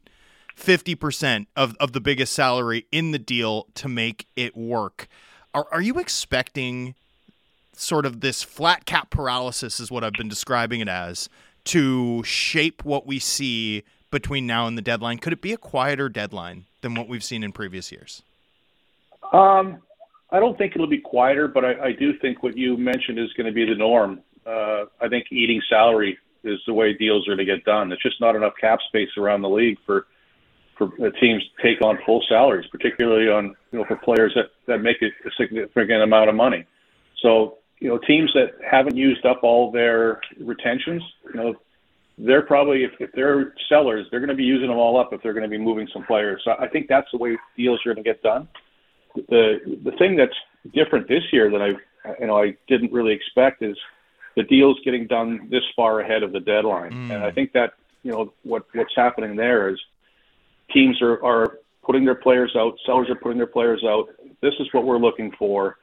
50% 0.57 1.47
of, 1.57 1.75
of 1.79 1.91
the 1.91 1.99
biggest 1.99 2.31
salary 2.31 2.85
in 2.91 3.11
the 3.11 3.19
deal 3.19 3.67
to 3.75 3.89
make 3.89 4.27
it 4.35 4.55
work. 4.55 5.07
Are, 5.53 5.67
are 5.71 5.81
you 5.81 5.99
expecting 5.99 6.95
sort 7.75 8.05
of 8.05 8.21
this 8.21 8.43
flat 8.43 8.85
cap 8.85 9.09
paralysis, 9.09 9.79
is 9.79 9.91
what 9.91 10.03
I've 10.03 10.13
been 10.13 10.29
describing 10.29 10.79
it 10.79 10.87
as, 10.87 11.27
to 11.65 12.23
shape 12.23 12.83
what 12.83 13.05
we 13.05 13.19
see 13.19 13.83
between 14.11 14.45
now 14.45 14.67
and 14.67 14.77
the 14.77 14.81
deadline? 14.81 15.17
Could 15.17 15.33
it 15.33 15.41
be 15.41 15.53
a 15.53 15.57
quieter 15.57 16.09
deadline 16.09 16.65
than 16.81 16.95
what 16.95 17.07
we've 17.07 17.23
seen 17.23 17.43
in 17.43 17.51
previous 17.51 17.91
years? 17.91 18.21
Um, 19.31 19.81
I 20.31 20.39
don't 20.39 20.57
think 20.57 20.73
it'll 20.75 20.87
be 20.87 20.99
quieter, 20.99 21.47
but 21.47 21.63
I, 21.65 21.87
I 21.87 21.91
do 21.91 22.17
think 22.19 22.43
what 22.43 22.57
you 22.57 22.77
mentioned 22.77 23.19
is 23.19 23.31
going 23.33 23.47
to 23.47 23.53
be 23.53 23.65
the 23.65 23.75
norm. 23.75 24.21
Uh, 24.45 24.85
I 25.01 25.07
think 25.09 25.27
eating 25.31 25.61
salary 25.69 26.17
is 26.43 26.59
the 26.67 26.73
way 26.73 26.93
deals 26.93 27.27
are 27.27 27.35
to 27.35 27.45
get 27.45 27.63
done. 27.63 27.89
There's 27.89 28.01
just 28.01 28.19
not 28.19 28.35
enough 28.35 28.53
cap 28.59 28.79
space 28.87 29.09
around 29.17 29.41
the 29.41 29.49
league 29.49 29.77
for 29.85 30.07
for 30.77 30.89
teams 31.21 31.43
to 31.43 31.61
take 31.61 31.83
on 31.83 31.99
full 32.03 32.23
salaries, 32.27 32.65
particularly 32.71 33.29
on 33.29 33.55
you 33.71 33.79
know 33.79 33.85
for 33.85 33.95
players 33.95 34.33
that 34.35 34.51
that 34.67 34.79
make 34.79 34.97
a 35.01 35.09
significant 35.37 36.01
amount 36.01 36.29
of 36.29 36.35
money. 36.35 36.65
So 37.21 37.59
you 37.79 37.89
know 37.89 37.97
teams 37.97 38.31
that 38.33 38.51
haven't 38.69 38.95
used 38.95 39.25
up 39.25 39.43
all 39.43 39.71
their 39.71 40.21
retentions, 40.39 41.03
you 41.33 41.39
know 41.39 41.55
they're 42.17 42.43
probably 42.43 42.83
if, 42.83 42.91
if 42.99 43.11
they're 43.13 43.53
sellers, 43.69 44.05
they're 44.11 44.19
going 44.19 44.29
to 44.29 44.35
be 44.35 44.43
using 44.43 44.67
them 44.67 44.77
all 44.77 44.99
up 44.99 45.13
if 45.13 45.21
they're 45.23 45.33
going 45.33 45.43
to 45.43 45.49
be 45.49 45.57
moving 45.57 45.87
some 45.91 46.03
players. 46.03 46.41
So 46.45 46.55
I 46.59 46.67
think 46.67 46.87
that's 46.87 47.07
the 47.11 47.17
way 47.17 47.37
deals 47.57 47.79
are 47.85 47.93
going 47.93 48.03
to 48.03 48.09
get 48.09 48.21
done. 48.21 48.47
The 49.15 49.79
the 49.83 49.91
thing 49.97 50.15
that's 50.15 50.35
different 50.73 51.07
this 51.07 51.23
year 51.31 51.49
that 51.51 51.61
I 51.61 52.13
you 52.19 52.27
know 52.27 52.37
I 52.37 52.55
didn't 52.67 52.91
really 52.91 53.13
expect 53.13 53.61
is 53.61 53.77
the 54.35 54.43
deals 54.43 54.79
getting 54.83 55.07
done 55.07 55.47
this 55.49 55.63
far 55.75 55.99
ahead 55.99 56.23
of 56.23 56.31
the 56.31 56.39
deadline, 56.39 56.91
mm. 56.91 57.13
and 57.13 57.23
I 57.23 57.31
think 57.31 57.53
that 57.53 57.73
you 58.03 58.11
know 58.11 58.33
what 58.43 58.65
what's 58.73 58.95
happening 58.95 59.35
there 59.35 59.69
is 59.69 59.79
teams 60.71 61.01
are 61.01 61.23
are 61.23 61.59
putting 61.83 62.05
their 62.05 62.15
players 62.15 62.55
out, 62.55 62.77
sellers 62.85 63.09
are 63.09 63.15
putting 63.15 63.37
their 63.37 63.47
players 63.47 63.83
out. 63.83 64.07
This 64.41 64.53
is 64.59 64.67
what 64.71 64.85
we're 64.85 64.97
looking 64.97 65.31
for, 65.37 65.77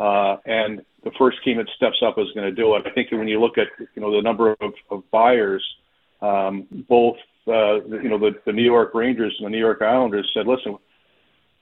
uh, 0.00 0.36
and 0.46 0.82
the 1.04 1.12
first 1.18 1.42
team 1.44 1.58
that 1.58 1.68
steps 1.76 1.98
up 2.04 2.18
is 2.18 2.26
going 2.34 2.46
to 2.46 2.52
do 2.52 2.74
it. 2.74 2.82
I 2.86 2.90
think 2.90 3.12
when 3.12 3.28
you 3.28 3.40
look 3.40 3.58
at 3.58 3.68
you 3.94 4.02
know 4.02 4.10
the 4.10 4.22
number 4.22 4.56
of, 4.60 4.72
of 4.90 5.08
buyers, 5.10 5.64
um, 6.20 6.66
both 6.88 7.16
uh, 7.46 7.84
you 7.84 8.08
know 8.08 8.18
the, 8.18 8.32
the 8.46 8.52
New 8.52 8.64
York 8.64 8.94
Rangers 8.94 9.34
and 9.38 9.46
the 9.46 9.50
New 9.50 9.58
York 9.58 9.82
Islanders 9.82 10.30
said, 10.34 10.46
listen, 10.46 10.76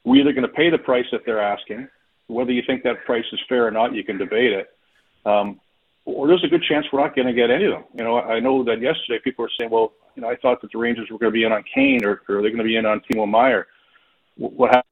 we're 0.04 0.20
either 0.20 0.32
going 0.32 0.46
to 0.46 0.54
pay 0.54 0.70
the 0.70 0.78
price 0.78 1.06
that 1.12 1.22
they're 1.26 1.42
asking, 1.42 1.88
whether 2.28 2.52
you 2.52 2.62
think 2.66 2.82
that 2.84 3.04
price 3.04 3.24
is 3.32 3.40
fair 3.48 3.66
or 3.66 3.70
not, 3.70 3.94
you 3.94 4.04
can 4.04 4.18
debate 4.18 4.52
it. 4.52 4.68
Um, 5.26 5.60
or 6.04 6.26
there's 6.26 6.44
a 6.44 6.48
good 6.48 6.62
chance 6.62 6.86
we're 6.90 7.00
not 7.00 7.14
going 7.14 7.26
to 7.26 7.34
get 7.34 7.50
any 7.50 7.66
of 7.66 7.72
them. 7.72 7.84
You 7.94 8.04
know, 8.04 8.18
I 8.18 8.40
know 8.40 8.64
that 8.64 8.80
yesterday 8.80 9.20
people 9.22 9.44
were 9.44 9.50
saying, 9.58 9.70
well, 9.70 9.92
you 10.14 10.22
know, 10.22 10.30
I 10.30 10.36
thought 10.36 10.62
that 10.62 10.72
the 10.72 10.78
Rangers 10.78 11.08
were 11.10 11.18
going 11.18 11.32
to 11.32 11.34
be 11.34 11.44
in 11.44 11.52
on 11.52 11.64
Kane 11.74 12.04
or, 12.04 12.22
or 12.28 12.40
they're 12.40 12.50
going 12.50 12.58
to 12.58 12.64
be 12.64 12.76
in 12.76 12.86
on 12.86 13.00
Timo 13.00 13.28
Meier. 13.28 13.66
What 14.36 14.68
happened? 14.68 14.84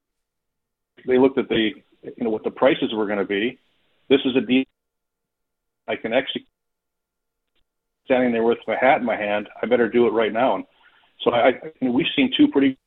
They 1.07 1.19
looked 1.19 1.39
at 1.39 1.49
the, 1.49 1.71
you 2.17 2.25
know, 2.25 2.31
what 2.31 2.45
the 2.45 2.51
prices 2.51 2.93
were 2.93 3.07
going 3.07 3.19
to 3.19 3.25
be. 3.25 3.59
This 4.09 4.21
is 4.25 4.37
a 4.37 4.41
deal 4.41 4.65
I 5.89 5.97
can 5.97 6.13
execute. 6.13 6.47
Standing 8.05 8.33
there 8.33 8.45
with 8.45 8.59
my 8.67 8.77
hat 8.81 9.01
in 9.01 9.05
my 9.05 9.17
hand, 9.17 9.49
I 9.61 9.67
better 9.67 9.89
do 9.89 10.07
it 10.07 10.11
right 10.11 10.33
now. 10.33 10.55
And 10.57 10.65
so 11.23 11.33
I, 11.33 11.49
you 11.81 11.89
know, 11.89 11.91
we've 11.91 12.07
seen 12.15 12.33
two 12.37 12.49
pretty 12.49 12.79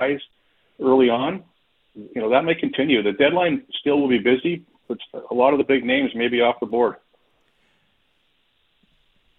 guys 0.00 0.20
early 0.80 1.10
on. 1.10 1.44
You 1.94 2.22
know 2.22 2.30
that 2.30 2.44
may 2.44 2.54
continue. 2.54 3.02
The 3.02 3.12
deadline 3.12 3.64
still 3.80 4.00
will 4.00 4.08
be 4.08 4.18
busy, 4.18 4.64
but 4.86 4.98
a 5.30 5.34
lot 5.34 5.52
of 5.52 5.58
the 5.58 5.64
big 5.64 5.84
names 5.84 6.12
may 6.14 6.28
be 6.28 6.40
off 6.40 6.60
the 6.60 6.66
board. 6.66 6.96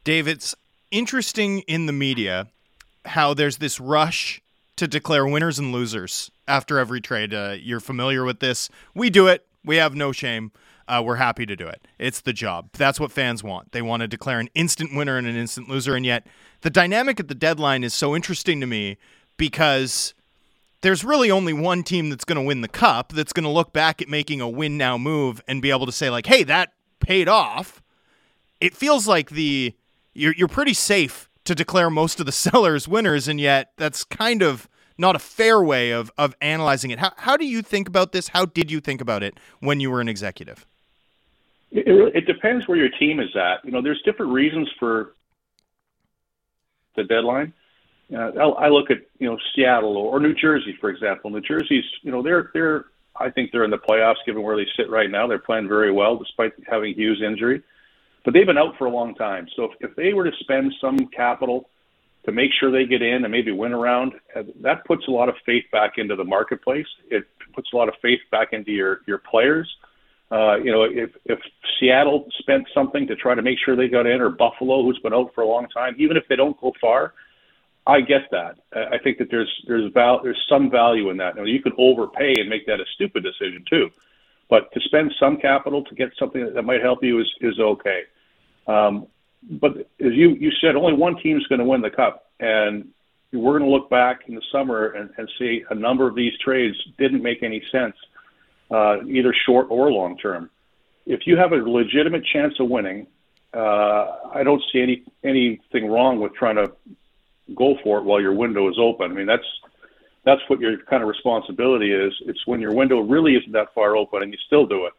Dave, 0.04 0.28
it's 0.28 0.56
interesting 0.92 1.60
in 1.62 1.86
the 1.86 1.94
media 1.94 2.48
how 3.06 3.34
there's 3.34 3.58
this 3.58 3.80
rush 3.80 4.42
to 4.80 4.88
declare 4.88 5.28
winners 5.28 5.60
and 5.60 5.72
losers 5.72 6.32
after 6.48 6.80
every 6.80 7.02
trade. 7.02 7.34
Uh, 7.34 7.56
you're 7.60 7.80
familiar 7.80 8.24
with 8.24 8.40
this. 8.40 8.70
We 8.94 9.10
do 9.10 9.28
it. 9.28 9.46
We 9.64 9.76
have 9.76 9.94
no 9.94 10.12
shame. 10.12 10.52
Uh, 10.88 11.04
we're 11.06 11.18
happy 11.18 11.46
to 11.46 11.56
do 11.56 11.68
it. 11.68 11.88
It's 12.00 12.22
the 12.22 12.34
job. 12.34 12.70
That's 12.74 13.00
what 13.00 13.12
fans 13.12 13.44
want. 13.44 13.74
They 13.74 13.82
want 13.82 14.02
to 14.02 14.08
declare 14.08 14.40
an 14.40 14.50
instant 14.56 14.96
winner 14.96 15.18
and 15.18 15.28
an 15.28 15.36
instant 15.36 15.70
loser. 15.70 15.96
And 15.96 16.06
yet, 16.06 16.26
the 16.62 16.70
dynamic 16.70 17.20
at 17.20 17.28
the 17.28 17.36
deadline 17.36 17.84
is 17.84 17.94
so 17.94 18.16
interesting 18.16 18.60
to 18.62 18.66
me 18.66 18.98
because 19.38 20.16
there's 20.82 21.04
really 21.04 21.30
only 21.30 21.54
one 21.54 21.84
team 21.84 22.10
that's 22.10 22.26
going 22.26 22.38
to 22.38 22.42
win 22.42 22.62
the 22.62 22.68
cup 22.68 23.12
that's 23.12 23.34
going 23.34 23.44
to 23.44 23.50
look 23.50 23.74
back 23.74 24.02
at 24.02 24.08
making 24.08 24.42
a 24.42 24.50
win 24.50 24.78
now 24.78 24.98
move 24.98 25.42
and 25.48 25.62
be 25.62 25.72
able 25.72 25.86
to 25.86 25.92
say 25.92 26.10
like 26.10 26.26
hey 26.26 26.44
that 26.44 26.74
paid 27.00 27.28
off 27.28 27.82
it 28.62 28.76
feels 28.76 29.08
like 29.08 29.32
the 29.32 29.74
you're, 30.14 30.34
you're 30.34 30.48
pretty 30.48 30.74
safe 30.74 31.29
to 31.46 31.56
declare 31.56 31.90
most 31.90 32.20
of 32.20 32.26
the 32.26 32.32
sellers 32.46 32.88
winners 32.88 33.28
and 33.28 33.40
yet 33.40 33.72
that's 33.78 34.04
kind 34.04 34.42
of 34.42 34.68
not 34.98 35.16
a 35.16 35.20
fair 35.20 35.64
way 35.64 35.92
of 35.92 36.12
of 36.18 36.36
analyzing 36.42 36.92
it. 36.92 37.00
How, 37.00 37.14
how 37.18 37.38
do 37.38 37.46
you 37.46 37.62
think 37.62 37.88
about 37.88 38.12
this? 38.12 38.28
How 38.28 38.46
did 38.46 38.70
you 38.70 38.80
think 38.82 39.02
about 39.02 39.24
it 39.24 39.40
when 39.62 39.80
you 39.80 39.90
were 39.90 40.02
an 40.02 40.10
executive? 40.10 40.66
It, 41.72 42.16
it, 42.16 42.26
depends 42.26 42.68
where 42.68 42.78
your 42.78 42.90
team 42.90 43.20
is 43.20 43.36
at. 43.36 43.64
You 43.64 43.72
know 43.72 43.82
there's 43.82 44.02
different 44.04 44.34
reasons 44.34 44.70
for 44.78 45.14
the 46.96 47.04
deadline. 47.04 47.54
Uh, 48.14 48.32
I 48.38 48.70
look 48.70 48.92
at 48.92 48.98
you 49.20 49.30
know 49.30 49.38
Seattle 49.56 49.96
or 49.96 50.20
New 50.20 50.34
Jersey, 50.34 50.76
for 50.82 50.90
example. 50.90 51.30
New 51.30 51.42
Jersey's 51.42 51.86
you 52.02 52.12
know 52.12 52.22
they're 52.22 52.50
they're 52.54 52.86
I 53.16 53.30
think 53.30 53.52
they're 53.52 53.64
in 53.64 53.72
the 53.72 53.78
playoffs 53.78 54.26
given 54.26 54.44
where 54.44 54.58
they 54.58 54.68
sit 54.76 54.90
right 54.90 55.10
now. 55.10 55.28
They're 55.28 55.40
playing 55.40 55.68
very 55.68 55.92
well 55.92 56.18
despite 56.18 56.54
having 56.68 56.94
Hughes 56.94 57.22
injury, 57.26 57.62
but 58.24 58.34
they've 58.34 58.46
been 58.46 58.58
out 58.58 58.78
for 58.78 58.86
a 58.86 58.92
long 58.92 59.16
time. 59.16 59.48
So 59.56 59.66
if, 59.66 59.72
if 59.80 59.96
they 59.96 60.14
were 60.14 60.26
to 60.26 60.36
spend 60.40 60.74
some 60.82 60.98
capital 61.08 61.70
to 62.26 62.32
make 62.32 62.52
sure 62.60 62.72
they 62.72 62.86
get 62.86 63.02
in 63.02 63.24
and 63.24 63.32
maybe 63.32 63.52
win 63.52 63.74
around, 63.74 64.14
uh, 64.36 64.44
that 64.62 64.86
puts 64.86 65.08
a 65.08 65.12
lot 65.12 65.30
of 65.30 65.36
faith 65.46 65.66
back 65.72 65.94
into 65.98 66.16
the 66.16 66.24
marketplace. 66.24 66.88
It 67.10 67.26
puts 67.54 67.70
a 67.74 67.78
lot 67.78 67.88
of 67.88 67.96
faith 68.02 68.20
back 68.32 68.50
into 68.52 68.72
your 68.72 69.02
your 69.08 69.20
players. 69.20 69.70
Uh, 70.32 70.58
you 70.58 70.72
know, 70.72 70.84
if 70.84 71.10
if 71.26 71.40
Seattle 71.80 72.28
spent 72.40 72.68
something 72.74 73.08
to 73.08 73.16
try 73.16 73.34
to 73.34 73.42
make 73.42 73.58
sure 73.64 73.76
they 73.76 73.88
got 73.88 74.06
in, 74.06 74.22
or 74.22 74.30
Buffalo, 74.30 74.84
who's 74.84 75.00
been 75.00 75.14
out 75.14 75.34
for 75.34 75.42
a 75.42 75.48
long 75.48 75.68
time, 75.70 75.96
even 75.98 76.18
if 76.18 76.24
they 76.28 76.36
don't 76.36 76.60
go 76.62 76.74
far, 76.80 77.14
I 77.88 78.02
get 78.02 78.30
that. 78.32 78.58
I 78.76 79.00
think 79.04 79.18
that 79.18 79.32
there's 79.32 79.52
there's 79.68 79.92
val- 79.94 80.22
there's 80.22 80.40
some 80.48 80.70
value 80.70 81.10
in 81.10 81.18
that. 81.18 81.36
Now 81.36 81.46
you 81.46 81.62
could 81.62 81.74
overpay 81.78 82.36
and 82.38 82.48
make 82.48 82.68
that 82.68 82.80
a 82.80 82.86
stupid 82.94 83.24
decision 83.24 83.66
too, 83.68 83.90
but 84.50 84.72
to 84.74 84.80
spend 84.82 85.14
some 85.20 85.38
capital 85.38 85.84
to 85.84 85.96
get 85.96 86.10
something 86.18 86.54
that 86.54 86.64
might 86.64 86.82
help 86.82 87.04
you 87.04 87.20
is 87.20 87.32
is 87.42 87.60
okay. 87.60 88.02
Um, 88.68 89.08
but 89.50 89.78
as 89.78 90.14
you 90.14 90.36
you 90.40 90.52
said, 90.62 90.76
only 90.76 90.94
one 90.94 91.18
team's 91.22 91.46
going 91.48 91.60
to 91.60 91.66
win 91.66 91.82
the 91.82 91.90
cup, 91.90 92.32
and 92.40 92.90
we're 93.32 93.58
going 93.58 93.70
to 93.70 93.76
look 93.76 93.90
back 93.90 94.22
in 94.28 94.36
the 94.36 94.42
summer 94.52 94.88
and, 94.88 95.10
and 95.18 95.30
see 95.38 95.64
a 95.70 95.76
number 95.76 96.08
of 96.08 96.16
these 96.16 96.34
trades 96.44 96.76
didn't 96.98 97.22
make 97.22 97.44
any 97.44 97.62
sense, 97.72 97.96
uh, 98.72 99.04
either 99.06 99.34
short 99.46 99.68
or 99.70 99.92
long 99.92 100.18
term. 100.18 100.50
If 101.06 101.22
you 101.26 101.38
have 101.38 101.52
a 101.52 101.58
legitimate 101.58 102.26
chance 102.26 102.54
of 102.60 102.70
winning, 102.70 103.08
uh, 103.54 104.06
I 104.34 104.44
don't 104.44 104.62
see 104.72 104.82
any 104.82 105.04
anything 105.24 105.90
wrong 105.90 106.20
with 106.20 106.34
trying 106.34 106.56
to 106.56 106.72
go 107.56 107.76
for 107.84 108.00
it 108.00 108.04
while 108.04 108.22
your 108.22 108.34
window 108.34 108.70
is 108.70 108.78
open. 108.80 109.12
I 109.12 109.14
mean, 109.14 109.26
that's 109.26 109.48
that's 110.26 110.42
what 110.48 110.60
your 110.60 110.78
kind 110.90 111.02
of 111.02 111.10
responsibility 111.10 111.92
is. 111.92 112.14
It's 112.26 112.46
when 112.46 112.60
your 112.60 112.74
window 112.74 113.00
really 113.00 113.36
isn't 113.36 113.52
that 113.54 113.74
far 113.74 113.96
open 113.96 114.24
and 114.24 114.32
you 114.32 114.40
still 114.46 114.66
do 114.66 114.86
it. 114.86 114.94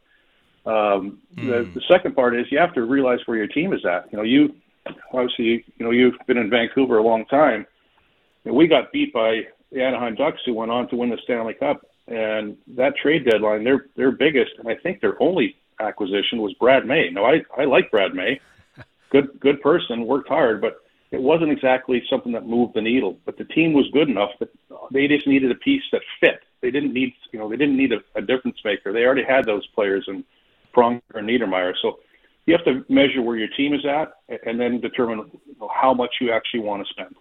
Um, 0.67 1.19
mm. 1.37 1.49
the, 1.49 1.65
hmm. 1.65 1.75
the 1.75 1.83
second 1.89 2.15
part 2.15 2.37
is 2.37 2.47
you 2.51 2.59
have 2.59 2.75
to 2.75 2.83
realize 2.83 3.21
where 3.27 3.37
your 3.37 3.47
team 3.47 3.73
is 3.73 3.85
at. 3.85 4.11
You 4.13 4.19
know, 4.19 4.25
you 4.25 4.55
obviously 5.13 5.65
you 5.77 5.85
know 5.85 5.91
you've 5.91 6.15
been 6.27 6.39
in 6.39 6.51
Vancouver 6.51 6.99
a 6.99 7.03
long 7.03 7.25
time. 7.27 7.67
And 8.45 8.55
we 8.55 8.67
got 8.67 8.93
beat 8.93 9.13
by 9.13 9.43
the 9.71 9.83
Anaheim 9.83 10.15
Ducks, 10.15 10.41
who 10.45 10.55
went 10.55 10.71
on 10.71 10.89
to 10.89 10.97
win 10.97 11.11
the 11.11 11.19
Stanley 11.25 11.55
Cup. 11.55 11.83
And 12.09 12.57
that 12.77 12.97
trade 12.97 13.25
deadline, 13.25 13.63
their 13.63 13.87
their 13.97 14.11
biggest, 14.11 14.53
and 14.59 14.69
I 14.69 14.75
think 14.75 15.01
their 15.01 15.23
only 15.23 15.57
acquisition 15.79 16.41
was 16.41 16.53
Brad 16.55 16.87
May. 16.87 17.11
Now 17.11 17.25
I 17.25 17.43
I 17.57 17.65
like 17.65 17.91
Brad 17.91 18.15
May, 18.15 18.41
good 19.11 19.39
good 19.39 19.61
person, 19.61 20.07
worked 20.07 20.29
hard, 20.29 20.61
but 20.61 20.79
it 21.11 21.21
wasn't 21.21 21.51
exactly 21.51 22.03
something 22.09 22.33
that 22.33 22.47
moved 22.47 22.75
the 22.75 22.81
needle, 22.81 23.19
but 23.25 23.37
the 23.37 23.45
team 23.45 23.73
was 23.73 23.89
good 23.93 24.09
enough 24.09 24.31
that 24.39 24.49
they 24.93 25.09
just 25.09 25.27
needed 25.27 25.51
a 25.51 25.57
piece 25.57 25.83
that 25.93 26.03
fit. 26.21 26.41
They 26.61 26.71
didn't 26.71 26.93
need, 26.93 27.13
you 27.33 27.39
know, 27.39 27.49
they 27.49 27.57
didn't 27.57 27.77
need 27.77 27.93
a, 27.93 27.99
a 28.15 28.23
difference 28.23 28.59
maker. 28.65 28.93
They 28.93 29.05
already 29.05 29.25
had 29.25 29.45
those 29.45 29.67
players 29.69 30.05
in 30.09 30.25
Pronger 30.75 31.01
and 31.15 31.29
Niedermayer. 31.29 31.73
So 31.83 31.99
you 32.47 32.57
have 32.57 32.65
to 32.65 32.85
measure 32.93 33.23
where 33.23 33.37
your 33.37 33.49
team 33.49 33.75
is 33.75 33.85
at 33.85 34.13
and 34.47 34.61
then 34.61 34.81
determine 34.81 35.31
how 35.73 35.95
much 35.95 36.17
you 36.21 36.33
actually 36.33 36.61
want 36.61 36.87
to 36.87 36.93
spend. 36.93 37.15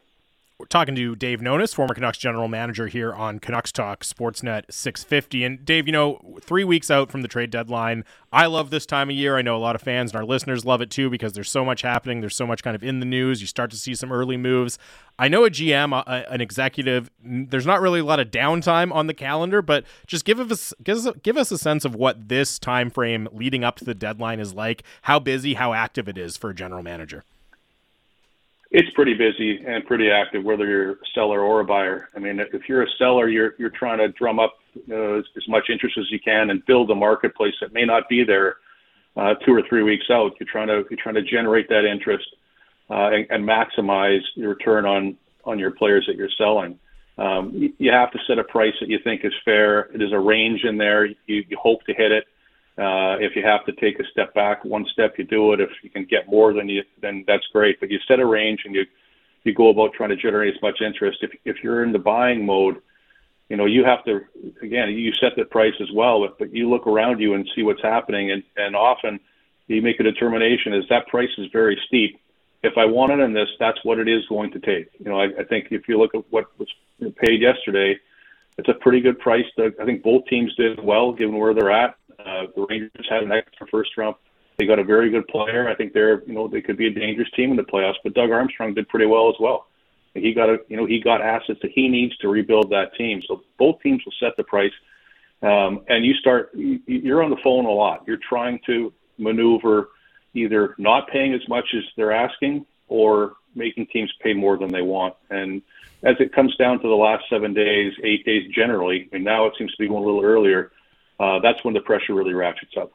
We're 0.60 0.66
talking 0.66 0.94
to 0.96 1.16
Dave 1.16 1.40
Nonis, 1.40 1.74
former 1.74 1.94
Canucks 1.94 2.18
general 2.18 2.50
manager 2.50 2.88
here 2.88 3.14
on 3.14 3.40
Canucks 3.40 3.72
Talk 3.72 4.04
Sportsnet 4.04 4.64
650. 4.70 5.46
And 5.46 5.64
Dave, 5.64 5.88
you 5.88 5.94
know, 5.94 6.38
three 6.42 6.66
weeks 6.66 6.92
out 6.92 7.10
from 7.10 7.22
the 7.22 7.30
trade 7.30 7.50
deadline, 7.50 8.04
I 8.34 8.46
love 8.48 8.70
this 8.70 8.86
time 8.86 9.10
of 9.10 9.16
year. 9.16 9.38
I 9.38 9.42
know 9.42 9.56
a 9.56 9.58
lot 9.58 9.76
of 9.76 9.82
fans 9.82 10.12
and 10.12 10.20
our 10.20 10.26
listeners 10.26 10.66
love 10.66 10.82
it 10.82 10.90
too 10.90 11.10
because 11.10 11.32
there's 11.32 11.50
so 11.50 11.64
much 11.64 11.82
happening. 11.82 12.20
There's 12.20 12.36
so 12.36 12.46
much 12.46 12.62
kind 12.62 12.76
of 12.76 12.84
in 12.84 13.00
the 13.00 13.06
news. 13.06 13.40
You 13.40 13.48
start 13.48 13.72
to 13.72 13.78
see 13.78 13.96
some 13.96 14.12
early 14.12 14.36
moves. 14.36 14.78
I 15.18 15.30
know 15.30 15.46
a 15.46 15.50
GM, 15.50 15.98
a, 15.98 16.30
an 16.30 16.42
executive, 16.42 17.10
there's 17.24 17.66
not 17.66 17.80
really 17.80 18.02
a 18.02 18.06
lot 18.06 18.20
of 18.20 18.30
downtime 18.30 18.92
on 18.94 19.08
the 19.08 19.14
calendar, 19.14 19.62
but 19.62 19.86
just 20.08 20.26
give 20.26 20.42
us 20.42 20.74
give 20.84 21.24
give 21.24 21.38
us 21.38 21.52
a 21.54 21.58
sense 21.58 21.86
of 21.86 21.96
what 21.96 22.28
this 22.28 22.60
time 22.60 22.90
frame 22.90 23.30
leading 23.32 23.64
up 23.64 23.78
to 23.78 23.86
the 23.86 23.96
deadline 23.96 24.42
is 24.42 24.54
like. 24.54 24.84
How 25.04 25.20
busy, 25.20 25.54
how 25.54 25.72
active 25.72 26.10
it 26.10 26.18
is 26.18 26.36
for 26.36 26.50
a 26.50 26.54
general 26.54 26.84
manager. 26.84 27.24
It's 28.72 28.90
pretty 28.94 29.16
busy 29.16 29.64
and 29.66 29.84
pretty 29.86 30.12
active, 30.12 30.44
whether 30.44 30.66
you're 30.68 30.92
a 30.92 30.96
seller 31.16 31.42
or 31.42 31.62
a 31.62 31.66
buyer. 31.66 32.10
I 32.16 32.20
mean, 32.20 32.40
if 32.40 32.70
you're 32.70 32.84
a 32.84 32.90
seller, 33.00 33.28
you're 33.28 33.56
you're 33.58 33.72
trying 33.72 33.98
to 33.98 34.10
drum 34.10 34.40
up 34.40 34.54
uh, 34.92 35.18
as, 35.18 35.26
as 35.36 35.48
much 35.48 35.70
interest 35.72 35.98
as 35.98 36.12
you 36.12 36.20
can 36.20 36.52
and 36.52 36.64
build 36.68 36.92
a 36.92 36.96
marketplace 36.96 37.56
that 37.62 37.74
may 37.74 37.84
not 37.84 38.08
be 38.08 38.24
there 38.24 38.58
uh, 39.18 39.34
two 39.46 39.54
or 39.54 39.64
three 39.68 39.82
weeks 39.82 40.06
out. 40.12 40.34
You're 40.40 40.50
trying 40.52 40.68
to 40.68 40.86
you're 40.90 41.00
trying 41.02 41.16
to 41.16 41.24
generate 41.24 41.68
that 41.70 41.84
interest 41.84 42.28
uh, 42.92 43.10
and, 43.12 43.26
and 43.32 43.44
maximize 43.48 44.22
your 44.36 44.50
return 44.50 44.86
on 44.86 45.18
on 45.46 45.58
your 45.58 45.72
players 45.72 46.06
that 46.08 46.16
you're 46.16 46.30
selling. 46.38 46.78
Um, 47.18 47.52
you, 47.54 47.74
you 47.80 47.92
have 47.92 48.12
to 48.12 48.20
set 48.28 48.38
a 48.38 48.44
price 48.44 48.74
that 48.80 48.90
you 48.90 49.00
think 49.04 49.26
is 49.26 49.34
fair. 49.44 49.90
It 49.94 50.02
is 50.02 50.14
a 50.14 50.20
range 50.20 50.64
in 50.64 50.78
there. 50.78 51.06
You, 51.06 51.16
you 51.28 51.58
hope 51.60 51.84
to 51.86 51.94
hit 51.94 52.12
it. 52.12 52.26
Uh, 52.80 53.18
if 53.20 53.36
you 53.36 53.44
have 53.44 53.66
to 53.66 53.74
take 53.74 54.00
a 54.00 54.06
step 54.10 54.34
back, 54.34 54.64
one 54.64 54.86
step 54.94 55.16
you 55.18 55.26
do 55.26 55.52
it. 55.52 55.60
If 55.60 55.70
you 55.84 55.90
can 55.90 56.06
get 56.06 56.30
more, 56.30 56.54
then 56.54 56.70
you 56.70 56.84
then 57.02 57.26
that's 57.28 57.46
great. 57.52 57.78
But 57.80 57.92
you 57.92 58.00
set 58.08 58.20
a 58.20 58.26
range 58.26 58.62
and 58.64 58.74
you 58.74 58.86
you 59.44 59.54
go 59.54 59.68
about 59.70 59.94
trying 59.94 60.10
to 60.10 60.16
generate 60.16 60.56
as 60.56 60.62
much 60.62 60.80
interest. 60.80 61.20
If 61.22 61.32
if 61.44 61.58
you're 61.62 61.84
in 61.84 61.92
the 61.92 62.00
buying 62.00 62.46
mode, 62.46 62.78
you 63.50 63.58
know 63.58 63.66
you 63.66 63.84
have 63.84 64.06
to 64.06 64.22
again 64.62 64.92
you 64.92 65.12
set 65.14 65.36
the 65.36 65.44
price 65.44 65.74
as 65.82 65.92
well, 65.94 66.22
but, 66.22 66.40
but 66.40 66.56
you 66.56 66.70
look 66.70 66.88
around 66.88 67.20
you 67.20 67.34
and 67.34 67.50
see 67.54 67.64
what's 67.64 67.82
happening, 67.82 68.32
and 68.32 68.44
and 68.56 68.78
often 68.78 69.20
you 69.68 69.82
make 69.82 70.00
a 70.00 70.04
determination 70.04 70.74
is 70.74 70.86
that 70.90 71.08
price 71.08 71.30
is 71.38 71.48
very 71.52 71.78
steep. 71.88 72.18
If 72.64 72.78
I 72.78 72.86
wanted 72.86 73.20
in 73.20 73.34
this, 73.34 73.50
that's 73.60 73.84
what 73.84 74.00
it 74.00 74.08
is 74.08 74.26
going 74.28 74.52
to 74.52 74.60
take. 74.60 74.90
You 75.00 75.12
know, 75.12 75.20
I, 75.20 75.26
I 75.40 75.44
think 75.44 75.68
if 75.72 75.88
you 75.90 75.98
look 75.98 76.16
at 76.16 76.24
what 76.30 76.46
was 76.58 76.70
paid 77.24 77.42
yesterday, 77.42 77.98
it's 78.58 78.70
a 78.70 78.74
pretty 78.74 79.02
good 79.02 79.20
price. 79.20 79.46
I 79.58 79.86
think 79.86 80.02
both 80.02 80.26
teams 80.26 80.56
did 80.56 80.82
well 80.82 81.12
given 81.12 81.38
where 81.38 81.54
they're 81.54 81.72
at. 81.72 81.96
Uh, 82.20 82.48
the 82.56 82.66
Rangers 82.70 83.08
had 83.10 83.24
an 83.24 83.32
extra 83.32 83.68
first 83.68 83.98
round. 83.98 84.16
They 84.58 84.66
got 84.66 84.80
a 84.80 84.84
very 84.84 85.10
good 85.10 85.28
player. 85.28 85.70
I 85.70 85.76
think 85.76 85.94
they're, 85.94 86.22
you 86.26 86.34
know, 86.34 86.48
they 86.48 86.62
could 86.62 86.78
be 86.78 86.88
a 86.88 86.92
dangerous 86.92 87.30
team 87.36 87.52
in 87.52 87.58
the 87.58 87.64
playoffs. 87.64 87.96
But 88.04 88.14
Doug 88.14 88.30
Armstrong 88.32 88.74
did 88.74 88.90
pretty 88.90 89.06
well 89.06 89.30
as 89.30 89.36
well. 89.40 89.68
He 90.14 90.34
got 90.34 90.50
a, 90.50 90.58
you 90.68 90.76
know, 90.76 90.86
he 90.86 91.00
got 91.00 91.22
assets 91.22 91.60
that 91.62 91.72
he 91.74 91.88
needs 91.88 92.18
to 92.18 92.28
rebuild 92.28 92.70
that 92.72 92.94
team. 92.96 93.22
So 93.28 93.44
both 93.58 93.82
teams 93.82 94.04
will 94.06 94.14
set 94.20 94.36
the 94.36 94.44
price. 94.44 94.74
Um, 95.42 95.82
and 95.88 96.06
you 96.06 96.14
start, 96.16 96.52
you're 96.54 97.24
on 97.24 97.30
the 97.30 97.38
phone 97.42 97.66
a 97.66 97.72
lot. 97.72 98.04
You're 98.06 98.20
trying 98.28 98.60
to 98.66 98.92
maneuver 99.18 99.90
either 100.34 100.76
not 100.78 101.08
paying 101.10 101.34
as 101.34 101.48
much 101.48 101.66
as 101.76 101.84
they're 101.96 102.12
asking 102.12 102.66
or 102.88 103.34
making 103.56 103.88
teams 103.88 104.12
pay 104.22 104.34
more 104.34 104.58
than 104.58 104.72
they 104.72 104.82
want. 104.82 105.16
And 105.30 105.62
as 106.04 106.16
it 106.20 106.34
comes 106.34 106.56
down 106.58 106.82
to 106.82 106.88
the 106.88 106.96
last 106.96 107.24
seven 107.30 107.54
days, 107.54 107.94
eight 108.04 108.26
days 108.26 108.52
generally, 108.54 109.10
and 109.14 109.24
now 109.24 109.46
it 109.46 109.54
seems 109.58 109.72
to 109.72 109.78
be 109.78 109.88
going 109.88 110.04
a 110.04 110.06
little 110.06 110.24
earlier, 110.24 110.72
uh, 111.20 111.40
that's 111.40 111.64
when 111.64 111.74
the 111.74 111.82
pressure 111.82 112.14
really 112.14 112.34
ratchets 112.34 112.74
up. 112.78 112.92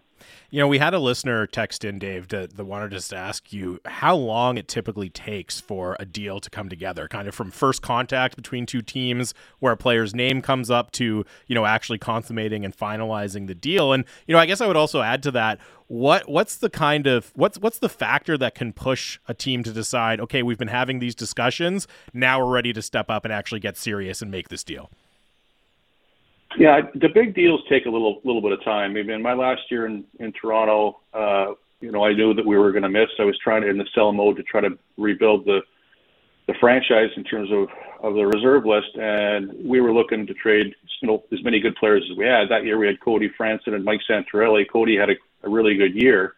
You 0.51 0.61
know, 0.61 0.69
we 0.69 0.79
had 0.79 0.95
a 0.95 1.01
listener 1.01 1.47
text 1.47 1.85
in, 1.85 1.99
Dave, 1.99 2.29
that, 2.29 2.57
that 2.57 2.65
wanted 2.65 2.95
us 2.95 3.09
to 3.09 3.17
ask 3.17 3.53
you 3.53 3.81
how 3.85 4.15
long 4.15 4.57
it 4.57 4.69
typically 4.69 5.11
takes 5.11 5.61
for 5.61 5.97
a 5.99 6.05
deal 6.05 6.39
to 6.39 6.49
come 6.49 6.69
together, 6.69 7.09
kind 7.09 7.27
of 7.27 7.35
from 7.35 7.51
first 7.51 7.83
contact 7.83 8.37
between 8.37 8.65
two 8.65 8.81
teams 8.81 9.35
where 9.59 9.73
a 9.73 9.77
player's 9.77 10.15
name 10.15 10.41
comes 10.41 10.71
up 10.71 10.93
to, 10.93 11.25
you 11.49 11.55
know, 11.55 11.67
actually 11.67 11.99
consummating 11.99 12.65
and 12.65 12.77
finalizing 12.77 13.49
the 13.49 13.55
deal. 13.55 13.93
And, 13.93 14.05
you 14.27 14.35
know, 14.35 14.39
I 14.39 14.47
guess 14.47 14.61
I 14.61 14.69
would 14.69 14.77
also 14.77 15.03
add 15.03 15.23
to 15.25 15.33
that, 15.33 15.59
what 15.89 16.29
what's 16.29 16.57
the 16.57 16.71
kind 16.71 17.07
of 17.07 17.31
what's 17.35 17.59
what's 17.59 17.79
the 17.79 17.91
factor 17.91 18.39
that 18.39 18.55
can 18.55 18.73
push 18.73 19.19
a 19.29 19.35
team 19.35 19.63
to 19.65 19.73
decide, 19.73 20.21
okay, 20.21 20.43
we've 20.43 20.59
been 20.59 20.69
having 20.69 20.99
these 20.99 21.15
discussions, 21.15 21.87
now 22.13 22.39
we're 22.39 22.53
ready 22.53 22.73
to 22.73 22.81
step 22.81 23.11
up 23.11 23.25
and 23.25 23.35
actually 23.35 23.61
get 23.61 23.77
serious 23.77 24.23
and 24.23 24.31
make 24.31 24.49
this 24.49 24.65
deal? 24.65 24.91
Yeah, 26.57 26.83
the 26.95 27.09
big 27.09 27.35
deals 27.35 27.61
take 27.69 27.87
a 27.87 27.91
little 27.91 28.21
little 28.25 28.43
bit 28.43 28.53
of 28.53 28.63
time. 28.63 28.97
I 28.97 29.03
mean, 29.03 29.23
my 29.23 29.35
last 29.35 29.63
year 29.71 29.87
in 29.87 30.05
in 30.21 30.33
Toronto, 30.33 31.01
uh, 31.13 31.55
you 31.81 31.91
know, 31.91 32.05
I 32.05 32.13
knew 32.13 32.35
that 32.35 32.47
we 32.47 32.57
were 32.57 32.73
going 32.73 32.85
to 32.85 32.89
miss. 32.89 33.09
I 33.19 33.25
was 33.25 33.39
trying 33.39 33.63
to 33.63 33.69
in 33.69 33.79
the 33.79 33.87
sell 33.95 34.13
mode 34.13 34.37
to 34.37 34.43
try 34.43 34.61
to 34.61 34.79
rebuild 34.97 35.45
the 35.45 35.61
the 36.47 36.55
franchise 36.61 37.11
in 37.17 37.25
terms 37.25 37.51
of 37.51 37.69
of 38.03 38.15
the 38.15 38.27
reserve 38.27 38.67
list, 38.67 38.95
and 38.97 39.53
we 39.65 39.81
were 39.81 39.93
looking 39.93 40.27
to 40.27 40.35
trade 40.35 40.75
you 41.01 41.09
know 41.09 41.25
as 41.33 41.43
many 41.43 41.59
good 41.59 41.75
players 41.77 42.07
as 42.11 42.17
we 42.17 42.27
had. 42.27 42.49
That 42.49 42.65
year 42.65 42.79
we 42.79 42.87
had 42.87 43.01
Cody 43.01 43.31
Franson 43.39 43.75
and 43.75 43.85
Mike 43.85 44.01
Santorelli. 44.09 44.65
Cody 44.71 44.97
had 44.97 45.11
a, 45.11 45.15
a 45.43 45.49
really 45.49 45.75
good 45.77 45.95
year, 45.95 46.35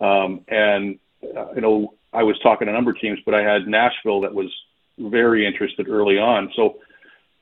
um, 0.00 0.44
and 0.48 0.98
uh, 1.36 1.52
you 1.54 1.60
know 1.60 1.94
I 2.12 2.22
was 2.22 2.38
talking 2.40 2.66
to 2.66 2.72
a 2.72 2.74
number 2.74 2.90
of 2.92 3.00
teams, 3.00 3.18
but 3.24 3.34
I 3.34 3.42
had 3.42 3.66
Nashville 3.66 4.20
that 4.20 4.34
was 4.34 4.52
very 4.98 5.46
interested 5.46 5.88
early 5.88 6.18
on. 6.18 6.52
So 6.54 6.78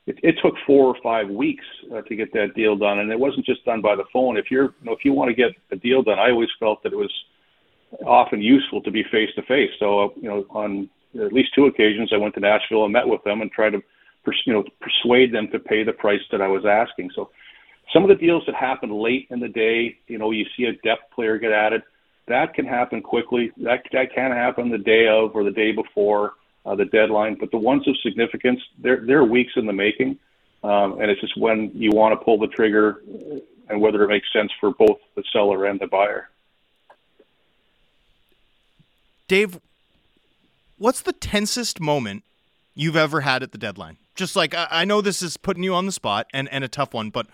it, 0.09 0.19
it 0.23 0.35
took 0.41 0.55
four 0.65 0.87
or 0.87 0.95
five 1.03 1.29
weeks 1.29 1.63
uh, 1.93 2.01
to 2.01 2.15
get 2.15 2.33
that 2.33 2.55
deal 2.55 2.75
done, 2.75 2.97
and 2.99 3.11
it 3.11 3.19
wasn't 3.19 3.45
just 3.45 3.63
done 3.63 3.79
by 3.79 3.95
the 3.95 4.05
phone. 4.11 4.37
If 4.37 4.45
you're, 4.49 4.73
you 4.81 4.85
know, 4.85 4.93
if 4.93 5.05
you 5.05 5.13
want 5.13 5.29
to 5.29 5.35
get 5.35 5.51
a 5.71 5.75
deal 5.75 6.01
done, 6.01 6.17
I 6.17 6.31
always 6.31 6.49
felt 6.59 6.81
that 6.81 6.93
it 6.93 6.95
was 6.95 7.13
often 8.05 8.41
useful 8.41 8.81
to 8.81 8.91
be 8.91 9.03
face 9.11 9.29
to 9.35 9.43
face. 9.43 9.69
So, 9.79 10.05
uh, 10.05 10.07
you 10.15 10.27
know, 10.27 10.45
on 10.49 10.89
at 11.13 11.31
least 11.31 11.49
two 11.53 11.65
occasions, 11.65 12.09
I 12.11 12.17
went 12.17 12.33
to 12.35 12.39
Nashville 12.39 12.85
and 12.85 12.93
met 12.93 13.07
with 13.07 13.23
them 13.23 13.41
and 13.41 13.51
tried 13.51 13.71
to, 13.71 13.83
pers- 14.25 14.41
you 14.45 14.53
know, 14.53 14.63
persuade 14.81 15.31
them 15.31 15.47
to 15.51 15.59
pay 15.59 15.83
the 15.83 15.93
price 15.93 16.21
that 16.31 16.41
I 16.41 16.47
was 16.47 16.65
asking. 16.65 17.11
So, 17.15 17.29
some 17.93 18.03
of 18.03 18.09
the 18.09 18.15
deals 18.15 18.43
that 18.47 18.55
happen 18.55 18.91
late 18.91 19.27
in 19.29 19.39
the 19.39 19.47
day, 19.47 19.97
you 20.07 20.17
know, 20.17 20.31
you 20.31 20.45
see 20.57 20.65
a 20.65 20.73
depth 20.87 21.11
player 21.13 21.37
get 21.37 21.51
added. 21.51 21.83
That 22.27 22.55
can 22.55 22.65
happen 22.65 23.01
quickly. 23.01 23.51
That 23.57 23.83
that 23.91 24.13
can 24.13 24.31
happen 24.31 24.69
the 24.69 24.77
day 24.79 25.07
of 25.07 25.35
or 25.35 25.43
the 25.43 25.51
day 25.51 25.71
before 25.71 26.33
uh, 26.65 26.75
the 26.75 26.85
deadline. 26.85 27.35
But 27.39 27.51
the 27.51 27.57
ones 27.57 27.87
of 27.87 27.95
significance, 28.01 28.59
they're 28.77 29.05
they're 29.05 29.23
weeks 29.23 29.53
in 29.55 29.65
the 29.65 29.73
making, 29.73 30.17
um, 30.63 30.99
and 30.99 31.09
it's 31.11 31.21
just 31.21 31.37
when 31.37 31.71
you 31.73 31.91
want 31.91 32.19
to 32.19 32.23
pull 32.23 32.37
the 32.37 32.47
trigger 32.47 33.01
and 33.69 33.79
whether 33.81 34.03
it 34.03 34.07
makes 34.07 34.31
sense 34.33 34.51
for 34.59 34.71
both 34.71 34.99
the 35.15 35.23
seller 35.31 35.65
and 35.65 35.79
the 35.79 35.87
buyer. 35.87 36.29
Dave, 39.27 39.59
what's 40.77 41.01
the 41.01 41.13
tensest 41.13 41.79
moment 41.79 42.23
you've 42.73 42.95
ever 42.95 43.21
had 43.21 43.43
at 43.43 43.51
the 43.51 43.59
deadline? 43.59 43.97
Just 44.15 44.35
like 44.35 44.55
I, 44.55 44.67
I 44.69 44.85
know 44.85 45.01
this 45.01 45.21
is 45.21 45.37
putting 45.37 45.63
you 45.63 45.73
on 45.75 45.85
the 45.85 45.91
spot 45.91 46.27
and, 46.33 46.49
and 46.51 46.63
a 46.63 46.67
tough 46.67 46.93
one, 46.93 47.09
but 47.09 47.27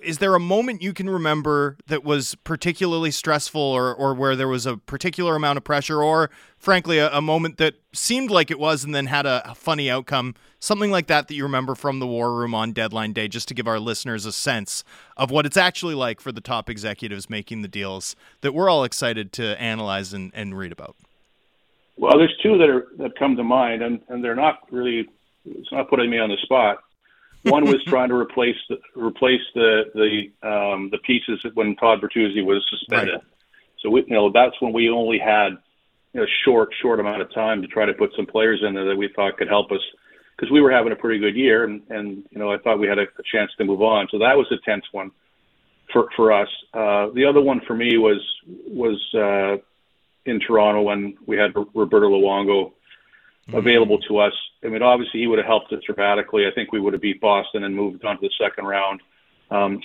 is 0.00 0.18
there 0.18 0.34
a 0.34 0.40
moment 0.40 0.82
you 0.82 0.92
can 0.92 1.10
remember 1.10 1.76
that 1.88 2.04
was 2.04 2.36
particularly 2.44 3.10
stressful 3.10 3.60
or, 3.60 3.92
or 3.92 4.14
where 4.14 4.36
there 4.36 4.46
was 4.46 4.66
a 4.66 4.76
particular 4.76 5.34
amount 5.34 5.56
of 5.56 5.64
pressure 5.64 6.02
or 6.02 6.30
frankly 6.56 6.98
a, 6.98 7.10
a 7.12 7.20
moment 7.20 7.58
that 7.58 7.74
seemed 7.92 8.30
like 8.30 8.50
it 8.50 8.58
was 8.58 8.84
and 8.84 8.94
then 8.94 9.06
had 9.06 9.26
a, 9.26 9.50
a, 9.50 9.54
funny 9.54 9.90
outcome? 9.90 10.34
Something 10.60 10.90
like 10.90 11.08
that 11.08 11.26
that 11.26 11.34
you 11.34 11.42
remember 11.42 11.74
from 11.74 11.98
the 11.98 12.06
war 12.06 12.34
room 12.34 12.54
on 12.54 12.72
deadline 12.72 13.12
day 13.12 13.26
just 13.26 13.48
to 13.48 13.54
give 13.54 13.66
our 13.66 13.80
listeners 13.80 14.26
a 14.26 14.32
sense 14.32 14.84
of 15.16 15.30
what 15.30 15.44
it's 15.44 15.56
actually 15.56 15.94
like 15.94 16.20
for 16.20 16.30
the 16.30 16.40
top 16.40 16.70
executives 16.70 17.28
making 17.28 17.62
the 17.62 17.68
deals 17.68 18.14
that 18.42 18.54
we're 18.54 18.70
all 18.70 18.84
excited 18.84 19.32
to 19.32 19.60
analyze 19.60 20.12
and, 20.12 20.30
and 20.34 20.56
read 20.56 20.70
about. 20.70 20.94
Well 21.96 22.16
there's 22.16 22.36
two 22.42 22.58
that 22.58 22.68
are 22.68 22.86
that 22.98 23.18
come 23.18 23.36
to 23.36 23.44
mind 23.44 23.82
and, 23.82 24.00
and 24.08 24.22
they're 24.22 24.36
not 24.36 24.60
really 24.70 25.08
it's 25.44 25.72
not 25.72 25.90
putting 25.90 26.10
me 26.10 26.18
on 26.18 26.30
the 26.30 26.38
spot 26.42 26.78
one 27.44 27.64
was 27.64 27.82
trying 27.84 28.08
to 28.08 28.14
replace 28.14 28.56
the, 28.68 28.78
replace 28.94 29.40
the 29.54 29.84
the 29.94 30.48
um, 30.48 30.90
the 30.90 30.98
pieces 30.98 31.44
when 31.54 31.76
Todd 31.76 32.00
Bertuzzi 32.00 32.44
was 32.44 32.64
suspended. 32.70 33.14
Right. 33.14 33.24
So 33.80 33.90
we, 33.90 34.04
you 34.06 34.14
know 34.14 34.30
that's 34.32 34.60
when 34.60 34.72
we 34.72 34.90
only 34.90 35.18
had 35.18 35.50
you 36.12 36.20
know, 36.20 36.22
a 36.24 36.30
short 36.44 36.70
short 36.80 37.00
amount 37.00 37.22
of 37.22 37.32
time 37.32 37.62
to 37.62 37.68
try 37.68 37.84
to 37.84 37.92
put 37.92 38.12
some 38.16 38.26
players 38.26 38.62
in 38.66 38.74
there 38.74 38.86
that 38.86 38.96
we 38.96 39.08
thought 39.14 39.36
could 39.36 39.48
help 39.48 39.70
us 39.72 39.80
because 40.36 40.50
we 40.50 40.60
were 40.60 40.70
having 40.70 40.92
a 40.92 40.96
pretty 40.96 41.18
good 41.18 41.36
year 41.36 41.64
and 41.64 41.82
and 41.90 42.24
you 42.30 42.38
know 42.38 42.52
I 42.52 42.58
thought 42.58 42.78
we 42.78 42.88
had 42.88 42.98
a, 42.98 43.02
a 43.02 43.22
chance 43.30 43.50
to 43.58 43.64
move 43.64 43.82
on. 43.82 44.08
So 44.10 44.18
that 44.18 44.36
was 44.36 44.46
a 44.50 44.56
tense 44.68 44.84
one 44.92 45.10
for 45.92 46.08
for 46.16 46.32
us. 46.32 46.48
Uh, 46.72 47.08
the 47.14 47.26
other 47.28 47.40
one 47.40 47.60
for 47.66 47.74
me 47.74 47.98
was 47.98 48.20
was 48.66 49.00
uh, 49.14 49.56
in 50.24 50.40
Toronto 50.40 50.82
when 50.82 51.16
we 51.26 51.36
had 51.36 51.52
Roberto 51.74 52.08
Luongo 52.08 52.72
mm-hmm. 53.48 53.56
available 53.56 53.98
to 54.08 54.18
us. 54.18 54.32
I 54.64 54.68
mean, 54.68 54.82
obviously 54.82 55.20
he 55.20 55.26
would 55.26 55.38
have 55.38 55.46
helped 55.46 55.72
us 55.72 55.82
dramatically. 55.86 56.46
I 56.46 56.54
think 56.54 56.72
we 56.72 56.80
would 56.80 56.92
have 56.92 57.02
beat 57.02 57.20
Boston 57.20 57.64
and 57.64 57.74
moved 57.74 58.04
on 58.04 58.16
to 58.16 58.20
the 58.20 58.30
second 58.38 58.66
round. 58.66 59.00
Um, 59.50 59.80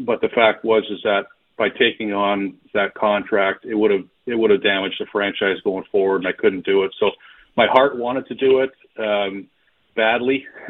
but 0.00 0.20
the 0.20 0.28
fact 0.28 0.64
was 0.64 0.84
is 0.90 1.00
that 1.04 1.26
by 1.56 1.68
taking 1.70 2.12
on 2.12 2.58
that 2.74 2.94
contract, 2.94 3.64
it 3.64 3.74
would 3.74 3.90
have 3.90 4.04
it 4.26 4.34
would 4.34 4.50
have 4.50 4.62
damaged 4.62 4.96
the 4.98 5.06
franchise 5.10 5.56
going 5.64 5.84
forward, 5.90 6.18
and 6.18 6.26
I 6.26 6.32
couldn't 6.32 6.66
do 6.66 6.82
it. 6.82 6.92
So 6.98 7.12
my 7.56 7.66
heart 7.66 7.96
wanted 7.96 8.26
to 8.26 8.34
do 8.34 8.60
it 8.60 8.70
um, 8.98 9.48
badly. 9.94 10.44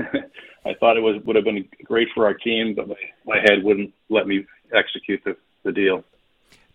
I 0.65 0.75
thought 0.75 0.97
it 0.97 1.01
was 1.01 1.23
would 1.25 1.37
have 1.37 1.45
been 1.45 1.69
great 1.85 2.09
for 2.15 2.27
our 2.27 2.35
team, 2.35 2.75
but 2.75 2.89
my, 2.89 2.97
my 3.25 3.39
head 3.39 3.63
wouldn't 3.63 3.93
let 4.11 4.27
me 4.27 4.45
execute 4.75 5.23
the, 5.25 5.37
the 5.65 5.73
deal. 5.73 6.05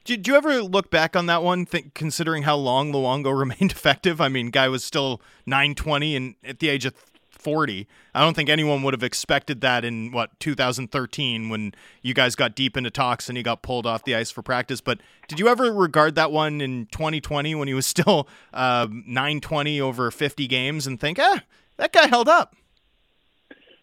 Did 0.04 0.28
you 0.28 0.36
ever 0.36 0.64
look 0.64 0.90
back 0.90 1.16
on 1.16 1.28
that 1.28 1.44
one, 1.44 1.66
think, 1.66 1.94
considering 1.94 2.44
how 2.44 2.56
long 2.56 2.92
Luongo 2.92 3.38
remained 3.38 3.72
effective? 3.72 4.20
I 4.20 4.30
mean, 4.30 4.50
guy 4.50 4.68
was 4.68 4.84
still 4.84 5.22
920 5.46 6.16
and 6.16 6.36
at 6.44 6.60
the 6.60 6.70
age 6.70 6.86
of 6.86 6.94
40. 7.42 7.88
I 8.14 8.22
don't 8.22 8.36
think 8.36 8.50
anyone 8.50 8.84
would 8.84 8.94
have 8.94 9.04
expected 9.04 9.62
that 9.62 9.84
in 9.84 10.12
what 10.12 10.40
2013 10.40 11.50
when 11.50 11.74
you 12.02 12.14
guys 12.14 12.36
got 12.36 12.56
deep 12.56 12.78
into 12.78 12.92
talks 12.92 13.30
and 13.30 13.38
he 13.38 13.44
got 13.44 13.64
pulled 13.64 13.86
off 13.86 14.04
the 14.04 14.16
ice 14.16 14.30
for 14.30 14.42
practice. 14.42 14.80
But 14.80 15.00
did 15.28 15.40
you 15.40 15.48
ever 15.48 15.74
regard 15.74 16.16
that 16.16 16.32
one 16.32 16.62
in 16.62 16.86
2020 16.92 17.56
when 17.56 17.68
he 17.68 17.74
was 17.74 17.86
still 17.88 18.28
uh, 18.54 18.88
920 18.90 19.82
over 19.82 20.12
50 20.12 20.48
games 20.48 20.88
and 20.88 21.00
think, 21.00 21.20
ah, 21.20 21.42
that 21.78 21.92
guy 21.92 22.08
held 22.08 22.30
up? 22.30 22.56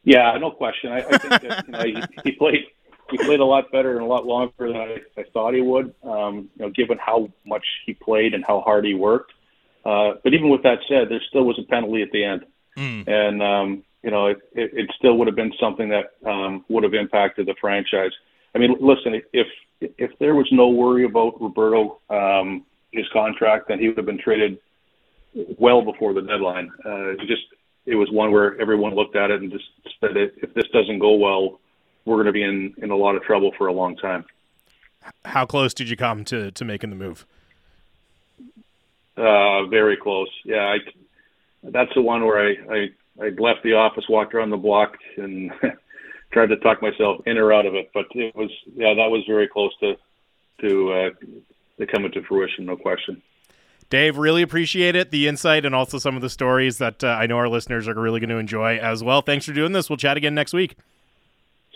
Yeah, 0.04 0.36
no 0.40 0.50
question. 0.52 0.92
I, 0.92 0.98
I 0.98 1.18
think 1.18 1.42
that 1.42 1.64
you 1.66 1.72
know, 1.72 1.82
he, 1.82 2.30
he 2.30 2.32
played 2.32 2.64
he 3.10 3.18
played 3.18 3.40
a 3.40 3.44
lot 3.44 3.70
better 3.72 3.92
and 3.92 4.02
a 4.02 4.06
lot 4.06 4.26
longer 4.26 4.52
than 4.58 4.76
I, 4.76 4.96
I 5.16 5.24
thought 5.32 5.54
he 5.54 5.60
would. 5.60 5.94
Um, 6.02 6.50
you 6.56 6.66
know, 6.66 6.70
given 6.70 6.98
how 6.98 7.30
much 7.46 7.64
he 7.86 7.94
played 7.94 8.34
and 8.34 8.44
how 8.46 8.60
hard 8.60 8.84
he 8.84 8.94
worked. 8.94 9.32
Uh, 9.84 10.14
but 10.22 10.34
even 10.34 10.50
with 10.50 10.62
that 10.62 10.78
said, 10.88 11.08
there 11.08 11.22
still 11.28 11.44
was 11.44 11.58
a 11.58 11.66
penalty 11.70 12.02
at 12.02 12.10
the 12.10 12.24
end, 12.24 12.44
mm. 12.76 13.08
and 13.08 13.42
um, 13.42 13.84
you 14.02 14.10
know, 14.10 14.26
it, 14.26 14.38
it, 14.52 14.70
it 14.74 14.90
still 14.98 15.16
would 15.16 15.26
have 15.26 15.36
been 15.36 15.52
something 15.60 15.88
that 15.88 16.12
um, 16.28 16.64
would 16.68 16.82
have 16.82 16.94
impacted 16.94 17.46
the 17.46 17.54
franchise. 17.60 18.10
I 18.54 18.58
mean, 18.58 18.76
listen, 18.80 19.20
if 19.32 19.46
if 19.80 20.10
there 20.18 20.34
was 20.34 20.48
no 20.50 20.68
worry 20.68 21.04
about 21.04 21.40
Roberto 21.40 22.00
um, 22.10 22.66
his 22.92 23.06
contract, 23.12 23.68
then 23.68 23.78
he 23.78 23.88
would 23.88 23.96
have 23.96 24.06
been 24.06 24.18
traded 24.18 24.58
well 25.58 25.82
before 25.82 26.12
the 26.12 26.22
deadline. 26.22 26.70
Uh, 26.84 27.12
just 27.26 27.42
it 27.86 27.94
was 27.94 28.10
one 28.10 28.32
where 28.32 28.60
everyone 28.60 28.94
looked 28.94 29.16
at 29.16 29.30
it 29.30 29.40
and 29.40 29.50
just 29.50 29.64
said, 30.00 30.16
if 30.16 30.52
this 30.54 30.66
doesn't 30.72 30.98
go 30.98 31.14
well, 31.14 31.60
we're 32.08 32.16
going 32.16 32.26
to 32.26 32.32
be 32.32 32.42
in, 32.42 32.74
in 32.78 32.90
a 32.90 32.96
lot 32.96 33.14
of 33.14 33.22
trouble 33.22 33.52
for 33.56 33.66
a 33.66 33.72
long 33.72 33.96
time. 33.96 34.24
How 35.24 35.46
close 35.46 35.74
did 35.74 35.88
you 35.88 35.96
come 35.96 36.24
to, 36.26 36.50
to 36.50 36.64
making 36.64 36.90
the 36.90 36.96
move? 36.96 37.26
Uh, 39.16 39.66
very 39.66 39.96
close. 39.96 40.28
Yeah, 40.44 40.76
I, 40.76 40.78
that's 41.62 41.92
the 41.94 42.02
one 42.02 42.24
where 42.24 42.38
I 42.38 42.54
I, 42.72 43.26
I 43.26 43.28
left 43.30 43.62
the 43.64 43.74
office, 43.74 44.04
walked 44.08 44.34
around 44.34 44.50
the 44.50 44.56
block, 44.56 44.96
and 45.16 45.50
tried 46.32 46.50
to 46.50 46.56
talk 46.56 46.80
myself 46.82 47.20
in 47.26 47.36
or 47.36 47.52
out 47.52 47.66
of 47.66 47.74
it. 47.74 47.90
But 47.92 48.06
it 48.12 48.34
was 48.36 48.50
yeah, 48.74 48.94
that 48.94 49.10
was 49.10 49.24
very 49.26 49.48
close 49.48 49.72
to 49.80 49.96
to 50.60 50.92
uh, 50.92 51.10
to 51.78 51.86
coming 51.86 52.12
to 52.12 52.22
fruition, 52.22 52.66
no 52.66 52.76
question. 52.76 53.22
Dave, 53.90 54.18
really 54.18 54.42
appreciate 54.42 54.94
it, 54.94 55.10
the 55.10 55.26
insight, 55.26 55.64
and 55.64 55.74
also 55.74 55.98
some 55.98 56.14
of 56.14 56.20
the 56.20 56.28
stories 56.28 56.78
that 56.78 57.02
uh, 57.02 57.08
I 57.08 57.26
know 57.26 57.38
our 57.38 57.48
listeners 57.48 57.88
are 57.88 57.94
really 57.94 58.20
going 58.20 58.28
to 58.28 58.36
enjoy 58.36 58.76
as 58.76 59.02
well. 59.02 59.22
Thanks 59.22 59.46
for 59.46 59.52
doing 59.52 59.72
this. 59.72 59.88
We'll 59.88 59.96
chat 59.96 60.18
again 60.18 60.34
next 60.34 60.52
week. 60.52 60.76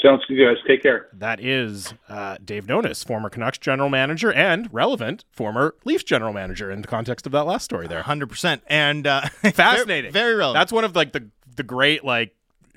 Sounds 0.02 0.22
good, 0.26 0.36
guys. 0.44 0.56
Take 0.66 0.82
care. 0.82 1.08
That 1.12 1.38
is 1.40 1.94
uh, 2.08 2.36
Dave 2.44 2.66
Nonis, 2.66 3.04
former 3.06 3.30
Canucks 3.30 3.58
general 3.58 3.88
manager 3.88 4.32
and 4.32 4.68
relevant 4.72 5.24
former 5.30 5.74
Leafs 5.84 6.02
general 6.04 6.32
manager 6.32 6.70
in 6.70 6.82
the 6.82 6.88
context 6.88 7.24
of 7.26 7.32
that 7.32 7.44
last 7.44 7.64
story 7.64 7.86
there. 7.86 8.02
100%. 8.02 8.60
And 8.66 9.06
uh, 9.06 9.20
Fascinating. 9.52 10.12
Very, 10.12 10.24
very 10.30 10.34
relevant. 10.34 10.60
That's 10.60 10.72
one 10.72 10.84
of 10.84 10.96
like 10.96 11.12
the 11.12 11.28
the 11.54 11.62
great 11.62 12.02
like 12.04 12.34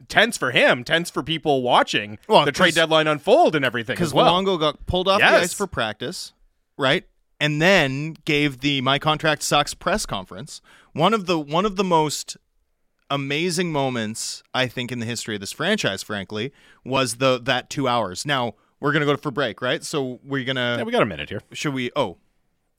tense 0.08 0.38
for 0.38 0.52
him, 0.52 0.84
tense 0.84 1.10
for 1.10 1.24
people 1.24 1.64
watching 1.64 2.20
Well, 2.28 2.46
the 2.46 2.52
trade 2.52 2.76
deadline 2.76 3.08
unfold 3.08 3.56
and 3.56 3.66
everything 3.66 3.96
because 3.96 4.10
as 4.10 4.14
well. 4.14 4.32
Luongo 4.32 4.60
got 4.60 4.86
pulled 4.86 5.08
off 5.08 5.20
Yes. 5.20 5.32
the 5.32 5.38
ice 5.44 5.54
for 5.54 5.66
practice, 5.66 6.34
right? 6.78 7.06
And 7.40 7.62
then 7.62 8.16
gave 8.26 8.60
the 8.60 8.82
"My 8.82 9.00
contract 9.00 9.44
sucks" 9.44 9.74
press 9.74 10.06
conference. 10.06 10.62
One 10.94 11.14
of 11.14 11.26
the 11.26 11.40
one 11.40 11.66
of 11.66 11.76
the 11.76 11.84
most 11.84 12.38
amazing 13.10 13.72
moments 13.72 14.44
I 14.54 14.68
think 14.68 14.92
in 14.92 15.00
the 15.00 15.06
history 15.06 15.36
of 15.36 15.42
this 15.42 15.52
franchise, 15.52 16.04
frankly, 16.04 16.52
was 16.84 17.16
the 17.18 17.40
that 17.44 17.70
two 17.70 17.88
hours. 17.88 18.26
Now 18.26 18.56
we're 18.80 18.92
gonna 18.94 19.06
go 19.06 19.16
for 19.18 19.32
break, 19.32 19.62
right? 19.62 19.84
So 19.84 20.20
we're 20.24 20.44
gonna 20.46 20.76
yeah, 20.80 20.84
we 20.84 20.92
got 20.92 21.02
a 21.02 21.06
minute 21.06 21.30
here. 21.30 21.42
should 21.54 21.74
we? 21.74 21.92
Oh, 21.96 22.18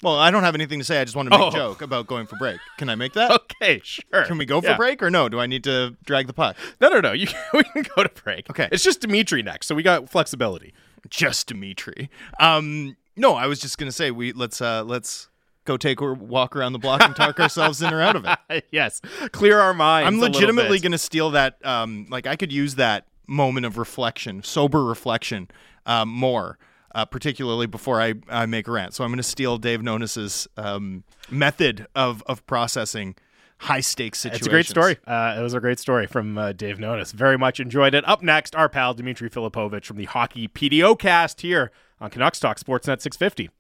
well, 0.02 0.16
I 0.18 0.30
don't 0.30 0.42
have 0.42 0.54
anything 0.54 0.78
to 0.78 0.84
say. 0.84 1.00
I 1.00 1.04
just 1.04 1.16
want 1.16 1.30
to 1.30 1.30
make 1.30 1.40
Oh. 1.40 1.48
a 1.48 1.52
joke 1.52 1.80
about 1.80 2.06
going 2.06 2.26
for 2.26 2.36
break. 2.36 2.58
Can 2.76 2.90
I 2.90 2.94
make 2.96 3.12
that? 3.14 3.30
Okay, 3.30 3.80
sure. 3.82 4.24
Can 4.24 4.36
we 4.36 4.44
go 4.44 4.60
for 4.60 4.68
Yeah. 4.68 4.76
break 4.76 5.02
or 5.02 5.10
no? 5.10 5.28
Do 5.30 5.40
I 5.40 5.46
need 5.46 5.64
to 5.64 5.96
drag 6.04 6.26
the 6.26 6.34
puck? 6.34 6.56
No, 6.80 6.88
no, 6.90 7.00
no. 7.00 7.12
You, 7.12 7.28
we 7.54 7.64
can 7.64 7.84
go 7.96 8.02
to 8.02 8.10
break. 8.22 8.50
Okay. 8.50 8.68
It's 8.70 8.84
just 8.84 9.00
Dimitri 9.00 9.42
next, 9.42 9.66
so 9.68 9.74
we 9.74 9.82
got 9.82 10.10
flexibility. 10.10 10.74
just 11.08 11.46
Dimitri. 11.46 12.10
Um, 12.38 12.96
no, 13.16 13.34
I 13.36 13.46
was 13.46 13.58
just 13.58 13.78
gonna 13.78 13.92
say 13.92 14.10
we 14.10 14.32
let's 14.32 14.60
uh 14.60 14.82
let's 14.84 15.28
go 15.66 15.76
take 15.76 16.00
a 16.00 16.14
walk 16.14 16.56
around 16.56 16.72
the 16.72 16.78
block 16.78 17.02
and 17.02 17.14
talk 17.14 17.38
ourselves 17.38 17.82
in 17.82 17.92
or 17.92 18.00
out 18.00 18.16
of 18.16 18.26
it. 18.48 18.66
yes, 18.70 19.00
clear 19.32 19.58
our 19.58 19.74
minds. 19.74 20.06
I'm 20.06 20.20
legitimately 20.20 20.78
gonna 20.78 20.98
steal 20.98 21.30
that. 21.32 21.64
Um, 21.64 22.06
like 22.10 22.26
I 22.26 22.36
could 22.36 22.52
use 22.52 22.76
that 22.76 23.06
moment 23.26 23.66
of 23.66 23.76
reflection, 23.76 24.42
sober 24.42 24.84
reflection, 24.84 25.48
um, 25.84 26.08
more. 26.08 26.58
Uh, 26.94 27.04
particularly 27.04 27.66
before 27.66 28.00
I, 28.00 28.14
I 28.26 28.46
make 28.46 28.66
a 28.66 28.70
rant, 28.70 28.94
so 28.94 29.04
I'm 29.04 29.10
going 29.10 29.18
to 29.18 29.22
steal 29.22 29.58
Dave 29.58 29.82
Nonis's 29.82 30.48
um, 30.56 31.04
method 31.28 31.86
of 31.94 32.22
of 32.26 32.46
processing 32.46 33.16
high 33.58 33.80
stakes 33.80 34.20
situations. 34.20 34.40
It's 34.40 34.46
a 34.46 34.50
great 34.50 34.66
story. 34.66 34.96
Uh, 35.06 35.36
it 35.38 35.42
was 35.42 35.54
a 35.54 35.60
great 35.60 35.78
story 35.78 36.06
from 36.06 36.38
uh, 36.38 36.52
Dave 36.52 36.78
Nonis. 36.78 37.12
Very 37.12 37.38
much 37.38 37.60
enjoyed 37.60 37.94
it. 37.94 38.06
Up 38.08 38.22
next, 38.22 38.54
our 38.54 38.68
pal 38.68 38.94
Dimitri 38.94 39.30
Filipovic 39.30 39.84
from 39.84 39.96
the 39.96 40.04
Hockey 40.04 40.48
PDOcast 40.48 41.40
here 41.40 41.70
on 42.00 42.10
Canucks 42.10 42.40
Talk 42.40 42.58
Sportsnet 42.58 43.00
650. 43.00 43.50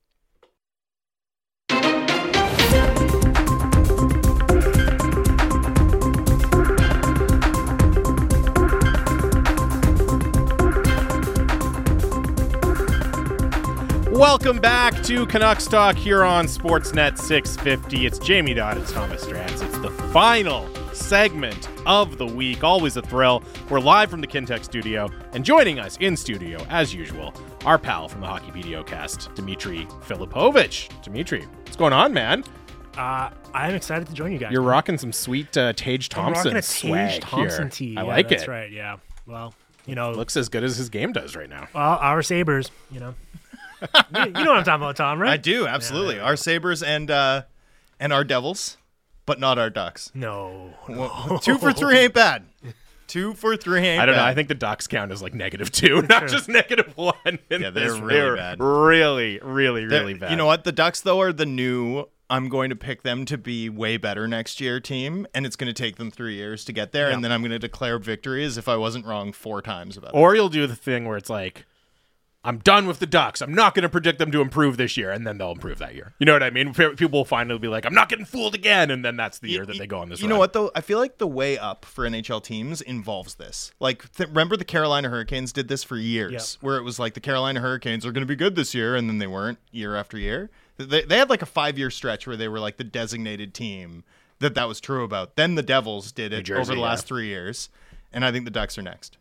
Welcome 14.16 14.60
back 14.60 15.02
to 15.02 15.26
Canucks 15.26 15.66
Talk 15.66 15.94
here 15.94 16.24
on 16.24 16.46
Sportsnet 16.46 17.18
650. 17.18 18.06
It's 18.06 18.18
Jamie 18.18 18.54
Dodd 18.54 18.78
it's 18.78 18.90
Thomas 18.90 19.26
Drance. 19.26 19.62
It's 19.62 19.76
the 19.76 19.90
final 20.10 20.66
segment 20.94 21.68
of 21.84 22.16
the 22.16 22.24
week. 22.24 22.64
Always 22.64 22.96
a 22.96 23.02
thrill. 23.02 23.42
We're 23.68 23.78
live 23.78 24.08
from 24.08 24.22
the 24.22 24.26
Kintec 24.26 24.64
studio, 24.64 25.10
and 25.34 25.44
joining 25.44 25.78
us 25.78 25.98
in 25.98 26.16
studio, 26.16 26.64
as 26.70 26.94
usual, 26.94 27.34
our 27.66 27.78
pal 27.78 28.08
from 28.08 28.22
the 28.22 28.26
Hockey 28.26 28.50
PDO 28.52 28.86
cast, 28.86 29.34
Dimitri 29.34 29.84
Filipovic. 30.06 31.02
Dimitri, 31.02 31.42
what's 31.42 31.76
going 31.76 31.92
on, 31.92 32.14
man? 32.14 32.42
Uh, 32.96 33.28
I'm 33.52 33.74
excited 33.74 34.08
to 34.08 34.14
join 34.14 34.32
you 34.32 34.38
guys. 34.38 34.50
You're 34.50 34.62
rocking 34.62 34.96
some 34.96 35.12
sweet 35.12 35.54
uh, 35.58 35.74
Tage 35.74 36.08
I'm 36.14 36.32
Thompson 36.32 36.44
rocking 36.46 36.56
a 36.56 36.62
swag 36.62 37.10
Tage 37.10 37.20
Thompson 37.20 37.62
here. 37.64 37.70
tee. 37.70 37.96
I 37.98 38.00
Yeah, 38.00 38.06
like 38.06 38.28
that's 38.30 38.44
it. 38.44 38.46
That's 38.46 38.48
right. 38.48 38.72
Yeah. 38.72 38.96
Well, 39.26 39.52
you 39.84 39.94
know, 39.94 40.12
Looks 40.12 40.38
as 40.38 40.48
good 40.48 40.64
as 40.64 40.78
his 40.78 40.88
game 40.88 41.12
does 41.12 41.36
right 41.36 41.50
now. 41.50 41.68
well, 41.74 41.98
our 42.00 42.22
Sabres. 42.22 42.70
You 42.90 43.00
know, 43.00 43.14
you, 43.82 44.24
you 44.24 44.30
know 44.32 44.50
what 44.52 44.58
I'm 44.58 44.64
talking 44.64 44.82
about, 44.82 44.96
Tom, 44.96 45.20
right? 45.20 45.32
I 45.32 45.36
do 45.36 45.66
absolutely. 45.66 46.18
Our 46.18 46.36
Sabres 46.36 46.82
and 46.82 47.10
uh, 47.10 47.42
and 48.00 48.12
our 48.12 48.24
Devils, 48.24 48.76
but 49.26 49.38
not 49.40 49.58
our 49.58 49.70
Ducks. 49.70 50.10
No. 50.14 50.74
Well, 50.88 51.38
two 51.42 51.58
for 51.58 51.72
three 51.72 51.98
ain't 51.98 52.14
bad. 52.14 52.44
Two 53.06 53.34
for 53.34 53.56
three 53.56 53.80
ain't 53.80 54.02
I 54.02 54.06
don't 54.06 54.16
know. 54.16 54.24
I 54.24 54.34
think 54.34 54.48
the 54.48 54.54
Ducks 54.54 54.86
count 54.86 55.12
as 55.12 55.22
like 55.22 55.34
negative 55.34 55.70
two, 55.70 56.02
not 56.08 56.28
just 56.28 56.48
negative 56.48 56.96
one. 56.96 57.14
in 57.24 57.62
Yeah, 57.62 57.70
they're 57.70 57.92
really 57.94 58.06
They're 58.14 58.36
bad. 58.36 58.60
Really, 58.60 59.38
really, 59.40 59.86
They're- 59.86 60.00
really 60.00 60.14
bad. 60.14 60.30
You 60.30 60.36
know 60.36 60.46
what? 60.46 60.64
The 60.64 60.72
Ducks 60.72 61.00
though 61.00 61.20
are 61.20 61.32
the 61.32 61.46
new. 61.46 62.06
I'm 62.28 62.48
going 62.48 62.70
to 62.70 62.76
pick 62.76 63.04
them 63.04 63.24
to 63.26 63.38
be 63.38 63.68
way 63.68 63.98
better 63.98 64.26
next 64.26 64.60
year 64.60 64.80
team, 64.80 65.28
and 65.32 65.46
it's 65.46 65.54
going 65.54 65.68
to 65.68 65.72
take 65.72 65.94
them 65.94 66.10
three 66.10 66.34
years 66.34 66.64
to 66.64 66.72
get 66.72 66.90
there, 66.90 67.08
and 67.08 67.22
then 67.22 67.30
I'm 67.30 67.40
going 67.40 67.52
to 67.52 67.58
declare 67.60 68.00
victory 68.00 68.44
as 68.44 68.58
if 68.58 68.68
I 68.68 68.74
wasn't 68.74 69.06
wrong 69.06 69.32
four 69.32 69.62
times 69.62 69.96
about 69.96 70.08
it. 70.12 70.16
Or 70.16 70.34
you'll 70.34 70.48
do 70.48 70.66
the 70.66 70.74
thing 70.74 71.04
where 71.06 71.16
it's 71.16 71.30
like, 71.30 71.66
I'm 72.46 72.58
done 72.58 72.86
with 72.86 73.00
the 73.00 73.06
Ducks. 73.06 73.42
I'm 73.42 73.52
not 73.52 73.74
going 73.74 73.82
to 73.82 73.88
predict 73.88 74.18
them 74.20 74.30
to 74.30 74.40
improve 74.40 74.76
this 74.76 74.96
year, 74.96 75.10
and 75.10 75.26
then 75.26 75.36
they'll 75.36 75.50
improve 75.50 75.78
that 75.80 75.94
year. 75.96 76.14
You 76.18 76.26
know 76.26 76.32
what 76.32 76.42
I 76.44 76.50
mean? 76.50 76.72
People 76.72 77.18
will 77.18 77.24
finally 77.24 77.58
be 77.58 77.66
like, 77.68 77.84
I'm 77.84 77.92
not 77.92 78.08
getting 78.08 78.24
fooled 78.24 78.54
again, 78.54 78.90
and 78.90 79.04
then 79.04 79.16
that's 79.16 79.40
the 79.40 79.50
year 79.50 79.66
that 79.66 79.76
they 79.78 79.86
go 79.86 79.98
on 79.98 80.08
this. 80.08 80.22
You 80.22 80.28
know 80.28 80.38
what 80.38 80.52
though? 80.52 80.70
I 80.74 80.80
feel 80.80 80.98
like 80.98 81.18
the 81.18 81.26
way 81.26 81.58
up 81.58 81.84
for 81.84 82.08
NHL 82.08 82.42
teams 82.42 82.80
involves 82.80 83.34
this. 83.34 83.72
Like, 83.80 84.12
th- 84.12 84.28
remember 84.28 84.56
the 84.56 84.64
Carolina 84.64 85.08
Hurricanes 85.08 85.52
did 85.52 85.66
this 85.68 85.82
for 85.82 85.96
years, 85.96 86.32
Yep. 86.32 86.62
where 86.64 86.76
it 86.76 86.82
was 86.82 86.98
like 86.98 87.14
the 87.14 87.20
Carolina 87.20 87.60
Hurricanes 87.60 88.06
are 88.06 88.12
going 88.12 88.22
to 88.22 88.26
be 88.28 88.36
good 88.36 88.54
this 88.54 88.74
year, 88.74 88.94
and 88.94 89.08
then 89.08 89.18
they 89.18 89.26
weren't 89.26 89.58
year 89.72 89.96
after 89.96 90.16
year. 90.16 90.48
They, 90.76 91.02
they 91.02 91.18
had 91.18 91.28
like 91.28 91.42
a 91.42 91.46
five 91.46 91.76
year 91.78 91.90
stretch 91.90 92.26
where 92.26 92.36
they 92.36 92.48
were 92.48 92.60
like 92.60 92.76
the 92.76 92.84
designated 92.84 93.54
team 93.54 94.04
that 94.38 94.54
that 94.54 94.68
was 94.68 94.80
true 94.80 95.02
about. 95.02 95.36
Then 95.36 95.54
the 95.56 95.62
Devils 95.62 96.12
did 96.12 96.32
it 96.32 96.42
Jersey, 96.42 96.60
over 96.60 96.72
the 96.74 96.78
yeah. 96.78 96.84
last 96.84 97.06
three 97.06 97.26
years, 97.26 97.70
and 98.12 98.24
I 98.24 98.30
think 98.30 98.44
the 98.44 98.50
Ducks 98.50 98.78
are 98.78 98.82
next. 98.82 99.16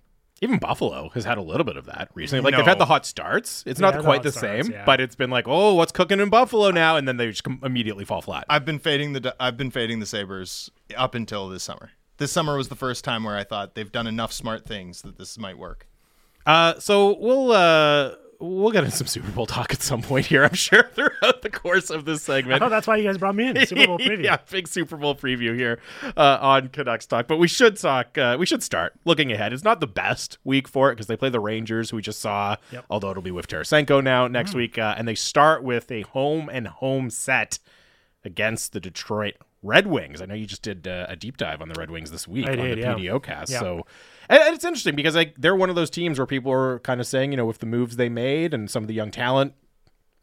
Even 0.46 0.60
Buffalo 0.60 1.10
has 1.10 1.26
had 1.26 1.38
a 1.38 1.42
little 1.42 1.64
bit 1.66 1.76
of 1.78 1.86
that 1.88 2.10
recently. 2.14 2.44
Like 2.44 2.56
they've 2.58 2.66
had 2.66 2.80
the 2.80 2.86
hot 2.86 3.06
starts. 3.06 3.64
It's 3.66 3.80
Yeah, 3.80 3.90
not 3.92 4.02
quite 4.04 4.18
hot 4.18 4.24
the 4.24 4.32
starts, 4.32 4.68
same, 4.68 4.74
yeah. 4.74 4.86
but 4.86 5.02
it's 5.02 5.16
been 5.16 5.30
like, 5.30 5.46
oh, 5.48 5.74
what's 5.74 5.92
cooking 5.92 6.20
in 6.20 6.30
Buffalo 6.30 6.72
now? 6.72 6.96
And 6.96 7.08
then 7.08 7.18
they 7.18 7.30
just 7.30 7.46
immediately 7.64 8.06
fall 8.06 8.22
flat. 8.22 8.46
I've 8.50 8.64
been 8.66 8.80
fading 8.80 9.14
the 9.14 9.36
I've 9.40 9.58
been 9.58 9.72
fading 9.72 10.00
the 10.00 10.06
Sabres 10.06 10.70
up 10.96 11.16
until 11.16 11.50
this 11.50 11.64
summer. 11.64 11.92
This 12.18 12.32
summer 12.32 12.56
was 12.56 12.70
the 12.70 12.76
first 12.76 13.04
time 13.04 13.24
where 13.26 13.36
I 13.36 13.44
thought 13.44 13.76
they've 13.76 13.92
done 13.92 14.08
enough 14.08 14.32
smart 14.32 14.66
things 14.66 15.02
that 15.02 15.18
this 15.18 15.38
might 15.38 15.58
work. 15.58 15.88
Uh, 16.46 16.80
so 16.80 17.18
we'll 17.20 17.52
uh, 17.52 18.12
we'll 18.40 18.72
get 18.72 18.84
into 18.84 18.96
some 18.96 19.08
Super 19.08 19.32
Bowl 19.32 19.46
talk 19.46 19.74
at 19.74 19.82
some 19.82 20.02
point 20.02 20.26
here. 20.26 20.44
I'm 20.44 20.54
sure 20.54 20.84
throughout 20.94 21.42
the 21.42 21.50
course 21.50 21.90
of 21.90 22.06
this 22.06 22.24
segment. 22.24 22.62
Oh, 22.62 22.70
that's 22.70 22.88
why 22.88 22.98
you 22.98 23.04
guys 23.04 23.18
brought 23.18 23.36
me 23.36 23.48
in. 23.48 23.66
Super 23.66 23.88
Bowl 23.88 24.00
preview. 24.00 24.24
yeah, 24.24 24.38
big 24.50 24.68
Super 24.68 24.98
Bowl 24.98 25.16
preview 25.16 25.56
here 25.56 25.80
uh, 26.18 26.38
on 26.42 26.70
Canucks 26.70 27.06
Talk. 27.06 27.28
But 27.28 27.38
we 27.38 27.48
should 27.48 27.78
talk. 27.78 28.18
Uh, 28.18 28.38
we 28.40 28.46
should 28.46 28.64
start 28.64 28.94
looking 29.06 29.32
ahead. 29.32 29.54
It's 29.54 29.64
not 29.64 29.80
the 29.80 29.88
best 29.88 30.38
week 30.44 30.68
for 30.68 30.90
it 30.92 30.96
because 30.96 31.08
they 31.08 31.18
play 31.18 31.30
the 31.30 31.40
Rangers, 31.40 31.90
who 31.90 31.98
we 31.98 32.02
just 32.02 32.20
saw. 32.20 32.56
Yep. 32.72 32.86
Although 32.90 33.12
it'll 33.12 33.24
be 33.24 33.32
with 33.32 33.48
Tarasenko 33.48 34.04
now 34.04 34.28
next 34.28 34.54
week, 34.54 34.78
uh, 34.78 34.96
and 34.98 35.08
they 35.08 35.16
start 35.16 35.64
with 35.64 35.92
a 35.92 36.02
home 36.02 36.50
and 36.52 36.68
home 36.68 37.10
set 37.10 37.60
against 38.24 38.74
the 38.74 38.80
Detroit 38.80 39.36
Red 39.62 39.88
Wings. 39.88 40.22
I 40.22 40.26
know 40.26 40.36
you 40.36 40.46
just 40.46 40.62
did 40.62 40.88
uh, 40.88 41.06
a 41.10 41.16
deep 41.16 41.38
dive 41.38 41.62
on 41.62 41.70
the 41.70 41.76
Red 41.76 41.92
Wings 41.92 42.12
this 42.12 42.28
week 42.28 42.48
I 42.48 42.52
on 42.52 42.58
did, 42.58 42.78
the 42.78 42.82
yeah. 42.82 42.94
PDOcast. 42.94 43.50
Yeah. 43.50 43.60
So. 43.60 43.86
And 44.30 44.54
it's 44.56 44.66
interesting 44.66 44.96
because 44.96 45.16
like 45.16 45.36
they're 45.38 45.56
one 45.56 45.70
of 45.70 45.76
those 45.76 45.90
teams 45.90 46.18
where 46.18 46.26
people 46.26 46.52
are 46.52 46.80
kind 46.80 47.00
of 47.00 47.08
saying, 47.08 47.32
you 47.32 47.38
know, 47.38 47.46
with 47.46 47.60
the 47.60 47.66
moves 47.66 47.96
they 47.96 48.10
made 48.10 48.54
and 48.54 48.70
some 48.70 48.84
of 48.84 48.88
the 48.88 48.94
young 48.94 49.12
talent 49.12 49.54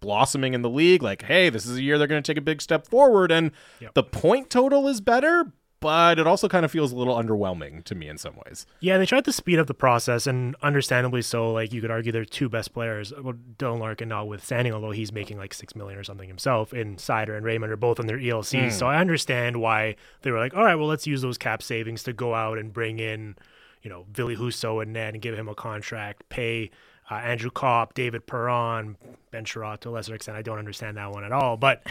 blossoming 0.00 0.54
in 0.54 0.62
the 0.62 0.70
league, 0.70 1.02
like, 1.02 1.22
hey, 1.22 1.48
this 1.48 1.64
is 1.66 1.76
a 1.76 1.82
year 1.82 1.96
they're 1.98 2.06
going 2.08 2.22
to 2.22 2.26
take 2.32 2.38
a 2.38 2.42
big 2.44 2.60
step 2.60 2.86
forward. 2.86 3.30
And 3.30 3.52
Yep. 3.80 3.94
the 3.94 4.02
point 4.02 4.50
total 4.50 4.88
is 4.88 5.00
better, 5.00 5.52
but 5.78 6.18
it 6.18 6.26
also 6.26 6.48
kind 6.48 6.64
of 6.64 6.70
feels 6.70 6.90
a 6.92 6.96
little 6.96 7.16
underwhelming 7.16 7.84
to 7.84 7.94
me 7.94 8.08
in 8.08 8.18
some 8.18 8.34
ways. 8.46 8.66
Yeah, 8.80 8.98
they 8.98 9.06
tried 9.06 9.24
to 9.26 9.32
speed 9.32 9.58
up 9.58 9.66
the 9.66 9.74
process, 9.74 10.26
and 10.26 10.54
understandably 10.62 11.22
so. 11.22 11.52
Like 11.52 11.72
you 11.72 11.80
could 11.80 11.90
argue, 11.90 12.10
their 12.12 12.24
two 12.24 12.48
best 12.48 12.72
players, 12.72 13.12
uh, 13.12 13.22
well, 13.22 13.34
Dylan 13.58 13.78
Larkin 13.80 14.08
notwithstanding, 14.08 14.72
although 14.72 14.90
he's 14.92 15.12
making 15.12 15.38
like 15.38 15.54
six 15.54 15.74
million 15.76 15.98
or 15.98 16.04
something 16.04 16.28
himself, 16.28 16.72
and 16.72 16.98
Seider 16.98 17.36
and 17.36 17.44
Raymond 17.44 17.72
are 17.72 17.76
both 17.76 17.98
on 18.00 18.06
their 18.06 18.18
ELCs. 18.18 18.64
Hmm. 18.64 18.70
So 18.70 18.86
I 18.86 18.98
understand 18.98 19.60
why 19.60 19.96
they 20.22 20.30
were 20.30 20.38
like, 20.38 20.54
all 20.54 20.64
right, 20.64 20.74
well, 20.76 20.86
let's 20.88 21.06
use 21.06 21.22
those 21.22 21.38
cap 21.38 21.62
savings 21.62 22.02
to 22.04 22.12
go 22.12 22.32
out 22.34 22.58
and 22.58 22.72
bring 22.72 22.98
in, 23.00 23.34
you 23.82 23.90
know, 23.90 24.06
Ville 24.12 24.36
Husso 24.36 24.82
and 24.82 24.92
Ned 24.92 25.14
and 25.14 25.22
give 25.22 25.36
him 25.36 25.48
a 25.48 25.54
contract, 25.54 26.28
pay 26.28 26.70
uh, 27.10 27.14
Andrew 27.14 27.50
Copp, 27.50 27.94
David 27.94 28.26
Perron, 28.26 28.96
Ben 29.30 29.44
Chiarot 29.44 29.80
to 29.80 29.88
a 29.88 29.92
lesser 29.92 30.14
extent. 30.14 30.36
I 30.36 30.42
don't 30.42 30.59
understand 30.59 30.96
that 30.96 31.10
one 31.10 31.24
at 31.24 31.32
all, 31.32 31.56
but. 31.56 31.82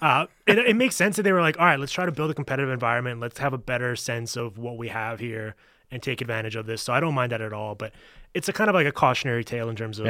Uh, 0.00 0.26
it, 0.46 0.58
it 0.58 0.76
makes 0.76 0.94
sense 0.94 1.16
that 1.16 1.24
they 1.24 1.32
were 1.32 1.40
like, 1.40 1.58
all 1.58 1.66
right, 1.66 1.80
let's 1.80 1.90
try 1.90 2.06
to 2.06 2.12
build 2.12 2.30
a 2.30 2.34
competitive 2.34 2.70
environment. 2.70 3.18
Let's 3.18 3.40
have 3.40 3.52
a 3.52 3.58
better 3.58 3.96
sense 3.96 4.36
of 4.36 4.56
what 4.56 4.78
we 4.78 4.86
have 4.86 5.18
here 5.18 5.56
and 5.90 6.00
take 6.00 6.20
advantage 6.20 6.54
of 6.54 6.66
this. 6.66 6.82
So 6.82 6.92
I 6.92 7.00
don't 7.00 7.14
mind 7.14 7.32
that 7.32 7.40
at 7.40 7.52
all. 7.52 7.74
But 7.74 7.92
it's 8.32 8.48
a 8.48 8.52
kind 8.52 8.70
of 8.70 8.74
like 8.74 8.86
a 8.86 8.92
cautionary 8.92 9.42
tale 9.42 9.68
in 9.68 9.74
terms 9.74 9.98
of 9.98 10.06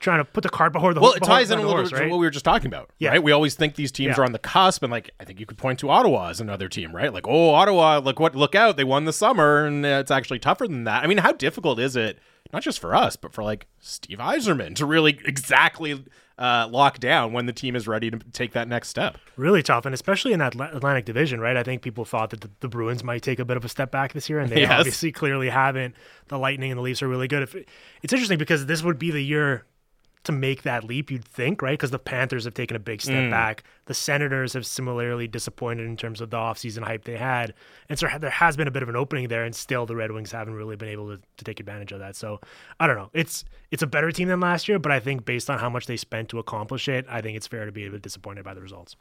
trying 0.00 0.18
to 0.18 0.24
put 0.24 0.42
the 0.42 0.48
cart 0.50 0.72
before 0.72 0.92
the 0.92 1.00
Well, 1.00 1.12
it 1.14 1.22
ties 1.22 1.50
in 1.50 1.58
a 1.58 1.62
little 1.62 1.82
bit 1.82 1.88
to 1.90 1.96
right? 1.96 2.10
what 2.10 2.18
we 2.18 2.26
were 2.26 2.30
just 2.30 2.44
talking 2.44 2.66
about, 2.66 2.90
Yeah. 2.98 3.10
right? 3.10 3.22
We 3.22 3.32
always 3.32 3.54
think 3.54 3.76
these 3.76 3.90
teams 3.90 4.16
Yeah. 4.16 4.22
are 4.22 4.24
on 4.24 4.32
the 4.32 4.38
cusp, 4.38 4.82
and 4.82 4.90
like 4.90 5.10
I 5.18 5.24
think 5.24 5.40
you 5.40 5.46
could 5.46 5.58
point 5.58 5.78
to 5.80 5.88
Ottawa 5.90 6.28
as 6.28 6.40
another 6.40 6.68
team, 6.68 6.94
right? 6.94 7.12
Like, 7.12 7.26
oh, 7.26 7.50
Ottawa, 7.54 7.98
look 7.98 8.20
what, 8.20 8.34
look 8.34 8.54
out, 8.54 8.76
they 8.76 8.84
won 8.84 9.06
the 9.06 9.12
summer, 9.12 9.64
and 9.64 9.84
it's 9.86 10.10
actually 10.10 10.38
tougher 10.38 10.66
than 10.68 10.84
that. 10.84 11.02
I 11.02 11.06
mean, 11.06 11.18
how 11.18 11.32
difficult 11.32 11.78
is 11.78 11.96
it, 11.96 12.18
not 12.52 12.62
just 12.62 12.78
for 12.78 12.94
us, 12.94 13.16
but 13.16 13.32
for 13.32 13.42
like 13.42 13.66
Steve 13.80 14.18
Yzerman 14.18 14.74
to 14.76 14.84
really 14.86 15.18
exactly 15.24 16.04
uh, 16.38 16.68
lock 16.70 16.98
down 16.98 17.32
when 17.32 17.46
the 17.46 17.52
team 17.54 17.74
is 17.74 17.88
ready 17.88 18.10
to 18.10 18.18
take 18.32 18.52
that 18.52 18.68
next 18.68 18.88
step? 18.88 19.16
really 19.36 19.62
tough, 19.62 19.86
and 19.86 19.94
especially 19.94 20.34
in 20.34 20.38
that 20.40 20.54
Atlantic 20.54 21.06
Division, 21.06 21.40
right? 21.40 21.56
I 21.56 21.62
think 21.62 21.80
people 21.80 22.04
thought 22.04 22.28
that 22.30 22.42
the, 22.42 22.50
the 22.60 22.68
Bruins 22.68 23.02
might 23.02 23.22
take 23.22 23.38
a 23.38 23.44
bit 23.46 23.56
of 23.56 23.64
a 23.64 23.68
step 23.70 23.90
back 23.90 24.12
this 24.12 24.28
year, 24.28 24.40
and 24.40 24.50
they 24.52 24.60
Yes. 24.60 24.70
obviously 24.78 25.10
clearly 25.10 25.48
haven't. 25.48 25.94
The 26.28 26.38
Lightning 26.38 26.70
and 26.70 26.76
the 26.78 26.82
Leafs 26.82 27.02
are 27.02 27.08
really 27.08 27.28
good. 27.28 27.42
If 27.42 27.54
it, 27.54 27.68
it's 28.02 28.12
interesting 28.12 28.36
because 28.38 28.66
this 28.66 28.82
would 28.82 28.98
be 28.98 29.10
the 29.10 29.22
year 29.24 29.64
to 30.26 30.32
make 30.32 30.62
that 30.62 30.84
leap, 30.84 31.10
you'd 31.10 31.24
think, 31.24 31.62
right? 31.62 31.72
Because 31.72 31.90
the 31.90 31.98
Panthers 31.98 32.44
have 32.44 32.54
taken 32.54 32.76
a 32.76 32.80
big 32.80 33.00
step 33.00 33.14
mm. 33.14 33.30
back. 33.30 33.64
The 33.86 33.94
Senators 33.94 34.52
have 34.52 34.66
similarly 34.66 35.26
disappointed 35.26 35.86
in 35.86 35.96
terms 35.96 36.20
of 36.20 36.30
the 36.30 36.36
offseason 36.36 36.82
hype 36.84 37.04
they 37.04 37.16
had. 37.16 37.54
And 37.88 37.98
so 37.98 38.06
there 38.20 38.30
has 38.30 38.56
been 38.56 38.68
a 38.68 38.70
bit 38.70 38.82
of 38.82 38.88
an 38.88 38.96
opening 38.96 39.28
there, 39.28 39.44
and 39.44 39.54
still 39.54 39.86
the 39.86 39.96
Red 39.96 40.12
Wings 40.12 40.32
haven't 40.32 40.54
really 40.54 40.76
been 40.76 40.88
able 40.88 41.16
to, 41.16 41.22
to 41.38 41.44
take 41.44 41.60
advantage 41.60 41.92
of 41.92 41.98
that. 42.00 42.14
So 42.14 42.40
I 42.78 42.86
don't 42.86 42.96
know. 42.96 43.10
It's 43.12 43.44
it's 43.70 43.82
a 43.82 43.86
better 43.86 44.12
team 44.12 44.28
than 44.28 44.40
last 44.40 44.68
year, 44.68 44.78
but 44.78 44.92
I 44.92 45.00
think 45.00 45.24
based 45.24 45.48
on 45.50 45.58
how 45.58 45.70
much 45.70 45.86
they 45.86 45.96
spent 45.96 46.28
to 46.30 46.38
accomplish 46.38 46.88
it, 46.88 47.06
I 47.08 47.20
think 47.20 47.36
it's 47.36 47.46
fair 47.46 47.64
to 47.64 47.72
be 47.72 47.86
a 47.86 47.90
bit 47.90 48.02
disappointed 48.02 48.44
by 48.44 48.54
the 48.54 48.60
results. 48.60 48.96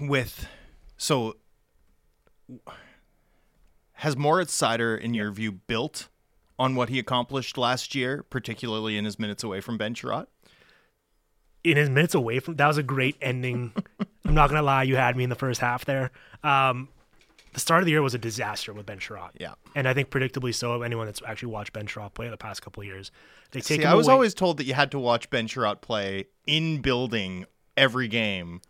with 0.00 0.48
so 0.96 1.36
has 3.94 4.16
Moritz 4.16 4.56
Seider, 4.56 4.98
in 4.98 5.14
your 5.14 5.30
view, 5.30 5.52
built 5.52 6.08
on 6.58 6.74
what 6.74 6.88
he 6.88 6.98
accomplished 6.98 7.58
last 7.58 7.94
year, 7.94 8.22
particularly 8.30 8.96
in 8.96 9.04
his 9.04 9.18
minutes 9.18 9.42
away 9.44 9.60
from 9.60 9.76
Ben 9.78 9.94
Chiarot? 9.94 10.26
in 11.64 11.76
his 11.76 11.90
minutes 11.90 12.14
away 12.14 12.38
from 12.38 12.54
that 12.56 12.66
was 12.68 12.78
a 12.78 12.82
great 12.82 13.16
ending. 13.20 13.72
I'm 14.24 14.34
not 14.34 14.48
gonna 14.50 14.62
lie, 14.62 14.84
you 14.84 14.96
had 14.96 15.16
me 15.16 15.24
in 15.24 15.30
the 15.30 15.36
first 15.36 15.60
half 15.60 15.84
there. 15.84 16.10
Um, 16.44 16.88
the 17.54 17.60
start 17.60 17.80
of 17.82 17.86
the 17.86 17.90
year 17.92 18.02
was 18.02 18.14
a 18.14 18.18
disaster 18.18 18.72
with 18.72 18.86
Ben 18.86 18.98
Chiarot. 18.98 19.30
Yeah. 19.40 19.54
and 19.74 19.88
I 19.88 19.94
think 19.94 20.10
predictably 20.10 20.54
so. 20.54 20.72
Of 20.72 20.82
Anyone 20.82 21.06
that's 21.06 21.22
actually 21.26 21.52
watched 21.52 21.72
Ben 21.72 21.86
Chiarot 21.86 22.14
play 22.14 22.28
the 22.28 22.36
past 22.36 22.62
couple 22.62 22.82
of 22.82 22.86
years, 22.86 23.10
they 23.50 23.60
take 23.60 23.80
See, 23.80 23.84
I 23.86 23.94
was 23.94 24.06
away- 24.06 24.14
always 24.14 24.34
told 24.34 24.58
that 24.58 24.64
you 24.64 24.74
had 24.74 24.90
to 24.92 24.98
watch 24.98 25.28
Ben 25.30 25.48
Chiarot 25.48 25.80
play 25.80 26.26
in 26.46 26.82
building 26.82 27.46
every 27.76 28.06
game 28.08 28.60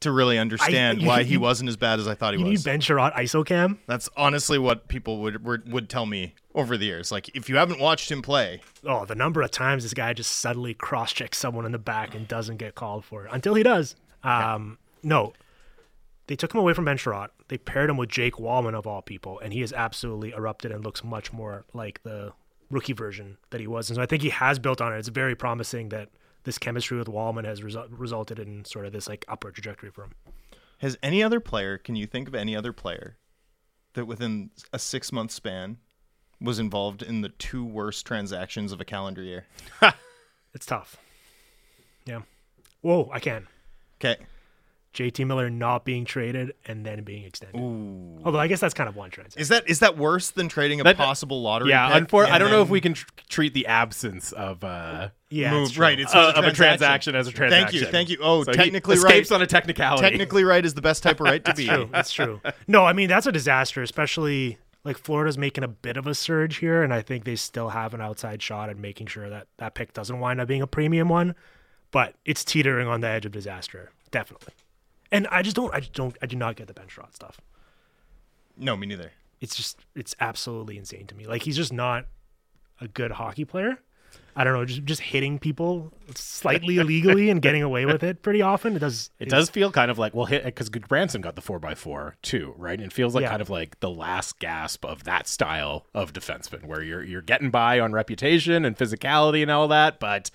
to 0.00 0.10
really 0.12 0.38
understand 0.38 1.02
you- 1.02 1.08
why 1.08 1.24
he 1.24 1.34
you- 1.34 1.40
wasn't 1.40 1.68
as 1.68 1.76
bad 1.76 1.98
as 1.98 2.06
I 2.08 2.14
thought 2.14 2.34
he 2.34 2.40
you 2.40 2.46
was. 2.46 2.64
need 2.64 2.70
Ben 2.70 2.80
Chiarot 2.80 3.12
ISOCAM. 3.14 3.78
That's 3.86 4.08
honestly 4.16 4.58
what 4.58 4.88
people 4.88 5.18
would, 5.22 5.44
would 5.44 5.70
would 5.72 5.88
tell 5.90 6.06
me 6.06 6.34
over 6.56 6.76
the 6.76 6.86
years. 6.86 7.12
Like 7.12 7.28
if 7.36 7.48
you 7.48 7.56
haven't 7.56 7.78
watched 7.78 8.10
him 8.10 8.22
play, 8.22 8.62
Oh, 8.84 9.04
the 9.04 9.14
number 9.14 9.42
of 9.42 9.50
times 9.52 9.84
this 9.84 9.94
guy 9.94 10.12
just 10.12 10.32
suddenly 10.32 10.74
cross 10.74 11.12
checks 11.12 11.38
someone 11.38 11.64
in 11.66 11.70
the 11.72 11.78
back 11.78 12.14
and 12.14 12.26
doesn't 12.26 12.56
get 12.56 12.74
called 12.74 13.04
for 13.04 13.26
it 13.26 13.30
until 13.32 13.54
he 13.54 13.62
does. 13.62 13.94
Um, 14.24 14.78
no, 15.04 15.34
they 16.26 16.34
took 16.34 16.52
him 16.52 16.58
away 16.60 16.72
from 16.72 16.86
Ben 16.86 16.96
Chiarot. 16.96 17.28
They 17.48 17.58
paired 17.58 17.90
him 17.90 17.96
with 17.96 18.08
Jake 18.08 18.34
Walman 18.34 18.74
of 18.74 18.86
all 18.88 19.02
people, 19.02 19.38
and 19.38 19.52
he 19.52 19.60
has 19.60 19.72
absolutely 19.72 20.32
erupted 20.32 20.72
and 20.72 20.82
looks 20.82 21.04
much 21.04 21.32
more 21.32 21.64
like 21.72 22.02
the 22.02 22.32
rookie 22.70 22.92
version 22.94 23.36
that 23.50 23.60
he 23.60 23.68
was. 23.68 23.88
And 23.88 23.96
so 23.96 24.02
I 24.02 24.06
think 24.06 24.22
he 24.22 24.30
has 24.30 24.58
built 24.58 24.80
on 24.80 24.92
it. 24.92 24.98
It's 24.98 25.08
very 25.08 25.36
promising 25.36 25.90
that 25.90 26.08
this 26.42 26.58
chemistry 26.58 26.98
with 26.98 27.06
Walman 27.06 27.44
has 27.44 27.60
resu- 27.60 27.86
resulted 27.90 28.40
in 28.40 28.64
sort 28.64 28.86
of 28.86 28.92
this 28.92 29.08
like 29.08 29.24
upward 29.28 29.54
trajectory 29.54 29.90
for 29.90 30.04
him. 30.04 30.12
has 30.78 30.96
any 31.02 31.22
other 31.22 31.38
player? 31.38 31.78
Can 31.78 31.94
you 31.94 32.06
think 32.06 32.26
of 32.26 32.34
any 32.34 32.56
other 32.56 32.72
player 32.72 33.18
that 33.92 34.06
within 34.06 34.50
a 34.72 34.78
six 34.80 35.12
month 35.12 35.30
span 35.30 35.76
was 36.40 36.58
involved 36.58 37.02
in 37.02 37.20
the 37.22 37.28
two 37.30 37.64
worst 37.64 38.06
transactions 38.06 38.72
of 38.72 38.80
a 38.80 38.84
calendar 38.84 39.22
year? 39.22 39.46
It's 40.54 40.64
tough. 40.64 40.96
Yeah. 42.06 42.20
Whoa, 42.80 43.10
I 43.12 43.20
can. 43.20 43.46
Okay. 44.00 44.16
JT 44.94 45.26
Miller 45.26 45.50
not 45.50 45.84
being 45.84 46.06
traded 46.06 46.54
and 46.64 46.86
then 46.86 47.04
being 47.04 47.24
extended. 47.24 47.60
Although 48.24 48.38
I 48.38 48.46
guess 48.46 48.60
that's 48.60 48.72
kind 48.72 48.88
of 48.88 48.96
one 48.96 49.10
transaction. 49.10 49.42
Is 49.42 49.48
that 49.50 49.68
is 49.68 49.80
that 49.80 49.98
worse 49.98 50.30
than 50.30 50.48
trading 50.48 50.80
a 50.80 50.84
That- 50.84 50.96
possible 50.96 51.42
lottery? 51.42 51.68
Yeah, 51.68 51.92
pick 51.92 52.08
unfor- 52.08 52.30
I 52.30 52.38
don't 52.38 52.50
know 52.50 52.62
if 52.62 52.70
we 52.70 52.80
can 52.80 52.94
tr- 52.94 53.04
treat 53.28 53.52
the 53.52 53.66
absence 53.66 54.32
of 54.32 54.64
uh, 54.64 55.10
yeah, 55.28 55.50
move 55.50 55.68
it's 55.68 55.76
right? 55.76 56.00
It's 56.00 56.14
uh, 56.14 56.28
just 56.32 56.36
of 56.38 56.44
a 56.46 56.52
transaction 56.52 57.14
as 57.14 57.28
a 57.28 57.32
transaction. 57.32 57.68
Thank 57.80 57.82
you, 57.82 57.92
thank 57.92 58.08
you. 58.08 58.18
Oh, 58.22 58.44
So 58.44 58.52
technically 58.52 58.94
escapes 58.96 59.30
right. 59.30 59.36
on 59.36 59.42
a 59.42 59.46
technicality. 59.46 60.00
Technically 60.08 60.44
right 60.44 60.64
is 60.64 60.72
the 60.72 60.80
best 60.80 61.02
type 61.02 61.20
of 61.20 61.26
right 61.26 61.44
to 61.44 61.52
be. 61.56 61.66
true. 61.68 61.90
That's 61.92 62.10
true. 62.10 62.40
No, 62.66 62.86
I 62.86 62.94
mean 62.94 63.10
that's 63.10 63.26
a 63.26 63.32
disaster, 63.32 63.82
especially 63.82 64.56
like 64.86 64.96
Florida's 64.96 65.36
making 65.36 65.64
a 65.64 65.68
bit 65.68 65.96
of 65.96 66.06
a 66.06 66.14
surge 66.14 66.58
here, 66.58 66.84
and 66.84 66.94
I 66.94 67.02
think 67.02 67.24
they 67.24 67.34
still 67.34 67.70
have 67.70 67.92
an 67.92 68.00
outside 68.00 68.40
shot 68.40 68.70
at 68.70 68.78
making 68.78 69.08
sure 69.08 69.28
that 69.28 69.48
that 69.56 69.74
pick 69.74 69.92
doesn't 69.92 70.20
wind 70.20 70.40
up 70.40 70.46
being 70.46 70.62
a 70.62 70.66
premium 70.68 71.08
one. 71.08 71.34
But 71.90 72.14
it's 72.24 72.44
teetering 72.44 72.86
on 72.86 73.00
the 73.00 73.08
edge 73.08 73.26
of 73.26 73.32
disaster, 73.32 73.90
definitely. 74.12 74.54
And 75.10 75.26
I 75.28 75.42
just 75.42 75.56
don't, 75.56 75.74
I 75.74 75.80
just 75.80 75.92
don't, 75.92 76.16
I 76.22 76.26
do 76.26 76.36
not 76.36 76.54
get 76.54 76.68
the 76.68 76.72
Ben 76.72 76.86
Chiarot 76.86 77.14
stuff. 77.14 77.40
No, 78.56 78.76
me 78.76 78.86
neither. 78.86 79.10
It's 79.40 79.56
just, 79.56 79.80
it's 79.96 80.14
absolutely 80.20 80.78
insane 80.78 81.08
to 81.08 81.16
me. 81.16 81.26
Like 81.26 81.42
he's 81.42 81.56
just 81.56 81.72
not 81.72 82.06
a 82.80 82.86
good 82.86 83.12
hockey 83.12 83.44
player. 83.44 83.78
I 84.38 84.44
don't 84.44 84.52
know, 84.52 84.66
just 84.66 84.84
just 84.84 85.00
hitting 85.00 85.38
people 85.38 85.92
slightly 86.14 86.76
illegally 86.76 87.30
and 87.30 87.40
getting 87.40 87.62
away 87.62 87.86
with 87.86 88.02
it 88.02 88.20
pretty 88.20 88.42
often. 88.42 88.76
It 88.76 88.80
does. 88.80 89.08
It 89.18 89.30
does 89.30 89.48
feel 89.48 89.72
kind 89.72 89.90
of 89.90 89.98
like 89.98 90.14
well, 90.14 90.26
hit 90.26 90.44
because 90.44 90.68
Branson 90.68 91.22
got 91.22 91.36
the 91.36 91.40
four 91.40 91.58
x 91.66 91.80
four 91.80 92.16
too, 92.20 92.52
right? 92.58 92.78
And 92.78 92.86
it 92.86 92.92
feels 92.92 93.14
like 93.14 93.22
Yeah. 93.22 93.30
kind 93.30 93.40
of 93.40 93.48
like 93.48 93.80
the 93.80 93.88
last 93.88 94.38
gasp 94.38 94.84
of 94.84 95.04
that 95.04 95.26
style 95.26 95.86
of 95.94 96.12
defenseman, 96.12 96.66
where 96.66 96.82
you're 96.82 97.02
you're 97.02 97.22
getting 97.22 97.50
by 97.50 97.80
on 97.80 97.92
reputation 97.92 98.66
and 98.66 98.76
physicality 98.76 99.40
and 99.40 99.50
all 99.50 99.68
that, 99.68 99.98
but 100.00 100.30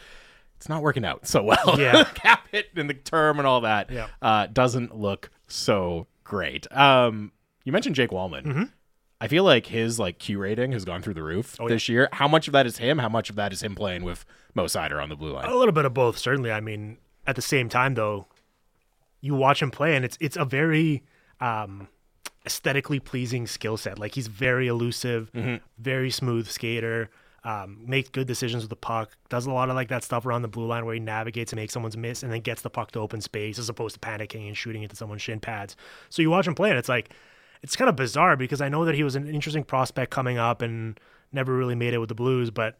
it's 0.57 0.67
not 0.67 0.81
working 0.81 1.05
out 1.05 1.27
so 1.27 1.43
well. 1.43 1.75
Yeah. 1.79 2.03
cap 2.15 2.47
hit 2.51 2.69
and 2.75 2.89
the 2.89 2.95
term 2.95 3.37
and 3.37 3.47
all 3.47 3.61
that 3.61 3.91
Yeah. 3.91 4.07
uh, 4.21 4.47
doesn't 4.47 4.95
look 4.97 5.29
so 5.47 6.07
great. 6.23 6.65
Um, 6.75 7.31
you 7.65 7.71
mentioned 7.71 7.93
Jake 7.95 8.09
Walman. 8.09 8.43
Mm-hmm. 8.45 8.63
I 9.21 9.27
feel 9.27 9.43
like 9.43 9.67
his 9.67 9.99
like 9.99 10.17
Q 10.17 10.39
rating 10.39 10.71
has 10.71 10.83
gone 10.83 11.01
through 11.03 11.13
the 11.13 11.23
roof 11.23 11.55
Oh, 11.59 11.69
this 11.69 11.87
year. 11.87 12.09
How 12.11 12.27
much 12.27 12.47
of 12.47 12.53
that 12.53 12.65
is 12.65 12.79
him? 12.79 12.97
How 12.97 13.07
much 13.09 13.29
of 13.29 13.35
that 13.37 13.53
is 13.53 13.61
him 13.61 13.75
playing 13.75 14.03
with 14.03 14.25
Mo 14.55 14.65
Seider 14.65 15.01
on 15.01 15.09
the 15.09 15.15
blue 15.15 15.31
line? 15.33 15.45
A 15.49 15.55
little 15.55 15.71
bit 15.71 15.85
of 15.85 15.93
both, 15.93 16.17
certainly. 16.17 16.51
I 16.51 16.59
mean, 16.59 16.97
at 17.27 17.35
the 17.35 17.41
same 17.41 17.69
time, 17.69 17.93
though, 17.93 18.25
you 19.21 19.35
watch 19.35 19.61
him 19.61 19.69
play, 19.69 19.95
and 19.95 20.03
it's 20.03 20.17
it's 20.19 20.35
a 20.37 20.43
very 20.43 21.03
um, 21.39 21.87
aesthetically 22.47 22.99
pleasing 22.99 23.45
skill 23.45 23.77
set. 23.77 23.99
Like 23.99 24.15
he's 24.15 24.25
very 24.27 24.67
elusive, 24.67 25.31
very 25.77 26.09
smooth 26.09 26.47
skater, 26.47 27.11
um, 27.43 27.77
makes 27.85 28.09
good 28.09 28.25
decisions 28.27 28.63
with 28.63 28.71
the 28.71 28.75
puck, 28.75 29.11
does 29.29 29.45
a 29.45 29.51
lot 29.51 29.69
of 29.69 29.75
like 29.75 29.89
that 29.89 30.03
stuff 30.03 30.25
around 30.25 30.41
the 30.41 30.47
blue 30.47 30.65
line 30.65 30.85
where 30.85 30.95
he 30.95 30.99
navigates 30.99 31.51
and 31.51 31.59
makes 31.59 31.73
someone's 31.73 31.95
miss, 31.97 32.23
and 32.23 32.31
then 32.31 32.41
gets 32.41 32.63
the 32.63 32.69
puck 32.71 32.91
to 32.93 32.99
open 32.99 33.21
space 33.21 33.59
as 33.59 33.69
opposed 33.69 33.93
to 33.93 33.99
panicking 33.99 34.47
and 34.47 34.57
shooting 34.57 34.81
into 34.81 34.95
someone's 34.95 35.21
shin 35.21 35.39
pads. 35.39 35.75
So 36.09 36.23
you 36.23 36.31
watch 36.31 36.47
him 36.47 36.55
play, 36.55 36.69
and 36.71 36.79
it's 36.79 36.89
like 36.89 37.11
it's 37.63 37.75
kind 37.75 37.89
of 37.89 37.95
bizarre 37.95 38.35
because 38.37 38.61
I 38.61 38.69
know 38.69 38.85
that 38.85 38.95
he 38.95 39.03
was 39.03 39.15
an 39.15 39.27
interesting 39.27 39.63
prospect 39.63 40.11
coming 40.11 40.37
up 40.37 40.61
and 40.61 40.99
never 41.31 41.55
really 41.55 41.75
made 41.75 41.93
it 41.93 41.99
with 41.99 42.09
the 42.09 42.15
Blues, 42.15 42.49
but 42.51 42.77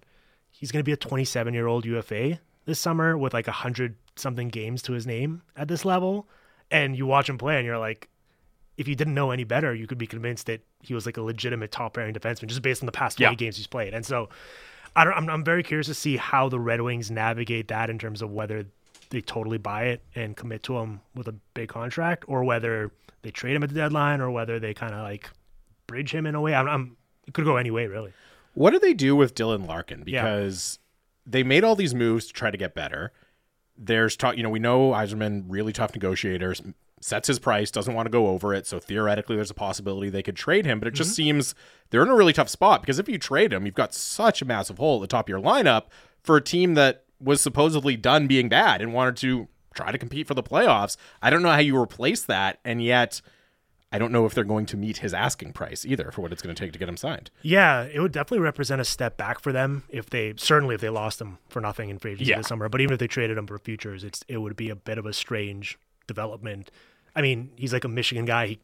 he's 0.49 0.71
going 0.71 0.79
to 0.79 0.83
be 0.83 0.91
a 0.91 0.97
27 0.97 1.53
year 1.53 1.67
old 1.67 1.85
UFA 1.85 2.39
this 2.65 2.79
summer 2.79 3.17
with 3.17 3.33
like 3.33 3.47
a 3.47 3.51
hundred 3.51 3.95
something 4.15 4.49
games 4.49 4.81
to 4.83 4.93
his 4.93 5.05
name 5.07 5.41
at 5.55 5.67
this 5.67 5.85
level. 5.85 6.27
And 6.69 6.95
you 6.97 7.05
watch 7.05 7.27
him 7.29 7.37
play, 7.37 7.57
and 7.57 7.65
you're 7.65 7.77
like, 7.77 8.07
if 8.77 8.87
you 8.87 8.95
didn't 8.95 9.13
know 9.13 9.31
any 9.31 9.43
better, 9.43 9.75
you 9.75 9.87
could 9.87 9.97
be 9.97 10.07
convinced 10.07 10.45
that 10.45 10.61
he 10.81 10.93
was 10.93 11.05
like 11.05 11.17
a 11.17 11.21
legitimate 11.21 11.71
top 11.71 11.93
pairing 11.95 12.13
defenseman 12.13 12.47
just 12.47 12.61
based 12.61 12.81
on 12.81 12.85
the 12.85 12.91
past 12.93 13.17
20 13.17 13.31
Yeah. 13.31 13.35
games 13.35 13.57
he's 13.57 13.67
played. 13.67 13.93
And 13.93 14.05
so, 14.05 14.29
I 14.95 15.03
don't. 15.03 15.13
I'm, 15.13 15.29
I'm 15.29 15.43
very 15.43 15.63
curious 15.63 15.87
to 15.87 15.93
see 15.93 16.17
how 16.17 16.47
the 16.49 16.59
Red 16.59 16.81
Wings 16.81 17.11
navigate 17.11 17.67
that 17.67 17.89
in 17.89 17.99
terms 17.99 18.21
of 18.21 18.31
whether 18.31 18.65
they 19.11 19.21
totally 19.21 19.57
buy 19.57 19.83
it 19.85 20.01
and 20.15 20.35
commit 20.35 20.63
to 20.63 20.77
him 20.77 21.01
with 21.13 21.27
a 21.27 21.35
big 21.53 21.69
contract, 21.69 22.25
or 22.27 22.43
whether 22.43 22.91
they 23.21 23.31
trade 23.31 23.55
him 23.55 23.63
at 23.63 23.69
the 23.69 23.75
deadline, 23.75 24.19
or 24.19 24.31
whether 24.31 24.59
they 24.59 24.73
kind 24.73 24.93
of 24.93 25.03
like 25.03 25.29
bridge 25.87 26.13
him 26.13 26.25
in 26.25 26.33
a 26.35 26.41
way. 26.41 26.55
I'm, 26.55 26.67
I'm 26.67 26.97
it 27.27 27.33
could 27.33 27.45
go 27.45 27.57
any 27.57 27.71
way 27.71 27.85
really. 27.87 28.13
What 28.53 28.71
do 28.71 28.79
they 28.79 28.93
do 28.93 29.15
with 29.15 29.35
Dylan 29.35 29.67
Larkin? 29.67 30.03
Yeah. 30.07 30.23
Because 30.23 30.79
they 31.25 31.43
made 31.43 31.63
all 31.63 31.75
these 31.75 31.93
moves 31.93 32.27
to 32.27 32.33
try 32.33 32.51
to 32.51 32.57
get 32.57 32.73
better. 32.73 33.11
There's 33.77 34.15
talk, 34.17 34.35
you 34.35 34.43
know, 34.43 34.49
we 34.49 34.59
know 34.59 34.91
Yzerman 34.91 35.45
really 35.47 35.71
tough 35.71 35.93
negotiators, 35.93 36.61
sets 36.99 37.27
his 37.27 37.39
price, 37.39 37.71
doesn't 37.71 37.93
want 37.93 38.07
to 38.07 38.11
go 38.11 38.27
over 38.27 38.53
it. 38.53 38.67
So 38.67 38.79
theoretically, 38.79 39.35
there's 39.35 39.49
a 39.49 39.55
possibility 39.55 40.09
they 40.09 40.23
could 40.23 40.35
trade 40.35 40.65
him. 40.65 40.79
But 40.79 40.87
it 40.89 40.93
just 40.93 41.11
mm-hmm. 41.11 41.15
seems 41.15 41.55
they're 41.89 42.03
in 42.03 42.09
a 42.09 42.15
really 42.15 42.33
tough 42.33 42.49
spot 42.49 42.81
because 42.81 42.99
if 42.99 43.07
you 43.07 43.17
trade 43.17 43.53
him, 43.53 43.65
you've 43.65 43.75
got 43.75 43.93
such 43.93 44.41
a 44.41 44.45
massive 44.45 44.77
hole 44.77 44.97
at 44.97 45.01
the 45.01 45.07
top 45.07 45.25
of 45.25 45.29
your 45.29 45.41
lineup 45.41 45.85
for 46.21 46.37
a 46.37 46.41
team 46.41 46.73
that 46.75 47.05
was 47.21 47.41
supposedly 47.41 47.95
done 47.95 48.27
being 48.27 48.49
bad 48.49 48.81
and 48.81 48.93
wanted 48.93 49.17
to 49.17 49.47
try 49.73 49.91
to 49.91 49.97
compete 49.97 50.27
for 50.27 50.33
the 50.33 50.43
playoffs. 50.43 50.97
I 51.21 51.29
don't 51.29 51.41
know 51.43 51.51
how 51.51 51.59
you 51.59 51.77
replace 51.79 52.23
that, 52.25 52.59
and 52.65 52.81
yet. 52.83 53.21
I 53.93 53.99
don't 53.99 54.13
know 54.13 54.25
if 54.25 54.33
they're 54.33 54.45
going 54.45 54.67
to 54.67 54.77
meet 54.77 54.99
his 54.99 55.13
asking 55.13 55.51
price 55.51 55.85
either 55.85 56.11
for 56.11 56.21
what 56.21 56.31
it's 56.31 56.41
going 56.41 56.55
to 56.55 56.57
take 56.63 56.71
to 56.71 56.79
get 56.79 56.87
him 56.87 56.95
signed. 56.95 57.29
Yeah, 57.41 57.81
it 57.83 57.99
would 57.99 58.13
definitely 58.13 58.39
represent 58.39 58.79
a 58.79 58.85
step 58.85 59.17
back 59.17 59.41
for 59.41 59.51
them 59.51 59.83
if 59.89 60.09
they 60.09 60.33
certainly 60.37 60.75
if 60.75 60.79
they 60.79 60.87
lost 60.87 61.19
him 61.19 61.39
for 61.49 61.59
nothing 61.59 61.89
in 61.89 61.99
free 61.99 62.13
agency 62.13 62.29
Yeah. 62.31 62.37
this 62.37 62.47
summer. 62.47 62.69
But 62.69 62.79
even 62.79 62.93
if 62.93 62.99
they 62.99 63.07
traded 63.07 63.37
him 63.37 63.47
for 63.47 63.57
futures, 63.57 64.05
it's 64.05 64.23
it 64.29 64.37
would 64.37 64.55
be 64.55 64.69
a 64.69 64.77
bit 64.77 64.97
of 64.97 65.05
a 65.05 65.11
strange 65.11 65.77
development. 66.07 66.71
I 67.17 67.21
mean, 67.21 67.51
he's 67.57 67.73
like 67.73 67.83
a 67.83 67.89
Michigan 67.89 68.23
guy. 68.23 68.47
He 68.47 68.59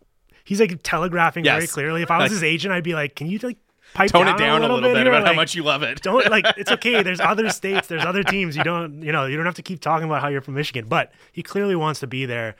he's 0.45 0.61
like 0.61 0.79
telegraphing 0.81 1.43
very 1.43 1.67
clearly. 1.67 2.03
If 2.03 2.09
I 2.09 2.19
was 2.19 2.31
his 2.31 2.41
agent, 2.43 2.73
I'd 2.73 2.85
be 2.85 2.93
like, 2.93 3.15
"Can 3.15 3.27
you 3.27 3.37
like 3.39 3.57
pipe 3.93 4.11
Tone 4.11 4.25
down 4.25 4.35
it 4.35 4.39
down 4.39 4.59
a 4.59 4.61
little, 4.61 4.81
bit, 4.81 4.93
bit 4.93 5.05
here, 5.05 5.13
about 5.13 5.27
how 5.27 5.33
much 5.33 5.55
you 5.55 5.63
love 5.63 5.83
it. 5.83 6.01
don't 6.01 6.29
like 6.29 6.45
it's 6.57 6.71
okay. 6.71 7.03
There's 7.07 7.19
other 7.19 7.49
states, 7.49 7.87
there's 7.87 8.05
other 8.05 8.23
teams. 8.23 8.55
You 8.55 8.63
don't, 8.63 9.01
you 9.01 9.11
know, 9.11 9.25
you 9.25 9.35
don't 9.37 9.45
have 9.45 9.55
to 9.55 9.61
keep 9.61 9.81
talking 9.81 10.05
about 10.05 10.21
how 10.21 10.27
you're 10.27 10.41
from 10.41 10.55
Michigan. 10.55 10.85
But 10.87 11.11
he 11.31 11.43
clearly 11.43 11.75
wants 11.75 11.99
to 12.01 12.07
be 12.07 12.25
there. 12.25 12.55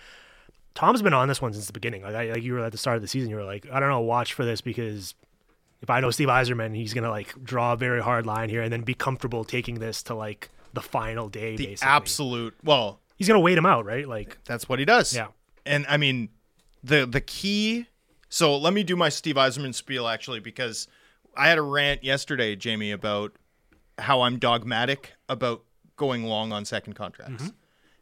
Tom's 0.74 1.02
been 1.02 1.14
on 1.14 1.28
this 1.28 1.41
one 1.41 1.54
since 1.54 1.66
the 1.66 1.74
beginning. 1.74 2.04
Like, 2.04 2.16
I, 2.16 2.32
like 2.32 2.44
you 2.44 2.54
were 2.54 2.60
at 2.60 2.72
the 2.72 2.78
start 2.78 2.98
of 2.98 3.02
the 3.02 3.08
season, 3.08 3.30
you 3.30 3.36
were 3.36 3.44
like, 3.44 3.68
I 3.72 3.80
don't 3.80 3.90
know, 3.90 3.99
watch 4.02 4.34
for 4.34 4.45
this 4.45 4.62
because 4.62 5.16
if 5.82 5.90
I 5.90 5.99
know 5.99 6.12
Steve 6.12 6.28
Yzerman, 6.28 6.76
he's 6.76 6.94
gonna 6.94 7.10
like 7.10 7.34
draw 7.44 7.74
a 7.74 7.78
very 7.78 8.02
hard 8.02 8.26
line 8.26 8.49
here 8.49 8.62
and 8.62 8.72
then 8.72 8.82
be 8.82 8.94
comfortable 8.94 9.44
taking 9.44 9.80
this 9.80 10.04
to 10.04 10.16
like 10.16 10.49
the 10.74 10.82
final 10.82 11.30
day. 11.30 11.56
The 11.56 11.68
basically, 11.68 11.91
absolute. 11.91 12.56
Well, 12.64 12.99
he's 13.16 13.28
gonna 13.28 13.40
wait 13.40 13.58
him 13.58 13.66
out, 13.66 13.86
right? 13.86 14.08
Like, 14.08 14.38
that's 14.45 14.68
what 14.68 14.80
he 14.80 14.86
does. 14.86 15.16
Yeah. 15.16 15.28
And 15.66 15.86
I 15.88 15.98
mean, 15.98 16.30
the 16.84 17.06
the 17.06 17.22
key. 17.22 17.88
So 18.30 18.58
let 18.58 18.74
me 18.74 18.84
do 18.84 18.95
my 18.95 19.10
Steve 19.10 19.36
Yzerman 19.36 19.74
spiel 19.74 20.08
actually, 20.08 20.40
because 20.40 20.88
I 21.38 21.47
had 21.49 21.57
a 21.57 21.61
rant 21.61 22.03
yesterday, 22.03 22.55
Jamie, 22.55 22.91
about 22.91 23.34
how 23.99 24.22
I'm 24.22 24.39
dogmatic 24.39 25.14
about 25.30 25.64
going 25.95 26.26
long 26.26 26.51
on 26.51 26.65
second 26.65 26.93
contracts. 26.93 27.43
Mm-hmm. 27.43 27.55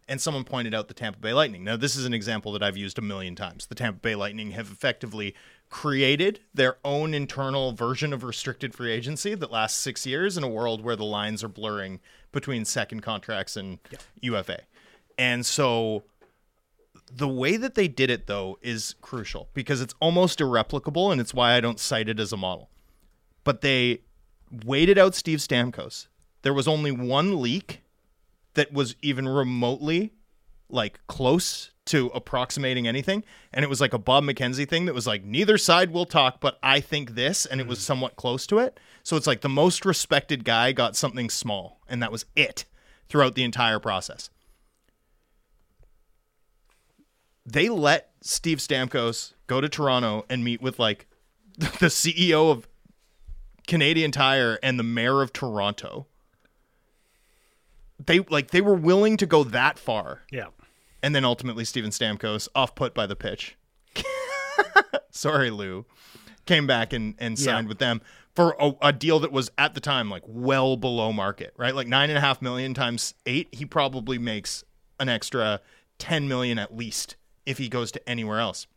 And 0.07 0.21
someone 0.21 0.43
pointed 0.43 0.75
out 0.75 0.87
the 0.87 0.93
Tampa 0.93 1.19
Bay 1.19 1.33
Lightning. 1.33 1.63
Now, 1.63 1.77
this 1.77 1.95
is 1.95 2.05
an 2.05 2.13
example 2.13 2.51
that 2.51 2.61
I've 2.61 2.77
used 2.77 2.99
a 2.99 3.01
million 3.01 3.35
times. 3.35 3.65
The 3.65 3.75
Tampa 3.75 3.99
Bay 3.99 4.13
Lightning 4.13 4.51
have 4.51 4.71
effectively 4.71 5.33
created 5.69 6.41
their 6.53 6.77
own 6.85 7.13
internal 7.15 7.71
version 7.71 8.13
of 8.13 8.23
restricted 8.23 8.75
free 8.75 8.91
agency 8.91 9.33
that 9.33 9.51
lasts 9.51 9.79
six 9.79 10.05
years 10.05 10.37
in 10.37 10.43
a 10.43 10.47
world 10.47 10.83
where 10.83 10.95
the 10.95 11.03
lines 11.03 11.43
are 11.43 11.47
blurring 11.49 11.99
between 12.31 12.65
second 12.65 13.01
contracts 13.01 13.57
and 13.57 13.79
UFA. 14.21 14.61
And 15.17 15.43
so 15.43 16.03
the 17.11 17.27
way 17.27 17.57
that 17.57 17.75
they 17.75 17.87
did 17.87 18.09
it 18.09 18.27
though 18.27 18.59
is 18.61 18.95
crucial 19.01 19.49
because 19.53 19.81
it's 19.81 19.95
almost 19.99 20.39
irreplicable 20.39 21.11
and 21.11 21.19
it's 21.19 21.33
why 21.33 21.53
I 21.53 21.61
don't 21.61 21.79
cite 21.79 22.09
it 22.09 22.19
as 22.19 22.31
a 22.31 22.37
model. 22.37 22.69
But 23.45 23.61
they 23.61 24.01
waited 24.51 24.97
out 24.97 25.15
Steve 25.15 25.39
Stamkos. 25.39 26.07
There 26.41 26.53
was 26.53 26.67
only 26.67 26.91
one 26.91 27.41
leak 27.41 27.81
that 28.55 28.73
was 28.73 28.97
even 29.01 29.29
remotely 29.29 30.11
like 30.69 30.99
close 31.07 31.71
to 31.85 32.07
approximating 32.15 32.87
anything 32.87 33.23
and 33.53 33.63
it 33.63 33.67
was 33.69 33.79
like 33.79 33.93
a 33.93 33.99
Bob 33.99 34.23
McKenzie 34.23 34.67
thing 34.67 34.85
that 34.85 34.95
was 34.95 35.05
like 35.05 35.23
neither 35.23 35.57
side 35.57 35.91
will 35.91 36.05
talk 36.05 36.41
but 36.41 36.57
I 36.63 36.79
think 36.79 37.13
this 37.13 37.45
and 37.45 37.61
it 37.61 37.67
was 37.67 37.77
hmm. 37.77 37.83
somewhat 37.83 38.15
close 38.15 38.47
to 38.47 38.57
it. 38.57 38.79
So 39.03 39.15
it's 39.15 39.27
like 39.27 39.41
the 39.41 39.49
most 39.49 39.85
respected 39.85 40.43
guy 40.43 40.71
got 40.71 40.95
something 40.95 41.29
small 41.29 41.79
and 41.87 42.01
that 42.01 42.11
was 42.11 42.25
it 42.35 42.65
throughout 43.07 43.35
the 43.35 43.43
entire 43.43 43.79
process. 43.79 44.31
they 47.45 47.69
let 47.69 48.11
Steve 48.21 48.57
Stamkos 48.57 49.33
go 49.47 49.61
to 49.61 49.69
Toronto 49.69 50.25
and 50.29 50.43
meet 50.43 50.61
with 50.61 50.79
like 50.79 51.07
the 51.57 51.87
CEO 51.87 52.51
of 52.51 52.67
Canadian 53.67 54.11
Tire 54.11 54.59
and 54.61 54.77
the 54.79 54.83
mayor 54.83 55.21
of 55.21 55.33
Toronto. 55.33 56.07
They 58.03 58.19
like 58.19 58.51
they 58.51 58.61
were 58.61 58.75
willing 58.75 59.17
to 59.17 59.25
go 59.25 59.43
that 59.45 59.79
far. 59.79 60.21
yeah, 60.31 60.47
And 61.01 61.15
then 61.15 61.23
ultimately 61.25 61.63
Steven 61.65 61.91
Stamkos, 61.91 62.47
off 62.53 62.75
put 62.75 62.93
by 62.93 63.05
the 63.07 63.15
pitch. 63.15 63.57
Sorry, 65.11 65.49
Lou. 65.49 65.85
Came 66.45 66.67
back 66.67 66.93
and, 66.93 67.15
and 67.17 67.39
signed 67.39 67.65
Yeah. 67.65 67.69
with 67.69 67.79
them 67.79 68.01
for 68.35 68.55
a, 68.59 68.73
a 68.81 68.93
deal 68.93 69.19
that 69.21 69.31
was 69.31 69.49
at 69.57 69.73
the 69.73 69.79
time 69.79 70.09
like 70.09 70.23
well 70.27 70.75
below 70.77 71.11
market, 71.13 71.53
right? 71.57 71.73
Like 71.73 71.87
nine 71.87 72.09
and 72.09 72.17
a 72.17 72.21
half 72.21 72.41
million 72.41 72.73
times 72.73 73.13
eight, 73.25 73.47
he 73.51 73.65
probably 73.65 74.17
makes 74.19 74.63
an 74.99 75.07
extra 75.09 75.61
10 75.97 76.27
million 76.27 76.59
at 76.59 76.75
least 76.75 77.15
if 77.45 77.57
he 77.57 77.69
goes 77.69 77.91
to 77.93 78.09
anywhere 78.09 78.39
else. 78.39 78.67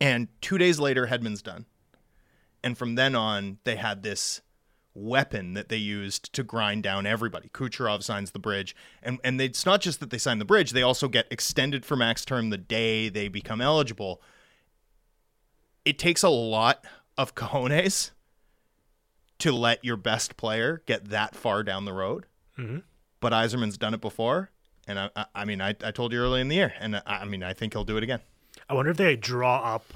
And 0.00 0.28
two 0.40 0.56
days 0.56 0.78
later, 0.78 1.08
Hedman's 1.08 1.42
done. 1.42 1.66
And 2.62 2.76
from 2.76 2.94
then 2.94 3.14
on, 3.14 3.58
they 3.64 3.76
had 3.76 4.02
this 4.02 4.40
weapon 4.96 5.52
that 5.52 5.68
they 5.68 5.76
used 5.76 6.32
to 6.32 6.42
grind 6.42 6.82
down 6.82 7.06
everybody. 7.06 7.48
Kucherov 7.50 8.02
signs 8.02 8.30
the 8.30 8.38
bridge. 8.38 8.74
And 9.02 9.18
and 9.22 9.38
they, 9.38 9.44
it's 9.46 9.66
not 9.66 9.80
just 9.80 10.00
that 10.00 10.10
they 10.10 10.18
sign 10.18 10.38
the 10.38 10.44
bridge, 10.44 10.72
they 10.72 10.82
also 10.82 11.08
get 11.08 11.26
extended 11.30 11.84
for 11.84 11.96
max 11.96 12.24
term 12.24 12.50
the 12.50 12.58
day 12.58 13.08
they 13.08 13.28
become 13.28 13.60
eligible. 13.60 14.22
It 15.84 15.98
takes 15.98 16.22
a 16.22 16.28
lot 16.28 16.84
of 17.16 17.34
cojones 17.34 18.10
to 19.38 19.52
let 19.52 19.84
your 19.84 19.96
best 19.96 20.36
player 20.36 20.82
get 20.86 21.10
that 21.10 21.34
far 21.36 21.62
down 21.62 21.84
the 21.84 21.92
road. 21.92 22.26
Mm-hmm. 22.58 22.78
But 23.20 23.32
Yzerman's 23.32 23.78
done 23.78 23.94
it 23.94 24.00
before. 24.00 24.50
And 24.88 24.98
I, 24.98 25.10
I, 25.14 25.26
I 25.34 25.44
mean, 25.44 25.60
I, 25.60 25.70
I 25.84 25.90
told 25.90 26.12
you 26.12 26.20
early 26.20 26.40
in 26.40 26.48
the 26.48 26.56
year, 26.56 26.72
and 26.78 26.96
I, 26.96 27.02
I 27.06 27.24
mean, 27.24 27.42
I 27.42 27.52
think 27.52 27.72
he'll 27.74 27.84
do 27.84 27.96
it 27.96 28.02
again. 28.02 28.20
I 28.68 28.74
wonder 28.74 28.90
if 28.90 28.96
they 28.96 29.16
draw 29.16 29.74
up 29.74 29.92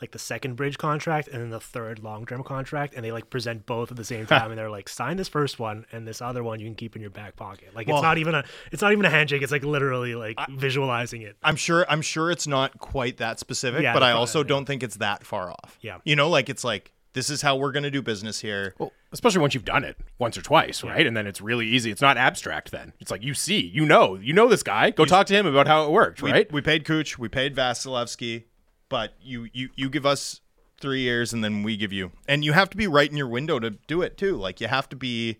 like 0.00 0.12
the 0.12 0.18
second 0.18 0.54
bridge 0.56 0.78
contract 0.78 1.28
and 1.28 1.42
then 1.42 1.50
the 1.50 1.60
third 1.60 1.98
long 2.00 2.26
term 2.26 2.42
contract, 2.42 2.94
and 2.94 3.04
they 3.04 3.12
like 3.12 3.30
present 3.30 3.66
both 3.66 3.90
at 3.90 3.96
the 3.96 4.04
same 4.04 4.26
time, 4.26 4.50
and 4.50 4.58
they're 4.58 4.70
like, 4.70 4.88
sign 4.88 5.16
this 5.16 5.28
first 5.28 5.58
one, 5.58 5.84
and 5.92 6.06
this 6.06 6.22
other 6.22 6.42
one 6.42 6.60
you 6.60 6.66
can 6.66 6.74
keep 6.74 6.96
in 6.96 7.02
your 7.02 7.10
back 7.10 7.36
pocket. 7.36 7.74
Like 7.74 7.86
Well- 7.86 7.96
it's 7.98 8.02
not 8.02 8.18
even 8.18 8.34
a, 8.34 8.44
it's 8.72 8.82
not 8.82 8.92
even 8.92 9.04
a 9.04 9.10
handshake. 9.10 9.42
It's 9.42 9.52
like 9.52 9.64
literally 9.64 10.14
like 10.14 10.38
visualizing 10.50 11.22
it. 11.22 11.36
I'm 11.42 11.56
sure 11.56 11.84
I'm 11.88 12.02
sure 12.02 12.30
it's 12.30 12.46
not 12.46 12.78
quite 12.78 13.18
that 13.18 13.38
specific, 13.38 13.82
Yeah, 13.82 13.92
but 13.92 14.02
I 14.02 14.12
uh, 14.12 14.18
also 14.18 14.40
yeah. 14.40 14.48
don't 14.48 14.64
think 14.66 14.82
it's 14.82 14.96
that 14.96 15.24
far 15.24 15.50
off. 15.50 15.78
Yeah. 15.80 15.98
You 16.04 16.16
know, 16.16 16.28
like 16.28 16.48
it's 16.48 16.64
like 16.64 16.92
this 17.12 17.28
is 17.28 17.42
how 17.42 17.56
we're 17.56 17.72
going 17.72 17.82
to 17.82 17.90
do 17.90 18.02
business 18.02 18.40
here. 18.40 18.74
Well, 18.78 18.92
especially 19.12 19.40
once 19.40 19.54
you've 19.54 19.64
done 19.64 19.84
it 19.84 19.96
once 20.18 20.38
or 20.38 20.42
twice, 20.42 20.84
right? 20.84 21.06
And 21.06 21.16
then 21.16 21.26
it's 21.26 21.40
really 21.40 21.66
easy. 21.66 21.90
It's 21.90 22.00
not 22.00 22.16
abstract 22.16 22.70
then. 22.70 22.92
It's 23.00 23.10
like 23.10 23.22
you 23.22 23.34
see, 23.34 23.60
you 23.60 23.84
know, 23.84 24.14
you 24.14 24.32
know 24.32 24.48
this 24.48 24.62
guy. 24.62 24.90
Go 24.90 25.04
talk 25.04 25.26
to 25.26 25.34
him 25.34 25.46
about 25.46 25.66
how 25.66 25.84
it 25.84 25.90
worked, 25.90 26.22
we, 26.22 26.30
right? 26.30 26.50
we 26.52 26.60
paid 26.60 26.84
Cooch, 26.84 27.18
we 27.18 27.28
paid 27.28 27.56
Vasilevskiy, 27.56 28.44
but 28.90 29.14
you 29.22 29.48
you 29.54 29.70
you 29.74 29.88
give 29.88 30.04
us 30.04 30.42
3 30.80 31.00
years 31.00 31.32
and 31.32 31.42
then 31.42 31.62
we 31.62 31.76
give 31.78 31.92
you. 31.92 32.12
And 32.28 32.44
you 32.44 32.52
have 32.52 32.68
to 32.70 32.76
be 32.76 32.86
right 32.86 33.10
in 33.10 33.16
your 33.16 33.28
window 33.28 33.58
to 33.58 33.70
do 33.70 34.02
it 34.02 34.18
too. 34.18 34.36
Like 34.36 34.60
you 34.60 34.68
have 34.68 34.88
to 34.90 34.96
be 34.96 35.38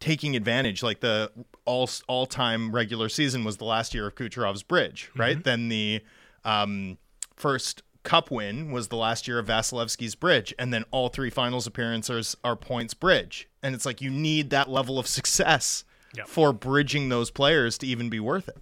taking 0.00 0.34
advantage 0.36 0.82
like 0.82 1.00
the 1.00 1.30
all 1.64 1.88
all-time 2.08 2.72
regular 2.74 3.08
season 3.08 3.44
was 3.44 3.56
the 3.58 3.64
last 3.64 3.94
year 3.94 4.06
of 4.06 4.14
Kucherov's 4.14 4.62
bridge, 4.64 5.10
right? 5.16 5.42
Then 5.42 5.68
the 5.68 6.00
um, 6.44 6.98
first 7.36 7.82
cup 8.02 8.30
win 8.32 8.72
was 8.72 8.88
the 8.88 8.96
last 8.96 9.28
year 9.28 9.38
of 9.38 9.46
Vasilevskiy's 9.46 10.16
bridge 10.16 10.52
and 10.58 10.74
then 10.74 10.84
all 10.90 11.08
three 11.08 11.30
finals 11.30 11.68
appearances 11.68 12.36
are 12.42 12.56
Point's 12.56 12.94
bridge. 12.94 13.48
And 13.62 13.76
it's 13.76 13.86
like 13.86 14.00
you 14.00 14.10
need 14.10 14.50
that 14.50 14.68
level 14.68 14.98
of 14.98 15.06
success 15.06 15.84
Yep. 16.14 16.28
for 16.28 16.52
bridging 16.52 17.08
those 17.08 17.30
players 17.30 17.78
to 17.78 17.86
even 17.86 18.10
be 18.10 18.20
worth 18.20 18.46
it. 18.46 18.58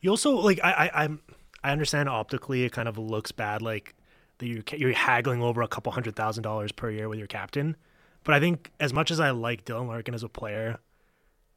You 0.00 0.10
also 0.10 0.32
like 0.36 0.58
I, 0.64 0.90
I 0.92 1.04
I'm 1.04 1.20
I 1.68 1.72
understand 1.72 2.08
optically 2.08 2.64
it 2.64 2.72
kind 2.72 2.88
of 2.88 2.98
looks 2.98 3.30
bad 3.32 3.62
like 3.62 3.94
that 4.38 4.46
you're 4.46 4.62
you're 4.76 4.92
haggling 4.92 5.42
over 5.42 5.62
a 5.62 5.68
couple 5.68 5.92
hundred 5.92 6.16
thousand 6.16 6.42
dollars 6.42 6.72
per 6.72 6.90
year 6.90 7.08
with 7.08 7.18
your 7.18 7.28
captain, 7.28 7.76
but 8.24 8.34
I 8.34 8.40
think 8.40 8.70
as 8.80 8.92
much 8.92 9.10
as 9.10 9.20
I 9.20 9.30
like 9.30 9.64
Dylan 9.64 9.88
Larkin 9.88 10.14
as 10.14 10.22
a 10.22 10.28
player, 10.28 10.78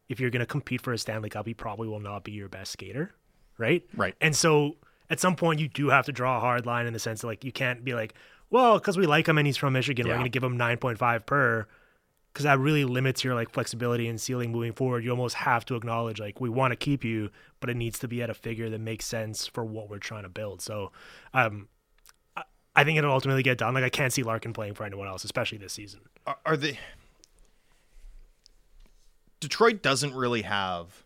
if 0.09 0.19
you're 0.19 0.29
gonna 0.29 0.45
compete 0.45 0.81
for 0.81 0.91
a 0.93 0.97
Stanley 0.97 1.29
Cup, 1.29 1.47
he 1.47 1.53
probably 1.53 1.87
will 1.87 1.99
not 1.99 2.23
be 2.23 2.31
your 2.31 2.49
best 2.49 2.71
skater, 2.73 3.13
right? 3.57 3.83
Right. 3.95 4.15
And 4.19 4.35
so 4.35 4.75
at 5.09 5.19
some 5.19 5.35
point 5.35 5.59
you 5.59 5.67
do 5.67 5.89
have 5.89 6.05
to 6.07 6.11
draw 6.11 6.37
a 6.37 6.39
hard 6.39 6.65
line 6.65 6.85
in 6.87 6.93
the 6.93 6.99
sense 6.99 7.21
that 7.21 7.27
like 7.27 7.43
you 7.45 7.51
can't 7.51 7.83
be 7.83 7.93
like, 7.93 8.13
well, 8.49 8.79
because 8.79 8.97
we 8.97 9.05
like 9.05 9.27
him 9.27 9.37
and 9.37 9.47
he's 9.47 9.57
from 9.57 9.73
Michigan, 9.73 10.05
we're 10.07 10.13
Yeah. 10.13 10.17
gonna 10.17 10.29
give 10.29 10.43
him 10.43 10.57
nine 10.57 10.77
point 10.77 10.97
five 10.97 11.25
per. 11.25 11.67
Because 12.31 12.45
that 12.45 12.59
really 12.59 12.85
limits 12.85 13.23
your 13.23 13.35
like 13.35 13.49
flexibility 13.49 14.07
and 14.07 14.19
ceiling 14.19 14.51
moving 14.51 14.71
forward. 14.71 15.03
You 15.03 15.11
almost 15.11 15.35
have 15.35 15.65
to 15.65 15.75
acknowledge 15.75 16.19
like 16.19 16.39
we 16.39 16.49
want 16.49 16.71
to 16.71 16.75
keep 16.77 17.03
you, 17.03 17.29
but 17.59 17.69
it 17.69 17.75
needs 17.75 17.99
to 17.99 18.07
be 18.07 18.21
at 18.21 18.29
a 18.29 18.33
figure 18.33 18.69
that 18.69 18.79
makes 18.79 19.05
sense 19.05 19.47
for 19.47 19.65
what 19.65 19.89
we're 19.89 19.99
trying 19.99 20.23
to 20.23 20.29
build. 20.29 20.61
So, 20.61 20.91
um, 21.33 21.67
I, 22.37 22.43
I 22.75 22.83
think 22.85 22.97
it'll 22.97 23.11
ultimately 23.11 23.43
get 23.43 23.57
done. 23.57 23.73
Like 23.73 23.83
I 23.83 23.89
can't 23.89 24.13
see 24.13 24.23
Larkin 24.23 24.53
playing 24.53 24.75
for 24.75 24.85
anyone 24.85 25.07
else, 25.07 25.25
especially 25.25 25.57
this 25.57 25.73
season. 25.73 26.01
are, 26.25 26.37
are 26.45 26.57
they 26.57 26.79
Detroit 29.41 29.81
doesn't 29.81 30.13
really 30.13 30.43
have 30.43 31.03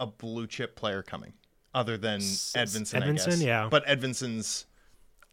a 0.00 0.06
blue 0.06 0.46
chip 0.46 0.76
player 0.76 1.02
coming 1.02 1.34
other 1.74 1.98
than 1.98 2.20
Edvinsson, 2.20 3.02
I 3.02 3.12
guess. 3.12 3.26
Edvinsson, 3.26 3.44
yeah. 3.44 3.68
But 3.70 3.84
Edvinsson's 3.86 4.64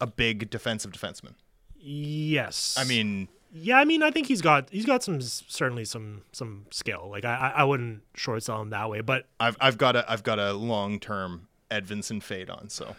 a 0.01 0.07
big 0.07 0.49
defensive 0.49 0.91
defenseman. 0.91 1.35
Yes, 1.77 2.75
I 2.77 2.83
mean, 2.83 3.27
yeah, 3.55 3.77
I 3.77 3.85
mean, 3.85 4.01
I 4.01 4.09
think 4.09 4.25
he's 4.27 4.41
got 4.41 4.69
he's 4.71 4.85
got 4.85 5.03
some 5.03 5.21
certainly 5.21 5.85
some 5.85 6.23
some 6.31 6.65
skill. 6.71 7.07
Like 7.11 7.23
I 7.23 7.53
I 7.55 7.63
wouldn't 7.63 8.01
short 8.15 8.41
sell 8.41 8.59
him 8.59 8.71
that 8.71 8.89
way, 8.89 9.01
but 9.01 9.27
I've 9.39 9.55
I've 9.61 9.77
got 9.77 9.95
a 9.95 10.11
I've 10.11 10.23
got 10.23 10.39
a 10.39 10.53
long 10.53 10.99
term 10.99 11.47
Edvinsson 11.69 12.21
fade 12.23 12.49
on. 12.49 12.69
So, 12.69 12.95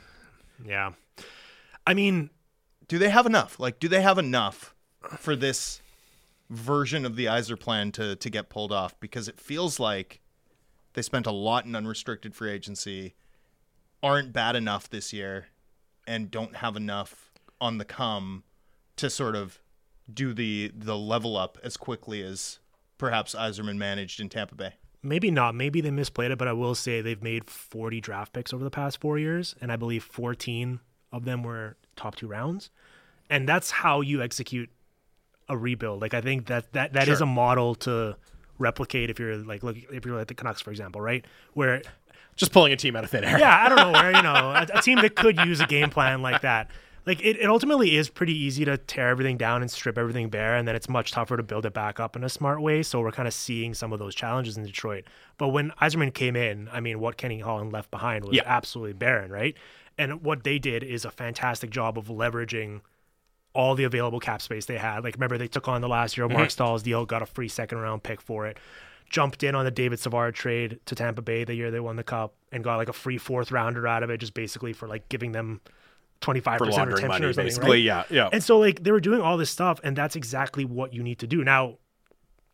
yeah, 0.65 0.93
I 1.85 1.95
mean, 1.95 2.31
do 2.87 2.99
they 2.99 3.11
have 3.11 3.27
enough? 3.27 3.59
Like, 3.59 3.81
do 3.81 3.89
they 3.89 4.01
have 4.01 4.17
enough 4.17 4.77
for 5.19 5.35
this 5.35 5.81
version 6.51 7.05
of 7.05 7.17
the 7.17 7.25
Yzerplan 7.25 7.93
to 7.95 8.15
to 8.15 8.31
get 8.31 8.49
pulled 8.49 8.71
off? 8.71 8.99
Because 9.01 9.27
it 9.27 9.41
feels 9.41 9.81
like 9.81 10.21
they 10.93 11.03
spent 11.03 11.27
a 11.27 11.33
lot 11.33 11.65
in 11.65 11.75
unrestricted 11.75 12.33
free 12.33 12.53
agency, 12.53 13.15
aren't 14.05 14.33
bad 14.33 14.55
enough 14.55 14.89
this 14.89 15.13
year, 15.13 15.49
and 16.07 16.31
don't 16.31 16.57
have 16.57 16.77
enough 16.77 17.33
on 17.61 17.79
the 17.79 17.85
come 17.85 18.45
to 18.95 19.11
sort 19.11 19.35
of 19.35 19.59
do 20.13 20.35
the 20.35 20.71
the 20.75 20.97
level 20.97 21.37
up 21.37 21.59
as 21.63 21.77
quickly 21.77 22.23
as 22.23 22.59
perhaps 22.99 23.35
Yzerman 23.35 23.77
managed 23.77 24.21
in 24.21 24.29
Tampa 24.29 24.55
Bay. 24.55 24.75
Maybe 25.03 25.31
not. 25.31 25.55
Maybe 25.55 25.81
they 25.81 25.91
misplayed 25.91 26.31
it, 26.31 26.39
but 26.39 26.49
I 26.49 26.55
will 26.55 26.75
say 26.75 27.01
they've 27.03 27.23
made 27.23 27.45
40 27.45 28.01
draft 28.01 28.33
picks 28.33 28.55
over 28.55 28.65
the 28.65 28.71
past 28.71 29.01
four 29.01 29.19
years, 29.19 29.55
and 29.61 29.71
I 29.71 29.77
believe 29.77 30.03
14 30.03 30.81
of 31.13 31.27
them 31.27 31.43
were 31.43 31.77
top 31.95 32.17
two 32.17 32.27
rounds. 32.27 32.71
And 33.29 33.47
that's 33.49 33.71
how 33.71 34.01
you 34.01 34.23
execute 34.23 34.71
a 35.49 35.57
rebuild. 35.57 36.01
Like 36.01 36.15
I 36.15 36.21
think 36.21 36.47
that 36.47 36.73
that 36.73 36.95
that 36.95 37.09
is 37.09 37.21
a 37.21 37.27
model 37.27 37.75
to 37.77 38.17
replicate 38.59 39.11
if 39.11 39.19
you're 39.19 39.37
like 39.37 39.63
look 39.63 39.77
if 39.77 40.07
you're 40.07 40.17
like 40.17 40.29
the 40.29 40.35
Canucks 40.35 40.61
for 40.61 40.71
example, 40.71 41.01
right? 41.01 41.25
Where 41.53 41.83
Just 42.37 42.53
pulling 42.53 42.73
a 42.73 42.77
team 42.77 42.97
out 42.97 43.05
of 43.05 43.11
thin 43.11 43.25
air. 43.25 43.39
yeah, 43.39 43.65
I 43.65 43.69
don't 43.69 43.79
know 43.79 43.93
where 43.93 44.13
you 44.15 44.23
know 44.23 44.35
a, 44.35 44.67
a 44.79 44.83
team 44.83 45.01
that 45.03 45.15
could 45.15 45.39
use 45.39 45.61
a 45.61 45.67
game 45.67 45.91
plan 45.91 46.23
like 46.23 46.43
that. 46.43 46.71
Like 47.07 47.21
it, 47.21 47.39
it 47.39 47.47
ultimately 47.47 47.97
is 47.97 48.09
pretty 48.09 48.37
easy 48.37 48.65
to 48.65 48.79
tear 48.79 49.11
everything 49.11 49.37
down 49.37 49.61
and 49.61 49.71
strip 49.71 49.99
everything 49.99 50.31
bare, 50.31 50.57
and 50.57 50.67
then 50.67 50.75
it's 50.75 50.89
much 50.89 51.13
tougher 51.13 51.37
to 51.37 51.43
build 51.43 51.67
it 51.67 51.75
back 51.75 52.01
up 52.01 52.17
in 52.17 52.25
a 52.25 52.29
smart 52.29 52.63
way. 52.63 52.83
So 52.83 53.01
we're 53.01 53.13
kind 53.13 53.29
of 53.29 53.35
seeing 53.35 53.75
some 53.75 53.93
of 53.93 53.99
those 53.99 54.15
challenges 54.15 54.57
in 54.57 54.65
Detroit. 54.65 55.05
But 55.37 55.49
when 55.49 55.71
Yzerman 55.83 56.15
came 56.15 56.35
in, 56.35 56.69
I 56.73 56.81
mean, 56.81 57.01
what 57.01 57.17
Kenny 57.17 57.41
Holland 57.41 57.73
left 57.73 57.91
behind 57.91 58.25
was 58.25 58.37
Yeah. 58.37 58.43
absolutely 58.47 58.95
barren, 58.95 59.31
right? 59.31 59.55
And 59.99 60.23
what 60.23 60.45
they 60.45 60.59
did 60.59 60.83
is 60.83 61.05
a 61.05 61.11
fantastic 61.11 61.71
job 61.71 61.99
of 61.99 62.07
leveraging 62.07 62.81
all 63.55 63.75
the 63.75 63.85
available 63.85 64.21
cap 64.21 64.43
space 64.43 64.67
they 64.67 64.79
had. 64.79 65.05
Like 65.05 65.15
remember 65.15 65.39
they 65.39 65.47
took 65.47 65.69
on 65.69 65.81
the 65.81 65.89
last 65.89 66.17
year 66.17 66.25
of 66.25 66.31
mm-hmm. 66.31 66.39
Marc 66.39 66.51
Staal's 66.51 66.83
deal, 66.83 67.07
got 67.07 67.23
a 67.23 67.27
free 67.27 67.49
second 67.49 67.79
round 67.79 68.03
pick 68.03 68.21
for 68.21 68.47
it. 68.47 68.59
Jumped 69.09 69.45
in 69.45 69.55
on 69.55 69.65
the 69.65 69.71
David 69.71 70.01
Savard 70.01 70.35
trade 70.35 70.81
to 70.87 70.95
Tampa 70.95 71.23
Bay 71.23 71.45
the 71.45 71.55
year 71.55 71.71
they 71.71 71.79
won 71.79 71.95
the 71.97 72.03
cup 72.03 72.35
and 72.51 72.65
got 72.65 72.77
like 72.77 72.89
a 72.89 72.93
free 72.93 73.19
fourth 73.19 73.53
rounder 73.53 73.87
out 73.87 74.03
of 74.03 74.11
it 74.11 74.19
just 74.19 74.35
basically 74.35 74.73
for 74.73 74.89
like 74.89 75.09
giving 75.09 75.33
them 75.33 75.61
25% 76.25 76.59
For 76.59 76.67
laundering 76.67 76.87
retention 76.89 77.09
money, 77.09 77.27
or 77.27 77.33
something, 77.33 77.47
basically. 77.47 77.71
right? 77.71 77.83
Yeah, 77.83 78.05
yeah. 78.11 78.29
And 78.33 78.43
so 78.43 78.59
like 78.59 78.83
they 78.83 78.91
were 78.93 79.01
doing 79.01 79.21
all 79.21 79.37
this 79.37 79.51
stuff 79.51 79.81
and 79.85 79.95
that's 79.97 80.17
exactly 80.17 80.65
what 80.65 80.93
you 80.95 81.03
need 81.03 81.19
to 81.21 81.27
do. 81.27 81.45
Now 81.45 81.79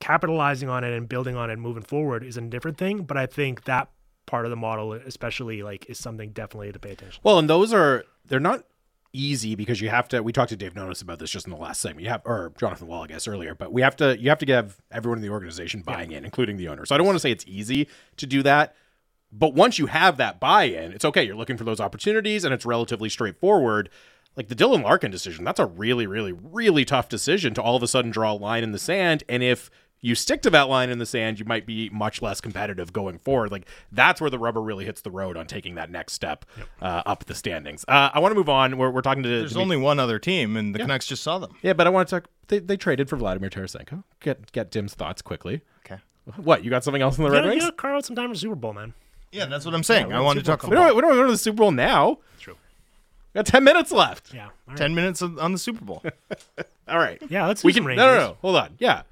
capitalizing 0.01 0.69
on 0.69 0.83
it 0.85 0.93
and 0.93 1.09
building 1.09 1.37
on 1.37 1.51
it 1.51 1.55
and 1.55 1.63
moving 1.63 1.83
forward 1.83 2.25
is 2.25 2.37
a 2.37 2.41
different 2.41 2.79
thing, 2.79 3.03
but 3.03 3.17
I 3.17 3.27
think 3.27 3.65
that 3.65 3.91
part 4.27 4.45
of 4.47 4.51
the 4.51 4.57
model 4.57 4.93
especially 4.93 5.63
like 5.63 5.87
is 5.89 5.99
something 5.99 6.31
definitely 6.31 6.73
to 6.73 6.79
pay 6.79 6.93
attention. 6.93 7.21
Well, 7.23 7.39
and 7.39 7.49
those 7.49 7.73
are 7.73 8.05
they're 8.27 8.41
not 8.41 8.65
easy 9.13 9.55
because 9.57 9.81
you 9.81 9.89
have 9.89 10.09
to. 10.09 10.23
We 10.23 10.33
talked 10.33 10.51
to 10.51 10.57
Dave 10.57 10.75
Nonis 10.75 11.03
about 11.03 11.19
this 11.19 11.31
just 11.31 11.47
in 11.47 11.53
the 11.53 11.59
last 11.59 11.81
segment. 11.81 12.05
You 12.05 12.11
have 12.11 12.23
or 12.25 12.53
Jonathan 12.59 12.87
Wall, 12.87 13.03
I 13.05 13.09
guess, 13.09 13.27
earlier, 13.27 13.55
but 13.55 13.73
we 13.73 13.83
have 13.83 13.97
to. 13.97 14.19
You 14.19 14.31
have 14.31 14.39
to 14.39 14.47
have 14.53 14.77
everyone 14.91 15.19
in 15.19 15.23
the 15.23 15.31
organization 15.31 15.83
buying 15.83 16.13
in, 16.13 16.25
including 16.25 16.57
the 16.57 16.69
owner. 16.69 16.87
So 16.87 16.95
I 16.95 16.99
don't 16.99 17.07
want 17.07 17.17
to 17.17 17.21
say 17.21 17.31
it's 17.31 17.45
easy 17.47 17.89
to 18.19 18.27
do 18.27 18.43
that. 18.45 18.75
But 19.33 19.55
once 19.55 19.79
you 19.79 19.87
have 19.87 20.17
that 20.17 20.41
buy-in, 20.41 20.93
it's 20.93 21.05
okay. 21.05 21.23
You're 21.23 21.37
looking 21.37 21.57
for 21.57 21.65
those 21.65 21.81
opportunities, 21.81 22.45
and 22.45 22.53
it's 22.53 22.67
relatively 22.67 23.09
straightforward. 23.09 23.89
Like 24.37 24.49
the 24.49 24.55
Dylan 24.55 24.83
Larkin 24.83 25.11
decision, 25.11 25.45
that's 25.45 25.61
a 25.61 25.67
really, 25.67 26.07
really, 26.07 26.33
really 26.33 26.85
tough 26.85 27.09
decision 27.09 27.55
to 27.55 27.63
all 27.63 27.77
of 27.77 27.83
a 27.83 27.89
sudden 27.89 28.11
draw 28.11 28.33
a 28.33 28.35
line 28.35 28.63
in 28.63 28.73
the 28.73 28.79
sand. 28.79 29.23
And 29.29 29.43
if 29.43 29.71
you 30.01 30.15
stick 30.15 30.41
to 30.43 30.51
that 30.51 30.69
line 30.69 30.89
in 30.89 30.99
the 30.99 31.05
sand, 31.07 31.39
you 31.39 31.45
might 31.45 31.67
be 31.67 31.91
much 31.91 32.23
less 32.23 32.41
competitive 32.41 32.93
going 32.93 33.19
forward. 33.19 33.51
Like 33.53 33.67
that's 33.93 34.21
where 34.21 34.31
the 34.31 34.39
rubber 34.39 34.63
really 34.63 34.85
hits 34.85 35.01
the 35.03 35.11
road 35.11 35.37
on 35.37 35.47
taking 35.47 35.75
that 35.75 35.91
next 35.91 36.15
step 36.15 36.45
uh, 36.81 37.03
up 37.07 37.25
the 37.27 37.35
standings. 37.35 37.85
Uh, 37.87 38.09
I 38.15 38.19
want 38.21 38.31
to 38.33 38.37
move 38.37 38.49
on. 38.49 38.79
We're, 38.79 38.91
we're 38.91 39.03
talking 39.03 39.23
to. 39.25 39.29
There's 39.29 39.53
to 39.55 39.61
only 39.61 39.77
one 39.77 39.99
other 39.99 40.19
team, 40.19 40.57
and 40.57 40.75
the 40.75 40.79
Canucks 40.79 41.07
just 41.07 41.23
saw 41.23 41.39
them. 41.39 41.55
yeah, 41.63 41.73
but 41.75 41.87
I 41.87 41.91
want 41.91 42.09
to 42.09 42.21
talk. 42.21 42.31
They, 42.49 42.61
they 42.61 42.77
traded 42.77 43.09
for 43.11 43.17
Vladimir 43.17 43.51
Tarasenko. 43.51 44.05
Get 44.21 44.51
get 44.53 44.71
Dim's 44.71 44.95
thoughts 44.95 45.23
quickly. 45.23 45.61
Okay. 45.85 46.01
What 46.37 46.65
you 46.65 46.71
got 46.71 46.83
something 46.85 47.03
else 47.03 47.19
in 47.19 47.25
the 47.25 47.31
You 47.31 47.35
Red 47.35 47.39
gotta, 47.41 47.49
you 47.49 47.53
Wings? 47.57 47.65
gotta 47.65 47.77
carve 47.77 47.97
out 47.97 48.05
some 48.05 48.17
time 48.17 48.29
for 48.31 48.37
Super 48.37 48.55
Bowl, 48.55 48.73
man. 48.73 48.95
Yeah, 49.33 49.47
that's 49.47 49.65
what 49.65 49.75
I'm 49.75 49.83
saying. 49.85 50.09
Yeah, 50.09 50.17
I 50.17 50.19
well, 50.19 50.27
want 50.27 50.39
to 50.41 50.45
talk 50.45 50.63
Bowl 50.63 50.71
We 50.71 50.77
football. 50.77 50.89
don't, 50.89 50.97
we 50.97 51.03
don't 51.03 51.15
go 51.17 51.27
to 51.27 51.33
the 51.33 51.39
Super 51.39 51.59
Bowl 51.59 51.71
now. 51.71 52.19
True. 52.39 52.55
We 53.35 53.39
got 53.39 53.47
ten 53.47 53.63
minutes 53.65 53.93
left. 53.93 54.35
Yeah. 54.35 54.47
All 54.47 54.51
right. 54.69 54.77
Ten 54.77 54.95
minutes 54.95 55.23
of- 55.23 55.39
on 55.39 55.53
the 55.53 55.59
Super 55.59 55.85
Bowl. 55.85 56.03
All 56.89 56.99
right. 56.99 57.23
Yeah, 57.29 57.47
let's 57.47 57.63
we 57.63 57.73
some 57.73 57.83
can. 57.85 57.89
Rangers. 57.89 58.03
No, 58.05 58.15
no, 58.15 58.21
no. 58.29 58.37
Hold 58.43 58.57
on. 58.57 58.75
Yeah. 58.79 59.03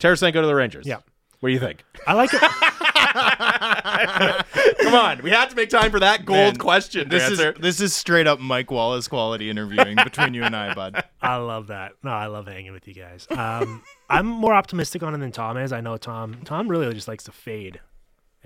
Tarasenko 0.00 0.32
to 0.40 0.46
the 0.46 0.54
Rangers. 0.54 0.86
Yeah. 0.86 0.98
What 1.40 1.50
do 1.50 1.52
you 1.52 1.60
think? 1.60 1.84
I 2.06 2.14
like 2.14 2.30
it. 2.32 2.40
Come 4.80 4.94
on, 4.94 5.22
we 5.22 5.30
have 5.30 5.48
to 5.50 5.56
make 5.56 5.70
time 5.70 5.90
for 5.90 6.00
that 6.00 6.24
gold 6.24 6.38
Man, 6.38 6.56
question. 6.56 7.08
To 7.08 7.18
This 7.18 7.30
is 7.30 7.38
this 7.58 7.80
is 7.80 7.94
straight 7.94 8.26
up 8.26 8.40
Mike 8.40 8.70
Wallace 8.70 9.08
quality 9.08 9.50
interviewing 9.50 9.96
between 9.96 10.34
you 10.34 10.42
and 10.42 10.54
I, 10.56 10.74
bud. 10.74 11.02
I 11.22 11.36
love 11.36 11.68
that. 11.68 11.92
No, 12.02 12.10
I 12.10 12.26
love 12.26 12.46
hanging 12.46 12.72
with 12.72 12.86
you 12.88 12.94
guys. 12.94 13.26
Um, 13.30 13.82
I'm 14.08 14.26
more 14.26 14.54
optimistic 14.54 15.02
on 15.02 15.14
it 15.14 15.18
than 15.18 15.32
Tom 15.32 15.56
is. 15.56 15.72
I 15.72 15.80
know 15.80 15.96
Tom. 15.96 16.40
Tom 16.44 16.68
really 16.68 16.92
just 16.94 17.08
likes 17.08 17.24
to 17.24 17.32
fade 17.32 17.80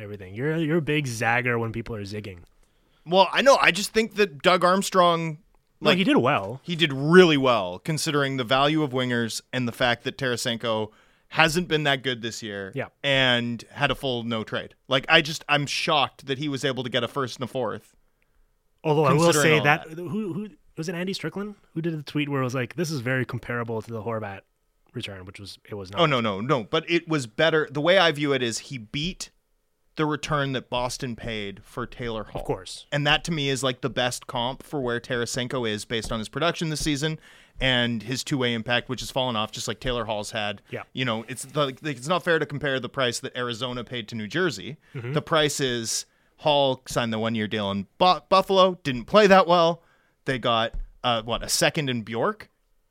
everything. 0.00 0.34
You're 0.34 0.56
you're 0.56 0.78
a 0.78 0.82
big 0.82 1.06
zagger 1.06 1.58
when 1.58 1.72
people 1.72 1.94
are 1.96 2.02
zigging. 2.02 2.38
Well, 3.06 3.28
I 3.32 3.42
know. 3.42 3.56
I 3.60 3.70
just 3.70 3.92
think 3.92 4.14
that 4.16 4.42
Doug 4.42 4.64
Armstrong, 4.64 5.38
Like 5.80 5.92
like 5.92 5.98
he 5.98 6.04
did 6.04 6.16
well. 6.18 6.60
he 6.62 6.76
did 6.76 6.92
really 6.92 7.36
well 7.36 7.78
considering 7.78 8.36
the 8.36 8.44
value 8.44 8.82
of 8.82 8.90
wingers 8.90 9.40
and 9.52 9.66
the 9.66 9.72
fact 9.72 10.04
that 10.04 10.18
Tarasenko 10.18 10.90
hasn't 11.28 11.68
been 11.68 11.84
that 11.84 12.02
good 12.02 12.22
this 12.22 12.42
year. 12.42 12.72
Yeah. 12.74 12.86
And 13.02 13.64
had 13.72 13.90
a 13.90 13.94
full 13.94 14.22
no 14.24 14.44
trade. 14.44 14.74
Like 14.88 15.06
I 15.08 15.22
just 15.22 15.44
I'm 15.48 15.66
shocked 15.66 16.26
that 16.26 16.38
he 16.38 16.48
was 16.48 16.64
able 16.64 16.82
to 16.84 16.90
get 16.90 17.02
a 17.04 17.08
first 17.08 17.36
and 17.36 17.44
a 17.44 17.46
fourth. 17.46 17.94
Although 18.84 19.04
I 19.04 19.12
will 19.12 19.32
say 19.32 19.60
that, 19.60 19.88
that. 19.88 19.98
who 19.98 20.32
who 20.32 20.48
was 20.76 20.88
it? 20.88 20.94
Andy 20.94 21.12
Strickland 21.12 21.54
who 21.74 21.82
did 21.82 21.98
the 21.98 22.02
tweet 22.02 22.28
where 22.28 22.40
it 22.40 22.44
was 22.44 22.54
like, 22.54 22.76
"This 22.76 22.90
is 22.90 23.00
very 23.00 23.24
comparable 23.26 23.82
to 23.82 23.92
the 23.92 24.02
Horvat 24.02 24.40
return," 24.94 25.24
which 25.26 25.38
was 25.38 25.58
it 25.68 25.74
was 25.74 25.90
not. 25.90 26.00
Oh 26.00 26.06
no, 26.06 26.20
no, 26.20 26.40
no. 26.40 26.64
But 26.64 26.88
it 26.90 27.06
was 27.08 27.26
better. 27.26 27.68
The 27.70 27.80
way 27.80 27.98
I 27.98 28.10
view 28.12 28.32
it 28.32 28.42
is 28.42 28.58
he 28.58 28.78
beat 28.78 29.30
the 30.00 30.06
return 30.06 30.52
that 30.52 30.70
Boston 30.70 31.14
paid 31.14 31.62
for 31.62 31.84
Taylor 31.84 32.24
Hall. 32.24 32.40
Of 32.40 32.46
course. 32.46 32.86
And 32.90 33.06
that 33.06 33.22
to 33.24 33.30
me 33.30 33.50
is 33.50 33.62
like 33.62 33.82
the 33.82 33.90
best 33.90 34.26
comp 34.26 34.62
for 34.62 34.80
where 34.80 34.98
Tarasenko 34.98 35.68
is 35.68 35.84
based 35.84 36.10
on 36.10 36.18
his 36.18 36.30
production 36.30 36.70
this 36.70 36.80
season 36.80 37.20
and 37.60 38.02
his 38.02 38.24
two-way 38.24 38.54
impact, 38.54 38.88
which 38.88 39.00
has 39.00 39.10
fallen 39.10 39.36
off 39.36 39.52
just 39.52 39.68
like 39.68 39.78
Taylor 39.78 40.06
Hall's 40.06 40.30
had. 40.30 40.62
Yeah. 40.70 40.84
You 40.94 41.04
know, 41.04 41.26
it's 41.28 41.54
like 41.54 41.80
it's 41.82 42.08
not 42.08 42.24
fair 42.24 42.38
to 42.38 42.46
compare 42.46 42.80
the 42.80 42.88
price 42.88 43.20
that 43.20 43.36
Arizona 43.36 43.84
paid 43.84 44.08
to 44.08 44.14
New 44.14 44.26
Jersey. 44.26 44.78
Mm-hmm. 44.94 45.12
The 45.12 45.20
price 45.20 45.60
is 45.60 46.06
Hall 46.38 46.80
signed 46.88 47.12
the 47.12 47.18
one-year 47.18 47.46
deal 47.46 47.70
in 47.70 47.86
Bu- 47.98 48.20
Buffalo, 48.30 48.78
didn't 48.82 49.04
play 49.04 49.26
that 49.26 49.46
well. 49.46 49.82
They 50.24 50.38
got 50.38 50.72
uh, 51.04 51.20
what 51.24 51.42
a 51.42 51.48
second 51.50 51.90
in 51.90 52.04
Bjork, 52.04 52.48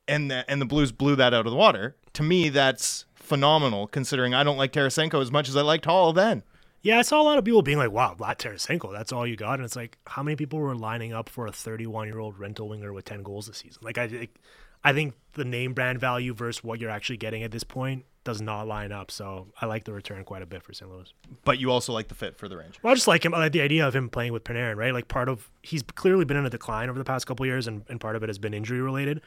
and 0.07 0.29
the, 0.29 0.45
and 0.47 0.61
the 0.61 0.67
Blues 0.67 0.91
blew 0.91 1.15
that 1.15 1.33
out 1.33 1.47
of 1.47 1.51
the 1.51 1.57
water. 1.57 1.95
To 2.13 2.21
me, 2.21 2.49
that's 2.49 3.05
phenomenal 3.15 3.87
considering 3.87 4.35
I 4.35 4.43
don't 4.43 4.57
like 4.57 4.73
Tarasenko 4.73 5.19
as 5.19 5.31
much 5.31 5.49
as 5.49 5.57
I 5.57 5.61
liked 5.61 5.85
Hall 5.85 6.13
then. 6.13 6.43
Yeah, 6.81 6.99
I 6.99 7.01
saw 7.01 7.21
a 7.21 7.23
lot 7.23 7.37
of 7.37 7.43
people 7.45 7.61
being 7.61 7.77
like, 7.77 7.91
"Wow, 7.91 8.15
Vlad 8.17 8.37
Tarasenko, 8.37 8.91
that's 8.93 9.11
all 9.11 9.27
you 9.27 9.35
got," 9.35 9.55
and 9.55 9.65
it's 9.65 9.75
like, 9.75 9.97
how 10.07 10.23
many 10.23 10.35
people 10.35 10.59
were 10.59 10.75
lining 10.75 11.13
up 11.13 11.27
for 11.29 11.45
a 11.47 11.51
31-year-old 11.51 12.39
rental 12.39 12.69
winger 12.69 12.93
with 12.93 13.05
10 13.05 13.21
goals 13.23 13.47
this 13.47 13.57
season? 13.57 13.79
Like, 13.83 13.97
I, 13.97 14.07
think- 14.07 14.35
I 14.83 14.93
think 14.93 15.13
the 15.33 15.43
name 15.45 15.73
brand 15.73 15.99
value 15.99 16.33
versus 16.33 16.63
what 16.63 16.79
you're 16.79 16.89
actually 16.89 17.17
getting 17.17 17.43
at 17.43 17.51
this 17.51 17.63
point 17.65 18.05
does 18.23 18.41
not 18.41 18.67
line 18.67 18.91
up. 18.91 19.11
So 19.11 19.47
I 19.61 19.65
like 19.65 19.83
the 19.85 19.93
return 19.93 20.23
quite 20.23 20.41
a 20.41 20.45
bit 20.45 20.61
for 20.63 20.71
St. 20.73 20.89
Louis. 20.89 21.11
But 21.43 21.59
you 21.59 21.71
also 21.71 21.93
like 21.93 22.07
the 22.09 22.15
fit 22.15 22.37
for 22.37 22.47
the 22.47 22.57
Rangers. 22.57 22.77
Well, 22.83 22.91
I 22.91 22.95
just 22.95 23.07
like 23.07 23.25
him. 23.25 23.33
I 23.33 23.39
like 23.39 23.51
the 23.53 23.61
idea 23.61 23.87
of 23.87 23.95
him 23.95 24.09
playing 24.09 24.33
with 24.33 24.43
Panarin, 24.43 24.75
right? 24.77 24.93
Like 24.93 25.07
part 25.07 25.27
of 25.29 25.49
he's 25.63 25.83
clearly 25.83 26.25
been 26.25 26.37
in 26.37 26.45
a 26.45 26.49
decline 26.49 26.89
over 26.89 26.99
the 26.99 27.05
past 27.05 27.27
couple 27.27 27.45
years, 27.45 27.67
and, 27.67 27.83
and 27.89 27.99
part 27.99 28.15
of 28.15 28.23
it 28.23 28.29
has 28.29 28.37
been 28.39 28.53
injury 28.53 28.81
related. 28.81 29.21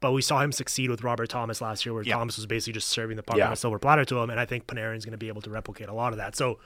But 0.00 0.12
we 0.12 0.22
saw 0.22 0.40
him 0.40 0.52
succeed 0.52 0.90
with 0.90 1.02
Robert 1.02 1.28
Thomas 1.28 1.60
last 1.60 1.84
year, 1.84 1.92
where 1.92 2.02
Yeah. 2.04 2.14
Thomas 2.16 2.36
was 2.36 2.46
basically 2.46 2.74
just 2.74 2.88
serving 2.88 3.16
the 3.16 3.22
puck 3.22 3.36
Yeah. 3.36 3.46
on 3.48 3.52
a 3.52 3.56
silver 3.56 3.78
platter 3.78 4.04
to 4.04 4.18
him, 4.18 4.30
and 4.30 4.38
I 4.38 4.44
think 4.46 4.66
Panarin's 4.66 5.04
going 5.04 5.12
to 5.12 5.18
be 5.18 5.28
able 5.28 5.42
to 5.42 5.50
replicate 5.50 5.88
a 5.88 5.92
lot 5.92 6.12
of 6.12 6.18
that. 6.18 6.36
So 6.36 6.60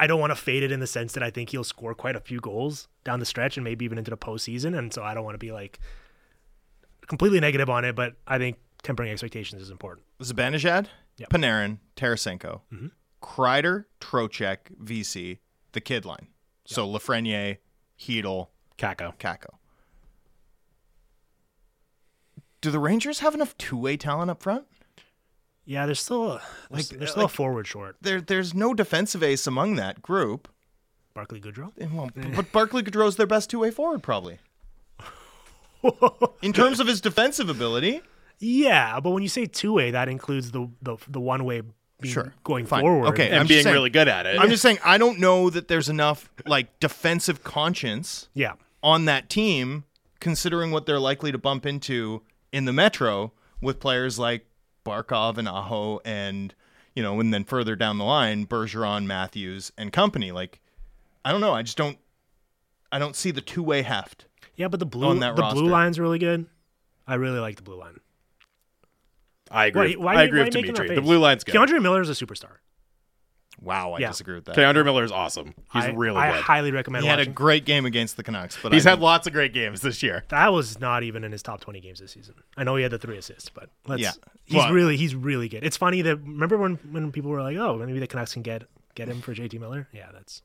I 0.00 0.06
don't 0.06 0.18
want 0.18 0.30
to 0.30 0.36
fade 0.36 0.62
it 0.62 0.72
in 0.72 0.80
the 0.80 0.86
sense 0.86 1.12
that 1.12 1.22
I 1.22 1.30
think 1.30 1.50
he'll 1.50 1.62
score 1.64 1.94
quite 1.94 2.16
a 2.16 2.20
few 2.20 2.40
goals 2.40 2.88
down 3.04 3.20
the 3.20 3.26
stretch 3.26 3.56
and 3.56 3.64
maybe 3.64 3.84
even 3.84 3.98
into 3.98 4.10
the 4.10 4.16
postseason, 4.16 4.76
and 4.76 4.92
so 4.92 5.02
I 5.02 5.12
don't 5.14 5.24
want 5.24 5.34
to 5.34 5.38
be 5.38 5.52
like 5.52 5.78
completely 7.06 7.38
negative 7.40 7.68
on 7.68 7.84
it, 7.84 7.94
but 7.94 8.14
I 8.26 8.38
think 8.38 8.56
tempering 8.82 9.10
expectations 9.10 9.60
is 9.62 9.70
important. 9.70 10.06
Zibanejad, 10.22 10.86
Yep. 11.18 11.28
Panarin, 11.30 11.78
Tarasenko, 11.96 12.62
mm-hmm. 12.72 12.86
Kreider, 13.22 13.84
Trocheck, 14.00 14.58
Vesey, 14.80 15.40
the 15.72 15.80
kid 15.80 16.04
line. 16.04 16.26
So 16.64 16.88
Lafreniere, 16.88 17.58
Chytil, 18.00 18.48
Kakko. 18.78 19.16
Kakko. 19.18 19.54
Do 22.64 22.70
the 22.70 22.78
Rangers 22.78 23.18
have 23.18 23.34
enough 23.34 23.54
two-way 23.58 23.98
talent 23.98 24.30
up 24.30 24.42
front? 24.42 24.64
Yeah, 25.66 25.84
there's 25.84 26.00
still 26.00 26.24
a, 26.32 26.42
there's, 26.70 26.90
Like- 26.90 26.98
there's 26.98 27.10
still 27.10 27.24
like- 27.24 27.30
a 27.32 27.34
forward 27.36 27.66
short. 27.66 27.96
There, 28.00 28.22
there's 28.22 28.54
no 28.54 28.72
defensive 28.72 29.22
ace 29.22 29.46
among 29.46 29.74
that 29.76 30.00
group. 30.00 30.48
Barclay 31.12 31.40
Goodrow. 31.40 31.72
Eh, 31.78 31.86
well, 31.92 32.08
but 32.34 32.50
Barclay 32.52 32.80
Goodrow's 32.80 33.16
their 33.16 33.26
best 33.26 33.50
two-way 33.50 33.70
forward, 33.70 34.02
probably. 34.02 34.38
In 36.40 36.54
terms 36.54 36.80
of 36.80 36.86
his 36.86 37.02
defensive 37.02 37.50
ability, 37.50 38.00
Yeah, 38.38 38.98
but 39.00 39.10
when 39.10 39.22
you 39.22 39.28
say 39.28 39.44
two 39.44 39.74
way, 39.74 39.90
that 39.90 40.08
includes 40.08 40.50
the 40.52 40.70
the, 40.80 40.96
the 41.06 41.20
one 41.20 41.44
way 41.44 41.60
Sure. 42.02 42.32
going 42.44 42.64
Fine. 42.64 42.80
forward. 42.80 43.08
Okay. 43.08 43.28
And 43.28 43.40
I'm 43.40 43.46
being 43.46 43.62
saying- 43.62 43.74
really 43.74 43.90
good 43.90 44.08
at 44.08 44.24
it. 44.24 44.40
I'm 44.40 44.48
just 44.48 44.62
saying 44.62 44.78
I 44.82 44.96
don't 44.96 45.20
know 45.20 45.50
that 45.50 45.68
there's 45.68 45.90
enough 45.90 46.30
like 46.46 46.80
defensive 46.80 47.44
conscience 47.44 48.30
Yeah. 48.32 48.54
on 48.82 49.04
that 49.04 49.28
team, 49.28 49.84
considering 50.20 50.70
what 50.70 50.86
they're 50.86 50.98
likely 50.98 51.30
to 51.30 51.36
bump 51.38 51.66
into 51.66 52.22
in 52.54 52.64
the 52.66 52.72
Metro 52.72 53.32
with 53.60 53.80
players 53.80 54.16
like 54.18 54.46
Barkov 54.86 55.38
and 55.38 55.48
Aho, 55.48 56.00
and 56.04 56.54
you 56.94 57.02
know, 57.02 57.18
and 57.18 57.34
then 57.34 57.42
further 57.44 57.74
down 57.74 57.98
the 57.98 58.04
line, 58.04 58.46
Bergeron, 58.46 59.06
Matthews, 59.06 59.72
and 59.76 59.92
company. 59.92 60.30
Like, 60.30 60.60
I 61.24 61.32
don't 61.32 61.40
know. 61.40 61.52
I 61.52 61.62
just 61.62 61.76
don't. 61.76 61.98
I 62.92 63.00
don't 63.00 63.16
see 63.16 63.32
the 63.32 63.40
two 63.40 63.62
way 63.62 63.82
heft. 63.82 64.26
Yeah, 64.54 64.68
but 64.68 64.78
the 64.78 64.86
blue 64.86 65.08
On 65.08 65.18
that 65.18 65.34
the 65.34 65.42
roster. 65.42 65.60
blue 65.60 65.68
line's 65.68 65.98
really 65.98 66.20
good. 66.20 66.46
I 67.08 67.14
really 67.14 67.40
like 67.40 67.56
the 67.56 67.62
blue 67.62 67.76
line. 67.80 67.98
I 69.50 69.66
agree. 69.66 69.96
Why, 69.96 70.04
why, 70.04 70.12
I 70.12 70.16
are 70.16 70.22
you- 70.22 70.28
agree 70.28 70.38
why 70.40 70.44
with 70.44 70.56
are 70.56 70.60
Dimitri. 70.62 70.94
The 70.94 71.02
blue 71.02 71.18
line's 71.18 71.42
good. 71.42 71.54
K'Andre 71.56 72.00
is 72.00 72.08
a 72.08 72.24
superstar. 72.26 72.58
Wow, 73.60 73.92
I 73.92 73.98
Yeah. 74.00 74.08
disagree 74.08 74.34
with 74.34 74.44
that. 74.46 74.56
K'Andre 74.56 74.84
Miller 74.84 75.04
is 75.04 75.12
awesome. 75.12 75.54
He's 75.72 75.84
I, 75.84 75.90
really 75.90 76.16
I 76.18 76.32
good. 76.32 76.40
highly 76.42 76.70
recommend 76.72 77.04
He 77.04 77.08
had 77.08 77.18
a 77.18 77.22
watching. 77.22 77.32
great 77.34 77.64
game 77.64 77.86
against 77.86 78.16
the 78.16 78.22
Canucks, 78.22 78.58
but 78.62 78.72
He's 78.72 78.86
I 78.86 78.90
had 78.90 79.00
lots 79.00 79.26
of 79.26 79.32
great 79.32 79.52
games 79.52 79.80
this 79.80 80.02
year. 80.02 80.24
that 80.28 80.52
was 80.52 80.80
not 80.80 81.02
even 81.02 81.24
in 81.24 81.32
his 81.32 81.42
top 81.42 81.60
20 81.60 81.80
games 81.80 82.00
this 82.00 82.12
season. 82.12 82.34
I 82.56 82.64
know 82.64 82.76
he 82.76 82.82
had 82.82 82.90
the 82.92 82.98
three 82.98 83.16
assists, 83.16 83.48
but 83.48 83.70
let's, 83.86 84.02
Yeah. 84.02 84.12
he's 84.44 84.56
Well- 84.56 84.72
really 84.72 84.96
he's 84.96 85.14
really 85.14 85.48
good. 85.48 85.64
It's 85.64 85.76
funny 85.76 86.02
that 86.02 86.16
remember 86.16 86.56
when 86.56 86.74
when 86.90 87.12
people 87.12 87.30
were 87.30 87.42
like, 87.42 87.56
"Oh, 87.56 87.76
maybe 87.78 87.98
the 87.98 88.06
Canucks 88.06 88.32
can 88.34 88.42
get 88.42 88.64
get 88.94 89.08
him 89.08 89.20
for 89.22 89.32
JT 89.34 89.58
Miller?" 89.58 89.88
Yeah, 89.92 90.06
that's 90.12 90.42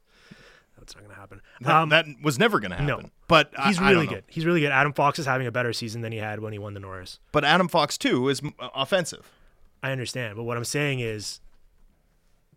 that's 0.77 0.95
not 0.95 1.03
going 1.03 1.13
to 1.13 1.19
happen. 1.19 1.41
that, 1.61 1.75
Um, 1.75 1.89
that 1.89 2.05
was 2.23 2.39
never 2.39 2.59
going 2.61 2.71
to 2.71 2.81
no. 2.81 2.95
happen. 2.97 3.11
But 3.27 3.51
I- 3.57 3.67
he's 3.67 3.77
I 3.79 3.81
don't 3.81 3.91
really 3.95 4.05
know. 4.05 4.13
good. 4.13 4.23
He's 4.27 4.45
really 4.45 4.61
good. 4.61 4.71
Adam 4.71 4.93
Fox 4.93 5.19
is 5.19 5.25
having 5.25 5.45
a 5.45 5.51
better 5.51 5.73
season 5.73 6.01
than 6.01 6.13
he 6.13 6.19
had 6.19 6.39
when 6.39 6.53
he 6.53 6.59
won 6.59 6.73
the 6.73 6.79
Norris. 6.79 7.19
But 7.33 7.43
Adam 7.43 7.67
Fox 7.67 7.97
too 7.97 8.29
is 8.29 8.41
offensive. 8.73 9.29
I 9.83 9.91
understand, 9.91 10.35
but 10.37 10.43
what 10.43 10.55
I'm 10.57 10.63
saying 10.63 10.99
is 11.01 11.41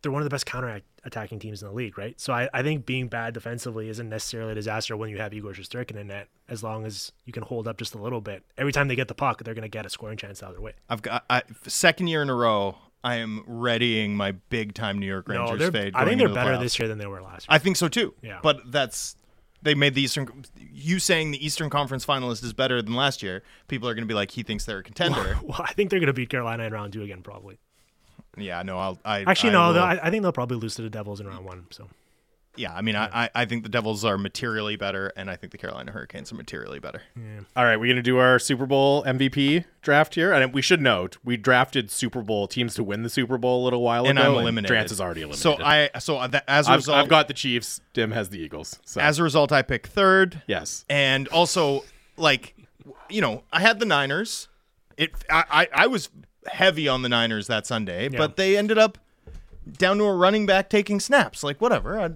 they're 0.03 0.13
one 0.13 0.21
of 0.21 0.25
the 0.25 0.31
best 0.31 0.47
counter 0.47 0.83
attacking 1.05 1.39
teams 1.39 1.63
in 1.63 1.69
the 1.69 1.75
league, 1.75 1.97
right? 1.97 2.21
So 2.21 2.33
I, 2.33 2.49
I 2.53 2.63
think 2.63 2.85
being 2.87 3.09
bad 3.09 3.35
defensively 3.35 3.89
isn't 3.89 4.09
necessarily 4.09 4.53
a 4.53 4.55
disaster 4.55 4.97
when 4.97 5.11
you 5.11 5.19
have 5.19 5.33
Igor 5.33 5.53
Shesterkin 5.53 5.97
in 5.97 6.09
net, 6.09 6.29
as 6.49 6.63
long 6.63 6.85
as 6.85 7.13
you 7.25 7.33
can 7.33 7.43
hold 7.43 7.67
up 7.69 7.79
just 7.79 7.95
a 7.95 7.99
little 7.99 8.21
bit. 8.21 8.45
Every 8.59 8.73
time 8.73 8.89
they 8.89 8.97
get 8.97 9.09
the 9.09 9.15
puck, 9.15 9.43
they're 9.43 9.55
going 9.55 9.63
to 9.63 9.69
get 9.69 9.87
a 9.87 9.91
scoring 9.91 10.19
chance 10.19 10.43
out 10.43 10.51
of 10.51 10.57
their 10.57 10.63
way. 10.63 10.73
I've 10.89 11.03
got 11.03 11.25
I, 11.31 11.43
second 11.67 12.09
year 12.09 12.23
in 12.23 12.31
a 12.31 12.35
row. 12.35 12.77
I 13.05 13.17
am 13.17 13.43
readying 13.47 14.17
my 14.17 14.33
big 14.33 14.75
time 14.75 14.99
New 14.99 15.07
York 15.07 15.29
Rangers 15.29 15.59
No, 15.59 15.71
fade. 15.73 15.95
I 15.97 16.05
think 16.05 16.19
they're 16.19 16.29
the 16.29 16.35
better 16.35 16.53
playoffs. 16.53 16.61
this 16.61 16.79
year 16.79 16.87
than 16.87 16.99
they 16.99 17.07
were 17.07 17.21
last 17.21 17.49
year. 17.49 17.55
I 17.55 17.59
think 17.59 17.77
so 17.77 17.89
too. 17.89 18.15
Yeah. 18.23 18.39
But 18.43 18.71
that's 18.71 19.17
they 19.63 19.75
made 19.75 19.95
the 19.95 20.03
Eastern. 20.03 20.45
You 20.57 20.99
saying 20.99 21.33
the 21.33 21.45
Eastern 21.45 21.71
Conference 21.71 22.05
finalist 22.07 22.45
is 22.45 22.53
better 22.53 22.81
than 22.83 22.95
last 22.95 23.23
year? 23.23 23.43
People 23.69 23.89
are 23.89 23.95
going 23.95 24.05
to 24.05 24.09
be 24.09 24.15
like, 24.15 24.33
he 24.33 24.43
thinks 24.43 24.65
they're 24.65 24.79
a 24.79 24.83
contender. 24.85 25.39
well, 25.43 25.63
I 25.65 25.73
think 25.73 25.91
they're 25.91 26.01
going 26.01 26.09
to 26.09 26.13
beat 26.13 26.29
Carolina 26.29 26.65
in 26.65 26.73
round 26.73 26.93
two 26.93 27.03
again, 27.03 27.23
probably. 27.23 27.59
Yeah, 28.37 28.63
no, 28.63 28.79
I'll. 28.79 28.99
I, 29.05 29.25
Actually, 29.25 29.51
I 29.51 29.53
no, 29.53 29.73
will- 29.73 29.81
I, 29.83 30.01
I 30.03 30.11
think 30.11 30.23
they'll 30.23 30.33
probably 30.33 30.57
lose 30.59 30.75
to 30.77 30.83
the 30.83 30.91
Devils 30.91 31.21
in 31.21 31.27
round 31.27 31.45
one. 31.45 31.67
So 31.71 31.89
yeah, 32.55 32.75
I 32.75 32.83
mean, 32.83 32.97
I, 32.97 33.25
I 33.25 33.31
I 33.35 33.45
think 33.47 33.63
the 33.63 33.69
Devils 33.71 34.05
are 34.05 34.19
materially 34.19 34.77
better, 34.77 35.11
and 35.17 35.31
I 35.31 35.37
think 35.37 35.53
the 35.53 35.59
Carolina 35.59 35.91
Hurricanes 35.93 36.31
are 36.33 36.35
materially 36.35 36.79
better. 36.79 37.01
All 37.57 37.65
right, 37.65 37.77
we're 37.79 37.87
going 37.87 37.97
to 37.97 38.03
do 38.03 38.19
our 38.19 38.39
Super 38.39 38.67
Bowl 38.67 39.03
MVP 39.05 39.65
draft 39.81 40.15
here. 40.17 40.33
And 40.35 40.53
we 40.53 40.61
should 40.61 40.83
note, 40.83 41.17
we 41.25 41.39
drafted 41.39 41.91
Super 41.91 42.21
Bowl 42.21 42.47
teams 42.49 42.75
to 42.75 42.85
win 42.85 43.03
the 43.05 43.09
Super 43.09 43.39
Bowl 43.39 43.63
a 43.63 43.65
little 43.65 43.81
while 43.81 44.03
ago 44.03 44.11
And 44.11 44.19
ago. 44.19 44.33
I'm 44.35 44.41
eliminated. 44.43 44.77
Drance 44.77 44.93
is 44.93 45.01
already 45.01 45.23
eliminated. 45.23 45.43
So 45.43 45.65
I 45.65 45.89
so 45.99 46.27
that, 46.29 46.45
as 46.47 46.69
a 46.69 46.73
I've, 46.73 46.77
result, 46.81 46.99
I've 46.99 47.09
got 47.09 47.29
the 47.29 47.35
Chiefs. 47.35 47.81
Dim 47.95 48.11
has 48.11 48.29
the 48.29 48.39
Eagles. 48.39 48.79
So 48.85 49.01
as 49.01 49.19
a 49.19 49.23
result, 49.23 49.51
I 49.51 49.63
pick 49.63 49.87
third. 49.87 50.43
yes. 50.47 50.85
and 50.91 51.29
also 51.29 51.85
like 52.19 52.55
you 53.09 53.21
know 53.23 53.43
i 53.53 53.61
had 53.61 53.79
the 53.79 53.87
niners 53.87 54.49
it 54.99 55.13
i 55.31 55.45
i, 55.51 55.69
I 55.85 55.87
was 55.87 56.11
heavy 56.47 56.89
on 56.89 57.03
the 57.03 57.09
niners 57.09 57.47
that 57.47 57.67
sunday 57.67 58.09
but 58.09 58.37
they 58.37 58.57
ended 58.57 58.79
up 58.79 58.99
down 59.79 59.99
to 59.99 60.05
a 60.05 60.15
running 60.15 60.45
back 60.47 60.69
taking 60.69 60.99
snaps 61.01 61.43
like 61.45 61.61
whatever 61.61 61.99
i, 62.01 62.11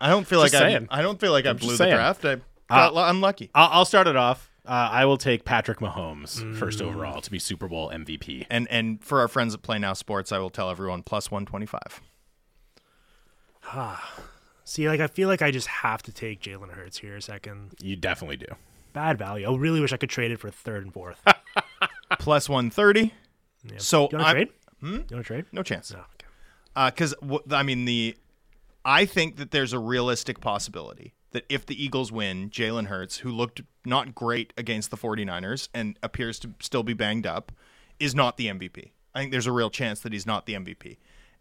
I 0.00 0.08
don't 0.08 0.26
feel 0.26 0.40
Just 0.42 0.54
like 0.54 0.62
I, 0.62 0.68
saying. 0.70 0.88
I 0.90 1.02
don't 1.02 1.20
feel 1.20 1.32
like 1.32 1.46
i 1.46 1.52
just 1.52 1.60
blew 1.62 1.72
the 1.72 1.76
saying. 1.78 1.94
draft 1.94 2.24
i 2.24 2.36
got 2.70 2.94
lu- 2.94 3.02
unlucky 3.02 3.50
I'll, 3.54 3.68
I'll 3.72 3.84
start 3.84 4.06
it 4.06 4.16
off. 4.16 4.48
Uh, 4.64 4.70
I 4.92 5.04
will 5.06 5.16
take 5.18 5.44
Patrick 5.44 5.78
Mahomes 5.80 6.56
first 6.56 6.80
overall 6.80 7.20
to 7.20 7.30
be 7.32 7.40
Super 7.40 7.66
Bowl 7.66 7.90
MVP. 7.90 8.46
and 8.48 8.68
and 8.70 9.02
for 9.04 9.20
our 9.20 9.26
friends 9.28 9.54
at 9.54 9.62
play 9.62 9.78
now 9.78 9.92
sports 9.92 10.30
i 10.32 10.38
will 10.38 10.50
tell 10.50 10.70
everyone 10.70 11.02
plus 11.02 11.30
125 11.30 12.00
Ah, 13.74 14.20
see, 14.64 14.88
like 14.88 15.00
I 15.00 15.06
feel 15.06 15.28
like 15.28 15.42
I 15.42 15.50
just 15.50 15.66
have 15.68 16.02
to 16.04 16.12
take 16.12 16.40
Jalen 16.42 16.70
Hurts 16.70 16.98
here 16.98 17.16
a 17.16 17.22
second. 17.22 17.72
You 17.82 17.96
definitely 17.96 18.36
do. 18.36 18.46
Bad 18.92 19.18
value. 19.18 19.50
I 19.50 19.56
really 19.56 19.80
wish 19.80 19.92
I 19.92 19.96
could 19.96 20.10
trade 20.10 20.30
it 20.30 20.38
for 20.40 20.50
third 20.50 20.84
and 20.84 20.92
fourth. 20.92 21.20
plus 22.18 22.48
130 23.64 23.82
so 23.82 24.08
You 24.10 24.18
want 24.18 24.28
to 24.28 24.32
trade? 24.32 24.48
Hmm? 24.80 24.86
You 24.86 24.98
want 24.98 25.08
to 25.08 25.22
trade? 25.22 25.44
no 25.52 25.62
chance 25.62 25.92
No. 25.92 25.98
Okay. 25.98 26.26
Uh, 26.74 26.90
because 26.90 27.14
I 27.50 27.62
mean 27.62 27.84
the, 27.84 28.16
I 28.84 29.04
think 29.04 29.36
that 29.36 29.50
there's 29.50 29.72
a 29.72 29.78
realistic 29.78 30.40
possibility 30.40 31.12
that 31.32 31.44
if 31.48 31.66
the 31.66 31.82
Eagles 31.82 32.12
win, 32.12 32.50
Jalen 32.50 32.86
Hurts, 32.86 33.18
who 33.18 33.30
looked 33.30 33.62
not 33.84 34.14
great 34.14 34.52
against 34.56 34.90
the 34.90 34.96
49ers 34.96 35.68
and 35.74 35.98
appears 36.02 36.38
to 36.40 36.50
still 36.60 36.82
be 36.82 36.94
banged 36.94 37.26
up, 37.26 37.52
is 37.98 38.14
not 38.14 38.36
the 38.36 38.46
MVP. 38.46 38.90
I 39.14 39.20
think 39.20 39.32
there's 39.32 39.46
a 39.46 39.52
real 39.52 39.70
chance 39.70 40.00
that 40.00 40.12
he's 40.12 40.26
not 40.26 40.46
the 40.46 40.54
MVP. 40.54 40.96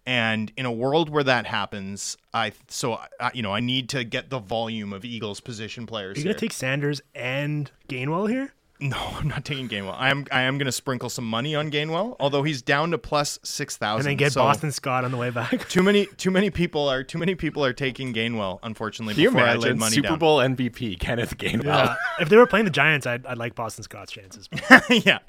And 0.06 0.52
in 0.58 0.66
a 0.66 0.72
world 0.72 1.10
where 1.10 1.24
that 1.24 1.46
happens, 1.46 2.18
I 2.34 2.54
so 2.68 3.00
I, 3.20 3.32
you 3.34 3.44
know 3.44 3.54
I 3.54 3.60
need 3.60 3.90
to 3.90 4.04
get 4.04 4.30
the 4.32 4.40
volume 4.40 4.94
of 4.94 5.06
Eagles 5.06 5.40
position 5.40 5.86
players. 5.86 6.18
Are 6.18 6.22
you 6.22 6.26
gonna 6.26 6.40
take 6.40 6.54
Sanders 6.54 7.02
and 7.14 7.70
Gainwell 7.88 8.28
here? 8.28 8.54
No, 8.82 8.98
I'm 9.20 9.28
not 9.28 9.46
taking 9.46 9.70
Gainwell. 9.70 9.96
I 9.98 10.10
am 10.10 10.26
I 10.32 10.42
am 10.42 10.58
going 10.58 10.66
to 10.66 10.72
sprinkle 10.72 11.10
some 11.10 11.24
money 11.26 11.56
on 11.56 11.70
Gainwell, 11.70 12.16
although 12.20 12.42
he's 12.42 12.64
down 12.64 12.92
to 12.92 12.98
plus 12.98 13.40
six 13.44 13.78
And 13.80 14.04
then 14.04 14.18
get 14.18 14.34
Boston 14.34 14.72
Scott 14.72 15.06
on 15.06 15.12
the 15.12 15.18
way 15.18 15.30
back. 15.30 15.52
Too 15.70 15.84
many, 15.84 16.08
too 16.18 16.32
many 16.32 16.50
people 16.50 16.90
are 16.90 17.04
too 17.04 17.20
many 17.20 17.36
people 17.36 17.64
are 17.64 17.74
taking 17.74 18.12
Gainwell. 18.12 18.60
Unfortunately, 18.64 19.14
Can 19.14 19.24
you 19.24 19.30
before 19.30 19.46
I 19.46 19.54
laid 19.54 19.74
imagine 19.74 19.80
money 19.80 19.96
Super 19.96 20.08
down. 20.10 20.20
Bowl 20.20 20.38
MVP 20.40 21.00
Kenneth 21.00 21.38
Gainwell? 21.38 21.64
Yeah. 21.66 21.96
if 22.20 22.30
they 22.30 22.38
were 22.38 22.48
playing 22.48 22.66
the 22.66 22.72
Giants, 22.72 23.06
I'd, 23.06 23.26
I'd 23.28 23.38
like 23.38 23.54
Boston 23.54 23.84
Scott's 23.84 24.12
chances. 24.12 24.50
yeah, 24.90 25.20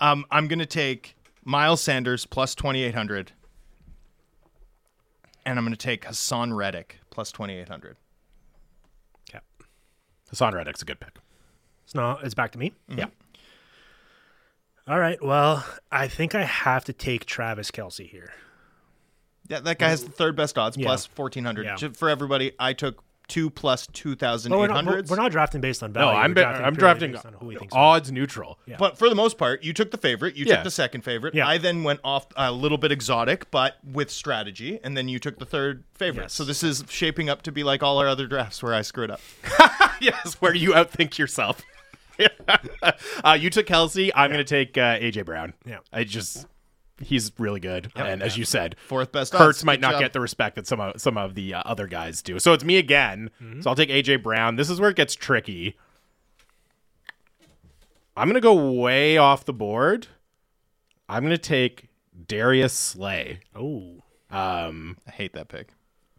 um, 0.00 0.24
I'm 0.30 0.48
gonna 0.48 0.64
take 0.64 1.14
Miles 1.44 1.82
Sanders 1.82 2.24
plus 2.24 2.54
twenty 2.54 2.82
eight 2.82 2.94
hundred, 2.94 3.32
and 5.44 5.58
I'm 5.58 5.64
gonna 5.66 5.76
take 5.76 6.06
Haason 6.06 6.56
Reddick 6.56 6.98
plus 7.10 7.30
twenty 7.30 7.54
eight 7.54 7.68
hundred. 7.68 7.96
okay. 9.28 9.40
Haason 10.32 10.54
Reddick's 10.54 10.80
a 10.80 10.86
good 10.86 10.98
pick. 10.98 11.18
So 11.92 12.00
now 12.00 12.18
it's 12.22 12.34
back 12.34 12.52
to 12.52 12.58
me. 12.58 12.72
Mm-hmm. 12.90 13.00
Yeah. 13.00 13.06
All 14.88 14.98
right. 14.98 15.22
Well, 15.22 15.64
I 15.90 16.08
think 16.08 16.34
I 16.34 16.42
have 16.44 16.84
to 16.86 16.92
take 16.92 17.26
Travis 17.26 17.70
Kelce 17.70 18.08
here. 18.08 18.32
Yeah, 19.48 19.60
that 19.60 19.78
guy 19.78 19.88
has 19.88 20.04
the 20.04 20.10
third 20.10 20.34
best 20.36 20.56
odds 20.56 20.76
Yeah. 20.76 20.86
plus 20.86 21.06
fourteen 21.06 21.44
hundred. 21.44 21.66
Yeah. 21.66 21.88
For 21.94 22.08
everybody, 22.08 22.52
I 22.58 22.72
took 22.72 23.02
two 23.28 23.50
plus 23.50 23.86
two 23.88 24.14
thousand 24.16 24.50
But 24.50 24.58
we're 24.58 24.66
not, 24.68 24.84
we're, 25.08 25.16
not 25.16 25.30
drafting 25.32 25.60
based 25.60 25.82
on 25.82 25.92
No, 25.92 26.00
value. 26.00 26.18
I'm 26.18 26.30
We're 26.30 26.34
drafting 26.34 26.64
I'm 26.64 26.74
purely 26.74 26.80
drafting 26.80 27.12
based 27.12 27.26
on 27.26 27.32
who 27.34 27.46
we 27.46 27.56
think. 27.56 27.70
odds 27.74 28.10
neutral. 28.10 28.58
Yeah. 28.66 28.76
But 28.78 28.98
for 28.98 29.08
the 29.08 29.14
most 29.14 29.36
part, 29.38 29.62
you 29.62 29.72
took 29.72 29.90
the 29.90 29.98
favorite. 29.98 30.34
You 30.36 30.46
Yeah. 30.46 30.56
took 30.56 30.64
the 30.64 30.70
second 30.70 31.02
favorite. 31.02 31.34
Yeah. 31.34 31.46
I 31.46 31.58
then 31.58 31.84
went 31.84 32.00
off 32.02 32.26
a 32.36 32.50
little 32.50 32.78
bit 32.78 32.90
exotic, 32.90 33.50
but 33.50 33.76
with 33.84 34.10
strategy, 34.10 34.80
and 34.82 34.96
then 34.96 35.08
you 35.08 35.18
took 35.18 35.38
the 35.38 35.46
third 35.46 35.84
favorite. 35.94 36.24
Yes. 36.24 36.32
So 36.34 36.44
this 36.44 36.62
is 36.62 36.84
shaping 36.88 37.28
up 37.28 37.42
to 37.42 37.52
be 37.52 37.62
like 37.62 37.82
all 37.82 37.98
our 37.98 38.08
other 38.08 38.26
drafts 38.26 38.62
where 38.62 38.74
I 38.74 38.82
screwed 38.82 39.10
up. 39.10 39.20
yes, 40.00 40.34
where 40.40 40.54
you 40.54 40.72
outthink 40.72 41.18
yourself. 41.18 41.62
uh, 43.24 43.36
you 43.38 43.50
took 43.50 43.66
Kelce. 43.66 44.10
I'm 44.14 44.30
going 44.30 44.44
to 44.44 44.44
take 44.44 44.76
uh, 44.78 44.98
AJ 44.98 45.24
Brown. 45.24 45.54
Yeah. 45.66 45.78
I 45.92 46.04
just 46.04 46.46
he's 47.00 47.32
really 47.38 47.58
good, 47.60 47.90
and 47.96 48.22
as 48.22 48.36
you 48.38 48.44
said, 48.44 48.76
Fourth 48.86 49.10
best 49.12 49.32
Hurts 49.32 49.58
odds. 49.58 49.64
might 49.64 49.76
Good 49.76 49.80
not 49.82 49.92
job. 49.92 50.00
get 50.02 50.12
the 50.12 50.20
respect 50.20 50.56
that 50.56 50.66
some 50.66 50.80
of 50.80 51.00
some 51.00 51.16
of 51.18 51.34
the 51.34 51.54
uh, 51.54 51.62
other 51.64 51.86
guys 51.86 52.22
do. 52.22 52.38
So 52.38 52.52
it's 52.52 52.64
me 52.64 52.76
again. 52.76 53.30
So 53.60 53.70
I'll 53.70 53.76
take 53.76 53.88
AJ 53.88 54.22
Brown. 54.22 54.56
This 54.56 54.70
is 54.70 54.80
where 54.80 54.90
it 54.90 54.96
gets 54.96 55.14
tricky. 55.14 55.76
I'm 58.16 58.28
going 58.28 58.34
to 58.34 58.40
go 58.40 58.72
way 58.72 59.16
off 59.16 59.44
the 59.44 59.52
board. 59.54 60.08
I'm 61.08 61.22
going 61.22 61.30
to 61.34 61.38
take 61.38 61.88
Darius 62.28 62.72
Slay 62.74 63.40
Oh, 63.56 64.02
um, 64.30 64.98
I 65.06 65.10
hate 65.12 65.32
that 65.32 65.48
pick. 65.48 65.68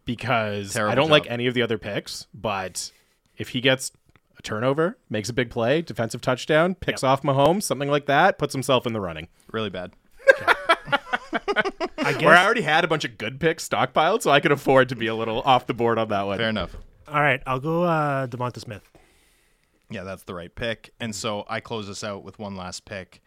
because 0.04 0.76
I 0.76 0.94
don't 0.94 1.10
like 1.10 1.30
any 1.30 1.46
of 1.46 1.54
the 1.54 1.62
other 1.62 1.78
picks. 1.78 2.26
But 2.34 2.90
if 3.36 3.50
he 3.50 3.60
gets 3.60 3.92
turnover, 4.44 4.98
makes 5.10 5.28
a 5.28 5.32
big 5.32 5.50
play, 5.50 5.82
defensive 5.82 6.20
touchdown, 6.20 6.74
picks 6.74 7.02
off 7.02 7.22
Mahomes, 7.22 7.64
something 7.64 7.90
like 7.90 8.06
that, 8.06 8.38
puts 8.38 8.52
himself 8.52 8.86
in 8.86 8.92
the 8.92 9.00
running. 9.00 9.28
Really 9.52 9.70
bad. 9.70 9.92
I 10.46 12.12
guess. 12.12 12.22
Where 12.22 12.36
I 12.36 12.44
already 12.44 12.62
had 12.62 12.84
a 12.84 12.88
bunch 12.88 13.04
of 13.04 13.18
good 13.18 13.40
picks 13.40 13.68
stockpiled, 13.68 14.22
so 14.22 14.30
I 14.30 14.40
could 14.40 14.52
afford 14.52 14.90
to 14.90 14.96
be 14.96 15.06
a 15.06 15.14
little 15.14 15.40
off 15.42 15.66
the 15.66 15.74
board 15.74 15.98
on 15.98 16.08
that 16.08 16.26
one. 16.26 16.38
Fair 16.38 16.48
enough. 16.50 16.76
All 17.08 17.20
right, 17.20 17.42
I'll 17.46 17.60
go 17.60 17.82
uh, 17.82 18.26
Devonta 18.26 18.60
Smith. 18.60 18.88
Yeah, 19.90 20.02
that's 20.02 20.24
the 20.24 20.34
right 20.34 20.54
pick. 20.54 20.92
And 21.00 21.14
so 21.14 21.44
I 21.48 21.60
close 21.60 21.86
this 21.86 22.02
out 22.02 22.24
with 22.24 22.38
one 22.38 22.56
last 22.56 22.84
pick. 22.84 23.22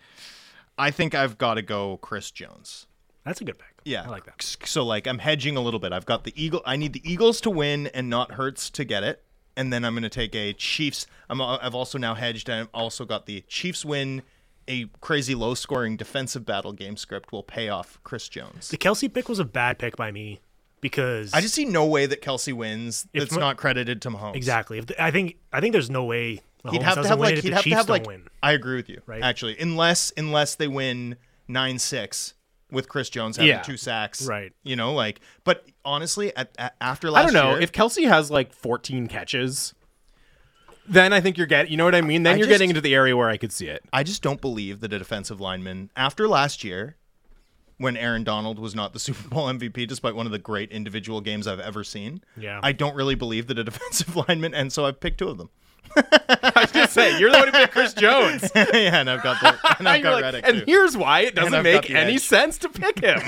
I 0.78 0.92
think 0.92 1.16
I've 1.16 1.38
got 1.38 1.56
to 1.56 1.62
go 1.62 1.98
Chris 1.98 2.32
Jones. 2.32 2.88
That's 3.26 3.42
a 3.42 3.44
good 3.44 3.58
pick. 3.58 3.78
Yeah, 3.84 4.04
I 4.04 4.10
like 4.10 4.26
that. 4.26 4.42
So 4.66 4.86
like 4.86 5.08
I'm 5.08 5.20
hedging 5.20 5.58
a 5.58 5.62
little 5.62 5.80
bit. 5.80 5.92
I've 5.94 6.06
got 6.06 6.24
the 6.24 6.34
Eagle. 6.42 6.62
I 6.66 6.76
need 6.76 6.94
the 6.94 7.02
Eagles 7.10 7.42
to 7.42 7.50
win 7.50 7.88
and 7.88 8.10
not 8.10 8.34
Hurts 8.34 8.70
to 8.72 8.86
get 8.86 9.04
it. 9.04 9.24
And 9.58 9.74
then 9.74 9.84
I'm 9.84 9.94
going 9.94 10.04
to 10.04 10.10
take 10.10 10.34
a 10.36 10.54
Chiefs. 10.54 11.08
I'm, 11.30 11.42
I've 11.42 11.76
also 11.76 11.98
now 11.98 12.14
hedged. 12.14 12.50
I've 12.50 12.70
also 12.74 13.04
got 13.04 13.26
the 13.26 13.42
Chiefs 13.48 13.84
win. 13.84 14.22
A 14.70 14.86
crazy 15.02 15.34
low 15.34 15.54
scoring 15.54 15.98
defensive 15.98 16.46
battle 16.46 16.74
game 16.74 16.98
script 16.98 17.32
will 17.32 17.44
pay 17.44 17.70
off 17.70 18.00
Chris 18.04 18.28
Jones. 18.30 18.68
The 18.70 18.78
Kelce 18.78 19.12
pick 19.12 19.30
was 19.30 19.40
a 19.40 19.46
bad 19.46 19.80
pick 19.80 19.96
by 19.96 20.12
me 20.12 20.42
because 20.82 21.34
I 21.34 21.42
just 21.42 21.54
see 21.54 21.66
no 21.66 21.86
way 21.86 22.06
that 22.06 22.22
Kelce 22.22 22.54
wins. 22.54 23.08
That's 23.14 23.36
not 23.36 23.58
credited 23.58 24.02
to 24.04 24.10
Mahomes. 24.10 24.36
exactly. 24.36 24.78
If 24.78 24.88
the, 24.88 25.02
I 25.02 25.12
think 25.12 25.38
I 25.54 25.62
think 25.62 25.72
there's 25.72 25.90
no 25.90 26.04
way 26.04 26.42
Mahomes 26.64 26.72
He'd 26.74 26.82
have 26.84 27.02
to 27.02 27.08
have 27.08 27.20
like 27.20 27.38
he'd 27.38 27.54
have 27.54 27.64
to 27.64 27.70
have 27.72 27.90
like. 27.90 28.06
win. 28.06 28.24
I 28.44 28.52
agree 28.52 28.76
with 28.76 28.90
you. 28.90 29.02
Right? 29.06 29.24
Actually, 29.24 29.58
unless 29.58 30.12
unless 30.18 30.56
they 30.56 30.68
win 30.68 31.16
nine 31.48 31.80
six 31.80 32.34
with 32.72 32.90
Chris 32.90 33.10
Jones 33.10 33.38
having 33.38 33.50
Yeah. 33.50 33.62
two 33.62 33.78
sacks. 33.78 34.26
Right. 34.28 34.52
You 34.64 34.76
know, 34.76 34.94
like. 34.94 35.20
But 35.44 35.66
honestly, 35.86 36.36
at, 36.36 36.52
at, 36.58 36.76
after 36.82 37.10
last 37.10 37.22
I 37.22 37.26
don't 37.26 37.34
know 37.34 37.52
year, 37.54 37.62
if 37.62 37.72
Kelce 37.72 38.08
has 38.08 38.30
like 38.32 38.54
14 38.54 39.08
catches. 39.08 39.74
Then 40.90 41.12
I 41.12 41.20
think 41.20 41.38
you're 41.38 41.48
getting, 41.48 41.70
you 41.72 41.78
know 41.78 41.84
what 41.86 41.96
I 41.96 42.02
mean. 42.02 42.24
Then 42.24 42.36
I 42.36 42.38
you're 42.38 42.46
just- 42.48 42.54
getting 42.54 42.70
into 42.70 42.82
the 42.82 42.96
area 42.96 43.16
where 43.18 43.30
I 43.30 43.38
could 43.38 43.52
see 43.52 43.68
it. 43.68 43.84
I 43.92 44.04
just 44.04 44.22
don't 44.22 44.40
believe 44.40 44.80
that 44.80 44.94
a 44.94 45.00
defensive 45.00 45.42
lineman 45.42 45.92
after 45.98 46.28
last 46.30 46.64
year 46.64 46.96
when 47.78 47.96
Aaron 47.98 48.24
Donald 48.24 48.58
was 48.58 48.74
not 48.74 48.94
the 48.94 49.00
Super 49.08 49.28
Bowl 49.28 49.48
MVP, 49.48 49.86
despite 49.88 50.16
one 50.16 50.26
of 50.26 50.32
the 50.32 50.40
great 50.40 50.72
individual 50.72 51.20
games 51.22 51.46
I've 51.46 51.60
ever 51.60 51.84
seen. 51.84 52.22
Yeah. 52.38 52.60
I 52.64 52.72
don't 52.72 52.96
really 52.96 53.16
believe 53.16 53.48
that 53.48 53.60
a 53.60 53.64
defensive 53.66 54.16
lineman, 54.16 54.54
and 54.54 54.72
so 54.72 54.86
I've 54.86 55.00
picked 55.00 55.18
two 55.20 55.28
of 55.28 55.38
them. 55.38 55.50
I 55.98 56.52
was 56.62 56.72
gonna 56.72 56.88
say 56.88 57.20
you're 57.20 57.32
the 57.32 57.38
one 57.38 57.48
who 57.48 57.54
picked 57.54 57.74
Chris 57.74 57.94
Jones. 57.94 58.50
yeah, 58.56 59.00
and 59.00 59.10
I've 59.10 59.24
got 59.24 59.40
the 59.42 59.76
and 59.80 59.88
I've 59.88 60.04
got 60.04 60.14
like, 60.14 60.24
Reddick 60.24 60.48
and 60.48 60.60
too. 60.60 60.64
here's 60.68 60.96
why 60.98 61.22
it 61.22 61.36
doesn't 61.36 61.64
make 61.64 61.90
any 61.90 62.16
edge. 62.16 62.22
sense 62.22 62.58
to 62.60 62.70
pick 62.70 63.00
him. 63.00 63.20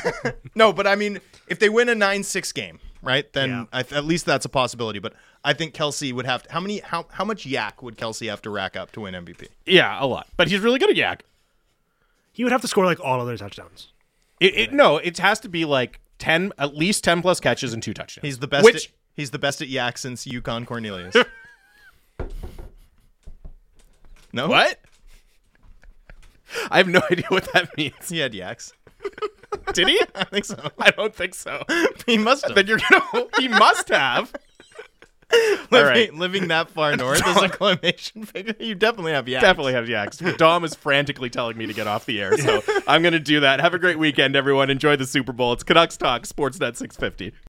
No, 0.56 0.74
but 0.74 0.88
I 0.88 0.96
mean, 0.96 1.20
if 1.48 1.60
they 1.60 1.70
win 1.70 1.90
a 1.90 1.96
nine-six 1.96 2.52
game, 2.52 2.80
right, 3.02 3.32
then 3.34 3.50
Yeah. 3.50 3.66
I 3.72 3.84
th- 3.84 3.94
at 3.98 4.06
least 4.06 4.26
that's 4.26 4.46
a 4.46 4.50
possibility. 4.50 5.00
But 5.00 5.14
I 5.44 5.54
think 5.54 5.74
Kelce 5.74 6.12
would 6.14 6.26
have 6.26 6.44
to, 6.44 6.52
how 6.52 6.60
many 6.60 6.80
how 6.80 7.06
how 7.12 7.26
much 7.26 7.46
YAC 7.46 7.82
would 7.82 7.98
Kelce 7.98 8.30
have 8.30 8.42
to 8.44 8.50
rack 8.50 8.76
up 8.76 8.92
to 8.94 9.02
win 9.02 9.14
MVP? 9.14 9.48
yeah, 9.66 9.98
a 10.04 10.06
lot. 10.06 10.28
But 10.38 10.48
he's 10.50 10.60
really 10.60 10.80
good 10.80 10.90
at 10.90 10.96
YAC. 10.96 11.22
He 12.32 12.44
would 12.44 12.52
have 12.54 12.62
to 12.62 12.68
score 12.68 12.86
like 12.86 13.00
all 13.00 13.20
of 13.20 13.28
their 13.28 13.38
touchdowns. 13.38 13.90
It, 14.40 14.58
it, 14.58 14.74
no, 14.74 14.98
it 14.98 15.18
has 15.18 15.40
to 15.42 15.50
be 15.50 15.66
like 15.66 16.00
ten, 16.18 16.54
at 16.58 16.76
least 16.76 17.04
ten 17.04 17.22
plus 17.22 17.40
catches 17.40 17.74
and 17.74 17.84
two 17.84 17.94
touchdowns. 17.94 18.24
He's 18.26 18.40
the 18.40 18.48
best. 18.48 18.64
Which 18.64 18.86
at, 18.88 18.92
he's 19.16 19.32
the 19.32 19.40
best 19.40 19.62
at 19.62 19.68
yak 19.68 19.98
since 19.98 20.26
Yukon 20.26 20.66
Cornelius. 20.66 21.16
No, 24.34 24.48
what? 24.48 24.80
I 26.70 26.78
have 26.78 26.88
no 26.88 27.02
idea 27.12 27.26
what 27.30 27.52
that 27.54 27.76
means. 27.78 28.10
He 28.10 28.20
had 28.20 28.34
yaks. 28.34 28.74
Did 29.74 29.88
he? 29.88 30.02
I 30.16 30.26
think 30.26 30.46
so. 30.46 30.58
I 30.80 30.92
don't 30.92 31.16
think 31.16 31.34
so. 31.34 31.64
He 32.06 32.18
must 32.18 32.46
have. 32.46 32.56
Then 32.56 32.68
you're 32.68 32.80
gonna. 32.90 33.28
He 33.40 33.48
must 33.48 33.90
have. 33.90 34.34
living, 35.72 35.88
right. 35.88 36.14
living 36.14 36.48
that 36.48 36.70
far 36.70 36.96
north 36.98 37.26
as 37.26 37.38
a 37.38 37.48
claymation 37.50 38.28
figure, 38.28 38.56
you 38.60 38.74
definitely 38.76 39.12
have 39.12 39.28
yaks. 39.28 39.44
Definitely 39.44 39.74
have 39.74 39.88
yaks. 39.88 40.18
Dom 40.38 40.64
is 40.64 40.74
frantically 40.76 41.30
telling 41.30 41.56
me 41.56 41.68
to 41.68 41.74
get 41.74 41.86
off 41.88 42.06
the 42.06 42.20
air, 42.20 42.36
so 42.38 42.64
I'm 42.88 43.04
going 43.04 43.14
to 43.14 43.20
do 43.20 43.40
that. 43.42 43.60
Have 43.60 43.76
a 43.76 43.80
great 43.80 44.00
weekend, 44.00 44.36
everyone. 44.36 44.72
Enjoy 44.72 44.96
the 44.96 45.06
Super 45.06 45.32
Bowl. 45.32 45.54
It's 45.54 45.64
Canucks 45.64 45.98
Talk, 45.98 46.24
Sportsnet 46.24 46.78
650. 46.78 47.34